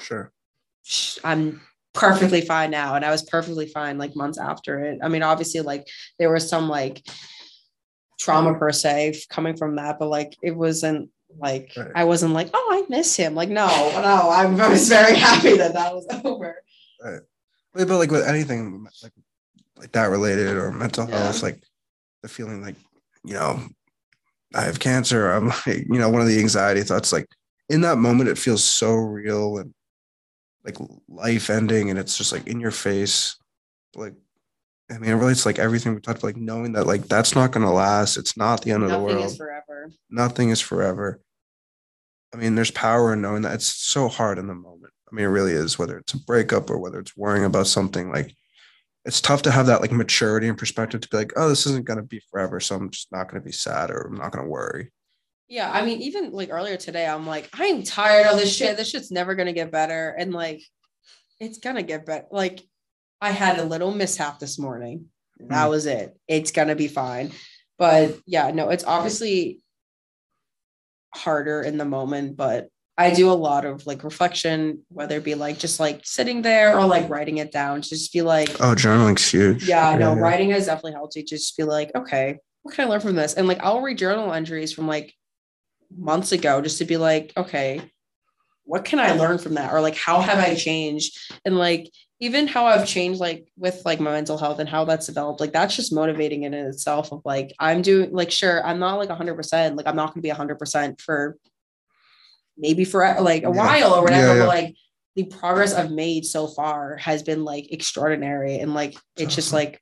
Sure. 0.00 0.32
i'm 1.24 1.60
perfectly 1.94 2.40
fine 2.42 2.70
now. 2.70 2.94
And 2.94 3.04
I 3.04 3.10
was 3.10 3.22
perfectly 3.22 3.66
fine 3.66 3.98
like 3.98 4.14
months 4.14 4.38
after 4.38 4.78
it. 4.84 5.00
I 5.02 5.08
mean, 5.08 5.24
obviously, 5.24 5.62
like 5.62 5.88
there 6.20 6.30
was 6.32 6.48
some 6.48 6.68
like 6.68 7.04
trauma 8.20 8.54
per 8.56 8.70
se 8.70 9.18
coming 9.28 9.56
from 9.56 9.74
that, 9.76 9.98
but 9.98 10.08
like 10.08 10.36
it 10.40 10.52
wasn't 10.52 11.10
like 11.36 11.72
right. 11.76 11.90
I 11.94 12.04
wasn't 12.04 12.32
like, 12.32 12.50
oh, 12.54 12.68
I 12.72 12.84
miss 12.88 13.14
him. 13.16 13.34
Like, 13.34 13.48
no, 13.48 13.66
no, 13.66 14.28
I 14.30 14.46
was 14.46 14.88
very 14.88 15.16
happy 15.16 15.56
that 15.56 15.74
that 15.74 15.94
was 15.94 16.06
over. 16.24 16.62
Right. 17.02 17.20
But 17.74 17.88
like 17.90 18.10
with 18.10 18.26
anything 18.26 18.86
like 19.02 19.12
like 19.76 19.92
that 19.92 20.06
related 20.06 20.56
or 20.56 20.72
mental 20.72 21.06
health, 21.06 21.42
like 21.42 21.62
the 22.22 22.28
feeling 22.28 22.62
like, 22.62 22.74
you 23.24 23.34
know, 23.34 23.60
I 24.54 24.62
have 24.62 24.80
cancer. 24.80 25.30
I'm 25.30 25.48
like, 25.66 25.86
you 25.88 25.98
know, 25.98 26.08
one 26.08 26.22
of 26.22 26.28
the 26.28 26.40
anxiety 26.40 26.82
thoughts, 26.82 27.12
like 27.12 27.28
in 27.68 27.82
that 27.82 27.98
moment, 27.98 28.30
it 28.30 28.38
feels 28.38 28.64
so 28.64 28.94
real 28.94 29.58
and 29.58 29.72
like 30.64 30.76
life 31.08 31.50
ending, 31.50 31.90
and 31.90 31.98
it's 31.98 32.16
just 32.16 32.32
like 32.32 32.46
in 32.46 32.60
your 32.60 32.70
face. 32.70 33.36
Like, 33.94 34.14
I 34.90 34.98
mean, 34.98 35.10
it 35.10 35.14
relates 35.14 35.44
like 35.44 35.58
everything 35.58 35.94
we 35.94 36.00
talked 36.00 36.18
about, 36.18 36.28
like 36.28 36.36
knowing 36.36 36.72
that 36.72 36.86
like 36.86 37.08
that's 37.08 37.34
not 37.34 37.52
gonna 37.52 37.72
last. 37.72 38.16
It's 38.16 38.36
not 38.36 38.62
the 38.62 38.70
end 38.70 38.82
Nothing 38.82 38.94
of 38.94 39.00
the 39.00 39.04
world. 39.04 39.16
Nothing 39.16 39.30
is 39.30 39.36
forever. 39.36 39.90
Nothing 40.10 40.50
is 40.50 40.60
forever. 40.60 41.20
I 42.34 42.36
mean, 42.36 42.54
there's 42.54 42.70
power 42.70 43.12
in 43.12 43.22
knowing 43.22 43.42
that 43.42 43.54
it's 43.54 43.66
so 43.66 44.08
hard 44.08 44.38
in 44.38 44.46
the 44.46 44.54
moment. 44.54 44.92
I 45.10 45.14
mean, 45.14 45.24
it 45.24 45.28
really 45.28 45.52
is, 45.52 45.78
whether 45.78 45.98
it's 45.98 46.14
a 46.14 46.24
breakup 46.24 46.68
or 46.68 46.78
whether 46.78 46.98
it's 46.98 47.16
worrying 47.16 47.44
about 47.44 47.66
something 47.66 48.10
like 48.10 48.34
it's 49.04 49.20
tough 49.22 49.42
to 49.42 49.50
have 49.50 49.66
that 49.66 49.80
like 49.80 49.92
maturity 49.92 50.48
and 50.48 50.58
perspective 50.58 51.00
to 51.00 51.08
be 51.08 51.16
like, 51.16 51.32
oh, 51.36 51.48
this 51.48 51.66
isn't 51.66 51.86
going 51.86 51.98
to 51.98 52.02
be 52.04 52.20
forever. 52.30 52.60
So 52.60 52.76
I'm 52.76 52.90
just 52.90 53.10
not 53.10 53.30
going 53.30 53.40
to 53.40 53.44
be 53.44 53.52
sad 53.52 53.90
or 53.90 54.02
I'm 54.02 54.16
not 54.16 54.32
going 54.32 54.44
to 54.44 54.50
worry. 54.50 54.92
Yeah. 55.48 55.70
I 55.72 55.82
mean, 55.82 56.02
even 56.02 56.30
like 56.30 56.50
earlier 56.50 56.76
today, 56.76 57.06
I'm 57.06 57.26
like, 57.26 57.48
I'm 57.54 57.82
tired 57.82 58.26
of 58.26 58.38
this 58.38 58.54
shit. 58.54 58.76
This 58.76 58.90
shit's 58.90 59.10
never 59.10 59.34
going 59.34 59.46
to 59.46 59.54
get 59.54 59.72
better. 59.72 60.14
And 60.18 60.34
like, 60.34 60.62
it's 61.40 61.56
going 61.58 61.76
to 61.76 61.82
get 61.82 62.04
better. 62.04 62.26
Like, 62.30 62.60
I 63.20 63.30
had 63.30 63.58
a 63.58 63.64
little 63.64 63.92
mishap 63.92 64.38
this 64.38 64.58
morning. 64.58 65.06
That 65.40 65.66
mm. 65.66 65.70
was 65.70 65.86
it. 65.86 66.16
It's 66.26 66.50
going 66.50 66.68
to 66.68 66.76
be 66.76 66.88
fine. 66.88 67.32
But 67.78 68.18
yeah, 68.26 68.50
no, 68.50 68.70
it's 68.70 68.84
obviously 68.84 69.60
harder 71.14 71.62
in 71.62 71.78
the 71.78 71.84
moment, 71.84 72.36
but 72.36 72.68
I 72.96 73.14
do 73.14 73.30
a 73.30 73.32
lot 73.32 73.64
of 73.64 73.86
like 73.86 74.02
reflection, 74.02 74.82
whether 74.88 75.18
it 75.18 75.24
be 75.24 75.36
like 75.36 75.58
just 75.58 75.78
like 75.78 76.00
sitting 76.04 76.42
there 76.42 76.76
or 76.76 76.84
like 76.84 77.08
writing 77.08 77.38
it 77.38 77.52
down, 77.52 77.80
to 77.80 77.88
just 77.88 78.12
be 78.12 78.22
like, 78.22 78.56
oh, 78.60 78.74
journaling's 78.74 79.30
huge. 79.30 79.68
Yeah, 79.68 79.92
yeah 79.92 79.98
no, 79.98 80.14
yeah. 80.14 80.20
writing 80.20 80.50
has 80.50 80.66
definitely 80.66 80.92
helped 80.92 81.14
you 81.14 81.22
just 81.22 81.56
be 81.56 81.62
like, 81.62 81.92
okay, 81.94 82.38
what 82.62 82.74
can 82.74 82.86
I 82.86 82.90
learn 82.90 83.00
from 83.00 83.14
this? 83.14 83.34
And 83.34 83.46
like, 83.46 83.62
I'll 83.62 83.82
read 83.82 83.98
journal 83.98 84.32
entries 84.32 84.72
from 84.72 84.88
like 84.88 85.14
months 85.96 86.32
ago 86.32 86.60
just 86.60 86.78
to 86.78 86.84
be 86.84 86.96
like, 86.96 87.32
okay, 87.36 87.80
what 88.64 88.84
can 88.84 88.98
I 88.98 89.12
learn 89.12 89.38
from 89.38 89.54
that? 89.54 89.72
Or 89.72 89.80
like, 89.80 89.96
how 89.96 90.20
have 90.20 90.38
I 90.38 90.56
changed? 90.56 91.18
And 91.44 91.56
like, 91.56 91.92
even 92.20 92.48
how 92.48 92.66
I've 92.66 92.86
changed, 92.86 93.20
like 93.20 93.48
with 93.56 93.82
like 93.84 94.00
my 94.00 94.12
mental 94.12 94.38
health 94.38 94.58
and 94.58 94.68
how 94.68 94.84
that's 94.84 95.06
developed, 95.06 95.40
like 95.40 95.52
that's 95.52 95.76
just 95.76 95.92
motivating 95.92 96.42
in 96.42 96.54
itself. 96.54 97.12
Of 97.12 97.22
like, 97.24 97.52
I'm 97.58 97.82
doing 97.82 98.12
like, 98.12 98.30
sure, 98.30 98.64
I'm 98.66 98.78
not 98.78 98.96
like 98.96 99.08
100%, 99.08 99.76
like, 99.76 99.86
I'm 99.86 99.96
not 99.96 100.14
to 100.14 100.20
be 100.20 100.30
100% 100.30 101.00
for 101.00 101.36
maybe 102.56 102.84
for 102.84 103.00
like 103.20 103.44
a 103.44 103.46
yeah. 103.46 103.50
while 103.50 103.94
or 103.94 104.02
whatever. 104.02 104.28
Yeah, 104.28 104.34
yeah. 104.34 104.40
But 104.40 104.48
like 104.48 104.76
the 105.14 105.24
progress 105.24 105.74
I've 105.74 105.92
made 105.92 106.24
so 106.26 106.46
far 106.48 106.96
has 106.96 107.22
been 107.22 107.44
like 107.44 107.72
extraordinary. 107.72 108.58
And 108.58 108.74
like 108.74 108.96
it's 109.16 109.34
just 109.34 109.52
like 109.52 109.80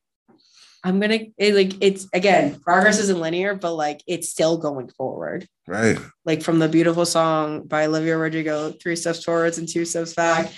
I'm 0.85 1.01
gonna 1.01 1.19
it, 1.37 1.55
like 1.55 1.73
it's 1.81 2.07
again 2.13 2.61
progress 2.61 2.99
isn't 3.01 3.19
linear, 3.19 3.55
but 3.55 3.73
like 3.73 4.03
it's 4.07 4.29
still 4.29 4.57
going 4.57 4.89
forward. 4.89 5.49
Right. 5.67 5.99
Like 6.25 6.43
from 6.43 6.59
the 6.59 6.69
beautiful 6.69 7.05
song 7.05 7.67
by 7.67 7.87
Olivia 7.87 8.17
Rodrigo, 8.17 8.71
three 8.71 8.95
steps 8.95 9.25
forwards 9.25 9.59
and 9.59 9.69
two 9.69 9.85
steps 9.85 10.15
back. 10.15 10.53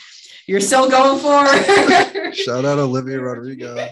You're 0.48 0.60
still 0.62 0.88
going 0.88 1.20
forward. 1.20 2.34
Shout 2.34 2.64
out 2.64 2.78
Olivia 2.78 3.20
Rodrigo. 3.20 3.86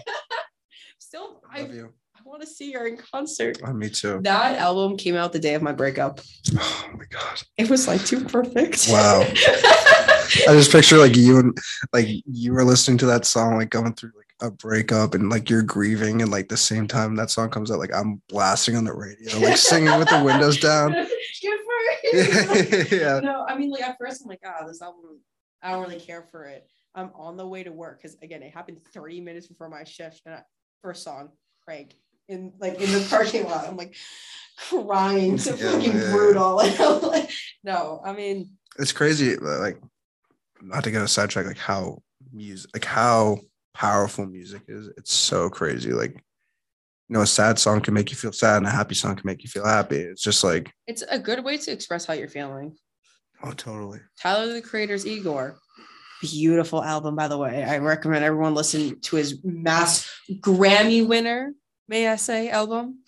Still, 0.97 1.39
I 1.53 1.61
love 1.61 1.73
you 1.73 1.93
I 2.15 2.21
want 2.25 2.41
to 2.41 2.47
see 2.47 2.71
her 2.71 2.87
in 2.87 2.97
concert. 2.97 3.59
Oh, 3.63 3.71
me 3.73 3.91
too. 3.91 4.19
That 4.23 4.57
album 4.57 4.97
came 4.97 5.15
out 5.15 5.31
the 5.31 5.39
day 5.39 5.53
of 5.53 5.61
my 5.61 5.71
breakup. 5.71 6.19
Oh 6.59 6.89
my 6.97 7.05
god. 7.11 7.41
It 7.57 7.69
was 7.69 7.87
like 7.87 8.03
too 8.05 8.23
perfect. 8.23 8.87
Wow. 8.89 9.21
I 9.21 10.53
just 10.53 10.71
picture 10.71 10.97
like 10.97 11.15
you 11.15 11.37
and 11.37 11.57
like 11.93 12.07
you 12.25 12.53
were 12.53 12.63
listening 12.63 12.97
to 12.99 13.05
that 13.07 13.25
song, 13.25 13.57
like 13.57 13.69
going 13.69 13.93
through 13.93 14.13
like 14.17 14.33
a 14.41 14.49
breakup 14.49 15.13
and 15.13 15.29
like 15.29 15.49
you're 15.49 15.61
grieving 15.61 16.21
and 16.21 16.31
like 16.31 16.47
the 16.47 16.57
same 16.57 16.87
time 16.87 17.15
that 17.17 17.29
song 17.29 17.49
comes 17.49 17.69
out, 17.69 17.77
like 17.77 17.93
I'm 17.93 18.21
blasting 18.29 18.75
on 18.77 18.85
the 18.85 18.93
radio, 18.93 19.37
like 19.39 19.57
singing 19.57 19.99
with 19.99 20.09
the 20.09 20.23
windows 20.23 20.59
down. 20.59 20.91
Good 21.41 21.59
for 21.59 22.95
yeah. 22.95 23.19
No, 23.19 23.45
I 23.47 23.55
mean 23.57 23.69
like 23.69 23.83
at 23.83 23.97
first 23.99 24.23
I'm 24.23 24.29
like, 24.29 24.41
ah, 24.45 24.59
oh, 24.61 24.67
this 24.67 24.81
album, 24.81 25.19
I 25.61 25.71
don't 25.71 25.83
really 25.83 25.99
care 25.99 26.27
for 26.31 26.45
it. 26.45 26.67
I'm 26.95 27.11
on 27.15 27.37
the 27.37 27.47
way 27.47 27.63
to 27.63 27.71
work 27.71 28.01
because 28.01 28.17
again, 28.21 28.41
it 28.41 28.53
happened 28.53 28.79
30 28.93 29.21
minutes 29.21 29.47
before 29.47 29.69
my 29.69 29.83
shift. 29.83 30.21
And 30.25 30.35
I, 30.35 30.41
first 30.81 31.03
song, 31.03 31.29
Craig, 31.63 31.93
in 32.27 32.53
like 32.59 32.75
in 32.81 32.91
the 32.91 33.05
parking 33.09 33.45
lot. 33.45 33.67
I'm 33.67 33.77
like 33.77 33.95
crying, 34.57 35.37
so 35.37 35.55
yeah, 35.55 35.71
fucking 35.71 35.97
yeah, 35.97 36.11
brutal. 36.11 36.61
Yeah. 36.63 37.27
no, 37.63 38.01
I 38.03 38.13
mean 38.13 38.51
it's 38.79 38.91
crazy. 38.91 39.35
Like 39.37 39.79
not 40.61 40.83
to 40.83 40.91
get 40.91 41.01
a 41.01 41.07
sidetrack, 41.07 41.45
like 41.45 41.57
how 41.57 42.01
music, 42.33 42.71
like 42.73 42.85
how 42.85 43.39
powerful 43.73 44.25
music 44.25 44.63
is. 44.67 44.87
It's 44.97 45.13
so 45.13 45.49
crazy. 45.49 45.91
Like 45.91 46.13
you 46.13 47.13
know, 47.13 47.21
a 47.21 47.27
sad 47.27 47.57
song 47.57 47.81
can 47.81 47.93
make 47.93 48.09
you 48.09 48.17
feel 48.17 48.33
sad, 48.33 48.57
and 48.57 48.67
a 48.67 48.71
happy 48.71 48.95
song 48.95 49.15
can 49.15 49.25
make 49.25 49.43
you 49.43 49.49
feel 49.49 49.65
happy. 49.65 49.97
It's 49.97 50.21
just 50.21 50.43
like 50.43 50.71
it's 50.87 51.03
a 51.09 51.19
good 51.19 51.43
way 51.43 51.57
to 51.57 51.71
express 51.71 52.05
how 52.05 52.13
you're 52.13 52.27
feeling. 52.27 52.75
Oh, 53.43 53.51
totally. 53.51 53.99
Tyler 54.19 54.53
the 54.53 54.61
Creator's 54.61 55.05
Igor. 55.05 55.57
Beautiful 56.21 56.83
album, 56.83 57.15
by 57.15 57.27
the 57.27 57.37
way. 57.37 57.63
I 57.63 57.77
recommend 57.77 58.25
everyone 58.25 58.55
listen 58.55 58.99
to 59.01 59.15
his 59.15 59.39
mass 59.43 60.11
Grammy 60.41 61.05
winner 61.05 61.53
may 61.87 62.07
I 62.07 62.15
say, 62.15 62.49
album. 62.49 62.99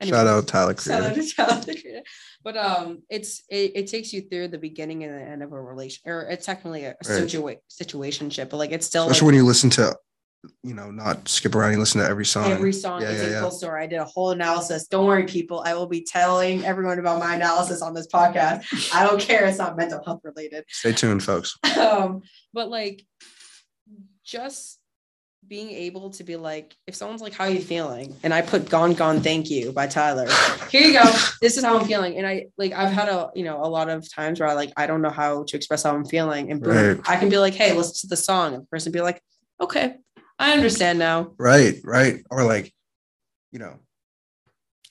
Anyway, 0.00 0.16
shout 0.16 0.26
out 0.26 0.46
Tyler 0.46 0.74
Creator. 0.74 1.22
Shout 1.22 1.50
out 1.50 1.62
to 1.62 1.64
Tyler 1.64 1.80
Creator. 1.80 2.02
But 2.44 2.56
um, 2.56 3.02
it's 3.10 3.42
it, 3.48 3.72
it 3.74 3.86
takes 3.88 4.12
you 4.12 4.22
through 4.22 4.48
the 4.48 4.58
beginning 4.58 5.02
and 5.04 5.12
the 5.12 5.20
end 5.20 5.42
of 5.42 5.52
a 5.52 5.60
relation, 5.60 6.08
or 6.10 6.22
it's 6.22 6.46
technically 6.46 6.84
a, 6.84 6.90
a 6.90 6.94
right. 7.08 7.22
situa- 7.22 7.56
situationship, 7.68 8.48
but 8.48 8.58
like 8.58 8.70
it's 8.70 8.86
still 8.86 9.04
especially 9.04 9.24
like, 9.24 9.26
when 9.26 9.34
you 9.34 9.44
listen 9.44 9.70
to 9.70 9.96
you 10.62 10.74
know, 10.74 10.90
not 10.90 11.28
skip 11.28 11.54
around 11.54 11.70
and 11.70 11.80
listen 11.80 12.00
to 12.00 12.06
every 12.06 12.24
song. 12.24 12.50
Every 12.50 12.72
song 12.72 13.02
yeah, 13.02 13.10
is 13.10 13.22
yeah, 13.22 13.28
a 13.28 13.30
yeah. 13.32 13.40
full 13.40 13.50
story. 13.50 13.82
I 13.82 13.86
did 13.86 13.98
a 13.98 14.04
whole 14.04 14.30
analysis. 14.30 14.86
Don't 14.86 15.06
worry, 15.06 15.24
people. 15.24 15.62
I 15.64 15.74
will 15.74 15.86
be 15.86 16.02
telling 16.02 16.64
everyone 16.64 16.98
about 16.98 17.18
my 17.18 17.34
analysis 17.34 17.82
on 17.82 17.94
this 17.94 18.06
podcast. 18.06 18.94
I 18.94 19.04
don't 19.04 19.20
care. 19.20 19.44
It's 19.46 19.58
not 19.58 19.76
mental 19.76 20.02
health 20.04 20.20
related. 20.24 20.64
Stay 20.68 20.92
tuned, 20.92 21.22
folks. 21.22 21.56
Um, 21.78 22.22
but 22.52 22.68
like 22.68 23.06
just 24.24 24.78
being 25.46 25.70
able 25.70 26.10
to 26.10 26.24
be 26.24 26.36
like, 26.36 26.76
if 26.86 26.94
someone's 26.94 27.22
like, 27.22 27.32
"How 27.32 27.44
are 27.44 27.50
you 27.50 27.60
feeling?" 27.60 28.14
and 28.22 28.34
I 28.34 28.42
put 28.42 28.68
"Gone 28.68 28.94
Gone 28.94 29.20
Thank 29.20 29.48
You" 29.48 29.72
by 29.72 29.86
Tyler. 29.86 30.28
Here 30.70 30.82
you 30.82 30.92
go. 30.92 31.04
This 31.40 31.56
is 31.56 31.64
how 31.64 31.78
I'm 31.78 31.86
feeling, 31.86 32.16
and 32.16 32.26
I 32.26 32.46
like 32.58 32.72
I've 32.72 32.92
had 32.92 33.08
a 33.08 33.30
you 33.34 33.44
know 33.44 33.62
a 33.62 33.68
lot 33.68 33.88
of 33.88 34.10
times 34.12 34.40
where 34.40 34.48
I 34.48 34.54
like 34.54 34.72
I 34.76 34.86
don't 34.86 35.02
know 35.02 35.10
how 35.10 35.44
to 35.44 35.56
express 35.56 35.84
how 35.84 35.94
I'm 35.94 36.04
feeling, 36.04 36.50
and 36.50 36.60
boom, 36.60 36.96
right. 36.96 37.00
I 37.08 37.16
can 37.16 37.28
be 37.28 37.38
like, 37.38 37.54
"Hey, 37.54 37.72
listen 37.74 37.94
to 38.00 38.06
the 38.08 38.16
song," 38.16 38.54
and 38.54 38.64
the 38.64 38.66
person 38.66 38.92
be 38.92 39.00
like, 39.00 39.22
"Okay, 39.60 39.96
I 40.38 40.52
understand 40.52 40.98
now." 40.98 41.32
Right, 41.38 41.76
right, 41.84 42.22
or 42.30 42.44
like, 42.44 42.72
you 43.52 43.58
know, 43.58 43.78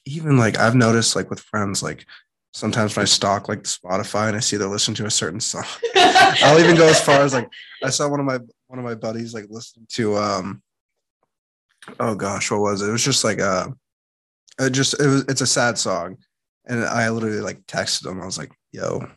even 0.06 0.38
like 0.38 0.58
I've 0.58 0.76
noticed 0.76 1.16
like 1.16 1.30
with 1.30 1.39
friends 1.39 1.84
like 1.84 2.06
sometimes 2.54 2.95
when 2.95 3.04
I 3.04 3.06
stalk 3.06 3.50
like 3.50 3.64
Spotify 3.64 4.28
and 4.28 4.38
I 4.38 4.39
see 4.39 4.58
they're 4.58 4.68
listening 4.68 4.95
to 4.95 5.06
a 5.06 5.12
certain 5.12 5.39
song, 5.39 5.66
I'll 5.95 6.60
even 6.60 6.76
go 6.76 6.88
as 6.88 7.02
far 7.02 7.22
as 7.22 7.34
like 7.34 7.50
I 7.84 7.89
saw 7.89 8.08
one 8.10 8.20
of 8.20 8.26
my 8.26 8.39
one 8.68 8.80
of 8.80 8.86
my 8.86 8.95
buddies 8.95 9.34
like 9.34 9.45
listening 9.50 9.86
to 9.91 10.18
um 10.18 10.62
oh 12.00 12.16
gosh, 12.16 12.52
what 12.52 12.62
was 12.62 12.82
it? 12.82 12.89
It 12.89 12.91
was 12.91 13.04
just 13.04 13.24
like 13.24 13.39
uh 13.39 13.70
it 14.60 14.72
just 14.72 15.00
it 15.00 15.08
was 15.08 15.26
it's 15.28 15.41
a 15.41 15.48
sad 15.48 15.78
song. 15.78 16.18
And 16.66 16.84
I 16.84 17.10
literally 17.10 17.39
like 17.39 17.66
texted 17.66 18.12
him. 18.12 18.22
I 18.22 18.26
was 18.26 18.38
like, 18.38 18.52
yo, 18.72 19.08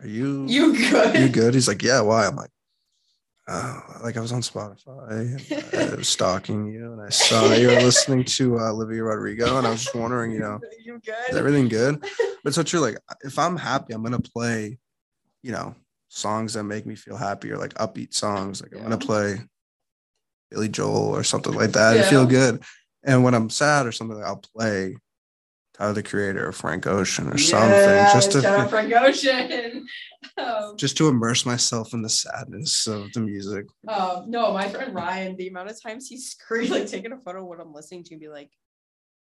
are 0.00 0.06
you 0.06 0.46
you 0.46 0.76
good? 0.90 1.16
You 1.16 1.28
good? 1.28 1.54
He's 1.54 1.68
like, 1.68 1.82
Yeah, 1.82 2.00
why? 2.00 2.26
I'm 2.26 2.36
like, 2.36 2.50
oh, 3.48 3.82
like 4.02 4.16
I 4.16 4.20
was 4.20 4.32
on 4.32 4.40
Spotify, 4.40 5.92
I 5.92 5.94
was 5.94 6.08
stalking 6.08 6.66
you, 6.66 6.92
and 6.92 7.02
I 7.02 7.08
saw 7.10 7.52
you 7.52 7.68
were 7.68 7.74
listening 7.74 8.24
to 8.24 8.58
uh, 8.58 8.70
Olivia 8.70 9.04
Rodrigo, 9.04 9.58
and 9.58 9.66
I 9.66 9.70
was 9.70 9.84
just 9.84 9.94
wondering, 9.94 10.32
you 10.32 10.40
know, 10.40 10.60
you? 10.84 11.00
Is 11.28 11.36
everything 11.36 11.68
good? 11.68 12.04
But 12.44 12.54
so 12.54 12.62
true. 12.62 12.80
Like, 12.80 12.98
if 13.22 13.38
I'm 13.38 13.56
happy, 13.56 13.94
I'm 13.94 14.02
gonna 14.02 14.20
play, 14.20 14.78
you 15.42 15.52
know, 15.52 15.74
songs 16.08 16.54
that 16.54 16.64
make 16.64 16.86
me 16.86 16.94
feel 16.94 17.16
happy 17.16 17.50
or 17.50 17.58
like 17.58 17.74
upbeat 17.74 18.14
songs. 18.14 18.62
Like 18.62 18.72
yeah. 18.72 18.78
I'm 18.78 18.84
gonna 18.84 18.98
play 18.98 19.38
Billy 20.50 20.68
Joel 20.68 21.14
or 21.14 21.24
something 21.24 21.54
like 21.54 21.72
that. 21.72 21.96
Yeah. 21.96 22.02
I 22.02 22.04
feel 22.04 22.26
good. 22.26 22.62
And 23.04 23.22
when 23.22 23.34
I'm 23.34 23.50
sad 23.50 23.86
or 23.86 23.92
something, 23.92 24.22
I'll 24.22 24.42
play 24.56 24.96
Tyler 25.76 25.92
the 25.92 26.02
Creator 26.02 26.48
or 26.48 26.52
Frank 26.52 26.86
Ocean 26.86 27.28
or 27.28 27.38
something. 27.38 27.70
Just 28.14 28.32
to 28.32 28.66
Frank 28.70 28.92
Ocean. 28.92 29.86
Um, 30.38 30.76
just 30.76 30.96
to 30.96 31.08
immerse 31.08 31.46
myself 31.46 31.94
in 31.94 32.02
the 32.02 32.08
sadness 32.08 32.88
of 32.88 33.12
the 33.12 33.20
music. 33.20 33.64
Um, 33.86 34.24
no, 34.28 34.52
my 34.52 34.68
friend 34.68 34.92
Ryan, 34.92 35.36
the 35.36 35.46
amount 35.46 35.70
of 35.70 35.80
times 35.80 36.08
he's 36.08 36.30
screamed, 36.30 36.70
like 36.70 36.88
taking 36.88 37.12
a 37.12 37.16
photo 37.16 37.42
of 37.42 37.46
what 37.46 37.60
I'm 37.60 37.72
listening 37.72 38.02
to 38.04 38.14
and 38.14 38.20
be 38.20 38.28
like, 38.28 38.50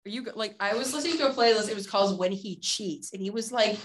are 0.06 0.10
you 0.10 0.26
like 0.36 0.56
I 0.60 0.76
was 0.76 0.94
listening 0.94 1.18
to 1.18 1.30
a 1.30 1.34
playlist, 1.34 1.68
it 1.68 1.76
was 1.76 1.88
called 1.88 2.20
When 2.20 2.32
He 2.32 2.58
Cheats, 2.58 3.12
and 3.12 3.22
he 3.22 3.32
was 3.32 3.52
like 3.52 3.80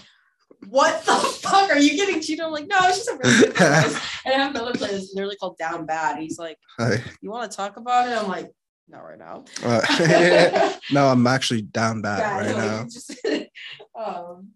what 0.67 1.03
the 1.05 1.13
fuck? 1.13 1.69
Are 1.69 1.79
you 1.79 1.95
getting 1.95 2.21
cheated? 2.21 2.43
I'm 2.43 2.51
like, 2.51 2.67
no, 2.67 2.77
it's 2.83 2.97
just 2.97 3.09
a 3.09 3.17
really 3.17 3.37
good 3.39 3.55
playlist. 3.55 4.21
And 4.25 4.33
I 4.33 4.37
have 4.43 4.55
another 4.55 4.73
playlist 4.73 5.07
literally 5.13 5.37
called 5.37 5.57
Down 5.57 5.85
Bad. 5.85 6.19
He's 6.19 6.37
like, 6.37 6.57
Hi. 6.77 7.03
you 7.21 7.31
want 7.31 7.49
to 7.49 7.55
talk 7.55 7.77
about 7.77 8.07
it? 8.07 8.17
I'm 8.17 8.27
like, 8.27 8.51
not 8.89 9.03
right 9.03 9.19
now. 9.19 9.45
Uh, 9.63 10.73
no, 10.91 11.07
I'm 11.07 11.25
actually 11.27 11.61
down 11.61 12.01
bad 12.03 12.19
Yeah, 12.19 12.37
right 12.37 12.57
no, 12.57 12.65
now. 12.65 12.83
just- 12.85 13.15
um, 13.99 14.49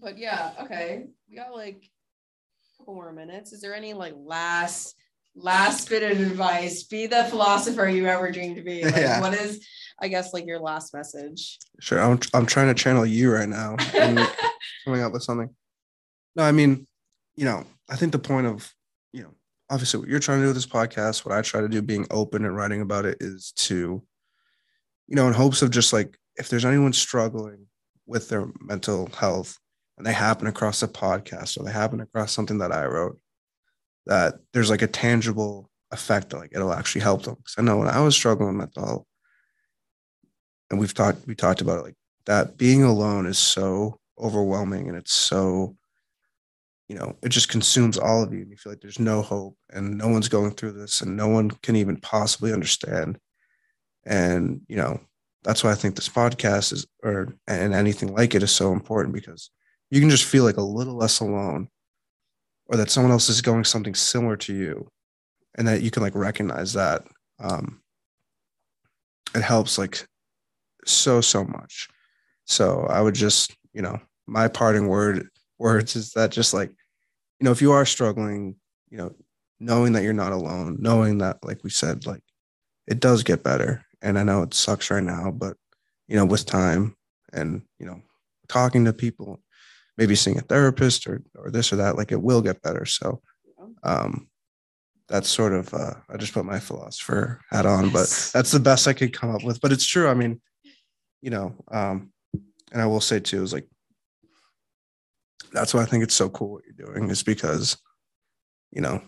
but 0.00 0.18
yeah, 0.18 0.52
okay. 0.62 1.04
We 1.28 1.36
got 1.36 1.54
like 1.54 1.82
a 1.84 2.78
couple 2.78 2.94
more 2.94 3.12
minutes. 3.12 3.52
Is 3.52 3.60
there 3.60 3.74
any 3.74 3.94
like 3.94 4.14
last 4.16 4.94
last 5.34 5.88
bit 5.88 6.02
of 6.02 6.20
advice? 6.20 6.82
Be 6.84 7.06
the 7.06 7.24
philosopher 7.24 7.88
you 7.88 8.06
ever 8.06 8.30
dreamed 8.30 8.56
to 8.56 8.62
be. 8.62 8.84
Like, 8.84 8.96
Yeah. 8.96 9.20
what 9.20 9.34
is, 9.34 9.66
I 10.00 10.08
guess, 10.08 10.32
like 10.34 10.46
your 10.46 10.58
last 10.60 10.92
message? 10.94 11.58
Sure, 11.80 12.00
I'm 12.00 12.18
I'm 12.34 12.46
trying 12.46 12.68
to 12.68 12.74
channel 12.74 13.06
you 13.06 13.32
right 13.32 13.48
now 13.48 13.76
and 13.94 14.18
coming 14.84 15.02
up 15.02 15.12
with 15.12 15.22
something. 15.22 15.50
No, 16.36 16.42
I 16.42 16.52
mean, 16.52 16.86
you 17.36 17.44
know, 17.44 17.64
I 17.90 17.96
think 17.96 18.12
the 18.12 18.18
point 18.18 18.46
of, 18.46 18.72
obviously 19.72 19.98
what 19.98 20.08
you're 20.08 20.20
trying 20.20 20.38
to 20.38 20.44
do 20.44 20.48
with 20.48 20.56
this 20.56 20.66
podcast, 20.66 21.24
what 21.24 21.34
I 21.34 21.40
try 21.40 21.62
to 21.62 21.68
do 21.68 21.80
being 21.80 22.06
open 22.10 22.44
and 22.44 22.54
writing 22.54 22.82
about 22.82 23.06
it 23.06 23.16
is 23.20 23.52
to, 23.52 24.02
you 25.08 25.16
know, 25.16 25.26
in 25.26 25.32
hopes 25.32 25.62
of 25.62 25.70
just 25.70 25.94
like 25.94 26.18
if 26.36 26.50
there's 26.50 26.66
anyone 26.66 26.92
struggling 26.92 27.66
with 28.06 28.28
their 28.28 28.46
mental 28.60 29.08
health 29.18 29.58
and 29.96 30.06
they 30.06 30.12
happen 30.12 30.46
across 30.46 30.82
a 30.82 30.88
podcast 30.88 31.58
or 31.58 31.64
they 31.64 31.72
happen 31.72 32.00
across 32.02 32.32
something 32.32 32.58
that 32.58 32.70
I 32.70 32.84
wrote, 32.84 33.18
that 34.04 34.34
there's 34.52 34.68
like 34.68 34.82
a 34.82 34.86
tangible 34.86 35.70
effect 35.90 36.30
that 36.30 36.38
like 36.38 36.52
it'll 36.54 36.74
actually 36.74 37.00
help 37.00 37.22
them. 37.22 37.36
Because 37.36 37.54
I 37.56 37.62
know 37.62 37.78
when 37.78 37.88
I 37.88 38.00
was 38.00 38.14
struggling 38.14 38.48
with 38.48 38.56
mental 38.56 38.84
health, 38.84 39.06
and 40.70 40.78
we've 40.78 40.94
talked 40.94 41.26
we 41.26 41.34
talked 41.34 41.62
about 41.62 41.78
it 41.78 41.84
like 41.84 41.96
that 42.26 42.58
being 42.58 42.82
alone 42.82 43.26
is 43.26 43.38
so 43.38 43.98
overwhelming 44.18 44.88
and 44.88 44.96
it's 44.96 45.14
so 45.14 45.76
you 46.92 46.98
know 46.98 47.16
it 47.22 47.30
just 47.30 47.48
consumes 47.48 47.96
all 47.96 48.22
of 48.22 48.34
you 48.34 48.42
and 48.42 48.50
you 48.50 48.56
feel 48.58 48.70
like 48.70 48.82
there's 48.82 48.98
no 48.98 49.22
hope 49.22 49.56
and 49.70 49.96
no 49.96 50.08
one's 50.08 50.28
going 50.28 50.50
through 50.50 50.72
this 50.72 51.00
and 51.00 51.16
no 51.16 51.26
one 51.26 51.50
can 51.62 51.74
even 51.74 51.96
possibly 51.96 52.52
understand. 52.52 53.18
And 54.04 54.60
you 54.68 54.76
know 54.76 55.00
that's 55.42 55.64
why 55.64 55.72
i 55.72 55.74
think 55.74 55.96
this 55.96 56.10
podcast 56.10 56.70
is 56.70 56.86
or 57.02 57.34
and 57.48 57.72
anything 57.72 58.14
like 58.14 58.34
it 58.34 58.42
is 58.42 58.52
so 58.52 58.72
important 58.72 59.14
because 59.14 59.50
you 59.90 60.00
can 60.00 60.10
just 60.10 60.26
feel 60.26 60.44
like 60.44 60.58
a 60.58 60.62
little 60.62 60.94
less 60.94 61.20
alone 61.20 61.66
or 62.66 62.76
that 62.76 62.90
someone 62.90 63.10
else 63.10 63.30
is 63.30 63.40
going 63.40 63.64
something 63.64 63.94
similar 63.94 64.36
to 64.36 64.54
you 64.54 64.86
and 65.56 65.66
that 65.66 65.80
you 65.80 65.90
can 65.90 66.02
like 66.02 66.14
recognize 66.14 66.74
that. 66.74 67.06
Um 67.40 67.80
it 69.34 69.42
helps 69.42 69.78
like 69.78 70.06
so 70.84 71.22
so 71.22 71.42
much. 71.42 71.88
So 72.44 72.86
i 72.90 73.00
would 73.00 73.14
just 73.14 73.56
you 73.72 73.80
know 73.80 73.98
my 74.26 74.46
parting 74.46 74.88
word 74.88 75.30
words 75.58 75.96
is 75.96 76.12
that 76.12 76.32
just 76.32 76.52
like 76.52 76.70
you 77.42 77.44
know 77.44 77.50
if 77.50 77.60
you 77.60 77.72
are 77.72 77.84
struggling 77.84 78.54
you 78.88 78.96
know 78.96 79.12
knowing 79.58 79.94
that 79.94 80.04
you're 80.04 80.12
not 80.12 80.30
alone 80.30 80.76
knowing 80.78 81.18
that 81.18 81.38
like 81.42 81.58
we 81.64 81.70
said 81.70 82.06
like 82.06 82.22
it 82.86 83.00
does 83.00 83.24
get 83.24 83.42
better. 83.42 83.84
And 84.00 84.16
i 84.16 84.22
know 84.22 84.42
it 84.42 84.54
sucks 84.54 84.92
right 84.92 85.02
now 85.02 85.32
but 85.32 85.56
you 86.06 86.14
know 86.14 86.24
with 86.24 86.46
time 86.46 86.96
and 87.32 87.62
you 87.80 87.86
know 87.86 88.00
talking 88.46 88.84
to 88.84 88.92
people 88.92 89.40
maybe 89.98 90.14
seeing 90.14 90.38
a 90.38 90.42
therapist 90.42 91.08
or 91.08 91.20
or 91.34 91.50
this 91.50 91.72
or 91.72 91.76
that 91.76 91.96
like 91.96 92.12
it 92.12 92.22
will 92.22 92.42
get 92.42 92.62
better. 92.62 92.84
So 92.84 93.20
um 93.82 94.28
that's 95.08 95.28
sort 95.28 95.52
of 95.52 95.74
uh 95.74 95.94
i 96.10 96.16
just 96.16 96.32
put 96.32 96.44
my 96.44 96.60
philosopher 96.60 97.40
hat 97.50 97.66
on 97.66 97.90
but 97.90 98.08
that's 98.32 98.52
the 98.52 98.60
best 98.60 98.86
i 98.86 98.92
could 98.92 99.12
come 99.12 99.34
up 99.34 99.42
with. 99.42 99.60
But 99.60 99.72
it's 99.72 99.86
true. 99.86 100.08
I 100.08 100.14
mean 100.14 100.40
you 101.22 101.30
know 101.30 101.56
um 101.72 102.12
and 102.72 102.80
i 102.80 102.86
will 102.86 103.00
say 103.00 103.18
too 103.18 103.42
is 103.42 103.52
like 103.52 103.66
that's 105.52 105.74
why 105.74 105.82
i 105.82 105.86
think 105.86 106.02
it's 106.02 106.14
so 106.14 106.28
cool 106.28 106.52
what 106.52 106.64
you're 106.64 106.86
doing 106.86 107.10
is 107.10 107.22
because 107.22 107.76
you 108.70 108.80
know 108.80 109.00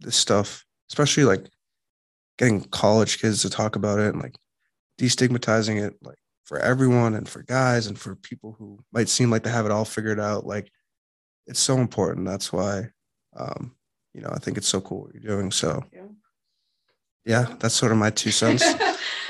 this 0.00 0.16
stuff 0.16 0.64
especially 0.90 1.24
like 1.24 1.48
getting 2.38 2.62
college 2.64 3.20
kids 3.20 3.42
to 3.42 3.50
talk 3.50 3.76
about 3.76 3.98
it 3.98 4.12
and 4.12 4.22
like 4.22 4.36
destigmatizing 4.98 5.82
it 5.82 5.94
like 6.02 6.18
for 6.44 6.58
everyone 6.60 7.14
and 7.14 7.28
for 7.28 7.42
guys 7.42 7.86
and 7.86 7.98
for 7.98 8.14
people 8.16 8.56
who 8.58 8.82
might 8.92 9.08
seem 9.08 9.30
like 9.30 9.42
they 9.42 9.50
have 9.50 9.66
it 9.66 9.72
all 9.72 9.84
figured 9.84 10.18
out 10.18 10.46
like 10.46 10.70
it's 11.46 11.60
so 11.60 11.78
important. 11.78 12.26
That's 12.26 12.52
why 12.52 12.88
um 13.36 13.74
you 14.14 14.22
know 14.22 14.30
i 14.32 14.38
think 14.38 14.56
it's 14.56 14.66
so 14.66 14.80
cool 14.80 15.02
what 15.02 15.14
you're 15.14 15.22
doing. 15.22 15.50
So 15.50 15.84
yeah 17.26 17.54
that's 17.58 17.74
sort 17.74 17.92
of 17.92 17.98
my 17.98 18.10
two 18.10 18.30
cents. 18.30 18.64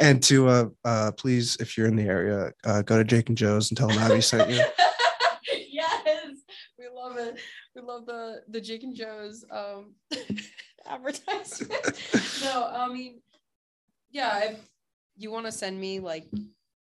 And 0.01 0.23
to 0.25 0.49
uh 0.49 0.69
uh 0.85 1.13
please 1.13 1.57
if 1.59 1.77
you're 1.77 1.89
in 1.89 1.97
the 1.97 2.05
area 2.05 2.53
uh 2.65 2.83
go 2.83 2.99
to 2.99 3.05
jake 3.05 3.29
and 3.29 3.37
joe's 3.37 3.69
and 3.71 3.77
tell 3.77 3.89
them 3.89 3.99
abby 3.99 4.21
sent 4.21 4.49
you 4.49 4.63
love 6.99 7.17
it. 7.19 7.39
We 7.75 7.83
love 7.83 8.07
the 8.07 8.43
the 8.49 8.61
Jake 8.61 8.83
and 8.83 8.95
Joe's 8.95 9.45
um 9.51 9.95
advertisement. 10.87 12.01
no, 12.43 12.69
I 12.73 12.89
mean, 12.89 13.21
yeah, 14.11 14.45
if 14.51 14.59
you 15.17 15.31
want 15.31 15.47
to 15.47 15.53
send 15.53 15.81
me 15.81 16.01
like 16.01 16.27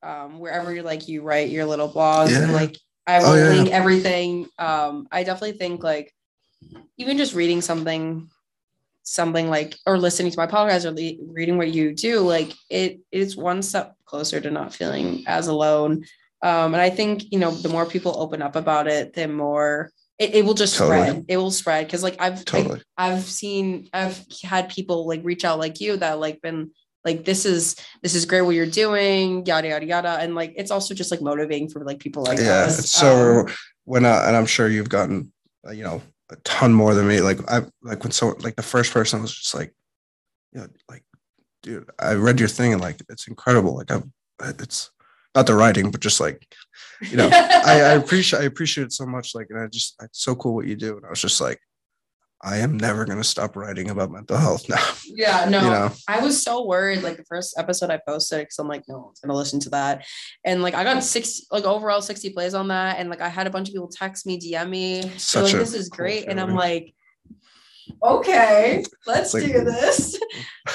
um 0.03 0.39
wherever 0.39 0.75
you 0.75 0.83
like 0.83 1.09
you 1.09 1.23
write 1.23 1.51
your 1.51 1.65
little 1.67 1.89
blogs 1.89 2.37
and 2.41 2.53
like 2.53 2.77
I 3.07 3.19
will 3.21 3.31
Oh, 3.31 3.35
yeah. 3.37 3.49
link 3.49 3.71
everything. 3.71 4.47
Um, 4.59 5.09
I 5.11 5.25
definitely 5.25 5.59
think 5.59 5.83
like 5.83 6.13
even 6.97 7.17
just 7.19 7.35
reading 7.35 7.61
something 7.61 8.29
something 9.03 9.49
like 9.49 9.75
or 9.87 9.99
listening 9.99 10.31
to 10.31 10.39
my 10.39 10.47
podcast 10.47 10.85
or 10.85 10.93
le- 10.93 11.33
reading 11.33 11.57
what 11.59 11.73
you 11.73 11.93
do 11.95 12.21
like 12.21 12.53
it 12.69 13.01
is 13.11 13.37
one 13.37 13.63
step 13.63 13.97
closer 14.05 14.41
to 14.41 14.51
not 14.51 14.73
feeling 14.75 15.25
as 15.27 15.49
alone 15.49 16.05
um, 16.43 16.75
and 16.75 16.81
I 16.83 16.91
think, 16.91 17.31
you 17.33 17.39
know, 17.39 17.51
the 17.51 17.69
more 17.69 17.87
people 17.87 18.15
open 18.21 18.43
up 18.43 18.57
about 18.57 18.87
it, 18.87 19.13
the 19.13 19.29
more 19.29 19.91
it, 20.19 20.35
it 20.35 20.45
will 20.45 20.55
just 20.55 20.77
Totally. 20.77 21.09
spread. 21.09 21.25
It 21.29 21.37
will 21.37 21.51
spread. 21.51 21.89
Cause 21.91 22.03
like 22.03 22.17
I've, 22.21 22.45
totally 22.45 22.83
I, 22.97 23.13
I've 23.13 23.23
seen, 23.23 23.89
I've 23.93 24.23
had 24.43 24.69
people 24.69 25.07
like 25.07 25.21
reach 25.25 25.45
out 25.45 25.59
like 25.59 25.81
you 25.81 25.97
that 25.97 26.21
like 26.21 26.41
been 26.43 26.71
like, 27.05 27.25
this 27.25 27.47
is, 27.47 27.77
this 28.03 28.15
is 28.15 28.27
great 28.27 28.43
what 28.43 28.55
you're 28.55 28.67
doing, 28.67 29.47
yada, 29.47 29.69
yada, 29.69 29.87
yada. 29.87 30.19
And 30.21 30.35
like, 30.35 30.53
it's 30.57 30.71
also 30.71 30.95
just 30.95 31.11
like 31.11 31.23
motivating 31.23 31.69
for 31.69 31.85
like 31.85 31.99
people 31.99 32.23
like 32.25 32.39
yeah 32.39 32.65
us. 32.65 32.91
so 32.91 33.41
Um, 33.41 33.47
when 33.85 34.05
I, 34.05 34.29
and 34.29 34.37
i'm 34.37 34.47
sure 34.47 34.69
you've 34.69 34.89
gotten 34.89 35.33
uh, 35.67 35.73
you 35.73 35.83
know 35.83 36.01
a 36.31 36.37
ton 36.45 36.73
more 36.73 36.95
than 36.95 37.09
me 37.09 37.21
like 37.21 37.39
i 37.51 37.63
like 37.83 38.05
when 38.05 38.13
so 38.13 38.37
like 38.41 38.55
the 38.55 38.63
first 38.63 38.93
person 38.93 39.21
was 39.21 39.35
just 39.35 39.55
like 39.55 39.75
you 40.53 40.61
know 40.61 40.69
like 40.89 41.03
dude 41.63 41.91
i 41.99 42.13
read 42.15 42.39
your 42.39 42.49
thing 42.49 42.73
and 42.73 42.81
like 42.81 43.03
it's 43.09 43.27
incredible 43.27 43.75
like 43.77 43.91
i 43.91 44.01
it's 44.61 44.91
not 45.35 45.47
the 45.47 45.55
writing 45.55 45.91
but 45.91 46.01
just 46.01 46.21
like 46.21 46.47
you 47.01 47.17
know 47.17 47.29
I, 47.65 47.81
I 47.81 47.93
appreciate 47.95 48.41
I 48.41 48.45
appreciate 48.45 48.85
it 48.85 48.93
so 48.93 49.07
much. 49.07 49.35
Like, 49.35 49.49
and 49.51 49.59
I 49.59 49.67
just 49.67 49.97
it's 50.03 50.23
so 50.23 50.35
cool 50.35 50.55
what 50.55 50.67
you 50.67 50.77
do. 50.77 50.97
And 50.97 51.07
I 51.07 51.11
was 51.11 51.21
just 51.21 51.41
like, 51.41 51.61
I 52.43 52.59
am 52.59 52.79
never 52.79 53.05
gonna 53.05 53.25
stop 53.25 53.57
writing 53.57 53.91
about 53.91 54.11
mental 54.11 54.37
health 54.37 54.69
now. 54.69 54.85
yeah, 55.05 55.49
no, 55.49 55.63
You 55.63 55.71
know, 55.71 55.93
I 56.09 56.21
was 56.21 56.43
so 56.43 56.67
worried 56.67 57.03
like 57.03 57.17
the 57.17 57.25
first 57.25 57.55
episode 57.59 57.91
I 57.91 58.01
posted 58.07 58.41
because 58.41 58.59
I'm 58.59 58.69
like, 58.69 58.85
no 58.89 58.99
one's 58.99 59.21
gonna 59.21 59.37
listen 59.37 59.61
to 59.61 59.71
that. 59.71 60.07
And 60.45 60.63
like 60.63 60.75
I 60.75 60.85
got 60.85 61.03
six 61.05 61.43
like 61.51 61.65
overall 61.65 62.01
60 62.01 62.31
plays 62.31 62.55
on 62.55 62.69
that. 62.69 62.99
And 62.99 63.11
like 63.11 63.21
I 63.21 63.29
had 63.29 63.47
a 63.47 63.51
bunch 63.51 63.69
of 63.69 63.75
people 63.75 63.89
text 63.89 64.27
me, 64.27 64.39
DM 64.39 64.71
me. 64.71 65.01
They're 65.03 65.43
like, 65.43 65.53
this 65.53 65.75
is 65.75 65.89
cool 65.89 65.99
great. 65.99 66.29
And 66.29 66.41
I'm 66.41 66.55
like, 66.55 66.95
okay, 68.03 68.85
let's 69.07 69.35
Like- 69.35 69.45
do 69.45 69.65
this. 69.65 70.19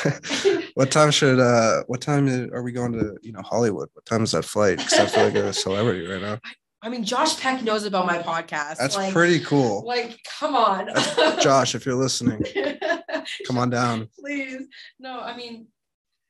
what 0.76 0.92
time 0.92 1.12
should 1.12 1.40
uh 1.40 1.84
what 1.88 2.02
time 2.02 2.28
are 2.54 2.64
we 2.64 2.72
going 2.72 2.92
to 2.94 3.18
you 3.22 3.32
know 3.32 3.42
Hollywood? 3.42 3.90
What 3.94 4.06
time 4.06 4.24
is 4.24 4.32
that 4.32 4.46
flight? 4.46 4.78
Because 4.78 4.94
I 5.00 5.06
feel 5.08 5.24
like 5.26 5.36
a 5.36 5.54
celebrity 5.54 6.06
right 6.08 6.22
now. 6.22 6.40
I 6.82 6.90
mean, 6.90 7.04
Josh 7.04 7.40
Peck 7.40 7.64
knows 7.64 7.84
about 7.86 8.06
my 8.06 8.20
podcast. 8.20 8.78
That's 8.78 8.96
like, 8.96 9.12
pretty 9.12 9.40
cool. 9.40 9.84
Like, 9.88 10.20
come 10.40 10.56
on. 10.56 10.90
Josh, 11.42 11.74
if 11.74 11.84
you're 11.84 11.96
listening, 11.96 12.44
come 13.48 13.58
on 13.58 13.72
down. 13.72 14.08
Please. 14.20 14.68
No, 15.00 15.20
I 15.20 15.36
mean, 15.36 15.66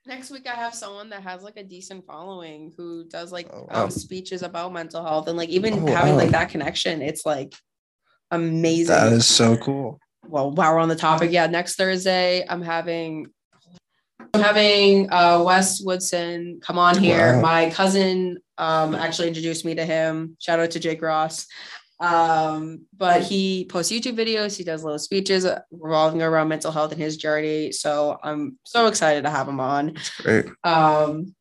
next 0.06 0.32
week 0.32 0.48
I 0.48 0.54
have 0.56 0.74
someone 0.74 1.10
that 1.10 1.24
has 1.24 1.44
like 1.44 1.58
a 1.58 1.64
decent 1.64 2.06
following 2.06 2.72
who 2.78 3.04
does 3.10 3.34
like 3.34 3.50
Oh, 3.52 3.68
wow. 3.70 3.84
um, 3.86 3.92
speeches 3.92 4.44
about 4.44 4.72
mental 4.72 5.04
health 5.04 5.28
and 5.28 5.36
like 5.38 5.50
even 5.50 5.74
Oh, 5.74 5.88
having 5.88 6.14
wow. 6.14 6.20
like 6.20 6.30
that 6.32 6.50
connection. 6.50 7.02
It's 7.02 7.26
like 7.26 7.54
amazing. 8.32 8.96
That 8.96 9.12
is 9.12 9.28
so 9.28 9.58
cool. 9.58 10.00
Well, 10.28 10.52
while 10.52 10.74
we're 10.74 10.80
on 10.80 10.90
the 10.90 10.96
topic, 10.96 11.32
yeah, 11.32 11.48
next 11.48 11.76
Thursday 11.76 12.46
I'm 12.48 12.62
having 12.62 13.28
I'm 14.34 14.42
having 14.42 15.12
uh 15.12 15.42
Wes 15.46 15.82
Woodson 15.82 16.60
come 16.62 16.78
on 16.78 16.98
here. 16.98 17.36
Wow. 17.36 17.42
My 17.42 17.70
cousin 17.70 18.40
um 18.58 18.96
actually 18.96 19.28
introduced 19.30 19.66
me 19.66 19.76
to 19.76 19.86
him. 19.86 20.36
Shout 20.40 20.60
out 20.60 20.72
to 20.72 20.80
Jake 20.80 21.02
Ross. 21.02 21.48
Um, 22.00 22.86
but 22.98 23.24
he 23.24 23.66
posts 23.66 23.92
YouTube 23.92 24.18
videos, 24.18 24.58
he 24.58 24.66
does 24.66 24.84
little 24.84 25.00
speeches 25.00 25.48
revolving 25.72 26.22
around 26.22 26.50
mental 26.50 26.72
health 26.72 26.92
and 26.92 27.02
his 27.02 27.16
journey. 27.16 27.72
So 27.72 28.20
I'm 28.22 28.60
so 28.66 28.88
excited 28.88 29.24
to 29.24 29.30
have 29.30 29.48
him 29.48 29.62
on. 29.62 29.96
Great. 30.22 30.46
Um, 30.64 31.36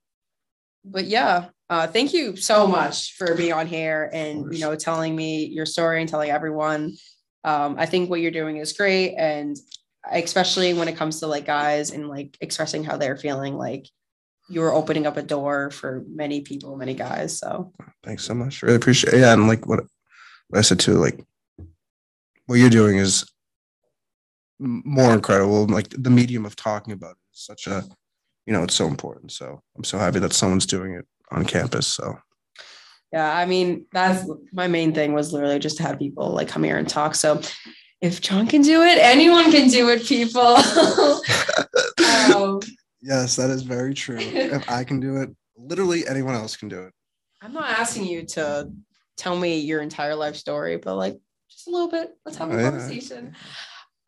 but 0.84 1.06
yeah, 1.06 1.46
uh, 1.70 1.86
thank 1.86 2.12
you 2.12 2.36
so 2.36 2.66
much 2.66 3.14
for 3.14 3.34
being 3.34 3.52
on 3.52 3.66
here 3.66 4.10
and 4.12 4.52
you 4.52 4.60
know 4.60 4.76
telling 4.76 5.16
me 5.16 5.46
your 5.46 5.66
story 5.66 6.00
and 6.00 6.08
telling 6.08 6.30
everyone. 6.30 6.94
Um, 7.44 7.76
I 7.78 7.86
think 7.86 8.08
what 8.08 8.20
you're 8.20 8.30
doing 8.30 8.56
is 8.56 8.72
great, 8.72 9.14
and 9.16 9.56
especially 10.10 10.74
when 10.74 10.88
it 10.88 10.96
comes 10.96 11.20
to 11.20 11.26
like 11.26 11.46
guys 11.46 11.90
and 11.90 12.08
like 12.08 12.36
expressing 12.40 12.84
how 12.84 12.96
they're 12.96 13.16
feeling, 13.16 13.56
like 13.56 13.86
you're 14.48 14.72
opening 14.72 15.06
up 15.06 15.16
a 15.16 15.22
door 15.22 15.70
for 15.70 16.04
many 16.08 16.40
people, 16.42 16.76
many 16.76 16.94
guys. 16.94 17.38
So 17.38 17.72
thanks 18.02 18.24
so 18.24 18.34
much. 18.34 18.62
Really 18.62 18.76
appreciate 18.76 19.14
it. 19.14 19.20
Yeah. 19.20 19.32
And 19.32 19.48
like 19.48 19.66
what, 19.66 19.84
what 20.48 20.58
I 20.58 20.62
said 20.62 20.80
too, 20.80 20.94
like 20.94 21.24
what 22.46 22.56
you're 22.56 22.70
doing 22.70 22.98
is 22.98 23.24
more 24.58 25.14
incredible. 25.14 25.66
Like 25.66 25.88
the 25.90 26.10
medium 26.10 26.44
of 26.44 26.56
talking 26.56 26.92
about 26.92 27.12
it 27.12 27.34
is 27.34 27.40
such 27.40 27.66
a, 27.66 27.84
you 28.46 28.52
know, 28.52 28.62
it's 28.62 28.74
so 28.74 28.86
important. 28.86 29.32
So 29.32 29.62
I'm 29.76 29.84
so 29.84 29.98
happy 29.98 30.18
that 30.18 30.34
someone's 30.34 30.66
doing 30.66 30.92
it 30.92 31.06
on 31.30 31.46
campus. 31.46 31.86
So 31.86 32.18
yeah, 33.14 33.32
I 33.32 33.46
mean, 33.46 33.86
that's 33.92 34.28
my 34.52 34.66
main 34.66 34.92
thing 34.92 35.12
was 35.12 35.32
literally 35.32 35.60
just 35.60 35.76
to 35.76 35.84
have 35.84 36.00
people 36.00 36.30
like 36.30 36.48
come 36.48 36.64
here 36.64 36.78
and 36.78 36.88
talk. 36.88 37.14
So 37.14 37.40
if 38.00 38.20
Jon 38.20 38.48
can 38.48 38.62
do 38.62 38.82
it, 38.82 38.98
anyone 38.98 39.52
can 39.52 39.68
do 39.68 39.88
it, 39.90 40.04
people. 40.04 40.40
um, 42.34 42.58
yes, 43.00 43.36
that 43.36 43.50
is 43.50 43.62
very 43.62 43.94
true. 43.94 44.18
if 44.18 44.68
I 44.68 44.82
can 44.82 44.98
do 44.98 45.18
it, 45.18 45.30
literally 45.56 46.04
anyone 46.08 46.34
else 46.34 46.56
can 46.56 46.68
do 46.68 46.82
it. 46.82 46.92
I'm 47.40 47.52
not 47.52 47.70
asking 47.70 48.06
you 48.06 48.24
to 48.30 48.72
tell 49.16 49.38
me 49.38 49.60
your 49.60 49.80
entire 49.80 50.16
life 50.16 50.34
story, 50.34 50.76
but 50.76 50.96
like 50.96 51.16
just 51.48 51.68
a 51.68 51.70
little 51.70 51.92
bit. 51.92 52.16
Let's 52.26 52.36
have 52.38 52.50
a 52.50 52.58
oh, 52.58 52.62
conversation. 52.68 53.36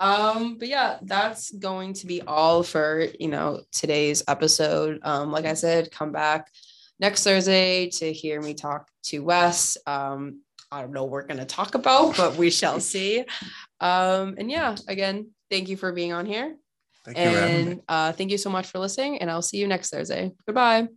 Um, 0.00 0.58
but 0.58 0.66
yeah, 0.66 0.98
that's 1.02 1.52
going 1.52 1.92
to 1.94 2.08
be 2.08 2.22
all 2.22 2.64
for 2.64 3.06
you 3.20 3.28
know 3.28 3.60
today's 3.70 4.24
episode. 4.26 4.98
Um, 5.04 5.30
like 5.30 5.44
I 5.44 5.54
said, 5.54 5.92
come 5.92 6.10
back 6.10 6.48
next 6.98 7.24
Thursday 7.24 7.90
to 7.90 8.12
hear 8.12 8.40
me 8.40 8.54
talk 8.54 8.88
to 9.04 9.20
Wes. 9.20 9.76
Um, 9.86 10.42
I 10.70 10.80
don't 10.80 10.92
know 10.92 11.04
what 11.04 11.12
we're 11.12 11.26
going 11.26 11.38
to 11.38 11.44
talk 11.44 11.74
about, 11.74 12.16
but 12.16 12.36
we 12.36 12.50
shall 12.50 12.80
see. 12.92 13.20
Um, 13.80 14.34
and 14.38 14.50
yeah, 14.50 14.76
again, 14.88 15.30
thank 15.50 15.68
you 15.68 15.76
for 15.76 15.92
being 15.92 16.12
on 16.12 16.26
here. 16.26 16.56
Thank 17.04 17.18
and 17.18 17.80
uh, 17.88 18.12
thank 18.12 18.32
you 18.32 18.38
so 18.38 18.50
much 18.50 18.66
for 18.66 18.80
listening, 18.80 19.18
and 19.18 19.30
I'll 19.30 19.42
see 19.42 19.58
you 19.58 19.68
next 19.68 19.90
Thursday. 19.90 20.32
Goodbye. 20.44 20.88